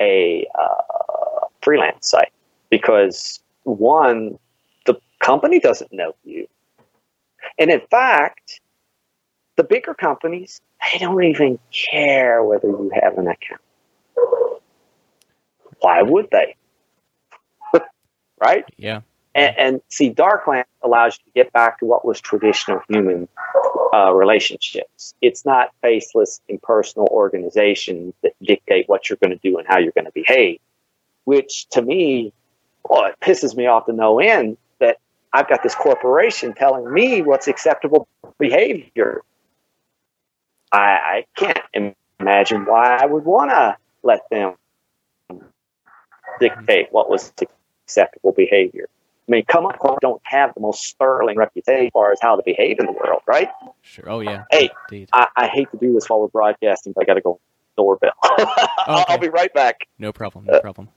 a 0.00 0.46
uh, 0.54 1.46
freelance 1.62 2.10
site 2.10 2.32
because 2.70 3.40
one, 3.62 4.38
the 4.86 4.94
company 5.20 5.60
doesn't 5.60 5.92
know 5.92 6.14
you. 6.24 6.46
And 7.58 7.70
in 7.70 7.80
fact, 7.90 8.60
the 9.56 9.64
bigger 9.64 9.94
companies, 9.94 10.60
they 10.92 10.98
don't 10.98 11.22
even 11.24 11.58
care 11.72 12.42
whether 12.42 12.68
you 12.68 12.90
have 13.02 13.18
an 13.18 13.28
account. 13.28 13.60
Why 15.80 16.02
would 16.02 16.28
they? 16.30 16.56
right? 18.40 18.64
Yeah. 18.76 19.00
And, 19.34 19.58
and, 19.58 19.80
see, 19.88 20.10
Darklance 20.10 20.64
allows 20.82 21.18
you 21.18 21.24
to 21.24 21.30
get 21.34 21.52
back 21.52 21.80
to 21.80 21.86
what 21.86 22.04
was 22.04 22.20
traditional 22.20 22.80
human 22.88 23.28
uh, 23.92 24.14
relationships. 24.14 25.14
It's 25.20 25.44
not 25.44 25.70
faceless, 25.82 26.40
impersonal 26.48 27.08
organizations 27.10 28.14
that 28.22 28.32
dictate 28.40 28.88
what 28.88 29.10
you're 29.10 29.16
going 29.16 29.36
to 29.36 29.50
do 29.50 29.58
and 29.58 29.66
how 29.66 29.78
you're 29.78 29.92
going 29.92 30.06
to 30.06 30.12
behave, 30.12 30.60
which 31.24 31.66
to 31.70 31.82
me 31.82 32.32
well, 32.88 33.06
it 33.06 33.14
pisses 33.20 33.56
me 33.56 33.66
off 33.66 33.86
to 33.86 33.92
no 33.92 34.18
end 34.18 34.56
that 34.78 34.98
I've 35.32 35.48
got 35.48 35.62
this 35.62 35.74
corporation 35.74 36.54
telling 36.54 36.92
me 36.92 37.22
what's 37.22 37.48
acceptable 37.48 38.08
behavior. 38.38 39.22
I, 40.74 40.78
I 40.78 41.24
can't 41.36 41.94
imagine 42.18 42.64
why 42.64 42.96
I 43.00 43.06
would 43.06 43.24
want 43.24 43.50
to 43.50 43.76
let 44.02 44.22
them 44.30 44.54
dictate 46.40 46.88
what 46.90 47.08
was 47.08 47.32
acceptable 47.86 48.32
behavior. 48.32 48.88
I 49.28 49.30
mean, 49.30 49.44
come 49.46 49.66
on, 49.66 49.98
don't 50.02 50.20
have 50.24 50.52
the 50.54 50.60
most 50.60 50.82
sterling 50.82 51.38
reputation 51.38 51.86
as 51.86 51.92
far 51.92 52.12
as 52.12 52.18
how 52.20 52.36
to 52.36 52.42
behave 52.44 52.78
in 52.80 52.86
the 52.86 52.92
world, 52.92 53.22
right? 53.26 53.48
Sure. 53.82 54.10
Oh 54.10 54.20
yeah. 54.20 54.44
Hey, 54.50 54.68
I, 55.12 55.28
I, 55.36 55.46
hate 55.46 55.70
to 55.70 55.78
do 55.78 55.94
this 55.94 56.10
while 56.10 56.20
we're 56.20 56.28
broadcasting, 56.28 56.92
but 56.92 57.02
I 57.02 57.06
got 57.06 57.14
to 57.14 57.20
go 57.22 57.40
doorbell. 57.76 58.12
okay. 58.38 58.44
I'll 58.86 59.18
be 59.18 59.30
right 59.30 59.52
back. 59.54 59.88
No 59.98 60.12
problem. 60.12 60.44
No 60.44 60.54
uh, 60.54 60.60
problem. 60.60 60.88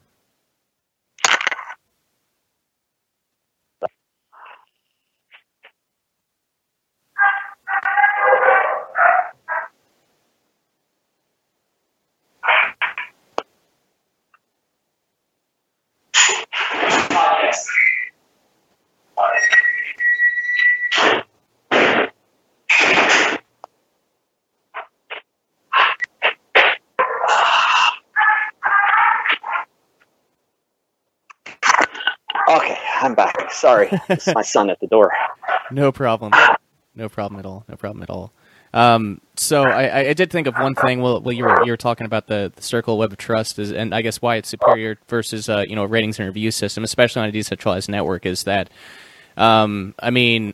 Sorry, 33.52 33.90
it's 34.10 34.34
my 34.34 34.42
son 34.42 34.70
at 34.70 34.80
the 34.80 34.88
door. 34.88 35.12
No 35.70 35.92
problem. 35.92 36.32
No 36.96 37.10
problem 37.10 37.40
at 37.40 37.46
all. 37.46 37.66
No 37.68 37.76
problem 37.76 38.02
at 38.02 38.10
all. 38.10 38.32
Um, 38.74 39.20
so 39.36 39.64
I, 39.64 40.10
I, 40.10 40.14
did 40.14 40.32
think 40.32 40.48
of 40.48 40.56
one 40.56 40.76
thing. 40.76 41.02
Well, 41.02 41.20
well 41.20 41.34
you 41.34 41.44
were 41.44 41.64
you 41.66 41.72
were 41.74 41.78
talking 41.78 42.06
about 42.06 42.28
the, 42.28 42.54
the 42.56 42.62
Circle 42.62 42.98
Web 42.98 43.12
of 43.12 43.18
Trust, 43.18 43.60
is, 43.60 43.72
and 43.72 43.94
I 43.94 44.02
guess 44.02 44.22
why 44.22 44.38
it's 44.38 44.48
superior 44.48 44.98
versus 45.10 45.50
uh, 45.50 45.66
you 45.68 45.76
know 45.76 45.84
a 45.84 45.88
ratings 45.88 46.20
and 46.20 46.28
review 46.28 46.52
system, 46.52 46.86
especially 46.86 47.22
on 47.22 47.30
a 47.30 47.32
decentralized 47.32 47.90
network, 47.90 48.26
is 48.26 48.44
that 48.44 48.70
um, 49.36 49.94
I 50.00 50.10
mean, 50.10 50.54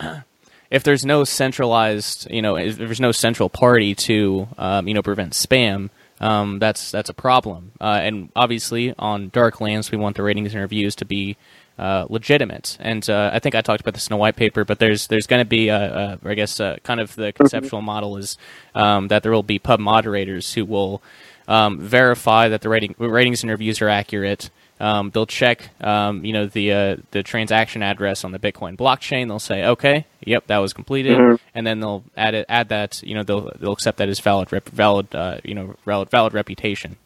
if 0.70 0.82
there's 0.84 1.04
no 1.04 1.24
centralized, 1.24 2.30
you 2.30 2.42
know, 2.42 2.56
if 2.56 2.76
there's 2.76 3.00
no 3.00 3.12
central 3.12 3.48
party 3.48 3.94
to 3.94 4.48
um, 4.58 4.88
you 4.88 4.94
know 4.94 5.02
prevent 5.02 5.32
spam, 5.32 5.90
um, 6.20 6.58
that's 6.58 6.90
that's 6.90 7.10
a 7.10 7.14
problem. 7.14 7.72
Uh, 7.80 8.00
and 8.02 8.30
obviously, 8.36 8.94
on 8.98 9.30
Darklance, 9.30 9.90
we 9.90 9.98
want 9.98 10.16
the 10.16 10.22
ratings 10.22 10.54
and 10.54 10.62
reviews 10.62 10.94
to 10.96 11.04
be 11.04 11.36
uh, 11.80 12.06
legitimate. 12.10 12.76
And 12.78 13.08
uh, 13.08 13.30
I 13.32 13.38
think 13.38 13.54
I 13.54 13.62
talked 13.62 13.80
about 13.80 13.94
this 13.94 14.06
in 14.06 14.12
a 14.12 14.16
white 14.18 14.36
paper, 14.36 14.64
but 14.66 14.78
there's 14.78 15.06
there's 15.06 15.26
going 15.26 15.40
to 15.40 15.48
be, 15.48 15.70
a, 15.70 16.18
a, 16.22 16.28
I 16.28 16.34
guess, 16.34 16.60
a, 16.60 16.78
kind 16.84 17.00
of 17.00 17.16
the 17.16 17.28
mm-hmm. 17.28 17.36
conceptual 17.38 17.80
model 17.80 18.18
is 18.18 18.36
um, 18.74 19.08
that 19.08 19.22
there 19.22 19.32
will 19.32 19.42
be 19.42 19.58
pub 19.58 19.80
moderators 19.80 20.52
who 20.52 20.66
will 20.66 21.02
um, 21.48 21.80
verify 21.80 22.48
that 22.48 22.60
the 22.60 22.68
rating, 22.68 22.94
ratings 22.98 23.42
and 23.42 23.50
reviews 23.50 23.80
are 23.80 23.88
accurate. 23.88 24.50
Um, 24.78 25.10
they'll 25.10 25.26
check, 25.26 25.70
um, 25.82 26.24
you 26.24 26.32
know, 26.32 26.46
the 26.46 26.72
uh, 26.72 26.96
the 27.12 27.22
transaction 27.22 27.82
address 27.82 28.24
on 28.24 28.32
the 28.32 28.38
Bitcoin 28.38 28.76
blockchain. 28.76 29.28
They'll 29.28 29.38
say, 29.38 29.64
okay, 29.64 30.06
yep, 30.24 30.46
that 30.48 30.58
was 30.58 30.72
completed, 30.72 31.18
mm-hmm. 31.18 31.36
and 31.54 31.66
then 31.66 31.80
they'll 31.80 32.04
add 32.16 32.34
it, 32.34 32.46
add 32.48 32.68
that, 32.70 33.02
you 33.02 33.14
know, 33.14 33.22
they'll 33.22 33.50
they'll 33.58 33.72
accept 33.72 33.98
that 33.98 34.08
as 34.08 34.20
valid, 34.20 34.52
rep, 34.52 34.68
valid, 34.68 35.14
uh, 35.14 35.38
you 35.44 35.54
know, 35.54 35.76
valid, 35.84 36.10
valid 36.10 36.34
reputation. 36.34 36.96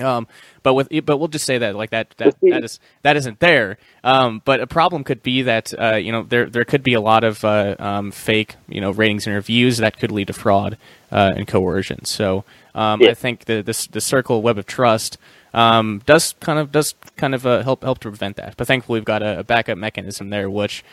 Um, 0.00 0.26
but 0.62 0.74
with 0.74 0.88
but 1.04 1.18
we'll 1.18 1.28
just 1.28 1.44
say 1.44 1.58
that 1.58 1.76
like 1.76 1.90
that 1.90 2.10
that, 2.16 2.36
that 2.42 2.64
is 2.64 2.80
that 3.02 3.16
isn't 3.16 3.40
there. 3.40 3.78
Um, 4.02 4.42
but 4.44 4.60
a 4.60 4.66
problem 4.66 5.04
could 5.04 5.22
be 5.22 5.42
that 5.42 5.72
uh, 5.78 5.96
you 5.96 6.10
know 6.10 6.22
there 6.22 6.48
there 6.50 6.64
could 6.64 6.82
be 6.82 6.94
a 6.94 7.00
lot 7.00 7.22
of 7.22 7.44
uh, 7.44 7.76
um, 7.78 8.10
fake 8.10 8.56
you 8.68 8.80
know 8.80 8.90
ratings 8.90 9.26
and 9.26 9.36
reviews 9.36 9.78
that 9.78 9.98
could 9.98 10.10
lead 10.10 10.26
to 10.28 10.32
fraud 10.32 10.76
uh, 11.12 11.32
and 11.36 11.46
coercion. 11.46 12.04
So 12.04 12.44
um, 12.74 13.00
yeah. 13.00 13.10
I 13.10 13.14
think 13.14 13.44
the 13.44 13.62
this 13.62 13.86
the 13.86 14.00
circle 14.00 14.42
web 14.42 14.58
of 14.58 14.66
trust 14.66 15.16
um, 15.52 16.02
does 16.06 16.34
kind 16.40 16.58
of 16.58 16.72
does 16.72 16.94
kind 17.16 17.34
of 17.34 17.46
uh, 17.46 17.62
help 17.62 17.84
help 17.84 18.00
to 18.00 18.08
prevent 18.08 18.36
that. 18.36 18.56
But 18.56 18.66
thankfully 18.66 18.98
we've 18.98 19.04
got 19.04 19.22
a, 19.22 19.40
a 19.40 19.44
backup 19.44 19.78
mechanism 19.78 20.30
there, 20.30 20.50
which 20.50 20.84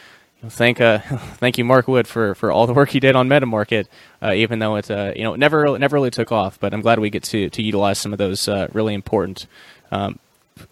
thank 0.50 0.82
uh, 0.82 1.00
thank 1.38 1.58
you 1.58 1.66
Mark 1.66 1.88
Wood 1.88 2.08
for, 2.08 2.36
for 2.36 2.52
all 2.52 2.68
the 2.68 2.74
work 2.74 2.90
he 2.90 3.00
did 3.00 3.16
on 3.16 3.28
MetaMarket. 3.28 3.88
Uh, 4.22 4.34
even 4.34 4.60
though 4.60 4.76
it 4.76 4.90
uh, 4.90 5.14
you 5.16 5.24
know 5.24 5.36
never 5.36 5.78
never 5.78 5.96
really 5.96 6.12
took 6.12 6.32
off, 6.32 6.60
but 6.60 6.74
I'm 6.74 6.82
glad 6.82 7.00
we 7.00 7.10
get 7.10 7.24
to 7.24 7.50
to 7.50 7.62
utilize 7.62 8.00
some 8.00 8.14
of 8.14 8.20
those 8.20 8.48
uh, 8.48 8.68
really 8.74 8.94
important 8.94 9.48
um, 9.92 10.20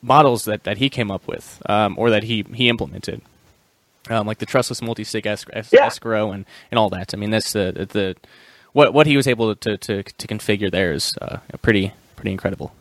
models 0.02 0.46
that, 0.46 0.64
that 0.64 0.78
he 0.78 0.90
came 0.90 1.12
up 1.12 1.28
with 1.28 1.62
um, 1.68 1.96
or 1.98 2.10
that 2.10 2.24
he 2.24 2.46
he 2.54 2.70
implemented. 2.70 3.22
Um, 4.10 4.26
like 4.26 4.40
the 4.40 4.46
trustless 4.46 4.82
multi-sig 4.82 5.26
yeah. 5.26 5.86
escrow 5.86 6.32
and, 6.32 6.46
and 6.72 6.80
all 6.80 6.90
that. 6.90 7.14
I 7.14 7.18
mean, 7.18 7.30
that's 7.30 7.54
the 7.54 7.88
the 7.92 8.16
what 8.74 8.94
what 8.94 9.06
he 9.06 9.16
was 9.18 9.28
able 9.28 9.56
to 9.56 9.78
to, 9.78 10.04
to 10.04 10.28
configure 10.28 10.72
there 10.72 10.94
is 10.94 11.16
uh, 11.22 11.38
pretty 11.62 11.94
pretty 12.16 12.32
incredible. 12.32 12.74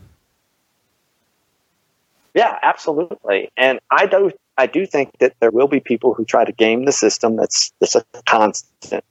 Yeah, 2.35 2.59
absolutely. 2.63 3.51
And 3.57 3.81
I 3.91 4.07
do 4.07 4.31
I 4.59 4.67
do 4.67 4.87
think 4.87 5.17
that 5.21 5.35
there 5.41 5.53
will 5.53 5.69
be 5.69 5.79
people 5.79 6.15
who 6.15 6.25
try 6.25 6.45
to 6.45 6.51
game 6.51 6.85
the 6.85 6.93
system. 6.93 7.37
That's 7.37 7.73
that's 7.79 7.95
a 7.95 8.05
constant. 8.27 9.05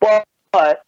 But, 0.00 0.24
but 0.52 0.82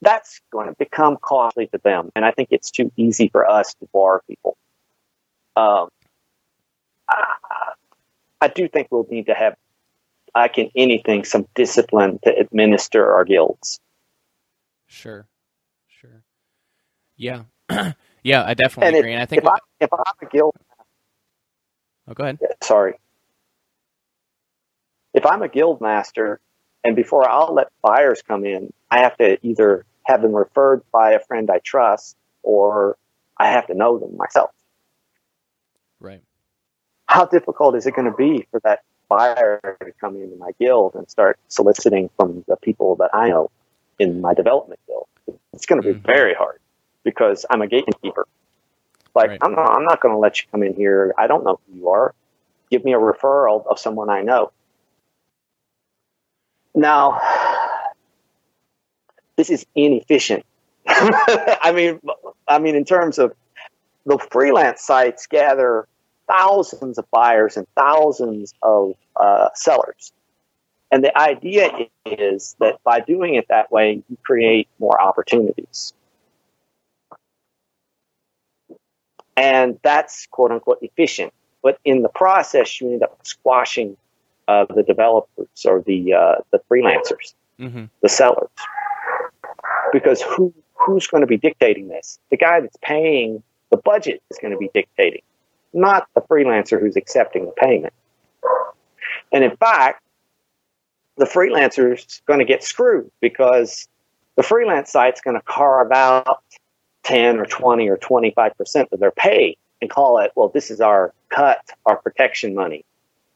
that's 0.00 0.40
going 0.50 0.66
to 0.66 0.74
become 0.74 1.16
costly 1.22 1.68
to 1.68 1.80
them, 1.84 2.10
and 2.16 2.24
I 2.24 2.32
think 2.32 2.48
it's 2.50 2.72
too 2.72 2.90
easy 2.96 3.28
for 3.28 3.48
us 3.48 3.72
to 3.74 3.88
bar 3.92 4.20
people. 4.28 4.56
Um, 5.54 5.88
I, 7.08 7.36
I 8.40 8.48
do 8.48 8.68
think 8.68 8.88
we'll 8.90 9.06
need 9.08 9.26
to 9.26 9.34
have, 9.34 9.54
I 10.34 10.48
can 10.48 10.70
anything, 10.74 11.24
some 11.24 11.46
discipline 11.54 12.18
to 12.24 12.36
administer 12.36 13.12
our 13.12 13.24
guilds. 13.24 13.78
Sure, 14.88 15.28
sure, 15.88 16.24
yeah. 17.16 17.44
Yeah, 18.22 18.44
I 18.44 18.54
definitely 18.54 18.88
and 18.88 18.96
agree. 18.96 19.10
If, 19.10 19.14
and 19.14 19.22
I 19.22 19.26
think 19.26 19.42
if, 19.42 19.48
I, 19.48 19.56
if 19.80 19.92
I'm 19.92 20.28
a 20.28 20.30
guild, 20.30 20.54
oh, 22.08 22.14
go 22.14 22.24
ahead. 22.24 22.38
Sorry. 22.62 22.94
If 25.12 25.26
I'm 25.26 25.42
a 25.42 25.48
guild 25.48 25.80
master, 25.80 26.40
and 26.84 26.96
before 26.96 27.28
I'll 27.28 27.54
let 27.54 27.68
buyers 27.82 28.22
come 28.22 28.44
in, 28.44 28.72
I 28.90 29.00
have 29.00 29.16
to 29.18 29.38
either 29.46 29.84
have 30.04 30.22
them 30.22 30.32
referred 30.32 30.82
by 30.90 31.12
a 31.12 31.20
friend 31.20 31.50
I 31.50 31.58
trust, 31.58 32.16
or 32.42 32.96
I 33.36 33.48
have 33.50 33.66
to 33.66 33.74
know 33.74 33.98
them 33.98 34.16
myself. 34.16 34.50
Right. 36.00 36.22
How 37.06 37.26
difficult 37.26 37.76
is 37.76 37.86
it 37.86 37.94
going 37.94 38.10
to 38.10 38.16
be 38.16 38.46
for 38.50 38.60
that 38.64 38.80
buyer 39.08 39.60
to 39.62 39.92
come 40.00 40.16
into 40.16 40.36
my 40.36 40.52
guild 40.58 40.94
and 40.94 41.08
start 41.10 41.38
soliciting 41.48 42.08
from 42.16 42.44
the 42.48 42.56
people 42.56 42.96
that 42.96 43.10
I 43.12 43.28
know 43.28 43.50
in 43.98 44.20
my 44.20 44.34
development 44.34 44.80
guild? 44.86 45.06
It's 45.52 45.66
going 45.66 45.82
to 45.82 45.86
be 45.86 45.94
mm-hmm. 45.94 46.06
very 46.06 46.34
hard 46.34 46.58
because 47.04 47.46
I'm 47.50 47.62
a 47.62 47.66
gatekeeper. 47.66 48.26
Like 49.14 49.30
right. 49.30 49.38
I'm 49.42 49.52
not, 49.54 49.76
I'm 49.76 49.84
not 49.84 50.00
going 50.00 50.14
to 50.14 50.18
let 50.18 50.40
you 50.40 50.46
come 50.50 50.62
in 50.62 50.74
here. 50.74 51.14
I 51.18 51.26
don't 51.26 51.44
know 51.44 51.60
who 51.66 51.78
you 51.78 51.88
are. 51.88 52.14
Give 52.70 52.84
me 52.84 52.94
a 52.94 52.98
referral 52.98 53.66
of 53.66 53.78
someone 53.78 54.08
I 54.08 54.22
know. 54.22 54.52
Now, 56.74 57.20
this 59.36 59.50
is 59.50 59.66
inefficient. 59.74 60.44
I 60.86 61.72
mean, 61.74 62.00
I 62.48 62.58
mean, 62.58 62.74
in 62.74 62.84
terms 62.84 63.18
of 63.18 63.34
the 64.06 64.18
freelance 64.30 64.80
sites 64.80 65.26
gather 65.26 65.86
thousands 66.26 66.98
of 66.98 67.10
buyers 67.10 67.56
and 67.56 67.66
thousands 67.76 68.54
of 68.62 68.94
uh, 69.16 69.48
sellers. 69.54 70.12
And 70.90 71.02
the 71.02 71.16
idea 71.18 71.70
is 72.04 72.56
that 72.60 72.82
by 72.84 73.00
doing 73.00 73.34
it 73.34 73.46
that 73.48 73.70
way, 73.70 74.02
you 74.08 74.16
create 74.22 74.68
more 74.78 75.00
opportunities. 75.00 75.94
And 79.36 79.78
that's 79.82 80.26
quote 80.30 80.50
unquote 80.50 80.78
efficient. 80.82 81.32
But 81.62 81.78
in 81.84 82.02
the 82.02 82.08
process, 82.08 82.80
you 82.80 82.92
end 82.92 83.02
up 83.02 83.18
squashing 83.22 83.96
uh, 84.48 84.66
the 84.74 84.82
developers 84.82 85.64
or 85.64 85.80
the 85.82 86.12
uh, 86.12 86.34
the 86.50 86.60
freelancers, 86.70 87.34
mm-hmm. 87.58 87.84
the 88.02 88.08
sellers, 88.08 88.50
because 89.92 90.20
who 90.22 90.52
who's 90.74 91.06
going 91.06 91.20
to 91.20 91.26
be 91.26 91.36
dictating 91.36 91.88
this? 91.88 92.18
The 92.30 92.36
guy 92.36 92.60
that's 92.60 92.76
paying 92.82 93.42
the 93.70 93.76
budget 93.76 94.22
is 94.30 94.38
going 94.40 94.52
to 94.52 94.58
be 94.58 94.70
dictating, 94.74 95.22
not 95.72 96.08
the 96.14 96.20
freelancer 96.20 96.80
who's 96.80 96.96
accepting 96.96 97.46
the 97.46 97.52
payment. 97.52 97.94
And 99.32 99.44
in 99.44 99.56
fact, 99.56 100.02
the 101.16 101.24
freelancer 101.24 101.96
is 101.96 102.20
going 102.26 102.40
to 102.40 102.44
get 102.44 102.64
screwed 102.64 103.10
because 103.20 103.88
the 104.36 104.42
freelance 104.42 104.90
site's 104.90 105.20
going 105.20 105.36
to 105.36 105.42
carve 105.42 105.92
out 105.92 106.42
10 107.04 107.38
or 107.38 107.46
20 107.46 107.88
or 107.88 107.96
25% 107.96 108.92
of 108.92 109.00
their 109.00 109.10
pay 109.10 109.56
and 109.80 109.90
call 109.90 110.18
it, 110.18 110.32
well, 110.36 110.48
this 110.48 110.70
is 110.70 110.80
our 110.80 111.12
cut, 111.28 111.60
our 111.86 111.96
protection 111.96 112.54
money. 112.54 112.84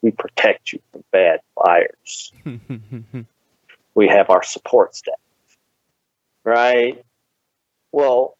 We 0.03 0.13
protect 0.13 0.73
you 0.73 0.81
from 0.93 1.03
bad 1.11 1.41
buyers. 1.57 2.33
we 3.95 4.09
have 4.09 4.31
our 4.31 4.43
support 4.43 4.95
staff. 4.95 5.15
Right? 6.45 7.05
Well, 7.91 8.37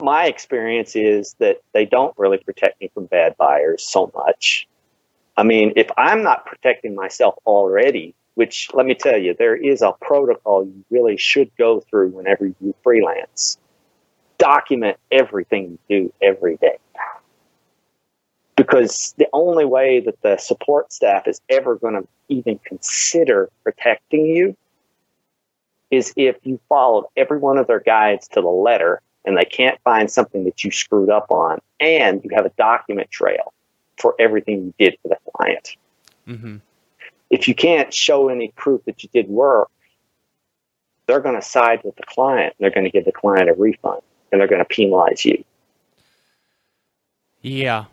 my 0.00 0.26
experience 0.26 0.94
is 0.94 1.34
that 1.40 1.60
they 1.72 1.84
don't 1.84 2.16
really 2.16 2.38
protect 2.38 2.80
me 2.80 2.90
from 2.94 3.06
bad 3.06 3.36
buyers 3.36 3.84
so 3.84 4.12
much. 4.14 4.68
I 5.36 5.42
mean, 5.42 5.72
if 5.76 5.88
I'm 5.96 6.22
not 6.22 6.46
protecting 6.46 6.94
myself 6.94 7.34
already, 7.46 8.14
which 8.34 8.70
let 8.72 8.86
me 8.86 8.94
tell 8.94 9.18
you, 9.18 9.34
there 9.34 9.56
is 9.56 9.82
a 9.82 9.92
protocol 10.00 10.64
you 10.64 10.84
really 10.90 11.16
should 11.16 11.50
go 11.56 11.80
through 11.80 12.10
whenever 12.10 12.46
you 12.46 12.74
freelance. 12.84 13.58
Document 14.38 14.96
everything 15.10 15.78
you 15.88 16.02
do 16.02 16.12
every 16.22 16.56
day. 16.56 16.78
Because 18.56 19.14
the 19.18 19.28
only 19.32 19.64
way 19.64 20.00
that 20.00 20.20
the 20.22 20.36
support 20.36 20.92
staff 20.92 21.28
is 21.28 21.40
ever 21.48 21.76
going 21.76 21.94
to 21.94 22.06
even 22.28 22.58
consider 22.64 23.50
protecting 23.62 24.26
you 24.26 24.56
is 25.90 26.12
if 26.16 26.36
you 26.42 26.60
followed 26.68 27.04
every 27.16 27.38
one 27.38 27.56
of 27.56 27.66
their 27.66 27.80
guides 27.80 28.28
to 28.28 28.40
the 28.40 28.48
letter 28.48 29.00
and 29.24 29.36
they 29.36 29.44
can't 29.44 29.80
find 29.82 30.10
something 30.10 30.44
that 30.44 30.64
you 30.64 30.70
screwed 30.70 31.08
up 31.08 31.30
on 31.30 31.60
and 31.80 32.22
you 32.24 32.30
have 32.34 32.44
a 32.44 32.52
document 32.58 33.10
trail 33.10 33.52
for 33.96 34.14
everything 34.18 34.64
you 34.64 34.74
did 34.78 34.98
for 35.02 35.08
the 35.08 35.18
client. 35.32 35.76
Mm-hmm 36.26 36.56
if 37.30 37.48
you 37.48 37.54
can't 37.54 37.92
show 37.92 38.28
any 38.28 38.52
proof 38.56 38.84
that 38.86 39.02
you 39.02 39.10
did 39.12 39.28
work, 39.28 39.68
they're 41.06 41.20
going 41.20 41.34
to 41.34 41.42
side 41.42 41.80
with 41.84 41.96
the 41.96 42.02
client. 42.04 42.54
They're 42.58 42.70
going 42.70 42.84
to 42.84 42.90
give 42.90 43.04
the 43.04 43.12
client 43.12 43.48
a 43.48 43.54
refund 43.54 44.02
and 44.30 44.40
they're 44.40 44.48
going 44.48 44.60
to 44.60 44.64
penalize 44.64 45.24
you. 45.24 45.44
Yeah. 47.42 47.86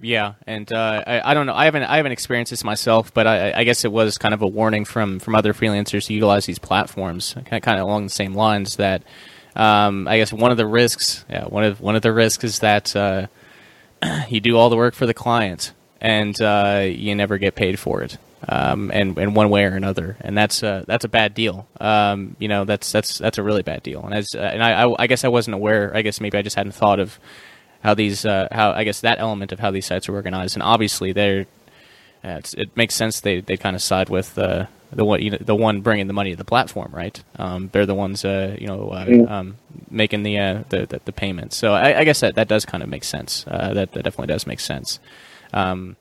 Yeah, 0.00 0.34
and 0.48 0.72
uh, 0.72 1.04
I, 1.06 1.30
I, 1.30 1.34
don't 1.34 1.46
know. 1.46 1.54
I 1.54 1.66
haven't 1.66 1.84
I 1.84 1.98
haven't 1.98 2.10
experienced 2.10 2.50
this 2.50 2.64
myself, 2.64 3.14
but 3.14 3.28
I, 3.28 3.52
I, 3.52 3.62
guess 3.62 3.84
it 3.84 3.92
was 3.92 4.18
kind 4.18 4.34
of 4.34 4.42
a 4.42 4.48
warning 4.48 4.84
from, 4.84 5.20
from 5.20 5.36
other 5.36 5.52
freelancers 5.52 6.06
to 6.06 6.14
utilize 6.14 6.44
these 6.44 6.58
platforms, 6.58 7.36
kind 7.48 7.80
of 7.80 7.86
along 7.86 8.04
the 8.04 8.10
same 8.10 8.34
lines. 8.34 8.76
That 8.76 9.04
um, 9.54 10.08
I 10.08 10.16
guess 10.16 10.32
one 10.32 10.50
of 10.50 10.56
the 10.56 10.66
risks, 10.66 11.24
yeah, 11.30 11.44
one 11.44 11.62
of 11.62 11.80
one 11.80 11.94
of 11.94 12.02
the 12.02 12.12
risks 12.12 12.42
is 12.42 12.58
that 12.60 12.96
uh, 12.96 13.28
you 14.28 14.40
do 14.40 14.56
all 14.56 14.70
the 14.70 14.76
work 14.76 14.94
for 14.94 15.06
the 15.06 15.14
client 15.14 15.72
and 16.00 16.40
uh, 16.42 16.84
you 16.84 17.14
never 17.14 17.38
get 17.38 17.54
paid 17.54 17.78
for 17.78 18.02
it 18.02 18.18
um, 18.48 18.90
and 18.92 19.16
in 19.18 19.34
one 19.34 19.50
way 19.50 19.64
or 19.64 19.76
another, 19.76 20.16
and 20.20 20.36
that's 20.36 20.62
a, 20.62 20.84
that's 20.86 21.04
a 21.04 21.08
bad 21.08 21.34
deal. 21.34 21.66
Um, 21.80 22.36
you 22.38 22.48
know, 22.48 22.64
that's 22.64 22.90
that's 22.90 23.18
that's 23.18 23.38
a 23.38 23.42
really 23.42 23.62
bad 23.62 23.82
deal. 23.82 24.04
And 24.04 24.14
as 24.14 24.34
uh, 24.34 24.38
and 24.40 24.62
I, 24.62 24.82
I, 24.82 25.02
I, 25.02 25.06
guess 25.06 25.24
I 25.24 25.28
wasn't 25.28 25.54
aware. 25.54 25.92
I 25.94 26.02
guess 26.02 26.20
maybe 26.20 26.38
I 26.38 26.42
just 26.42 26.56
hadn't 26.56 26.72
thought 26.72 26.98
of 26.98 27.20
how 27.82 27.94
these 27.94 28.24
uh, 28.24 28.48
how 28.50 28.72
I 28.72 28.84
guess 28.84 29.00
that 29.00 29.20
element 29.20 29.52
of 29.52 29.60
how 29.60 29.70
these 29.70 29.86
sites 29.86 30.08
are 30.08 30.14
organized. 30.14 30.56
And 30.56 30.62
obviously, 30.62 31.12
they're 31.12 31.46
uh, 32.24 32.40
it 32.56 32.76
makes 32.76 32.94
sense 32.94 33.20
they 33.20 33.40
they 33.40 33.56
kind 33.56 33.76
of 33.76 33.82
side 33.82 34.08
with 34.08 34.36
uh, 34.38 34.66
the 34.90 35.04
one 35.04 35.22
you 35.22 35.30
know, 35.30 35.38
the 35.40 35.54
one 35.54 35.80
bringing 35.80 36.08
the 36.08 36.12
money 36.12 36.30
to 36.30 36.36
the 36.36 36.44
platform, 36.44 36.92
right? 36.92 37.22
Um, 37.36 37.70
they're 37.72 37.86
the 37.86 37.94
ones 37.94 38.24
uh, 38.24 38.56
you 38.60 38.66
know 38.66 38.90
uh, 38.90 39.06
mm. 39.06 39.30
um, 39.30 39.56
making 39.88 40.24
the, 40.24 40.64
the, 40.68 40.86
the 40.86 41.00
the 41.04 41.12
payments. 41.12 41.56
So 41.56 41.74
I, 41.74 42.00
I, 42.00 42.04
guess 42.04 42.20
that 42.20 42.34
that 42.34 42.48
does 42.48 42.64
kind 42.64 42.82
of 42.82 42.88
make 42.88 43.04
sense. 43.04 43.44
that 43.44 43.74
that 43.74 44.02
definitely 44.02 44.28
does 44.28 44.46
make 44.48 44.60
sense. 44.60 44.98
Um, 45.52 45.96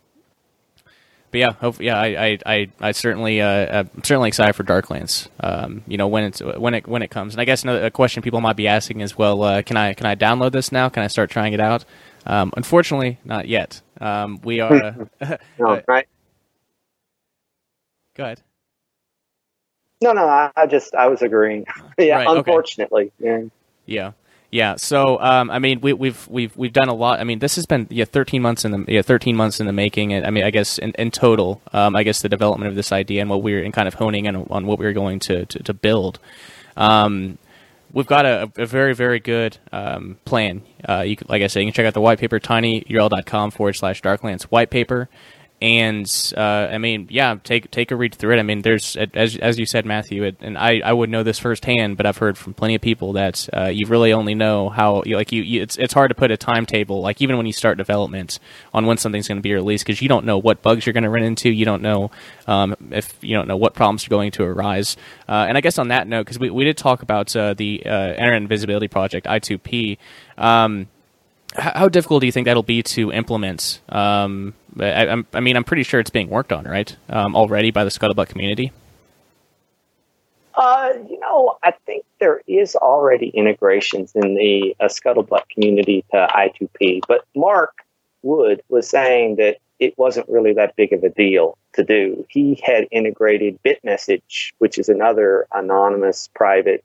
but 1.31 1.39
yeah, 1.39 1.53
hope, 1.53 1.81
yeah, 1.81 1.99
I, 1.99 2.05
I, 2.07 2.37
I, 2.45 2.69
I 2.79 2.91
certainly, 2.91 3.41
uh, 3.41 3.79
I'm 3.79 4.03
certainly 4.03 4.27
excited 4.27 4.53
for 4.53 4.63
Darklance. 4.63 5.29
Um, 5.39 5.83
you 5.87 5.97
know, 5.97 6.07
when 6.07 6.25
it's 6.25 6.41
when 6.41 6.73
it 6.73 6.87
when 6.87 7.01
it 7.01 7.09
comes, 7.09 7.33
and 7.33 7.41
I 7.41 7.45
guess 7.45 7.63
another 7.63 7.89
question 7.89 8.21
people 8.21 8.41
might 8.41 8.57
be 8.57 8.67
asking 8.67 8.99
is, 8.99 9.17
well, 9.17 9.41
uh, 9.41 9.61
can 9.61 9.77
I 9.77 9.93
can 9.93 10.05
I 10.05 10.15
download 10.15 10.51
this 10.51 10.71
now? 10.71 10.89
Can 10.89 11.03
I 11.03 11.07
start 11.07 11.29
trying 11.29 11.53
it 11.53 11.61
out? 11.61 11.85
Um, 12.25 12.51
unfortunately, 12.55 13.17
not 13.23 13.47
yet. 13.47 13.81
Um, 13.99 14.39
we 14.43 14.59
are. 14.59 15.07
Uh, 15.21 15.37
no, 15.59 15.81
right. 15.87 16.07
Go 18.15 18.23
ahead. 18.23 18.41
No, 20.01 20.13
no, 20.13 20.51
I 20.55 20.65
just 20.67 20.95
I 20.95 21.07
was 21.07 21.21
agreeing. 21.21 21.65
yeah, 21.97 22.15
right, 22.15 22.37
unfortunately. 22.37 23.11
Okay. 23.21 23.49
Yeah. 23.85 24.11
Yeah. 24.11 24.11
Yeah. 24.51 24.75
So, 24.75 25.17
um, 25.21 25.49
I 25.49 25.59
mean, 25.59 25.79
we, 25.79 25.93
we've 25.93 26.27
we've 26.27 26.55
we've 26.57 26.73
done 26.73 26.89
a 26.89 26.93
lot. 26.93 27.21
I 27.21 27.23
mean, 27.23 27.39
this 27.39 27.55
has 27.55 27.65
been 27.65 27.87
yeah, 27.89 28.03
13 28.03 28.41
months 28.41 28.65
in 28.65 28.71
the 28.71 28.85
yeah, 28.87 29.01
13 29.01 29.35
months 29.35 29.61
in 29.61 29.65
the 29.65 29.71
making. 29.73 30.13
I 30.13 30.29
mean, 30.29 30.43
I 30.43 30.51
guess 30.51 30.77
in, 30.77 30.91
in 30.99 31.09
total, 31.09 31.61
um, 31.71 31.95
I 31.95 32.03
guess 32.03 32.21
the 32.21 32.29
development 32.29 32.67
of 32.67 32.75
this 32.75 32.91
idea 32.91 33.21
and 33.21 33.29
what 33.29 33.41
we 33.41 33.53
are 33.53 33.61
in 33.61 33.71
kind 33.71 33.87
of 33.87 33.93
honing 33.93 34.25
in 34.25 34.35
on 34.35 34.65
what 34.65 34.77
we 34.77 34.85
are 34.85 34.93
going 34.93 35.19
to 35.19 35.45
to, 35.45 35.63
to 35.63 35.73
build. 35.73 36.19
Um, 36.75 37.37
we've 37.93 38.07
got 38.07 38.25
a, 38.25 38.51
a, 38.57 38.65
very 38.65 38.93
very 38.93 39.21
good 39.21 39.57
um, 39.71 40.17
plan. 40.25 40.63
Uh, 40.87 41.01
you 41.01 41.15
like 41.29 41.41
I 41.41 41.47
said, 41.47 41.61
you 41.61 41.67
can 41.67 41.73
check 41.73 41.85
out 41.85 41.93
the 41.93 42.01
white 42.01 42.19
paper 42.19 42.39
tinyurl.com 42.39 43.51
forward 43.51 43.73
slash 43.73 44.01
darklance 44.01 44.43
white 44.43 44.69
paper 44.69 45.07
and 45.61 46.33
uh, 46.35 46.69
I 46.71 46.79
mean, 46.79 47.07
yeah, 47.11 47.35
take 47.43 47.69
take 47.69 47.91
a 47.91 47.95
read 47.95 48.15
through 48.15 48.35
it. 48.35 48.39
I 48.39 48.43
mean, 48.43 48.63
there's 48.63 48.97
as 48.97 49.37
as 49.37 49.59
you 49.59 49.67
said, 49.67 49.85
Matthew, 49.85 50.23
it, 50.23 50.37
and 50.41 50.57
I, 50.57 50.81
I 50.83 50.91
would 50.91 51.09
know 51.11 51.21
this 51.21 51.37
firsthand, 51.37 51.97
but 51.97 52.07
I've 52.07 52.17
heard 52.17 52.35
from 52.35 52.55
plenty 52.55 52.73
of 52.73 52.81
people 52.81 53.13
that 53.13 53.47
uh, 53.53 53.65
you 53.65 53.85
really 53.87 54.11
only 54.11 54.33
know 54.33 54.69
how 54.69 55.03
you, 55.05 55.15
like 55.15 55.31
you, 55.31 55.43
you, 55.43 55.61
it's 55.61 55.77
it's 55.77 55.93
hard 55.93 56.09
to 56.09 56.15
put 56.15 56.31
a 56.31 56.37
timetable 56.37 57.01
like 57.01 57.21
even 57.21 57.37
when 57.37 57.45
you 57.45 57.53
start 57.53 57.77
development 57.77 58.39
on 58.73 58.87
when 58.87 58.97
something's 58.97 59.27
going 59.27 59.37
to 59.37 59.43
be 59.43 59.53
released 59.53 59.85
because 59.85 60.01
you 60.01 60.09
don't 60.09 60.25
know 60.25 60.39
what 60.39 60.63
bugs 60.63 60.87
you're 60.87 60.93
going 60.93 61.03
to 61.03 61.11
run 61.11 61.23
into, 61.23 61.51
you 61.51 61.65
don't 61.65 61.83
know 61.83 62.09
um, 62.47 62.75
if 62.89 63.15
you 63.21 63.35
don't 63.35 63.47
know 63.47 63.57
what 63.57 63.75
problems 63.75 64.07
are 64.07 64.09
going 64.09 64.31
to 64.31 64.43
arise. 64.43 64.97
Uh, 65.29 65.45
and 65.47 65.57
I 65.57 65.61
guess 65.61 65.77
on 65.77 65.89
that 65.89 66.07
note, 66.07 66.25
because 66.25 66.39
we 66.39 66.49
we 66.49 66.63
did 66.63 66.77
talk 66.77 67.03
about 67.03 67.35
uh, 67.35 67.53
the 67.53 67.85
uh, 67.85 68.13
Internet 68.13 68.49
Visibility 68.49 68.87
Project 68.87 69.27
I2P. 69.27 69.99
Um, 70.39 70.87
how 71.55 71.89
difficult 71.89 72.21
do 72.21 72.25
you 72.25 72.31
think 72.31 72.45
that'll 72.45 72.63
be 72.63 72.83
to 72.83 73.11
implement? 73.11 73.81
Um, 73.89 74.53
I, 74.79 75.23
I, 75.33 75.39
mean, 75.39 75.57
I'm 75.57 75.63
pretty 75.63 75.83
sure 75.83 75.99
it's 75.99 76.09
being 76.09 76.29
worked 76.29 76.53
on, 76.53 76.65
right, 76.65 76.95
um, 77.09 77.35
already 77.35 77.71
by 77.71 77.83
the 77.83 77.89
Scuttlebutt 77.89 78.29
community. 78.29 78.71
Uh, 80.53 80.93
you 81.09 81.19
know, 81.19 81.57
I 81.63 81.71
think 81.85 82.05
there 82.19 82.41
is 82.47 82.75
already 82.75 83.29
integrations 83.29 84.13
in 84.15 84.35
the 84.35 84.75
uh, 84.79 84.85
Scuttlebutt 84.85 85.49
community 85.49 86.05
to 86.11 86.27
I2P, 86.29 87.01
but 87.07 87.25
Mark 87.35 87.73
Wood 88.21 88.61
was 88.69 88.89
saying 88.89 89.37
that 89.37 89.57
it 89.79 89.97
wasn't 89.97 90.29
really 90.29 90.53
that 90.53 90.75
big 90.75 90.93
of 90.93 91.03
a 91.03 91.09
deal 91.09 91.57
to 91.73 91.83
do. 91.83 92.25
He 92.29 92.61
had 92.63 92.87
integrated 92.91 93.59
BitMessage, 93.63 94.53
which 94.59 94.77
is 94.77 94.89
another 94.89 95.47
anonymous 95.53 96.29
private 96.35 96.83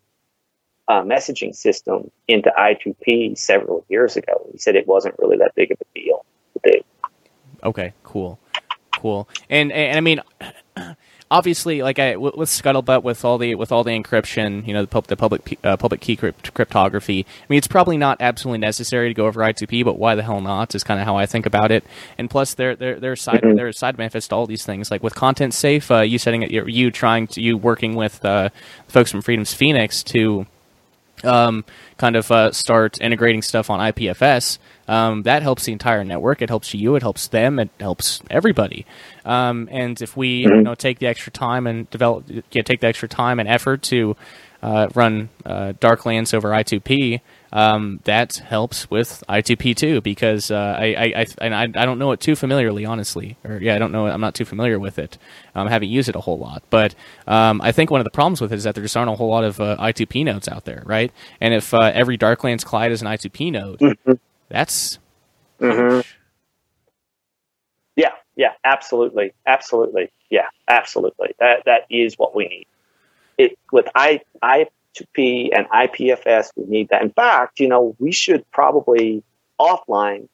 uh, 0.89 1.03
messaging 1.03 1.55
system 1.55 2.11
into 2.29 2.53
I2P 2.57 3.37
several 3.37 3.85
years 3.89 4.17
ago. 4.17 4.49
He 4.53 4.59
said 4.59 4.77
it 4.77 4.87
wasn't 4.87 5.17
really 5.19 5.37
that 5.39 5.55
big 5.55 5.71
of 5.73 5.79
a 5.81 5.99
deal 5.99 6.25
to 6.55 6.73
do. 6.73 6.81
Okay, 7.65 7.93
cool, 8.05 8.39
cool. 8.95 9.29
And 9.51 9.73
and 9.73 9.97
I 9.97 10.01
mean, 10.01 10.21
obviously, 11.31 11.83
like 11.83 11.99
I 11.99 12.17
with 12.17 12.49
Scuttlebutt, 12.49 13.03
with 13.03 13.25
all 13.25 13.39
the 13.39 13.55
with 13.55 13.73
all 13.73 13.83
the 13.83 13.91
encryption, 13.91 14.67
you 14.67 14.75
know, 14.75 14.85
the, 14.85 15.01
the 15.03 15.17
public 15.17 15.59
uh, 15.65 15.77
public 15.77 16.01
key 16.01 16.17
crypt- 16.17 16.55
cryptography. 16.55 17.27
I 17.27 17.45
mean, 17.49 17.59
it's 17.59 17.67
probably 17.67 17.97
not 17.97 18.19
absolutely 18.21 18.59
necessary 18.59 19.09
to 19.09 19.15
go 19.15 19.27
over 19.27 19.41
I2P, 19.41 19.85
but 19.85 19.99
why 19.99 20.15
the 20.15 20.23
hell 20.23 20.41
not? 20.41 20.75
Is 20.75 20.85
kind 20.85 21.01
of 21.01 21.07
how 21.07 21.17
I 21.17 21.27
think 21.27 21.47
about 21.47 21.71
it. 21.71 21.85
And 22.19 22.31
plus, 22.31 22.55
there 22.55 22.77
there 22.77 23.01
there 23.01 23.13
are 23.13 23.17
side 23.17 23.43
mm-hmm. 23.43 23.57
there 23.57 23.67
are 23.67 23.73
side 23.73 23.97
benefits 23.97 24.29
to 24.29 24.37
all 24.37 24.47
these 24.47 24.65
things. 24.65 24.91
Like 24.91 25.03
with 25.03 25.15
ContentSafe, 25.15 25.91
uh, 25.91 26.03
you 26.03 26.19
setting 26.19 26.43
it, 26.43 26.51
you 26.51 26.91
trying 26.91 27.27
to 27.29 27.41
you 27.41 27.57
working 27.57 27.95
with 27.95 28.25
uh, 28.25 28.51
folks 28.89 29.11
from 29.11 29.23
Freedom's 29.23 29.55
Phoenix 29.55 30.03
to 30.05 30.47
um, 31.25 31.65
kind 31.99 32.17
of 32.17 32.31
uh, 32.31 32.53
start 32.53 33.01
integrating 33.01 33.43
stuff 33.43 33.71
on 33.71 33.81
IPFS, 33.81 34.59
um, 34.89 35.23
that 35.23 35.43
helps 35.43 35.65
the 35.65 35.73
entire 35.73 36.05
network. 36.05 36.43
It 36.43 36.49
helps 36.49 36.75
you. 36.75 36.95
It 36.97 37.03
helps 37.03 37.29
them. 37.29 37.59
It 37.59 37.71
helps 37.81 38.21
everybody. 38.31 38.87
Um, 39.25 39.69
and 39.73 40.01
if 40.01 40.17
we 40.17 40.45
mm-hmm. 40.45 40.55
you 40.55 40.63
know 40.63 40.75
take 40.75 40.99
the 40.99 41.07
extra 41.07 41.33
time 41.33 41.67
and 41.67 41.89
develop, 41.91 42.25
yeah, 42.51 42.63
take 42.63 42.81
the 42.81 42.87
extra 42.87 43.09
time 43.09 43.41
and 43.41 43.49
effort 43.49 43.83
to 43.85 44.17
uh, 44.63 44.89
run 44.95 45.29
uh, 45.45 45.73
Darklance 45.81 46.35
over 46.35 46.51
I2P, 46.51 47.21
um, 47.53 48.01
that 48.05 48.37
helps 48.37 48.91
with 48.91 49.23
I2P 49.29 49.77
too 49.77 50.01
because 50.01 50.51
uh, 50.51 50.77
I, 50.79 50.87
I, 50.87 51.05
I, 51.17 51.27
and 51.41 51.55
I, 51.55 51.63
I 51.63 51.87
don't 51.87 51.99
know 51.99 52.13
it 52.13 52.21
too 52.21 52.37
familiarly, 52.37 52.85
honestly. 52.85 53.37
Or 53.45 53.59
yeah, 53.59 53.75
I 53.75 53.79
don't 53.79 53.93
know. 53.93 54.07
I'm 54.07 54.21
not 54.21 54.35
too 54.35 54.45
familiar 54.45 54.79
with 54.79 54.99
it. 54.99 55.19
Um, 55.55 55.69
I 55.69 55.71
haven't 55.71 55.89
used 55.89 56.09
it 56.09 56.17
a 56.17 56.21
whole 56.21 56.39
lot, 56.39 56.63
but 56.71 56.95
um, 57.27 57.61
I 57.63 57.73
think 57.73 57.91
one 57.91 58.01
of 58.01 58.05
the 58.05 58.11
problems 58.11 58.41
with 58.41 58.53
it 58.53 58.57
is 58.57 58.65
that 58.65 58.75
there 58.75 58.85
just 58.85 58.97
aren't 58.97 59.11
a 59.11 59.15
whole 59.15 59.31
lot 59.31 59.45
of 59.45 59.61
uh, 59.61 59.77
I2P 59.79 60.25
nodes 60.25 60.49
out 60.49 60.65
there, 60.65 60.83
right? 60.87 61.13
And 61.41 61.55
if 61.55 61.73
uh, 61.73 61.93
every 61.95 62.19
Darklance 62.19 62.65
client 62.65 62.93
is 62.93 63.03
an 63.03 63.09
I2P 63.09 63.53
node, 63.53 63.79
mm-hmm. 63.79 64.13
that's 64.49 64.99
mm-hmm. 65.61 66.01
yeah, 67.97 68.13
yeah, 68.35 68.53
absolutely, 68.65 69.33
absolutely, 69.47 70.11
yeah, 70.31 70.49
absolutely. 70.69 71.35
That 71.39 71.65
that 71.67 71.87
is 71.91 72.19
what 72.19 72.35
we 72.35 72.49
need. 72.49 72.67
It 73.39 73.59
with 73.73 73.89
I 73.95 74.21
I 74.43 74.67
P 75.13 75.53
and 75.55 75.67
IPFS, 75.69 76.51
we 76.57 76.65
need 76.67 76.89
that. 76.91 77.03
In 77.03 77.11
fact, 77.11 77.61
you 77.61 77.69
know, 77.69 77.97
we 77.99 78.13
should 78.13 78.51
probably 78.51 79.23
offline 79.61 80.29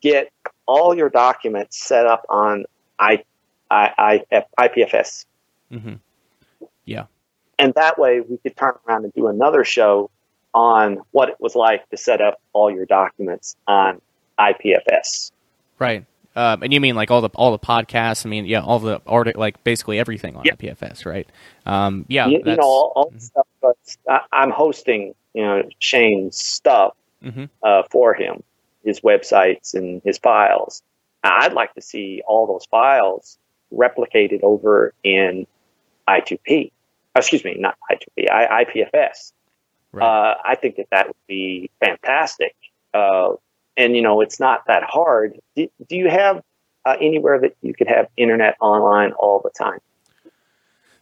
get 0.00 0.30
all 0.66 0.96
your 0.96 1.08
documents 1.08 1.78
set 1.78 2.06
up 2.06 2.24
on 2.28 2.64
I, 2.98 3.24
I, 3.70 4.22
I, 4.30 4.68
IPFS. 4.68 5.26
Mm-hmm. 5.72 5.94
Yeah. 6.84 7.06
And 7.58 7.74
that 7.74 7.98
way 7.98 8.20
we 8.20 8.36
could 8.38 8.56
turn 8.56 8.74
around 8.86 9.04
and 9.04 9.12
do 9.14 9.28
another 9.28 9.64
show 9.64 10.10
on 10.52 10.98
what 11.10 11.28
it 11.28 11.36
was 11.38 11.54
like 11.54 11.88
to 11.90 11.96
set 11.96 12.20
up 12.20 12.40
all 12.52 12.70
your 12.70 12.86
documents 12.86 13.56
on 13.66 14.00
IPFS. 14.38 15.30
Right. 15.78 16.04
Um, 16.34 16.62
and 16.62 16.72
you 16.72 16.80
mean 16.80 16.94
like 16.94 17.10
all 17.10 17.22
the 17.22 17.30
all 17.34 17.52
the 17.52 17.58
podcasts? 17.58 18.26
I 18.26 18.28
mean, 18.28 18.44
yeah, 18.44 18.60
all 18.60 18.78
the 18.78 19.00
art, 19.06 19.34
like 19.36 19.64
basically 19.64 19.98
everything 19.98 20.36
on 20.36 20.44
yeah. 20.44 20.54
IPFS, 20.54 21.06
right? 21.06 21.26
Um, 21.64 22.04
yeah, 22.08 22.26
you, 22.26 22.42
you 22.44 22.56
know 22.56 22.62
all, 22.62 22.92
all 22.94 23.08
mm-hmm. 23.08 23.18
stuff. 23.18 23.46
But 23.66 24.26
I, 24.32 24.42
am 24.42 24.50
hosting, 24.50 25.14
you 25.34 25.42
know, 25.42 25.62
Shane's 25.78 26.36
stuff 26.36 26.94
mm-hmm. 27.22 27.44
uh, 27.62 27.82
for 27.90 28.14
him, 28.14 28.42
his 28.84 29.00
websites 29.00 29.74
and 29.74 30.02
his 30.04 30.18
files. 30.18 30.82
I'd 31.24 31.52
like 31.52 31.74
to 31.74 31.80
see 31.80 32.22
all 32.26 32.46
those 32.46 32.66
files 32.66 33.38
replicated 33.72 34.42
over 34.42 34.94
in 35.02 35.46
I2P. 36.08 36.70
Excuse 37.16 37.44
me, 37.44 37.56
not 37.58 37.76
I2P, 37.90 38.30
I, 38.30 38.64
IPFS. 38.64 39.32
Right. 39.92 40.06
Uh, 40.06 40.34
I 40.44 40.54
think 40.54 40.76
that 40.76 40.88
that 40.90 41.08
would 41.08 41.16
be 41.26 41.70
fantastic. 41.80 42.54
Uh, 42.94 43.32
and 43.76 43.96
you 43.96 44.02
know 44.02 44.20
it's 44.20 44.38
not 44.38 44.66
that 44.68 44.84
hard. 44.84 45.40
Do, 45.56 45.68
do 45.88 45.96
you 45.96 46.08
have 46.08 46.42
uh, 46.84 46.96
anywhere 47.00 47.40
that 47.40 47.56
you 47.62 47.74
could 47.74 47.88
have 47.88 48.06
internet 48.16 48.56
online 48.60 49.12
all 49.12 49.40
the 49.42 49.50
time? 49.50 49.80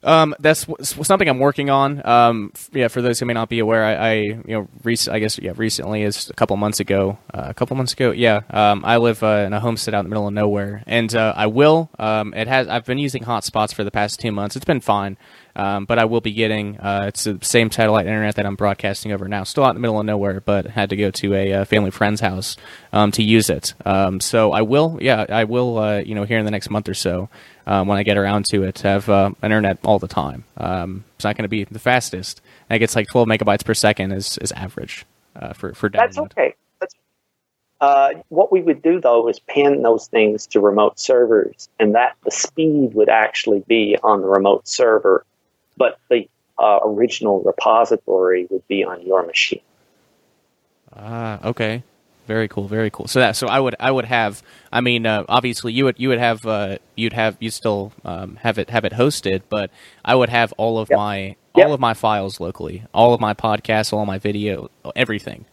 Um, 0.04 0.34
that's 0.38 0.66
something 0.82 1.28
I'm 1.28 1.38
working 1.38 1.70
on. 1.70 2.06
Um, 2.06 2.52
yeah, 2.72 2.88
for 2.88 3.02
those 3.02 3.18
who 3.18 3.26
may 3.26 3.32
not 3.32 3.48
be 3.48 3.58
aware, 3.58 3.84
I, 3.84 3.94
I 3.94 4.12
you 4.14 4.42
know, 4.46 4.68
rec- 4.82 5.08
I 5.08 5.18
guess 5.18 5.38
yeah, 5.38 5.52
recently 5.56 6.02
is 6.02 6.30
a 6.30 6.34
couple 6.34 6.56
months 6.56 6.80
ago. 6.80 7.18
Uh, 7.32 7.46
a 7.48 7.54
couple 7.54 7.76
months 7.76 7.92
ago, 7.92 8.10
yeah. 8.10 8.42
Um, 8.50 8.84
I 8.84 8.98
live 8.98 9.22
uh, 9.22 9.44
in 9.46 9.52
a 9.52 9.60
homestead 9.60 9.94
out 9.94 10.00
in 10.00 10.04
the 10.06 10.10
middle 10.10 10.28
of 10.28 10.34
nowhere, 10.34 10.82
and 10.86 11.14
uh, 11.14 11.32
I 11.36 11.46
will. 11.46 11.90
Um, 11.98 12.34
it 12.34 12.46
has. 12.48 12.68
I've 12.68 12.84
been 12.84 12.98
using 12.98 13.24
hotspots 13.24 13.74
for 13.74 13.84
the 13.84 13.90
past 13.90 14.20
two 14.20 14.32
months. 14.32 14.56
It's 14.56 14.64
been 14.64 14.80
fine. 14.80 15.16
Um, 15.56 15.84
but 15.84 15.98
I 15.98 16.04
will 16.04 16.20
be 16.20 16.32
getting 16.32 16.78
uh, 16.80 17.04
it's 17.08 17.24
the 17.24 17.38
same 17.42 17.70
satellite 17.70 18.06
internet 18.06 18.34
that 18.36 18.46
I'm 18.46 18.56
broadcasting 18.56 19.12
over 19.12 19.28
now. 19.28 19.44
Still 19.44 19.64
out 19.64 19.70
in 19.70 19.76
the 19.76 19.80
middle 19.80 20.00
of 20.00 20.06
nowhere, 20.06 20.40
but 20.40 20.66
had 20.66 20.90
to 20.90 20.96
go 20.96 21.10
to 21.12 21.34
a 21.34 21.52
uh, 21.52 21.64
family 21.64 21.90
friend's 21.90 22.20
house 22.20 22.56
um, 22.92 23.12
to 23.12 23.22
use 23.22 23.50
it. 23.50 23.74
Um, 23.84 24.20
so 24.20 24.52
I 24.52 24.62
will, 24.62 24.98
yeah, 25.00 25.26
I 25.28 25.44
will, 25.44 25.78
uh, 25.78 25.98
you 25.98 26.14
know, 26.14 26.24
here 26.24 26.38
in 26.38 26.44
the 26.44 26.50
next 26.50 26.70
month 26.70 26.88
or 26.88 26.94
so, 26.94 27.28
um, 27.66 27.86
when 27.86 27.98
I 27.98 28.02
get 28.02 28.16
around 28.16 28.46
to 28.46 28.64
it, 28.64 28.80
have 28.80 29.08
uh, 29.08 29.30
internet 29.42 29.78
all 29.84 29.98
the 29.98 30.08
time. 30.08 30.44
Um, 30.56 31.04
it's 31.16 31.24
not 31.24 31.36
going 31.36 31.44
to 31.44 31.48
be 31.48 31.64
the 31.64 31.78
fastest. 31.78 32.40
I 32.68 32.78
guess 32.78 32.96
like 32.96 33.08
12 33.08 33.28
megabytes 33.28 33.64
per 33.64 33.74
second 33.74 34.12
is 34.12 34.38
is 34.38 34.50
average 34.52 35.06
uh, 35.36 35.52
for 35.52 35.72
for 35.74 35.88
download. 35.88 35.98
That's 35.98 36.18
okay. 36.18 36.54
Uh, 37.80 38.14
what 38.28 38.50
we 38.50 38.62
would 38.62 38.80
do 38.80 39.00
though 39.00 39.28
is 39.28 39.40
pin 39.40 39.82
those 39.82 40.06
things 40.06 40.46
to 40.46 40.60
remote 40.60 40.98
servers, 40.98 41.68
and 41.78 41.94
that 41.94 42.16
the 42.24 42.30
speed 42.30 42.94
would 42.94 43.08
actually 43.08 43.62
be 43.68 43.96
on 44.02 44.22
the 44.22 44.26
remote 44.26 44.66
server 44.66 45.26
but 45.76 45.98
the 46.10 46.28
uh, 46.58 46.80
original 46.84 47.42
repository 47.42 48.46
would 48.50 48.66
be 48.68 48.84
on 48.84 49.02
your 49.02 49.26
machine. 49.26 49.60
Ah, 50.94 51.40
okay. 51.44 51.82
Very 52.26 52.48
cool, 52.48 52.68
very 52.68 52.88
cool. 52.90 53.06
So 53.06 53.20
that 53.20 53.36
so 53.36 53.48
I 53.48 53.60
would 53.60 53.76
I 53.78 53.90
would 53.90 54.06
have 54.06 54.42
I 54.72 54.80
mean 54.80 55.04
uh, 55.04 55.24
obviously 55.28 55.74
you 55.74 55.84
would 55.84 55.96
you 55.98 56.08
would 56.08 56.18
have 56.18 56.46
uh, 56.46 56.78
you'd 56.94 57.12
have 57.12 57.36
you 57.38 57.50
still 57.50 57.92
um, 58.04 58.36
have 58.36 58.58
it 58.58 58.70
have 58.70 58.86
it 58.86 58.92
hosted, 58.92 59.42
but 59.50 59.70
I 60.04 60.14
would 60.14 60.30
have 60.30 60.54
all 60.56 60.78
of 60.78 60.88
yep. 60.88 60.96
my 60.96 61.36
all 61.54 61.72
of 61.74 61.80
my 61.80 61.92
files 61.92 62.40
locally, 62.40 62.84
all 62.94 63.12
of 63.12 63.20
my 63.20 63.34
podcasts, 63.34 63.92
all 63.92 64.06
my 64.06 64.18
video, 64.18 64.70
everything. 64.96 65.44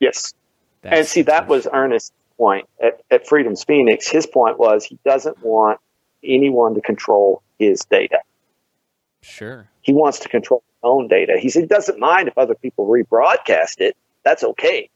Yes, 0.00 0.32
That's 0.80 0.96
and 0.96 1.06
see 1.06 1.22
that 1.22 1.46
was 1.46 1.68
Ernest's 1.70 2.12
point 2.38 2.66
at, 2.82 3.02
at 3.10 3.26
Freedom's 3.26 3.64
Phoenix. 3.64 4.08
His 4.08 4.26
point 4.26 4.58
was 4.58 4.84
he 4.84 4.98
doesn't 5.04 5.44
want 5.44 5.78
anyone 6.24 6.74
to 6.74 6.80
control 6.80 7.42
his 7.58 7.84
data. 7.84 8.20
Sure. 9.28 9.68
He 9.82 9.92
wants 9.92 10.18
to 10.20 10.28
control 10.28 10.62
his 10.66 10.78
own 10.82 11.08
data. 11.08 11.38
He 11.38 11.48
he 11.48 11.66
doesn't 11.66 11.98
mind 11.98 12.28
if 12.28 12.38
other 12.38 12.54
people 12.54 12.86
rebroadcast 12.86 13.80
it. 13.80 13.96
That's 14.24 14.42
okay. 14.42 14.88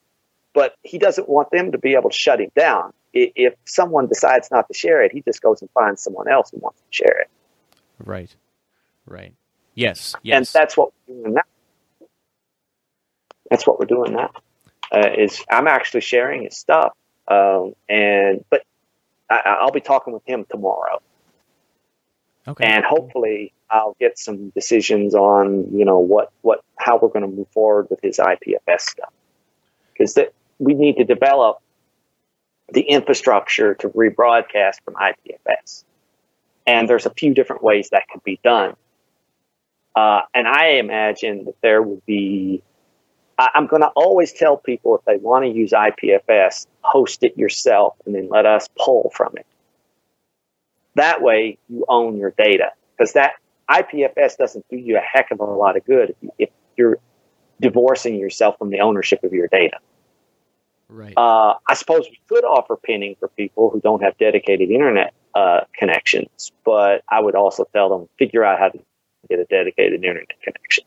But 0.55 0.75
he 0.83 0.99
doesn't 0.99 1.29
want 1.29 1.51
them 1.51 1.73
to 1.73 1.79
be 1.79 1.95
able 1.95 2.11
to 2.11 2.17
shut 2.17 2.41
him 2.41 2.51
down. 2.57 2.93
If 3.13 3.55
someone 3.67 4.07
decides 4.07 4.51
not 4.51 4.69
to 4.69 4.75
share 4.75 5.03
it, 5.03 5.13
he 5.13 5.21
just 5.21 5.43
goes 5.43 5.61
and 5.61 5.71
finds 5.73 6.03
someone 6.03 6.29
else 6.29 6.51
who 6.51 6.59
wants 6.59 6.81
to 6.81 6.87
share 6.91 7.21
it. 7.21 7.31
Right. 7.99 8.35
Right. 9.07 9.35
Yes. 9.75 10.15
Yes. 10.23 10.37
And 10.37 10.61
that's 10.63 10.77
what 10.77 10.93
we're 11.07 11.17
doing 11.23 11.35
now. 11.35 12.09
That's 13.51 13.67
what 13.67 13.79
we're 13.79 13.87
doing 13.87 14.15
now. 14.15 14.31
Uh, 14.91 15.11
is 15.17 15.43
I'm 15.51 15.69
actually 15.69 16.01
sharing 16.01 16.45
his 16.45 16.57
stuff, 16.57 16.93
um, 17.29 17.75
and 17.89 18.45
but 18.51 18.63
I, 19.31 19.57
I'll 19.61 19.73
be 19.73 19.81
talking 19.81 20.13
with 20.13 20.27
him 20.27 20.47
tomorrow. 20.51 21.01
Okay. 22.47 22.65
And 22.65 22.85
hopefully, 22.85 23.53
I'll 23.71 23.97
get 24.01 24.19
some 24.19 24.51
decisions 24.51 25.15
on 25.15 25.67
you 25.77 25.85
know 25.85 25.99
what 25.99 26.33
what 26.43 26.63
how 26.77 26.99
we're 26.99 27.09
going 27.09 27.23
to 27.23 27.29
move 27.29 27.49
forward 27.53 27.87
with 27.89 28.01
his 28.03 28.19
IPFS 28.19 28.81
stuff 28.81 29.13
because 29.93 30.19
we 30.59 30.75
need 30.75 30.97
to 30.97 31.05
develop 31.05 31.59
the 32.73 32.83
infrastructure 32.83 33.75
to 33.75 33.89
rebroadcast 33.91 34.77
from 34.85 34.95
IPFS, 34.95 35.85
and 36.67 36.89
there's 36.89 37.07
a 37.07 37.11
few 37.11 37.33
different 37.33 37.63
ways 37.63 37.91
that 37.91 38.09
could 38.09 38.25
be 38.25 38.41
done. 38.43 38.75
Uh, 39.95 40.23
and 40.35 40.49
I 40.49 40.79
imagine 40.79 41.45
that 41.45 41.61
there 41.63 41.81
would 41.81 42.05
be. 42.07 42.63
I, 43.39 43.51
I'm 43.55 43.69
going 43.69 43.83
to 43.83 43.89
always 43.89 44.33
tell 44.33 44.57
people 44.57 44.97
if 44.97 45.05
they 45.05 45.17
want 45.17 45.45
to 45.45 45.51
use 45.51 45.71
IPFS, 45.71 46.67
host 46.81 47.23
it 47.23 47.39
yourself, 47.39 47.95
and 48.05 48.15
then 48.15 48.29
let 48.29 48.47
us 48.47 48.69
pull 48.77 49.13
from 49.15 49.35
it. 49.37 49.47
That 50.95 51.23
way, 51.23 51.59
you 51.69 51.85
own 51.89 52.17
your 52.17 52.33
data 52.37 52.73
because 52.97 53.15
that 53.15 53.33
IPFS 53.71 54.37
doesn't 54.37 54.67
do 54.69 54.77
you 54.77 54.97
a 54.97 55.01
heck 55.01 55.31
of 55.31 55.41
a 55.41 55.45
lot 55.45 55.77
of 55.77 55.85
good 55.85 56.15
if 56.39 56.51
you're 56.77 56.99
divorcing 57.61 58.17
yourself 58.17 58.59
from 58.59 58.71
the 58.71 58.81
ownership 58.81 59.23
of 59.25 59.33
your 59.33 59.49
data. 59.49 59.79
Right. 60.89 61.15
Uh, 61.17 61.55
I 61.67 61.75
suppose 61.75 62.07
we 62.11 62.21
could 62.29 62.45
offer 62.45 62.77
pinning 62.77 63.17
for 63.19 63.29
people 63.29 63.71
who 63.71 63.81
don't 63.81 64.03
have 64.03 64.19
dedicated 64.19 64.71
internet 64.71 65.15
uh, 65.35 65.61
connections, 65.75 66.53
but 66.65 67.03
I 67.09 67.21
would 67.21 67.35
also 67.35 67.65
tell 67.73 67.89
them 67.89 68.09
figure 68.19 68.45
out 68.45 68.59
how 68.59 68.69
to 68.69 68.79
get 69.31 69.39
a 69.39 69.45
dedicated 69.45 70.05
internet 70.05 70.29
connection. 70.43 70.85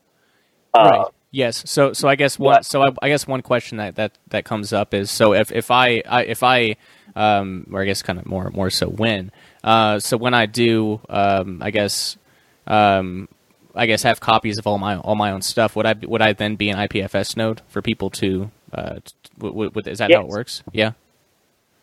Uh, 0.74 0.90
right. 0.92 1.08
Yes. 1.32 1.64
So, 1.70 1.94
so 1.94 2.08
I 2.08 2.16
guess 2.16 2.38
one. 2.38 2.64
So 2.64 2.84
I, 2.84 2.94
I, 3.02 3.10
guess 3.10 3.28
one 3.28 3.42
question 3.42 3.78
that, 3.80 3.96
that, 3.96 4.18
that 4.30 4.46
comes 4.46 4.72
up 4.72 4.94
is 4.94 5.10
so 5.10 5.34
if, 5.34 5.52
if 5.52 5.72
I, 5.72 6.02
I 6.06 6.24
if 6.24 6.44
I 6.44 6.78
um, 7.16 7.68
or 7.72 7.82
I 7.82 7.86
guess 7.86 8.02
kind 8.02 8.20
of 8.20 8.26
more 8.26 8.50
more 8.52 8.70
so 8.70 8.88
when 8.88 9.32
uh, 9.64 10.00
so 10.00 10.18
when 10.18 10.34
I 10.34 10.46
do 10.46 11.00
um, 11.10 11.62
I 11.62 11.72
guess 11.72 12.18
um, 12.68 13.28
I 13.74 13.86
guess 13.86 14.04
have 14.04 14.20
copies 14.20 14.58
of 14.58 14.68
all 14.68 14.78
my 14.78 14.98
all 14.98 15.16
my 15.16 15.32
own 15.32 15.42
stuff. 15.42 15.76
Would 15.76 15.86
I 15.86 15.94
would 16.04 16.22
I 16.22 16.34
then 16.34 16.56
be 16.56 16.70
an 16.70 16.78
IPFS 16.78 17.36
node 17.38 17.62
for 17.68 17.82
people 17.82 18.10
to? 18.12 18.52
Uh, 18.74 19.00
w- 19.38 19.70
w- 19.70 19.90
is 19.90 20.00
that 20.00 20.10
yes. 20.10 20.18
how 20.18 20.24
it 20.24 20.30
works? 20.30 20.64
Yeah. 20.72 20.92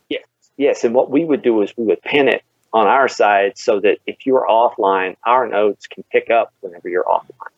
Yes. 0.09 0.25
Yes. 0.57 0.85
And 0.85 0.95
what 0.95 1.11
we 1.11 1.25
would 1.25 1.43
do 1.43 1.63
is 1.63 1.73
we 1.77 1.85
would 1.85 2.03
pin 2.03 2.29
it 2.29 2.43
on 2.73 2.87
our 2.87 3.09
side 3.09 3.59
so 3.59 3.81
that 3.81 3.99
if 4.07 4.27
you're 4.27 4.47
offline, 4.49 5.17
our 5.25 5.47
nodes 5.47 5.87
can 5.87 6.03
pick 6.11 6.31
up 6.31 6.53
whenever 6.61 6.89
you're 6.89 7.05
offline. 7.05 7.51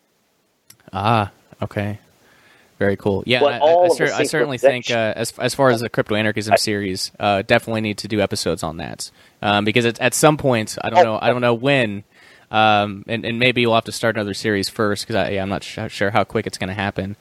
Ah. 0.91 1.31
Okay. 1.61 1.99
Very 2.77 2.97
cool. 2.97 3.23
Yeah, 3.25 3.41
I, 3.41 3.57
I, 3.57 3.71
I, 3.71 4.17
I, 4.17 4.23
certainly 4.23 4.57
think 4.57 4.91
uh, 4.91 5.13
as 5.15 5.31
as 5.39 5.55
far 5.55 5.69
as 5.69 5.79
the 5.79 5.89
crypto 5.89 6.15
anarchism 6.15 6.57
series, 6.57 7.09
uh, 7.19 7.41
definitely 7.41 7.79
need 7.79 7.99
to 7.99 8.09
do 8.09 8.19
episodes 8.19 8.63
on 8.63 8.77
that 8.77 9.11
um, 9.41 9.63
because 9.63 9.85
at, 9.85 9.99
at 10.01 10.13
some 10.13 10.35
point, 10.35 10.77
I 10.81 10.89
don't 10.89 11.05
know, 11.05 11.17
I 11.21 11.29
don't 11.29 11.39
know 11.39 11.53
when, 11.53 12.03
um, 12.51 13.05
and, 13.07 13.25
and 13.25 13.39
maybe 13.39 13.65
we'll 13.65 13.75
have 13.75 13.85
to 13.85 13.93
start 13.93 14.17
another 14.17 14.33
series 14.33 14.67
first 14.67 15.07
because 15.07 15.31
yeah, 15.31 15.41
I'm 15.41 15.47
not 15.47 15.63
sh- 15.63 15.79
sure 15.87 16.11
how 16.11 16.25
quick 16.25 16.47
it's 16.47 16.57
going 16.57 16.67
to 16.67 16.73
happen. 16.73 17.15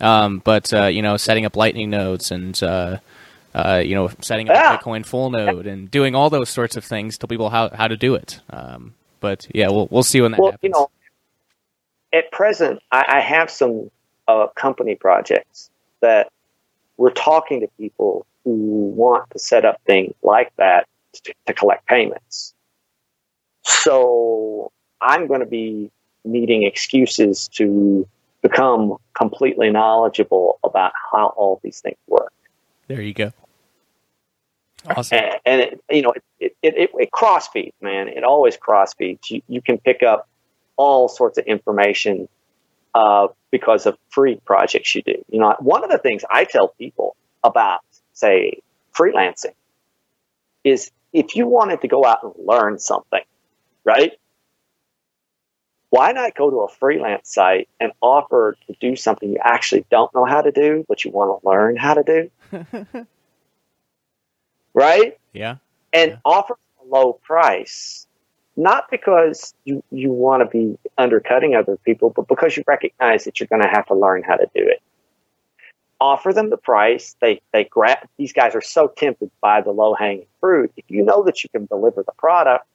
Um, 0.00 0.40
but 0.42 0.72
uh, 0.72 0.86
you 0.86 1.02
know, 1.02 1.18
setting 1.18 1.44
up 1.44 1.54
Lightning 1.54 1.90
nodes 1.90 2.30
and 2.30 2.60
uh, 2.62 2.98
uh, 3.54 3.82
you 3.84 3.94
know, 3.94 4.10
setting 4.22 4.48
up 4.48 4.56
yeah. 4.56 4.74
a 4.74 4.78
Bitcoin 4.78 5.04
full 5.04 5.28
node 5.30 5.66
and 5.66 5.90
doing 5.90 6.14
all 6.14 6.30
those 6.30 6.48
sorts 6.48 6.76
of 6.76 6.84
things, 6.84 7.18
tell 7.18 7.28
people 7.28 7.50
how 7.50 7.68
how 7.68 7.88
to 7.88 7.96
do 7.96 8.14
it. 8.14 8.40
Um, 8.48 8.94
but 9.20 9.46
yeah, 9.54 9.68
we'll 9.68 9.86
we'll 9.90 10.02
see 10.02 10.22
when 10.22 10.32
that 10.32 10.40
well, 10.40 10.52
happens. 10.52 10.62
You 10.62 10.70
know, 10.70 10.90
at 12.12 12.30
present, 12.32 12.80
I, 12.90 13.04
I 13.08 13.20
have 13.20 13.50
some 13.50 13.90
uh, 14.28 14.46
company 14.54 14.94
projects 14.94 15.70
that 16.00 16.30
we're 16.96 17.10
talking 17.10 17.60
to 17.60 17.68
people 17.78 18.26
who 18.44 18.50
want 18.50 19.28
to 19.30 19.38
set 19.38 19.64
up 19.64 19.80
things 19.86 20.14
like 20.22 20.54
that 20.56 20.86
to, 21.12 21.34
to 21.46 21.52
collect 21.52 21.86
payments. 21.86 22.54
So 23.62 24.70
I'm 25.00 25.26
going 25.26 25.40
to 25.40 25.46
be 25.46 25.90
needing 26.24 26.64
excuses 26.64 27.48
to 27.48 28.06
become 28.42 28.96
completely 29.14 29.70
knowledgeable 29.70 30.58
about 30.64 30.92
how 31.10 31.28
all 31.36 31.60
these 31.62 31.80
things 31.80 31.96
work. 32.06 32.32
There 32.88 33.00
you 33.00 33.14
go. 33.14 33.32
Awesome. 34.86 35.18
And, 35.18 35.40
and 35.46 35.60
it, 35.62 35.80
you 35.90 36.02
know, 36.02 36.12
it, 36.38 36.54
it, 36.62 36.74
it, 36.76 36.90
it 36.94 37.10
cross 37.10 37.48
feeds, 37.48 37.74
man. 37.80 38.08
It 38.08 38.22
always 38.22 38.56
cross 38.56 38.92
feeds. 38.94 39.30
You, 39.30 39.42
you 39.48 39.62
can 39.62 39.78
pick 39.78 40.02
up 40.02 40.28
all 40.76 41.08
sorts 41.08 41.38
of 41.38 41.46
information 41.46 42.28
uh, 42.94 43.28
because 43.50 43.86
of 43.86 43.98
free 44.08 44.40
projects 44.44 44.94
you 44.94 45.02
do. 45.02 45.24
You 45.28 45.40
know, 45.40 45.54
one 45.58 45.84
of 45.84 45.90
the 45.90 45.98
things 45.98 46.24
I 46.30 46.44
tell 46.44 46.68
people 46.68 47.16
about, 47.42 47.80
say, 48.12 48.60
freelancing 48.94 49.54
is 50.62 50.90
if 51.12 51.36
you 51.36 51.46
wanted 51.46 51.80
to 51.82 51.88
go 51.88 52.04
out 52.04 52.22
and 52.22 52.32
learn 52.38 52.78
something, 52.78 53.22
right? 53.84 54.12
Why 55.90 56.10
not 56.12 56.34
go 56.34 56.50
to 56.50 56.60
a 56.62 56.68
freelance 56.68 57.32
site 57.32 57.68
and 57.78 57.92
offer 58.00 58.56
to 58.66 58.74
do 58.80 58.96
something 58.96 59.30
you 59.30 59.38
actually 59.40 59.86
don't 59.90 60.12
know 60.12 60.24
how 60.24 60.42
to 60.42 60.50
do, 60.50 60.84
but 60.88 61.04
you 61.04 61.12
want 61.12 61.40
to 61.40 61.48
learn 61.48 61.76
how 61.76 61.94
to 61.94 62.02
do? 62.02 62.66
right? 64.74 65.16
Yeah. 65.32 65.56
And 65.92 66.12
yeah. 66.12 66.16
offer 66.24 66.56
a 66.82 66.86
low 66.86 67.12
price, 67.12 68.08
not 68.56 68.90
because 68.90 69.54
you, 69.64 69.82
you 69.90 70.10
want 70.10 70.42
to 70.42 70.48
be 70.48 70.78
undercutting 70.96 71.54
other 71.54 71.76
people, 71.78 72.10
but 72.10 72.28
because 72.28 72.56
you 72.56 72.64
recognize 72.66 73.24
that 73.24 73.40
you're 73.40 73.48
going 73.48 73.62
to 73.62 73.68
have 73.68 73.86
to 73.86 73.94
learn 73.94 74.22
how 74.22 74.36
to 74.36 74.46
do 74.54 74.62
it. 74.66 74.80
Offer 76.00 76.32
them 76.32 76.50
the 76.50 76.56
price. 76.56 77.16
They, 77.20 77.40
they 77.52 77.64
grab, 77.64 77.98
these 78.16 78.32
guys 78.32 78.54
are 78.54 78.60
so 78.60 78.88
tempted 78.88 79.30
by 79.40 79.60
the 79.60 79.70
low 79.70 79.94
hanging 79.94 80.26
fruit. 80.40 80.72
If 80.76 80.84
you 80.88 81.04
know 81.04 81.22
that 81.24 81.42
you 81.42 81.50
can 81.50 81.66
deliver 81.66 82.02
the 82.02 82.12
product, 82.12 82.66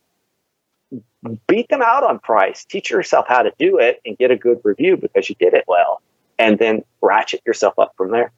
beat 1.48 1.70
them 1.70 1.82
out 1.82 2.04
on 2.04 2.20
price. 2.20 2.66
Teach 2.66 2.90
yourself 2.90 3.26
how 3.28 3.44
to 3.44 3.52
do 3.60 3.78
it 3.78 4.02
and 4.06 4.18
get 4.18 4.32
a 4.32 4.36
good 4.36 4.60
review 4.64 4.98
because 4.98 5.30
you 5.30 5.36
did 5.40 5.54
it 5.54 5.66
well. 5.68 6.02
And 6.38 6.58
then 6.58 6.84
ratchet 7.02 7.42
yourself 7.46 7.78
up 7.78 7.94
from 7.98 8.12
there. 8.12 8.32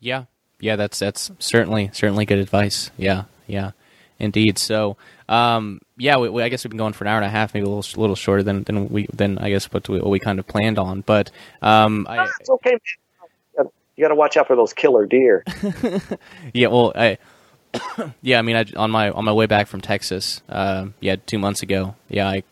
Yeah, 0.00 0.24
yeah, 0.60 0.76
that's 0.76 0.98
that's 0.98 1.30
certainly 1.38 1.90
certainly 1.92 2.26
good 2.26 2.38
advice. 2.38 2.90
Yeah, 2.96 3.24
yeah, 3.46 3.70
indeed. 4.18 4.58
So, 4.58 4.96
um, 5.28 5.80
yeah, 5.96 6.18
we, 6.18 6.28
we, 6.28 6.42
I 6.42 6.48
guess 6.48 6.64
we've 6.64 6.70
been 6.70 6.78
going 6.78 6.92
for 6.92 7.04
an 7.04 7.08
hour 7.08 7.16
and 7.16 7.26
a 7.26 7.30
half, 7.30 7.54
maybe 7.54 7.66
a 7.66 7.68
little 7.68 8.00
little 8.00 8.16
shorter 8.16 8.42
than 8.42 8.62
than 8.64 8.88
we 8.88 9.06
than 9.12 9.38
I 9.38 9.50
guess 9.50 9.66
what 9.72 9.88
we, 9.88 9.98
what 9.98 10.10
we 10.10 10.18
kind 10.18 10.38
of 10.38 10.46
planned 10.46 10.78
on. 10.78 11.00
But 11.00 11.30
um, 11.62 12.06
I, 12.08 12.28
it's 12.40 12.50
okay. 12.50 12.78
You 13.96 14.04
got 14.04 14.08
to 14.08 14.14
watch 14.14 14.36
out 14.36 14.46
for 14.46 14.56
those 14.56 14.74
killer 14.74 15.06
deer. 15.06 15.42
yeah, 16.52 16.68
well, 16.68 16.92
I. 16.94 17.18
yeah, 18.22 18.38
I 18.38 18.42
mean, 18.42 18.56
I, 18.56 18.64
on 18.76 18.90
my 18.90 19.10
on 19.10 19.24
my 19.24 19.32
way 19.32 19.46
back 19.46 19.66
from 19.66 19.80
Texas, 19.80 20.42
uh, 20.48 20.86
yeah, 21.00 21.16
two 21.26 21.38
months 21.38 21.62
ago, 21.62 21.94
yeah, 22.08 22.28
I 22.28 22.42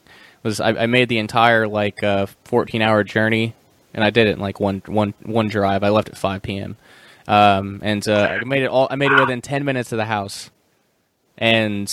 was 0.43 0.61
I, 0.61 0.71
I 0.71 0.87
made 0.87 1.09
the 1.09 1.19
entire 1.19 1.67
like 1.67 2.03
uh, 2.03 2.27
14 2.45 2.83
hour 2.83 3.05
journey, 3.05 3.55
and 3.95 4.05
I 4.05 4.11
did 4.11 4.27
it 4.27 4.33
in 4.33 4.41
like 4.41 4.61
one 4.61 4.83
one 4.87 5.15
one 5.23 5.49
drive. 5.49 5.83
I 5.83 5.91
left 5.91 6.09
at 6.09 6.17
5 6.17 6.43
p.m. 6.43 6.77
Um, 7.27 7.81
and 7.83 8.07
uh, 8.07 8.39
I 8.41 8.45
made 8.45 8.63
it 8.63 8.67
all. 8.69 8.87
I 8.91 8.97
made 8.97 9.13
it 9.13 9.19
within 9.19 9.41
ten 9.41 9.65
minutes 9.65 9.93
of 9.93 9.99
the 9.99 10.05
house, 10.05 10.51
and 11.39 11.91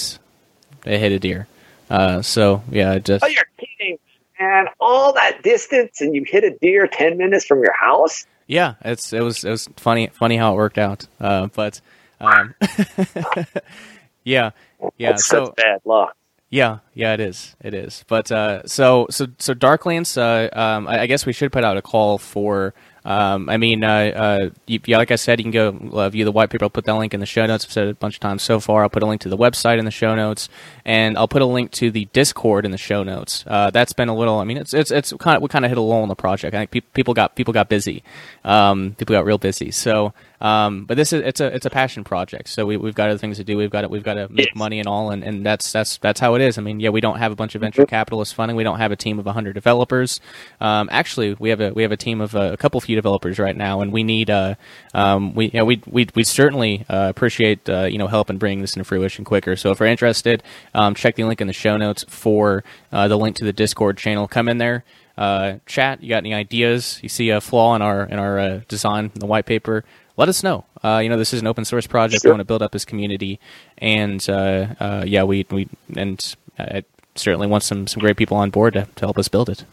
they 0.81 0.99
hit 0.99 1.11
a 1.11 1.19
deer. 1.19 1.47
Uh, 1.89 2.21
so 2.21 2.63
yeah, 2.71 2.97
just. 2.99 3.23
Oh, 3.23 3.27
you're 3.27 3.43
kidding, 3.57 3.97
man! 4.39 4.67
All 4.79 5.13
that 5.13 5.43
distance, 5.43 6.01
and 6.01 6.15
you 6.15 6.23
hit 6.25 6.43
a 6.43 6.51
deer 6.51 6.87
ten 6.87 7.17
minutes 7.17 7.45
from 7.45 7.61
your 7.61 7.73
house. 7.73 8.25
Yeah, 8.47 8.75
it's 8.83 9.13
it 9.13 9.21
was 9.21 9.43
it 9.43 9.49
was 9.49 9.67
funny 9.77 10.07
funny 10.07 10.37
how 10.37 10.53
it 10.53 10.55
worked 10.55 10.77
out. 10.77 11.07
Uh, 11.19 11.47
but 11.47 11.81
um, 12.19 12.53
yeah, 14.23 14.51
yeah. 14.97 15.11
That's 15.11 15.25
so 15.25 15.53
bad 15.57 15.81
luck. 15.85 16.15
Yeah, 16.49 16.79
yeah, 16.93 17.13
it 17.13 17.21
is. 17.21 17.55
It 17.61 17.73
is. 17.73 18.03
But 18.07 18.31
uh, 18.31 18.67
so 18.67 19.07
so 19.09 19.27
so 19.37 19.53
Darklance. 19.53 20.17
Uh, 20.17 20.49
um, 20.57 20.87
I, 20.87 21.01
I, 21.01 21.05
guess 21.07 21.25
we 21.25 21.31
should 21.31 21.51
put 21.53 21.63
out 21.63 21.77
a 21.77 21.81
call 21.81 22.17
for 22.17 22.73
um, 23.03 23.49
I 23.49 23.57
mean, 23.57 23.83
uh, 23.83 23.89
uh, 23.89 24.49
you, 24.67 24.79
yeah, 24.85 24.97
like 24.97 25.11
I 25.11 25.15
said, 25.15 25.39
you 25.39 25.43
can 25.43 25.51
go 25.51 25.69
uh, 25.97 26.09
view 26.09 26.23
the 26.23 26.31
white 26.31 26.49
paper. 26.49 26.65
I'll 26.65 26.69
put 26.69 26.85
that 26.85 26.93
link 26.93 27.13
in 27.13 27.19
the 27.19 27.25
show 27.25 27.45
notes. 27.45 27.65
I've 27.65 27.71
said 27.71 27.87
it 27.87 27.91
a 27.91 27.95
bunch 27.95 28.15
of 28.15 28.19
times 28.19 28.43
so 28.43 28.59
far. 28.59 28.83
I'll 28.83 28.89
put 28.89 29.01
a 29.01 29.07
link 29.07 29.21
to 29.21 29.29
the 29.29 29.37
website 29.37 29.79
in 29.79 29.85
the 29.85 29.91
show 29.91 30.13
notes, 30.13 30.49
and 30.85 31.17
I'll 31.17 31.27
put 31.27 31.41
a 31.41 31.45
link 31.45 31.71
to 31.71 31.89
the 31.89 32.05
Discord 32.13 32.63
in 32.63 32.71
the 32.71 32.77
show 32.77 33.01
notes. 33.01 33.43
Uh, 33.47 33.71
that's 33.71 33.93
been 33.93 34.09
a 34.09 34.15
little. 34.15 34.37
I 34.37 34.43
mean, 34.43 34.57
it's 34.57 34.73
it's 34.73 34.91
it's 34.91 35.13
kind 35.13 35.35
of 35.35 35.41
we 35.41 35.49
kind 35.49 35.65
of 35.65 35.71
hit 35.71 35.77
a 35.77 35.81
lull 35.81 36.03
in 36.03 36.09
the 36.09 36.15
project. 36.15 36.53
I 36.53 36.59
think 36.59 36.71
pe- 36.71 36.91
people 36.93 37.13
got 37.13 37.35
people 37.35 37.53
got 37.53 37.69
busy. 37.69 38.03
Um, 38.43 38.95
people 38.97 39.13
got 39.13 39.25
real 39.25 39.39
busy. 39.39 39.71
So, 39.71 40.13
um, 40.41 40.85
but 40.85 40.97
this 40.97 41.13
is 41.13 41.21
it's 41.23 41.39
a 41.39 41.45
it's 41.55 41.65
a 41.65 41.69
passion 41.69 42.03
project. 42.03 42.49
So 42.49 42.65
we 42.65 42.75
we've 42.77 42.95
got 42.95 43.09
other 43.09 43.17
things 43.19 43.37
to 43.37 43.43
do. 43.43 43.55
We've 43.57 43.69
got 43.69 43.81
to, 43.81 43.87
we've 43.87 44.03
got 44.03 44.15
to 44.15 44.27
make 44.29 44.47
Yes. 44.47 44.55
money 44.55 44.79
and 44.79 44.87
all, 44.87 45.11
and, 45.11 45.23
and 45.23 45.45
that's 45.45 45.71
that's 45.71 45.97
that's 45.99 46.19
how 46.19 46.35
it 46.35 46.41
is. 46.41 46.57
I 46.57 46.61
mean, 46.61 46.79
yeah, 46.79 46.89
we 46.89 46.99
don't 47.01 47.19
have 47.19 47.31
a 47.31 47.35
bunch 47.35 47.55
of 47.55 47.61
venture 47.61 47.85
capitalists 47.85 48.33
funding. 48.33 48.57
We 48.57 48.63
don't 48.63 48.79
have 48.79 48.91
a 48.91 48.95
team 48.95 49.19
of 49.19 49.25
hundred 49.27 49.53
developers. 49.53 50.19
Um, 50.59 50.89
actually, 50.91 51.35
we 51.35 51.49
have 51.49 51.61
a 51.61 51.71
we 51.71 51.83
have 51.83 51.91
a 51.91 51.97
team 51.97 52.21
of 52.21 52.35
uh, 52.35 52.49
a 52.53 52.57
couple 52.57 52.81
few 52.81 52.95
developers 52.95 53.39
right 53.39 53.55
now, 53.55 53.81
and 53.81 53.91
we 53.93 54.03
need 54.03 54.29
uh, 54.29 54.55
um, 54.93 55.35
we 55.35 55.45
you 55.45 55.59
know, 55.59 55.65
we 55.65 55.81
we 55.87 56.07
we 56.15 56.23
certainly 56.23 56.85
uh, 56.89 57.07
appreciate 57.09 57.69
uh, 57.69 57.83
you 57.83 57.97
know 57.99 58.07
help 58.07 58.29
in 58.29 58.37
bringing 58.37 58.61
this 58.61 58.75
into 58.75 58.83
fruition 58.83 59.23
quicker. 59.23 59.55
So 59.55 59.71
if 59.71 59.79
you're 59.79 59.89
interested, 59.89 60.43
um, 60.73 60.95
check 60.95 61.15
the 61.15 61.23
link 61.23 61.39
in 61.41 61.47
the 61.47 61.53
show 61.53 61.77
notes 61.77 62.03
for 62.09 62.63
uh, 62.91 63.07
the 63.07 63.17
link 63.17 63.35
to 63.37 63.45
the 63.45 63.53
Discord 63.53 63.97
channel. 63.97 64.27
Come 64.27 64.49
in 64.49 64.57
there. 64.57 64.83
Uh, 65.17 65.57
chat. 65.67 66.01
You 66.01 66.09
got 66.09 66.17
any 66.19 66.33
ideas? 66.33 66.99
You 67.03 67.09
see 67.09 67.29
a 67.29 67.41
flaw 67.41 67.75
in 67.75 67.81
our 67.83 68.03
in 68.05 68.17
our 68.17 68.39
uh, 68.39 68.61
design, 68.67 69.11
in 69.13 69.19
the 69.19 69.27
white 69.27 69.45
paper? 69.45 69.83
Let 70.17 70.29
us 70.29 70.43
know. 70.43 70.65
Uh, 70.83 70.99
you 71.03 71.09
know, 71.09 71.17
this 71.17 71.33
is 71.33 71.41
an 71.41 71.47
open 71.47 71.65
source 71.65 71.87
project. 71.87 72.23
We 72.23 72.29
want 72.31 72.41
to 72.41 72.45
build 72.45 72.61
up 72.61 72.71
this 72.71 72.85
community, 72.85 73.39
and 73.77 74.23
uh, 74.29 74.67
uh, 74.79 75.03
yeah, 75.05 75.23
we 75.23 75.45
we 75.49 75.67
and 75.95 76.35
I 76.59 76.83
certainly 77.15 77.47
want 77.47 77.63
some 77.63 77.87
some 77.87 78.01
great 78.01 78.17
people 78.17 78.37
on 78.37 78.49
board 78.49 78.73
to, 78.73 78.87
to 78.95 79.05
help 79.05 79.17
us 79.17 79.27
build 79.27 79.49
it. 79.49 79.65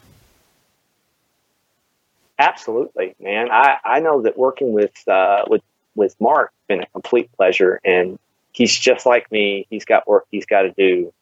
Absolutely, 2.39 3.17
man. 3.21 3.51
I, 3.51 3.79
I 3.85 4.01
know 4.01 4.23
that 4.23 4.39
working 4.39 4.73
with 4.73 5.07
uh, 5.09 5.45
with 5.49 5.63
with 5.97 6.15
Mark 6.21 6.53
has 6.53 6.67
been 6.77 6.83
a 6.83 6.87
complete 6.87 7.33
pleasure, 7.33 7.81
and 7.85 8.19
he's 8.53 8.77
just 8.77 9.07
like 9.07 9.31
me. 9.33 9.67
He's 9.71 9.85
got 9.85 10.07
work 10.07 10.27
he's 10.31 10.47
got 10.47 10.63
to 10.63 10.71
do, 10.71 11.13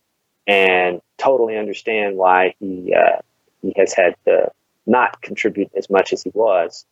and 0.47 1.01
totally 1.17 1.57
understand 1.57 2.17
why 2.17 2.55
he 2.61 2.95
uh, 2.95 3.21
he 3.63 3.73
has 3.77 3.95
had 3.95 4.15
to 4.27 4.51
not 4.87 5.21
contribute 5.23 5.71
as 5.75 5.89
much 5.89 6.13
as 6.13 6.23
he 6.23 6.31
was. 6.35 6.85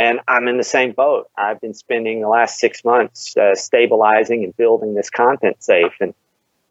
And 0.00 0.20
I'm 0.26 0.48
in 0.48 0.56
the 0.56 0.64
same 0.64 0.92
boat. 0.92 1.28
I've 1.36 1.60
been 1.60 1.74
spending 1.74 2.22
the 2.22 2.28
last 2.28 2.58
six 2.58 2.84
months 2.84 3.36
uh, 3.36 3.54
stabilizing 3.54 4.44
and 4.44 4.56
building 4.56 4.94
this 4.94 5.10
ContentSafe, 5.10 5.92
and 6.00 6.14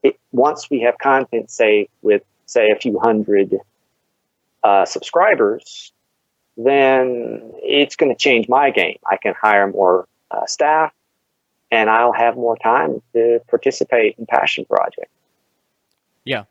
it, 0.02 0.20
once 0.32 0.70
we 0.72 0.80
have 0.82 0.96
ContentSafe 0.98 1.90
with 2.02 2.24
say 2.48 2.70
a 2.76 2.80
few 2.80 2.98
hundred 3.00 3.56
uh, 4.64 4.86
subscribers, 4.86 5.94
then 6.58 7.54
it's 7.62 7.96
going 7.96 8.12
to 8.12 8.18
change 8.18 8.50
my 8.50 8.72
game. 8.72 8.98
I 9.06 9.18
can 9.18 9.36
hire 9.40 9.68
more 9.68 10.08
uh, 10.32 10.48
staff 10.48 10.92
and 11.72 11.90
I'll 11.90 12.14
have 12.14 12.36
more 12.36 12.58
time 12.58 13.02
to 13.14 13.40
participate 13.48 14.16
in 14.18 14.26
passion 14.26 14.66
projects. 14.66 15.12
Yeah, 16.26 16.46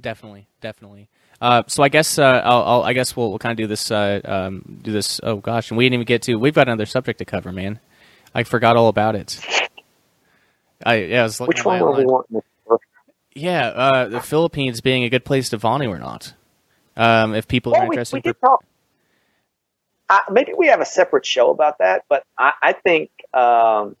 definitely, 0.00 0.46
definitely. 0.60 1.08
Uh, 1.40 1.62
so 1.66 1.82
I 1.82 1.88
guess 1.88 2.18
uh, 2.18 2.42
I'll, 2.44 2.62
I'll 2.62 2.82
I 2.82 2.92
guess 2.92 3.16
we'll, 3.16 3.30
we'll 3.30 3.38
kind 3.38 3.52
of 3.52 3.56
do 3.56 3.66
this 3.66 3.90
uh, 3.90 4.20
um, 4.24 4.80
do 4.82 4.92
this. 4.92 5.20
Oh 5.22 5.36
gosh, 5.36 5.70
and 5.70 5.78
we 5.78 5.84
didn't 5.84 5.94
even 5.94 6.04
get 6.06 6.22
to. 6.22 6.36
We've 6.36 6.54
got 6.54 6.68
another 6.68 6.86
subject 6.86 7.18
to 7.20 7.24
cover, 7.24 7.50
man. 7.50 7.80
I 8.34 8.42
forgot 8.44 8.76
all 8.76 8.88
about 8.88 9.16
it. 9.16 9.40
I 10.84 10.96
yeah, 10.96 11.20
I 11.20 11.22
was 11.24 11.38
Which 11.40 11.64
one 11.64 11.80
were 11.80 11.92
we 11.92 12.04
wanting? 12.04 12.42
Yeah, 13.34 13.68
uh, 13.68 14.08
the 14.08 14.20
Philippines 14.20 14.80
being 14.80 15.04
a 15.04 15.08
good 15.08 15.24
place 15.24 15.50
to 15.50 15.58
Vonu 15.58 15.88
or 15.88 15.98
not. 15.98 16.34
Um, 16.96 17.34
if 17.34 17.48
people 17.48 17.74
are 17.74 17.80
Well, 17.80 17.88
we, 17.88 17.94
interested, 17.94 18.22
we 18.24 18.32
talk. 18.34 18.64
Uh, 20.08 20.18
maybe 20.30 20.52
we 20.58 20.66
have 20.66 20.80
a 20.80 20.84
separate 20.84 21.24
show 21.24 21.50
about 21.50 21.78
that, 21.78 22.04
but 22.08 22.24
I, 22.36 22.52
I 22.60 22.72
think 22.72 23.10
um, 23.32 23.96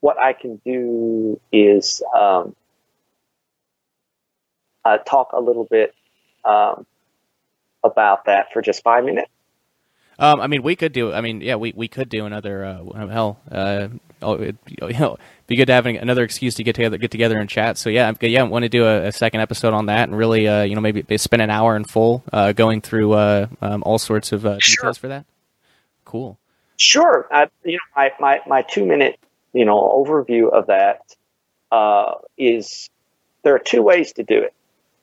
what 0.00 0.18
I 0.18 0.34
can 0.34 0.60
do 0.64 1.40
is 1.50 2.02
um, 2.14 2.54
uh, 4.84 4.98
talk 4.98 5.32
a 5.32 5.40
little 5.40 5.64
bit 5.64 5.94
um, 6.44 6.86
about 7.82 8.26
that 8.26 8.52
for 8.52 8.62
just 8.62 8.82
five 8.82 9.04
minutes. 9.04 9.30
Um, 10.18 10.38
I 10.40 10.48
mean, 10.48 10.62
we 10.62 10.76
could 10.76 10.92
do. 10.92 11.12
I 11.14 11.22
mean, 11.22 11.40
yeah, 11.40 11.56
we, 11.56 11.72
we 11.74 11.88
could 11.88 12.10
do 12.10 12.26
another. 12.26 12.62
Uh, 12.62 13.06
hell, 13.08 13.40
uh, 13.50 13.88
oh, 14.20 14.34
it, 14.34 14.56
you 14.68 14.92
know, 14.98 15.16
be 15.46 15.56
good 15.56 15.66
to 15.66 15.72
have 15.72 15.86
another 15.86 16.24
excuse 16.24 16.54
to 16.56 16.62
get 16.62 16.74
together, 16.74 16.98
get 16.98 17.10
together 17.10 17.38
and 17.38 17.48
chat. 17.48 17.78
So 17.78 17.88
yeah, 17.88 18.12
yeah, 18.20 18.40
I 18.40 18.42
want 18.44 18.64
to 18.64 18.68
do 18.68 18.84
a, 18.84 19.06
a 19.06 19.12
second 19.12 19.40
episode 19.40 19.72
on 19.72 19.86
that 19.86 20.10
and 20.10 20.16
really, 20.16 20.46
uh, 20.46 20.62
you 20.62 20.74
know, 20.74 20.82
maybe 20.82 21.16
spend 21.16 21.40
an 21.40 21.48
hour 21.48 21.74
in 21.74 21.84
full 21.84 22.22
uh, 22.32 22.52
going 22.52 22.82
through 22.82 23.14
uh, 23.14 23.46
um, 23.62 23.82
all 23.82 23.98
sorts 23.98 24.32
of 24.32 24.44
uh, 24.44 24.58
Sure. 24.60 24.82
details 24.82 24.98
for 24.98 25.08
that. 25.08 25.24
Cool. 26.04 26.38
Sure. 26.76 27.26
I, 27.32 27.48
you 27.64 27.72
know, 27.72 27.78
my, 27.96 28.12
my, 28.20 28.40
my 28.46 28.62
two 28.62 28.84
minute, 28.84 29.18
you 29.54 29.64
know, 29.64 29.78
overview 29.80 30.52
of 30.52 30.66
that 30.66 31.00
uh, 31.72 32.16
is 32.36 32.90
there 33.42 33.54
are 33.54 33.58
two 33.58 33.82
ways 33.82 34.12
to 34.14 34.22
do 34.22 34.42
it. 34.42 34.52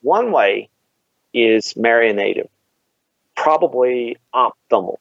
One 0.02 0.30
way 0.30 0.68
is 1.44 1.76
marry 1.76 2.10
a 2.10 2.14
native. 2.14 2.48
probably 3.36 4.16
optimal 4.34 4.96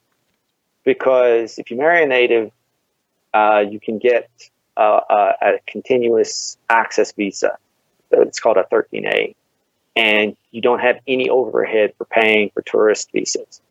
because 0.85 1.57
if 1.59 1.71
you 1.71 1.77
marry 1.77 2.03
a 2.03 2.07
native, 2.07 2.51
uh, 3.33 3.63
you 3.69 3.79
can 3.79 3.99
get 3.99 4.29
uh, 4.77 5.01
a, 5.09 5.15
a 5.41 5.59
continuous 5.67 6.57
access 6.69 7.11
visa. 7.13 7.57
It's 8.11 8.39
called 8.39 8.57
a 8.57 8.63
13A, 8.71 9.35
and 9.95 10.37
you 10.51 10.61
don't 10.61 10.79
have 10.79 10.99
any 11.07 11.29
overhead 11.29 11.93
for 11.97 12.05
paying 12.05 12.51
for 12.53 12.61
tourist 12.63 13.11
visas. 13.13 13.61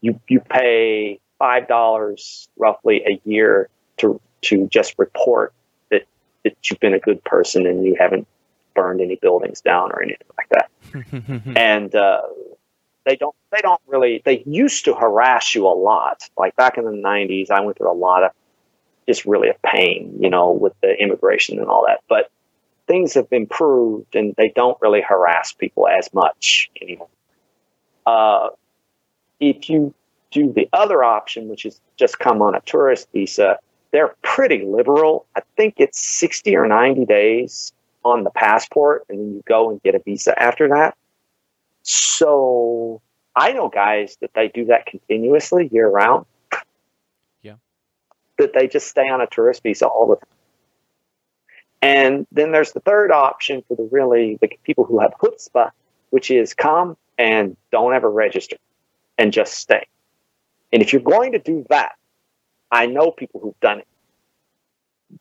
You 0.00 0.20
you 0.28 0.40
pay 0.40 1.20
five 1.38 1.68
dollars 1.68 2.48
roughly 2.56 3.02
a 3.06 3.20
year 3.28 3.68
to 3.98 4.20
to 4.42 4.68
just 4.68 4.94
report 4.98 5.52
that 5.90 6.04
that 6.44 6.56
you've 6.70 6.80
been 6.80 6.94
a 6.94 6.98
good 7.00 7.24
person 7.24 7.66
and 7.66 7.84
you 7.84 7.96
haven't 7.98 8.26
burned 8.74 9.00
any 9.00 9.16
buildings 9.16 9.60
down 9.62 9.92
or 9.92 10.02
anything 10.02 10.28
like 10.38 10.48
that. 10.50 10.65
And 11.56 11.94
uh, 11.94 12.22
they 13.04 13.16
don't 13.16 13.34
they 13.50 13.60
don't 13.60 13.80
really 13.86 14.22
they 14.24 14.42
used 14.46 14.84
to 14.86 14.94
harass 14.94 15.54
you 15.54 15.66
a 15.66 15.74
lot. 15.74 16.28
Like 16.36 16.56
back 16.56 16.76
in 16.78 16.84
the 16.84 16.90
'90s, 16.90 17.50
I 17.50 17.60
went 17.60 17.78
through 17.78 17.90
a 17.90 17.94
lot 17.94 18.24
of 18.24 18.32
just 19.08 19.24
really 19.24 19.48
a 19.48 19.56
pain, 19.64 20.18
you 20.20 20.28
know, 20.28 20.50
with 20.50 20.72
the 20.82 20.92
immigration 21.00 21.58
and 21.58 21.68
all 21.68 21.86
that. 21.86 22.00
But 22.08 22.30
things 22.86 23.14
have 23.14 23.28
improved 23.30 24.14
and 24.14 24.34
they 24.36 24.52
don't 24.54 24.76
really 24.80 25.00
harass 25.00 25.52
people 25.52 25.86
as 25.88 26.12
much 26.12 26.70
anymore. 26.80 27.08
Uh, 28.04 28.48
if 29.40 29.68
you 29.68 29.94
do 30.30 30.52
the 30.52 30.68
other 30.72 31.02
option, 31.04 31.48
which 31.48 31.64
is 31.64 31.80
just 31.96 32.18
come 32.18 32.42
on 32.42 32.54
a 32.54 32.60
tourist 32.60 33.08
visa, 33.12 33.58
they're 33.92 34.14
pretty 34.22 34.64
liberal. 34.64 35.26
I 35.36 35.42
think 35.56 35.74
it's 35.78 36.00
60 36.00 36.56
or 36.56 36.66
90 36.66 37.04
days 37.06 37.72
on 38.06 38.24
the 38.24 38.30
passport, 38.30 39.04
and 39.08 39.18
then 39.18 39.34
you 39.34 39.42
go 39.46 39.70
and 39.70 39.82
get 39.82 39.94
a 39.94 39.98
visa 39.98 40.40
after 40.40 40.68
that. 40.68 40.96
So 41.82 43.00
I 43.34 43.52
know 43.52 43.68
guys 43.68 44.16
that 44.20 44.30
they 44.34 44.48
do 44.48 44.66
that 44.66 44.86
continuously 44.86 45.68
year 45.72 45.88
round. 45.88 46.26
Yeah. 47.42 47.56
That 48.38 48.54
they 48.54 48.68
just 48.68 48.88
stay 48.88 49.08
on 49.08 49.20
a 49.20 49.26
tourist 49.26 49.62
visa 49.62 49.86
all 49.86 50.06
the 50.08 50.16
time. 50.16 50.36
And 51.82 52.26
then 52.32 52.52
there's 52.52 52.72
the 52.72 52.80
third 52.80 53.12
option 53.12 53.62
for 53.68 53.76
the 53.76 53.88
really 53.92 54.38
the 54.40 54.48
people 54.64 54.84
who 54.84 54.98
have 55.00 55.12
chutzpah, 55.20 55.70
which 56.10 56.30
is 56.30 56.54
come 56.54 56.96
and 57.18 57.56
don't 57.70 57.94
ever 57.94 58.10
register 58.10 58.56
and 59.18 59.32
just 59.32 59.54
stay. 59.54 59.86
And 60.72 60.82
if 60.82 60.92
you're 60.92 61.02
going 61.02 61.32
to 61.32 61.38
do 61.38 61.64
that, 61.68 61.92
I 62.70 62.86
know 62.86 63.10
people 63.10 63.40
who've 63.40 63.60
done 63.60 63.80
it. 63.80 63.86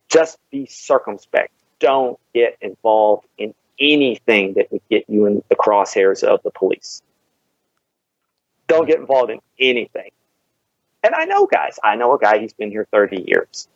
Just 0.10 0.38
be 0.50 0.66
circumspect. 0.66 1.52
Don't 1.80 2.20
get 2.34 2.58
involved 2.62 3.28
in 3.38 3.54
anything 3.80 4.54
that 4.54 4.72
would 4.72 4.82
get 4.90 5.06
you 5.10 5.26
in 5.26 5.44
the 5.50 5.56
crosshairs 5.56 6.24
of 6.24 6.42
the 6.44 6.52
police. 6.52 7.02
Don't 8.68 8.88
get 8.88 9.00
involved 9.00 9.32
in 9.32 9.40
anything. 9.60 10.12
And 11.04 11.14
I 11.14 11.26
know 11.26 11.46
guys. 11.46 11.78
I 11.84 11.96
know 11.96 12.14
a 12.16 12.20
guy, 12.20 12.40
he's 12.40 12.54
been 12.54 12.72
here 12.72 12.88
30 12.92 13.26
years. 13.28 13.68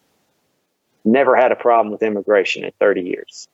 Never 1.06 1.36
had 1.36 1.52
a 1.52 1.56
problem 1.56 1.92
with 1.92 2.02
immigration 2.02 2.64
in 2.64 2.72
30 2.80 3.02
years. 3.02 3.48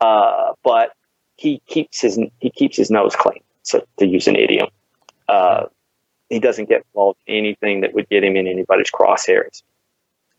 Uh, 0.00 0.52
but 0.62 0.92
he 1.36 1.62
keeps 1.66 2.00
his 2.00 2.18
he 2.40 2.50
keeps 2.50 2.76
his 2.76 2.90
nose 2.90 3.16
clean, 3.16 3.40
so 3.62 3.84
to 3.98 4.06
use 4.06 4.26
an 4.26 4.36
idiom. 4.36 4.68
Uh, 5.28 5.66
he 6.28 6.38
doesn't 6.38 6.68
get 6.68 6.84
involved 6.92 7.18
in 7.26 7.36
anything 7.36 7.80
that 7.80 7.94
would 7.94 8.08
get 8.08 8.24
him 8.24 8.36
in 8.36 8.46
anybody's 8.46 8.90
crosshairs. 8.90 9.62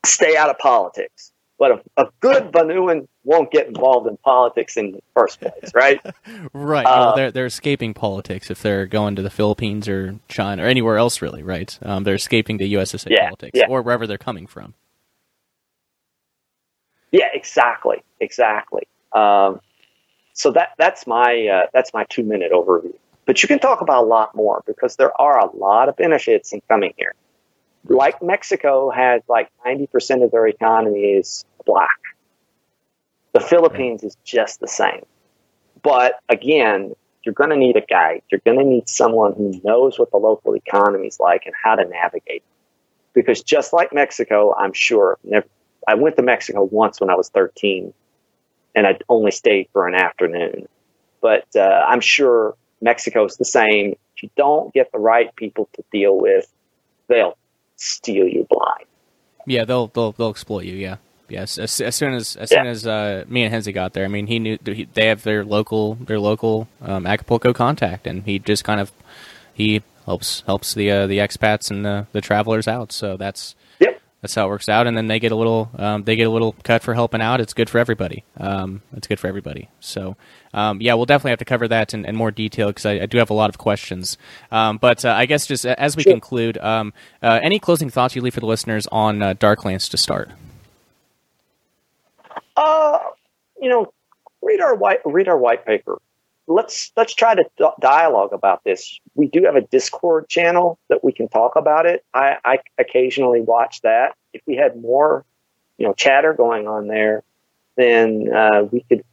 Stay 0.05 0.37
out 0.37 0.49
of 0.49 0.57
politics. 0.59 1.31
But 1.59 1.71
a, 1.71 2.03
a 2.03 2.09
good 2.19 2.51
Vonuan 2.51 3.07
won't 3.23 3.51
get 3.51 3.67
involved 3.67 4.07
in 4.07 4.17
politics 4.17 4.77
in 4.77 4.91
the 4.91 5.01
first 5.15 5.41
place, 5.41 5.71
right? 5.73 5.99
right. 6.53 6.85
Uh, 6.85 6.89
well, 6.89 7.15
they're 7.15 7.31
they're 7.31 7.45
escaping 7.47 7.93
politics 7.93 8.51
if 8.51 8.61
they're 8.61 8.85
going 8.85 9.15
to 9.15 9.21
the 9.21 9.29
Philippines 9.29 9.87
or 9.87 10.19
China 10.27 10.63
or 10.63 10.67
anywhere 10.67 10.97
else, 10.97 11.21
really, 11.21 11.41
right? 11.41 11.77
Um, 11.81 12.03
they're 12.03 12.15
escaping 12.15 12.57
the 12.57 12.73
USSA 12.73 13.09
yeah, 13.09 13.25
politics 13.29 13.51
yeah. 13.55 13.65
or 13.69 13.81
wherever 13.81 14.05
they're 14.05 14.17
coming 14.17 14.45
from. 14.45 14.75
Yeah, 17.11 17.29
exactly, 17.33 18.03
exactly. 18.19 18.87
Um, 19.13 19.61
so 20.33 20.51
that 20.51 20.73
that's 20.77 21.07
my 21.07 21.47
uh, 21.47 21.67
that's 21.73 21.93
my 21.93 22.05
two 22.09 22.23
minute 22.23 22.51
overview. 22.51 22.93
But 23.25 23.41
you 23.41 23.47
can 23.47 23.59
talk 23.59 23.81
about 23.81 24.03
a 24.03 24.07
lot 24.07 24.35
more 24.35 24.63
because 24.65 24.95
there 24.95 25.19
are 25.19 25.39
a 25.39 25.55
lot 25.55 25.89
of 25.89 25.97
benefits 25.97 26.53
in 26.53 26.61
coming 26.69 26.93
here. 26.97 27.13
Like 27.85 28.21
Mexico 28.21 28.89
has 28.89 29.21
like 29.27 29.49
90% 29.65 30.23
of 30.23 30.31
their 30.31 30.47
economy 30.47 30.99
is 30.99 31.45
black. 31.65 31.99
The 33.33 33.39
Philippines 33.39 34.03
is 34.03 34.17
just 34.23 34.59
the 34.59 34.67
same. 34.67 35.05
But 35.83 36.19
again, 36.27 36.95
you're 37.23 37.33
going 37.33 37.49
to 37.49 37.57
need 37.57 37.75
a 37.75 37.81
guide. 37.81 38.23
You're 38.29 38.41
going 38.45 38.57
to 38.57 38.65
need 38.65 38.89
someone 38.89 39.33
who 39.33 39.59
knows 39.63 39.99
what 39.99 40.11
the 40.11 40.17
local 40.17 40.55
economy 40.55 41.07
is 41.07 41.19
like 41.19 41.45
and 41.45 41.53
how 41.61 41.75
to 41.75 41.85
navigate. 41.85 42.43
Because 43.13 43.43
just 43.43 43.73
like 43.73 43.93
Mexico, 43.93 44.55
I'm 44.57 44.73
sure, 44.73 45.17
never, 45.23 45.47
I 45.87 45.95
went 45.95 46.15
to 46.17 46.21
Mexico 46.23 46.63
once 46.63 46.99
when 46.99 47.09
I 47.09 47.15
was 47.15 47.29
13 47.29 47.93
and 48.75 48.87
I 48.87 48.97
only 49.09 49.31
stayed 49.31 49.69
for 49.73 49.87
an 49.87 49.95
afternoon. 49.95 50.67
But 51.21 51.45
uh, 51.55 51.85
I'm 51.87 51.99
sure 51.99 52.55
Mexico's 52.81 53.37
the 53.37 53.45
same. 53.45 53.95
If 54.15 54.23
you 54.23 54.29
don't 54.37 54.73
get 54.73 54.91
the 54.91 54.99
right 54.99 55.35
people 55.35 55.67
to 55.73 55.83
deal 55.91 56.17
with, 56.17 56.51
they'll 57.07 57.37
steal 57.77 58.27
you 58.27 58.45
blind. 58.49 58.85
Yeah, 59.45 59.65
they'll 59.65 59.87
they'll 59.87 60.11
they'll 60.11 60.29
exploit 60.29 60.65
you. 60.65 60.75
Yeah, 60.75 60.97
yes. 61.29 61.57
As, 61.57 61.79
as 61.79 61.95
soon 61.95 62.13
as 62.13 62.35
as 62.35 62.51
Yeah. 62.51 62.57
soon 62.63 62.67
as 62.67 62.85
uh, 62.85 63.23
me 63.27 63.43
and 63.43 63.53
Hensley 63.53 63.71
got 63.73 63.93
there, 63.93 64.03
I 64.05 64.09
mean, 64.09 64.27
he 64.27 64.39
knew 64.39 64.57
they 64.93 65.05
have 65.07 65.23
their 65.23 65.45
local 65.45 65.95
their 65.95 66.19
local 66.19 66.67
um, 66.81 67.07
Acapulco 67.07 67.53
contact, 67.53 68.05
and 68.07 68.23
he 68.23 68.39
just 68.39 68.63
kind 68.63 68.79
of 68.81 68.91
he 69.53 69.81
helps 70.05 70.41
helps 70.41 70.73
the 70.73 70.91
uh, 70.91 71.07
the 71.07 71.19
expats 71.19 71.71
and 71.71 71.85
the, 71.85 72.07
the 72.11 72.21
travelers 72.21 72.67
out. 72.67 72.91
So 72.91 73.15
that's. 73.17 73.55
That's 74.21 74.33
how 74.33 74.47
it 74.47 74.49
works 74.49 74.67
out, 74.67 74.87
and 74.87 74.97
then 74.97 75.07
they 75.07 75.19
get 75.19 75.31
a 75.31 75.35
little 75.35 75.69
um, 75.77 76.03
they 76.03 76.15
get 76.15 76.25
a 76.25 76.29
little 76.31 76.55
cut 76.63 76.81
for 76.81 76.95
helping 76.95 77.21
out. 77.21 77.39
It's 77.39 77.53
good 77.53 77.69
for 77.69 77.77
everybody. 77.77 78.23
Um, 78.37 78.81
it's 78.95 79.05
good 79.07 79.19
for 79.19 79.27
everybody. 79.27 79.69
So 79.79 80.17
um, 80.55 80.81
yeah, 80.81 80.95
we'll 80.95 81.05
definitely 81.05 81.31
have 81.31 81.39
to 81.39 81.45
cover 81.45 81.67
that 81.67 81.93
in, 81.93 82.03
in 82.03 82.15
more 82.15 82.31
detail 82.31 82.67
because 82.69 82.85
I, 82.87 82.93
I 82.93 83.05
do 83.05 83.19
have 83.19 83.29
a 83.29 83.35
lot 83.35 83.49
of 83.51 83.59
questions. 83.59 84.17
Um, 84.51 84.77
but 84.79 85.05
uh, 85.05 85.11
I 85.11 85.27
guess 85.27 85.45
just 85.45 85.65
as 85.67 85.95
we 85.95 86.01
Sure. 86.03 86.13
conclude, 86.13 86.57
um, 86.57 86.93
uh, 87.21 87.39
any 87.43 87.59
closing 87.59 87.91
thoughts 87.91 88.15
you 88.15 88.21
leave 88.23 88.33
for 88.33 88.39
the 88.39 88.47
listeners 88.47 88.87
on 88.91 89.21
uh, 89.21 89.33
Darklance 89.35 89.87
to 89.91 89.97
start? 89.97 90.31
Uh, 92.55 92.97
you 93.61 93.69
know, 93.69 93.93
read 94.41 94.61
our 94.61 94.75
white 94.75 94.99
read 95.05 95.27
our 95.27 95.37
white 95.37 95.63
paper. 95.65 95.99
Let's 96.47 96.91
let's 96.95 97.13
try 97.13 97.35
to 97.35 97.43
d- 97.57 97.69
dialogue 97.81 98.31
about 98.31 98.63
this. 98.63 98.99
We 99.15 99.27
do 99.27 99.43
have 99.43 99.55
a 99.55 99.61
Discord 99.61 100.29
channel 100.29 100.79
that 100.89 101.03
we 101.03 101.11
can 101.11 101.27
talk 101.27 101.55
about 101.55 101.85
it. 101.85 102.05
I, 102.13 102.37
I 102.45 102.59
occasionally 102.77 103.41
watch 103.41 103.81
that. 103.81 104.15
If 104.33 104.41
we 104.47 104.55
had 104.55 104.81
more, 104.81 105.25
you 105.77 105.85
know, 105.85 105.93
chatter 105.93 106.33
going 106.33 106.67
on 106.67 106.87
there, 106.87 107.23
then 107.75 108.33
uh, 108.33 108.63
we 108.71 108.81
could 108.87 109.03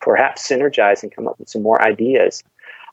perhaps 0.00 0.48
synergize 0.48 1.02
and 1.02 1.10
come 1.10 1.26
up 1.26 1.38
with 1.38 1.48
some 1.48 1.62
more 1.62 1.82
ideas. 1.82 2.44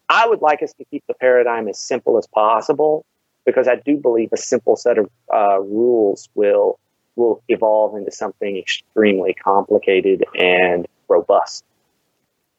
I 0.09 0.27
would 0.27 0.41
like 0.41 0.63
us 0.63 0.73
to 0.73 0.85
keep 0.85 1.03
the 1.07 1.13
paradigm 1.13 1.67
as 1.67 1.79
simple 1.79 2.17
as 2.17 2.27
possible 2.27 3.05
because 3.45 3.67
I 3.67 3.75
do 3.75 3.97
believe 3.97 4.29
a 4.31 4.37
simple 4.37 4.75
set 4.75 4.97
of 4.97 5.09
uh, 5.33 5.59
rules 5.59 6.29
will 6.35 6.79
will 7.15 7.43
evolve 7.47 7.95
into 7.95 8.11
something 8.11 8.57
extremely 8.57 9.35
complicated 9.35 10.25
and 10.35 10.87
robust. 11.07 11.63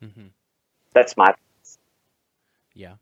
Mm-hmm. 0.02 0.27
That's 0.95 1.16
my 1.16 1.35
Yeah. 2.75 2.95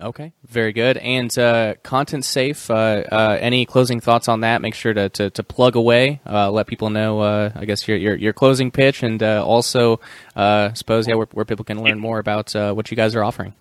Okay. 0.00 0.32
Very 0.46 0.72
good. 0.72 0.96
And 0.98 1.30
uh, 1.38 1.74
ContentSafe. 1.84 2.68
Uh, 2.68 2.74
uh, 3.14 3.38
any 3.40 3.64
closing 3.64 4.00
thoughts 4.00 4.28
on 4.28 4.40
that? 4.40 4.60
Make 4.60 4.74
sure 4.74 4.92
to, 4.92 5.08
to, 5.10 5.30
to 5.30 5.42
plug 5.42 5.76
away. 5.76 6.20
Uh, 6.26 6.50
let 6.50 6.66
people 6.66 6.90
know. 6.90 7.20
Uh, 7.20 7.52
I 7.54 7.64
guess 7.64 7.86
your, 7.86 7.96
your 7.96 8.16
your 8.16 8.32
closing 8.32 8.70
pitch, 8.72 9.02
and 9.02 9.22
uh, 9.22 9.44
also 9.44 10.00
uh, 10.34 10.72
suppose 10.74 11.06
yeah 11.06 11.14
where, 11.14 11.28
where 11.32 11.44
people 11.44 11.64
can 11.64 11.82
learn 11.82 11.98
more 12.00 12.18
about 12.18 12.54
uh, 12.56 12.72
what 12.72 12.90
you 12.90 12.96
guys 12.96 13.14
are 13.14 13.22
offering. 13.22 13.54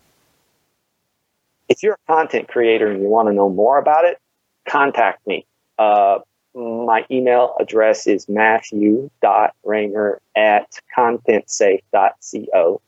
if 1.69 1.83
you're 1.83 1.93
a 1.93 2.13
content 2.13 2.47
creator 2.47 2.87
and 2.87 3.01
you 3.01 3.07
want 3.07 3.27
to 3.27 3.33
know 3.33 3.49
more 3.49 3.77
about 3.77 4.05
it, 4.05 4.19
contact 4.67 5.25
me. 5.27 5.45
Uh, 5.77 6.19
my 6.55 7.05
email 7.09 7.55
address 7.59 8.05
is 8.05 8.29
matthew.raymer 8.29 10.21
at 10.35 10.79
contentsafe.co. 10.95 12.81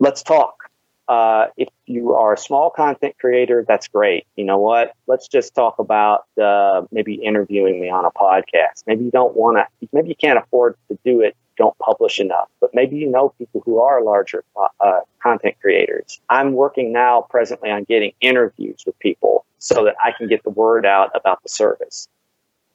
Let's 0.00 0.22
talk. 0.22 0.70
Uh, 1.08 1.48
if 1.58 1.68
you 1.86 2.14
are 2.14 2.32
a 2.32 2.38
small 2.38 2.70
content 2.70 3.16
creator, 3.20 3.64
that's 3.68 3.86
great. 3.88 4.26
You 4.36 4.44
know 4.44 4.58
what? 4.58 4.94
Let's 5.06 5.28
just 5.28 5.54
talk 5.54 5.78
about 5.78 6.24
uh, 6.40 6.82
maybe 6.90 7.14
interviewing 7.14 7.80
me 7.80 7.90
on 7.90 8.06
a 8.06 8.10
podcast. 8.10 8.84
Maybe 8.86 9.04
you 9.04 9.10
don't 9.10 9.36
want 9.36 9.58
to, 9.58 9.88
maybe 9.92 10.08
you 10.08 10.14
can't 10.14 10.38
afford 10.38 10.76
to 10.88 10.98
do 11.04 11.20
it, 11.20 11.36
don't 11.58 11.76
publish 11.78 12.18
enough, 12.18 12.48
but 12.60 12.70
maybe 12.72 12.96
you 12.96 13.10
know 13.10 13.34
people 13.36 13.60
who 13.66 13.80
are 13.80 14.02
larger 14.02 14.42
uh, 14.56 14.68
uh, 14.80 15.00
content 15.22 15.56
creators. 15.60 16.20
I'm 16.30 16.54
working 16.54 16.92
now 16.92 17.26
presently 17.28 17.70
on 17.70 17.84
getting 17.84 18.12
interviews 18.22 18.84
with 18.86 18.98
people 19.00 19.44
so 19.58 19.84
that 19.84 19.96
I 20.02 20.12
can 20.16 20.28
get 20.28 20.42
the 20.44 20.50
word 20.50 20.86
out 20.86 21.10
about 21.14 21.42
the 21.42 21.50
service. 21.50 22.08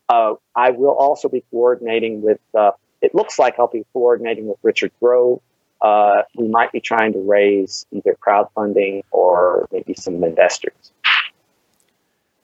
Uh, 0.09 0.35
I 0.55 0.69
will 0.71 0.93
also 0.93 1.29
be 1.29 1.43
coordinating 1.49 2.21
with, 2.21 2.39
uh, 2.53 2.71
it 3.01 3.15
looks 3.15 3.39
like 3.39 3.55
I'll 3.57 3.67
be 3.67 3.85
coordinating 3.93 4.45
with 4.47 4.57
Richard 4.61 4.91
Grove. 5.01 5.41
Uh, 5.85 6.23
we 6.35 6.47
might 6.47 6.71
be 6.71 6.79
trying 6.79 7.13
to 7.13 7.19
raise 7.19 7.85
either 7.91 8.17
crowdfunding 8.25 9.03
or 9.11 9.67
maybe 9.71 9.93
some 9.93 10.23
investors. 10.23 10.91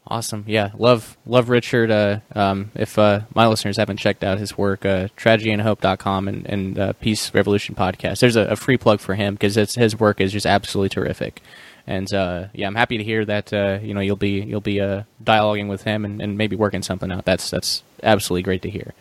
Awesome. 0.06 0.44
Yeah. 0.48 0.72
Love 0.78 1.18
love 1.26 1.50
Richard. 1.50 1.90
Uh, 1.90 2.20
um, 2.36 2.72
if 2.76 3.00
uh, 3.00 3.22
my 3.34 3.48
listeners 3.48 3.78
haven't 3.78 3.98
checked 3.98 4.24
out 4.24 4.38
his 4.38 4.58
work, 4.58 4.86
uh, 4.86 5.08
tragedyandhope.com 5.18 6.28
and, 6.28 6.46
and 6.48 6.80
uh, 6.80 6.94
Peace 6.94 7.34
Revolution 7.34 7.76
podcast, 7.76 8.20
there's 8.20 8.36
a, 8.36 8.42
a 8.42 8.56
free 8.56 8.78
plug 8.78 9.00
for 9.00 9.16
him 9.16 9.36
because 9.36 9.56
his 9.56 10.00
work 10.00 10.20
is 10.20 10.32
just 10.32 10.46
absolutely 10.46 10.90
terrific. 10.90 11.42
And 11.88 12.14
uh, 12.14 12.48
yeah, 12.54 12.68
I'm 12.68 12.76
happy 12.76 12.98
to 12.98 13.04
hear 13.04 13.26
that 13.26 13.54
uh, 13.54 13.80
you 13.82 13.94
know 13.94 14.02
you'll 14.02 14.16
be 14.18 14.42
you'll 14.42 14.62
be 14.62 14.78
dialoguing 15.24 15.70
with 15.70 15.84
him 15.84 16.06
and, 16.06 16.22
and 16.22 16.38
maybe 16.38 16.56
working 16.56 16.84
something 16.84 17.12
out. 17.12 17.26
That's 17.26 17.50
that's 17.50 17.82
absolutely 18.04 18.44
great 18.44 18.62
to 18.64 18.70
hear. 18.70 18.94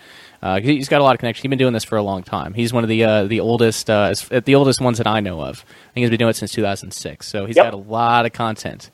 Uh, 0.42 0.60
he's 0.60 0.88
got 0.88 1.00
a 1.00 1.04
lot 1.04 1.14
of 1.14 1.20
connections. 1.20 1.42
He's 1.42 1.50
been 1.50 1.58
doing 1.58 1.74
this 1.74 1.84
for 1.84 1.96
a 1.96 2.02
long 2.02 2.22
time. 2.22 2.54
He's 2.54 2.72
one 2.72 2.82
of 2.82 2.88
the 2.88 3.04
uh, 3.04 3.24
the 3.24 3.40
oldest 3.40 3.90
uh, 3.90 4.14
the 4.44 4.54
oldest 4.54 4.80
ones 4.80 4.98
that 4.98 5.06
I 5.06 5.20
know 5.20 5.40
of. 5.40 5.64
I 5.66 5.92
think 5.94 6.04
he's 6.04 6.10
been 6.10 6.18
doing 6.18 6.30
it 6.30 6.36
since 6.36 6.52
2006. 6.52 7.26
So 7.26 7.46
he's 7.46 7.56
yep. 7.56 7.66
got 7.66 7.74
a 7.74 7.76
lot 7.76 8.26
of 8.26 8.32
content 8.32 8.90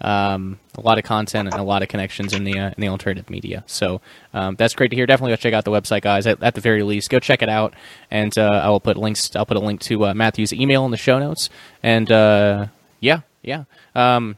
um, 0.00 0.58
a 0.76 0.80
lot 0.80 0.98
of 0.98 1.04
content 1.04 1.48
and 1.50 1.60
a 1.60 1.62
lot 1.62 1.82
of 1.82 1.88
connections 1.88 2.32
in 2.32 2.44
the 2.44 2.58
uh, 2.58 2.68
in 2.68 2.80
the 2.80 2.88
alternative 2.88 3.28
media. 3.28 3.64
So 3.66 4.00
um, 4.32 4.56
that's 4.56 4.74
great 4.74 4.90
to 4.90 4.96
hear. 4.96 5.06
Definitely 5.06 5.32
go 5.32 5.36
check 5.36 5.52
out 5.52 5.64
the 5.64 5.70
website, 5.70 6.02
guys. 6.02 6.26
At, 6.26 6.42
at 6.42 6.54
the 6.54 6.60
very 6.60 6.82
least, 6.82 7.10
go 7.10 7.18
check 7.18 7.42
it 7.42 7.48
out, 7.48 7.74
and 8.10 8.36
uh, 8.38 8.48
I 8.48 8.70
will 8.70 8.80
put 8.80 8.96
links. 8.96 9.34
I'll 9.36 9.46
put 9.46 9.56
a 9.56 9.60
link 9.60 9.80
to 9.82 10.06
uh, 10.06 10.14
Matthew's 10.14 10.52
email 10.52 10.84
in 10.84 10.90
the 10.90 10.96
show 10.96 11.18
notes. 11.18 11.50
And 11.82 12.10
uh, 12.10 12.66
yeah, 13.00 13.20
yeah. 13.42 13.64
Um, 13.94 14.36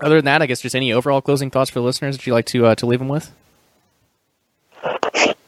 other 0.00 0.16
than 0.16 0.24
that, 0.24 0.42
I 0.42 0.46
guess 0.46 0.60
just 0.60 0.74
any 0.74 0.92
overall 0.92 1.20
closing 1.20 1.50
thoughts 1.50 1.70
for 1.70 1.80
the 1.80 1.84
listeners 1.84 2.16
that 2.16 2.26
you'd 2.26 2.32
like 2.32 2.46
to 2.46 2.66
uh, 2.66 2.74
to 2.76 2.86
leave 2.86 2.98
them 2.98 3.08
with. 3.08 3.30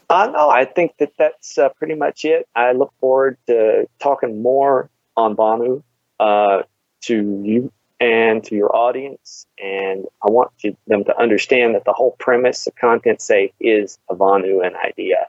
Uh, 0.08 0.30
no, 0.32 0.48
I 0.48 0.64
think 0.64 0.92
that 0.98 1.12
that's 1.18 1.58
uh, 1.58 1.68
pretty 1.70 1.94
much 1.94 2.24
it. 2.24 2.48
I 2.54 2.72
look 2.72 2.92
forward 3.00 3.38
to 3.48 3.88
talking 3.98 4.40
more 4.40 4.88
on 5.16 5.34
Vonu 5.34 5.82
uh, 6.20 6.62
to 7.02 7.42
you 7.44 7.72
and 7.98 8.44
to 8.44 8.54
your 8.54 8.74
audience. 8.74 9.46
And 9.58 10.06
I 10.22 10.30
want 10.30 10.56
to, 10.60 10.76
them 10.86 11.04
to 11.04 11.18
understand 11.18 11.74
that 11.74 11.84
the 11.84 11.92
whole 11.92 12.14
premise 12.18 12.66
of 12.66 12.74
ContentSafe 12.76 13.52
is 13.58 13.98
a 14.08 14.14
Vonuan 14.14 14.76
idea. 14.84 15.26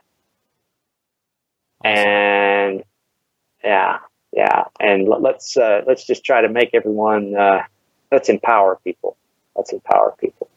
And 1.82 2.84
yeah, 3.64 3.98
yeah. 4.32 4.64
And 4.78 5.08
let's, 5.08 5.56
uh, 5.56 5.82
let's 5.86 6.06
just 6.06 6.24
try 6.24 6.40
to 6.40 6.48
make 6.48 6.70
everyone, 6.72 7.34
uh, 7.34 7.62
let's 8.12 8.28
empower 8.28 8.78
people. 8.84 9.16
Let's 9.56 9.72
empower 9.72 10.14
people. 10.20 10.48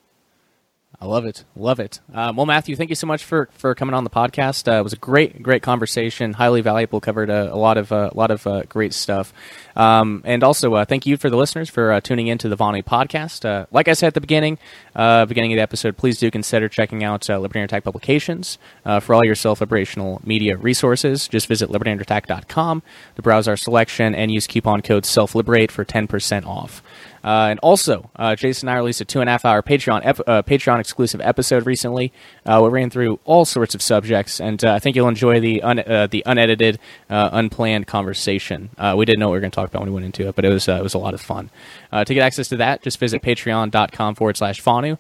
I 1.02 1.08
love 1.08 1.26
it. 1.26 1.46
Love 1.56 1.80
it. 1.80 2.00
Um, 2.14 2.36
well, 2.36 2.46
Matthew, 2.46 2.76
thank 2.76 2.92
you 2.92 2.96
so 2.96 3.08
much 3.08 3.24
for, 3.24 3.50
for 3.54 3.74
coming 3.74 3.96
on 3.96 4.04
the 4.04 4.12
podcast. 4.12 4.72
Uh, 4.72 4.80
it 4.80 4.84
was 4.84 4.94
a 4.94 4.98
great, 4.98 5.42
great 5.42 5.64
conversation. 5.64 6.34
Highly 6.34 6.62
valuable. 6.62 7.02
Covered 7.02 7.32
a, 7.32 7.52
a 7.52 7.58
lot 7.58 7.78
of 7.78 7.92
uh, 7.92 8.12
a 8.14 8.16
lot 8.16 8.30
of 8.30 8.46
uh, 8.46 8.62
great 8.70 8.94
stuff. 8.94 9.34
Um, 9.76 10.22
and 10.26 10.44
also, 10.44 10.76
uh, 10.76 10.86
thank 10.86 11.08
you 11.08 11.18
for 11.18 11.32
the 11.32 11.38
listeners 11.38 11.72
for 11.72 11.92
uh, 11.92 12.02
tuning 12.02 12.28
in 12.28 12.38
to 12.38 12.50
the 12.50 12.56
Vonu 12.56 12.84
podcast. 12.84 13.46
Uh, 13.46 13.66
like 13.72 13.88
I 13.88 13.94
said 13.94 14.08
at 14.08 14.14
the 14.14 14.22
beginning, 14.22 14.60
beginning 14.94 15.54
of 15.54 15.58
the 15.58 15.64
episode, 15.64 15.98
please 15.98 16.20
do 16.20 16.30
consider 16.30 16.70
checking 16.70 17.04
out 17.04 17.28
Libertarian 17.28 17.66
Attack 17.66 17.84
Publications 17.84 18.60
for 19.02 19.16
all 19.16 19.26
your 19.26 19.34
self-liberational 19.34 20.24
media 20.24 20.56
resources. 20.56 21.28
Just 21.28 21.48
visit 21.48 21.72
libertarianattack.com 21.72 22.84
to 23.16 23.22
browse 23.24 23.48
our 23.48 23.58
selection 23.58 24.14
and 24.14 24.32
use 24.32 24.46
coupon 24.46 24.82
code 24.84 25.06
SELFLIBERATE 25.06 25.72
for 25.72 25.84
ten 25.84 26.08
percent 26.08 26.46
off. 26.46 26.84
Uh, 27.24 27.48
and 27.52 27.60
also, 27.60 28.10
uh, 28.16 28.36
Jason 28.36 28.68
and 28.68 28.76
I 28.76 28.78
released 28.80 29.02
a 29.02 29.06
two 29.06 29.22
and 29.22 29.30
a 29.30 29.32
half 29.32 29.46
hour 29.46 29.62
Patreon 29.62 30.02
ep- 30.04 30.20
uh, 30.28 30.42
Patreon 30.42 30.80
exclusive 30.80 31.22
episode 31.22 31.66
recently. 31.66 32.12
Uh, 32.46 32.62
we 32.64 32.70
ran 32.70 32.90
through 32.90 33.20
all 33.26 33.46
sorts 33.46 33.76
of 33.76 33.82
subjects, 33.82 34.40
and 34.40 34.64
uh, 34.64 34.74
I 34.74 34.80
think 34.80 34.96
you'll 34.96 35.08
enjoy 35.08 35.40
the 35.40 35.62
un- 35.62 35.80
uh, 35.80 36.08
the 36.10 36.24
unedited, 36.26 36.80
unplanned 37.10 37.88
conversation. 37.88 38.70
we 38.96 39.06
didn't 39.06 39.20
know 39.20 39.28
what 39.28 39.34
we 39.34 39.38
were 39.38 39.42
going 39.42 39.52
to 39.52 39.56
talk 39.56 39.70
about 39.70 39.82
when 39.82 39.90
we 39.90 39.94
went 39.96 40.06
into 40.06 40.28
it, 40.28 40.36
but 40.36 40.46
it 40.46 40.50
was 40.50 40.68
it 40.68 40.82
was 40.82 40.94
a 40.94 40.98
lot 41.00 41.14
of 41.14 41.22
fun. 41.22 41.50
to 41.94 42.14
get 42.14 42.22
access 42.22 42.48
to 42.50 42.58
that, 42.58 42.82
just 42.82 42.98
visit 43.00 43.22
patreon.com 43.22 44.16
forward 44.16 44.38
slash 44.38 44.62
Vonu 44.62 44.98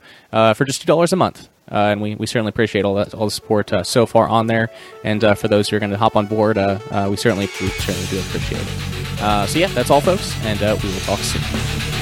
for 0.55 0.65
just 0.65 0.81
two 0.81 0.87
dollars 0.87 1.11
a 1.13 1.15
month. 1.15 1.49
And 1.67 2.01
we, 2.01 2.15
we 2.15 2.27
certainly 2.27 2.49
appreciate 2.49 2.83
all 2.83 2.95
that 2.95 3.13
all 3.13 3.25
the 3.25 3.31
support 3.31 3.71
so 3.83 4.05
far 4.05 4.27
on 4.27 4.47
there. 4.47 4.69
And 5.03 5.21
for 5.37 5.47
those 5.47 5.69
who 5.69 5.77
are 5.77 5.79
going 5.79 5.91
to 5.91 5.97
hop 5.97 6.15
on 6.15 6.27
board, 6.27 6.57
we 6.57 7.15
certainly 7.15 7.47
we 7.61 7.69
certainly 7.69 8.07
do 8.09 8.19
appreciate 8.19 8.61
it. 8.61 9.47
so 9.49 9.57
yeah, 9.57 9.67
that's 9.67 9.89
all, 9.89 10.01
folks, 10.01 10.35
and 10.45 10.59
we 10.59 10.89
will 10.89 10.99
talk 11.01 11.19
soon. 11.19 12.00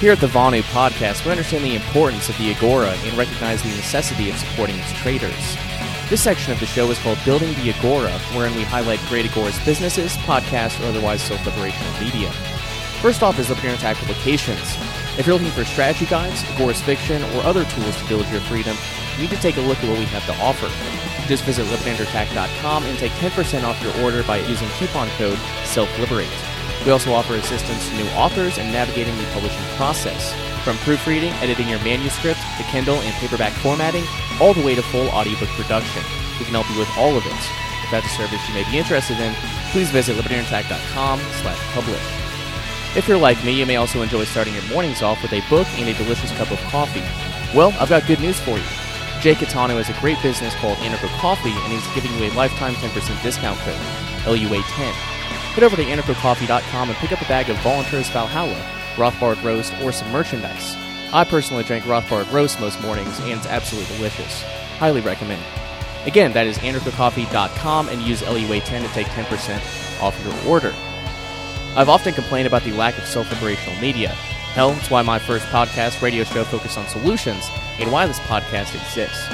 Here 0.00 0.12
at 0.12 0.20
the 0.20 0.28
Vonu 0.28 0.62
podcast, 0.70 1.24
we 1.24 1.32
understand 1.32 1.64
the 1.64 1.74
importance 1.74 2.28
of 2.28 2.38
the 2.38 2.54
Agora 2.54 2.94
and 3.02 3.18
recognize 3.18 3.60
the 3.62 3.70
necessity 3.70 4.30
of 4.30 4.36
supporting 4.36 4.78
its 4.78 4.92
traders. 4.92 5.56
This 6.08 6.22
section 6.22 6.52
of 6.52 6.60
the 6.60 6.66
show 6.66 6.88
is 6.92 7.00
called 7.00 7.18
Building 7.24 7.52
the 7.54 7.72
Agora, 7.72 8.16
wherein 8.32 8.54
we 8.54 8.62
highlight 8.62 9.00
great 9.08 9.26
agorist 9.26 9.64
businesses, 9.64 10.16
podcasts, 10.18 10.80
or 10.80 10.86
otherwise 10.86 11.20
self-liberational 11.22 12.00
media. 12.00 12.30
First 13.02 13.24
off 13.24 13.40
is 13.40 13.48
Libertarian 13.48 13.76
Attack 13.76 13.96
Publications. 13.96 14.76
If 15.18 15.26
you're 15.26 15.34
looking 15.34 15.50
for 15.50 15.64
strategy 15.64 16.06
guides, 16.06 16.44
agorist 16.44 16.82
fiction, 16.82 17.20
or 17.34 17.42
other 17.42 17.64
tools 17.64 17.96
to 17.96 18.06
build 18.06 18.28
your 18.28 18.40
freedom, 18.42 18.76
you 19.16 19.22
need 19.22 19.30
to 19.30 19.40
take 19.42 19.56
a 19.56 19.60
look 19.62 19.78
at 19.78 19.90
what 19.90 19.98
we 19.98 20.04
have 20.04 20.24
to 20.26 20.34
offer. 20.34 20.68
Just 21.26 21.42
visit 21.42 21.66
libertarianattack.com 21.66 22.84
and 22.84 22.98
take 22.98 23.10
10% 23.14 23.64
off 23.64 23.82
your 23.82 24.04
order 24.04 24.22
by 24.22 24.38
using 24.46 24.68
coupon 24.78 25.08
code 25.18 25.38
SELFLIBERATE. 25.64 26.57
We 26.84 26.92
also 26.92 27.12
offer 27.12 27.34
assistance 27.34 27.88
to 27.88 27.96
new 27.96 28.08
authors 28.10 28.58
in 28.58 28.70
navigating 28.72 29.16
the 29.18 29.24
publishing 29.32 29.64
process. 29.76 30.32
From 30.64 30.76
proofreading, 30.78 31.32
editing 31.42 31.68
your 31.68 31.78
manuscript, 31.80 32.40
to 32.56 32.62
Kindle 32.64 33.00
and 33.00 33.14
paperback 33.16 33.52
formatting, 33.54 34.04
all 34.40 34.54
the 34.54 34.64
way 34.64 34.74
to 34.74 34.82
full 34.82 35.08
audiobook 35.08 35.48
production. 35.50 36.02
We 36.38 36.44
can 36.44 36.54
help 36.54 36.70
you 36.70 36.78
with 36.78 36.90
all 36.96 37.16
of 37.16 37.26
it. 37.26 37.42
If 37.84 37.90
that's 37.90 38.06
a 38.06 38.16
service 38.16 38.46
you 38.48 38.54
may 38.54 38.70
be 38.70 38.78
interested 38.78 39.18
in, 39.18 39.34
please 39.70 39.90
visit 39.90 40.16
libertarianattack.com 40.16 41.20
slash 41.40 41.58
publish. 41.72 42.18
If 42.96 43.06
you're 43.06 43.18
like 43.18 43.42
me, 43.44 43.52
you 43.52 43.66
may 43.66 43.76
also 43.76 44.02
enjoy 44.02 44.24
starting 44.24 44.54
your 44.54 44.66
mornings 44.68 45.02
off 45.02 45.22
with 45.22 45.32
a 45.32 45.40
book 45.48 45.66
and 45.78 45.88
a 45.88 45.94
delicious 45.94 46.32
cup 46.32 46.50
of 46.50 46.58
coffee. 46.70 47.04
Well, 47.56 47.74
I've 47.78 47.88
got 47.88 48.06
good 48.06 48.20
news 48.20 48.38
for 48.40 48.56
you. 48.58 48.64
Jay 49.20 49.34
Catano 49.34 49.76
has 49.76 49.88
a 49.88 50.00
great 50.00 50.20
business 50.22 50.54
called 50.56 50.78
Anarcho 50.78 51.08
Coffee, 51.18 51.50
and 51.50 51.72
he's 51.72 51.86
giving 51.94 52.12
you 52.18 52.30
a 52.30 52.32
lifetime 52.34 52.74
10% 52.74 53.22
discount 53.22 53.58
code, 53.60 53.74
LUA10. 54.24 54.94
Head 55.54 55.64
over 55.64 55.76
to 55.76 55.84
anarchocoffee.com 55.84 56.88
and 56.88 56.98
pick 56.98 57.12
up 57.12 57.20
a 57.20 57.24
bag 57.24 57.50
of 57.50 57.56
Volunteers 57.58 58.08
Valhalla, 58.10 58.60
Rothbard 58.94 59.42
Roast, 59.42 59.72
or 59.82 59.90
some 59.92 60.10
merchandise. 60.12 60.76
I 61.12 61.24
personally 61.24 61.64
drink 61.64 61.84
Rothbard 61.84 62.30
Roast 62.32 62.60
most 62.60 62.80
mornings, 62.80 63.18
and 63.20 63.30
it's 63.32 63.46
absolutely 63.46 63.96
delicious. 63.96 64.42
Highly 64.78 65.00
recommend. 65.00 65.42
Again, 66.06 66.32
that 66.32 66.46
is 66.46 66.58
anarchocoffee.com 66.58 67.88
and 67.88 68.00
use 68.02 68.22
LUA10 68.22 68.86
to 68.86 68.88
take 68.94 69.06
10% 69.08 70.02
off 70.02 70.18
your 70.24 70.50
order. 70.50 70.74
I've 71.76 71.88
often 71.88 72.14
complained 72.14 72.46
about 72.46 72.62
the 72.62 72.72
lack 72.72 72.96
of 72.98 73.04
self-liberational 73.04 73.80
media. 73.80 74.08
Hell, 74.08 74.72
it's 74.72 74.90
why 74.90 75.02
my 75.02 75.18
first 75.18 75.46
podcast 75.46 76.00
radio 76.02 76.24
show 76.24 76.44
focused 76.44 76.78
on 76.78 76.86
solutions 76.88 77.48
and 77.78 77.92
why 77.92 78.06
this 78.06 78.18
podcast 78.20 78.74
exists. 78.74 79.28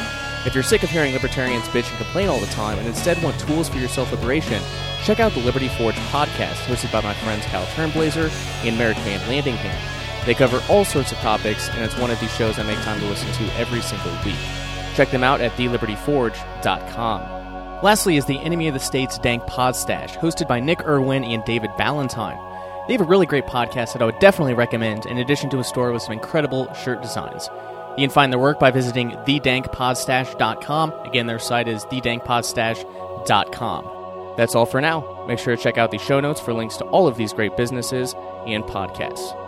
If 0.46 0.54
you're 0.54 0.62
sick 0.62 0.82
of 0.82 0.90
hearing 0.90 1.14
libertarians 1.14 1.64
bitch 1.68 1.88
and 1.88 1.96
complain 1.96 2.28
all 2.28 2.38
the 2.38 2.46
time 2.46 2.78
and 2.78 2.86
instead 2.86 3.22
want 3.22 3.40
tools 3.40 3.68
for 3.68 3.78
your 3.78 3.88
self 3.88 4.12
liberation, 4.12 4.62
check 5.02 5.18
out 5.18 5.32
the 5.32 5.40
Liberty 5.40 5.68
Forge 5.68 5.94
podcast 6.10 6.66
hosted 6.66 6.92
by 6.92 7.00
my 7.00 7.14
friends 7.14 7.46
Kyle 7.46 7.64
Turnblazer 7.68 8.30
and 8.66 8.76
Merrick 8.76 8.98
Van 8.98 9.20
Landingham. 9.20 10.26
They 10.26 10.34
cover 10.34 10.62
all 10.68 10.84
sorts 10.84 11.12
of 11.12 11.18
topics, 11.18 11.70
and 11.70 11.82
it's 11.82 11.96
one 11.98 12.10
of 12.10 12.20
these 12.20 12.34
shows 12.34 12.58
I 12.58 12.62
make 12.62 12.78
time 12.80 13.00
to 13.00 13.06
listen 13.06 13.32
to 13.32 13.54
every 13.56 13.80
single 13.80 14.12
week. 14.24 14.36
Check 14.94 15.10
them 15.10 15.24
out 15.24 15.40
at 15.40 15.52
thelibertyforge.com. 15.52 17.82
Lastly 17.82 18.16
is 18.16 18.26
the 18.26 18.38
Enemy 18.38 18.68
of 18.68 18.74
the 18.74 18.80
State's 18.80 19.18
Dank 19.18 19.42
Podstash, 19.44 20.16
hosted 20.16 20.46
by 20.46 20.60
Nick 20.60 20.86
Irwin 20.86 21.24
and 21.24 21.44
David 21.44 21.70
Valentine. 21.76 22.38
They 22.86 22.92
have 22.92 23.02
a 23.02 23.04
really 23.04 23.26
great 23.26 23.46
podcast 23.46 23.94
that 23.94 24.02
I 24.02 24.06
would 24.06 24.18
definitely 24.18 24.54
recommend, 24.54 25.06
in 25.06 25.18
addition 25.18 25.50
to 25.50 25.58
a 25.58 25.64
store 25.64 25.92
with 25.92 26.02
some 26.02 26.12
incredible 26.12 26.72
shirt 26.74 27.02
designs. 27.02 27.48
You 27.96 28.02
can 28.02 28.10
find 28.10 28.32
their 28.32 28.40
work 28.40 28.58
by 28.58 28.70
visiting 28.70 29.10
thedankpodstash.com. 29.10 30.92
Again, 31.04 31.26
their 31.26 31.38
site 31.38 31.68
is 31.68 31.84
thedankpodstash.com. 31.86 34.34
That's 34.36 34.54
all 34.54 34.66
for 34.66 34.80
now. 34.80 35.24
Make 35.28 35.38
sure 35.38 35.56
to 35.56 35.62
check 35.62 35.78
out 35.78 35.92
the 35.92 35.98
show 35.98 36.20
notes 36.20 36.40
for 36.40 36.52
links 36.52 36.76
to 36.78 36.84
all 36.86 37.06
of 37.06 37.16
these 37.16 37.32
great 37.32 37.56
businesses 37.56 38.14
and 38.46 38.64
podcasts. 38.64 39.43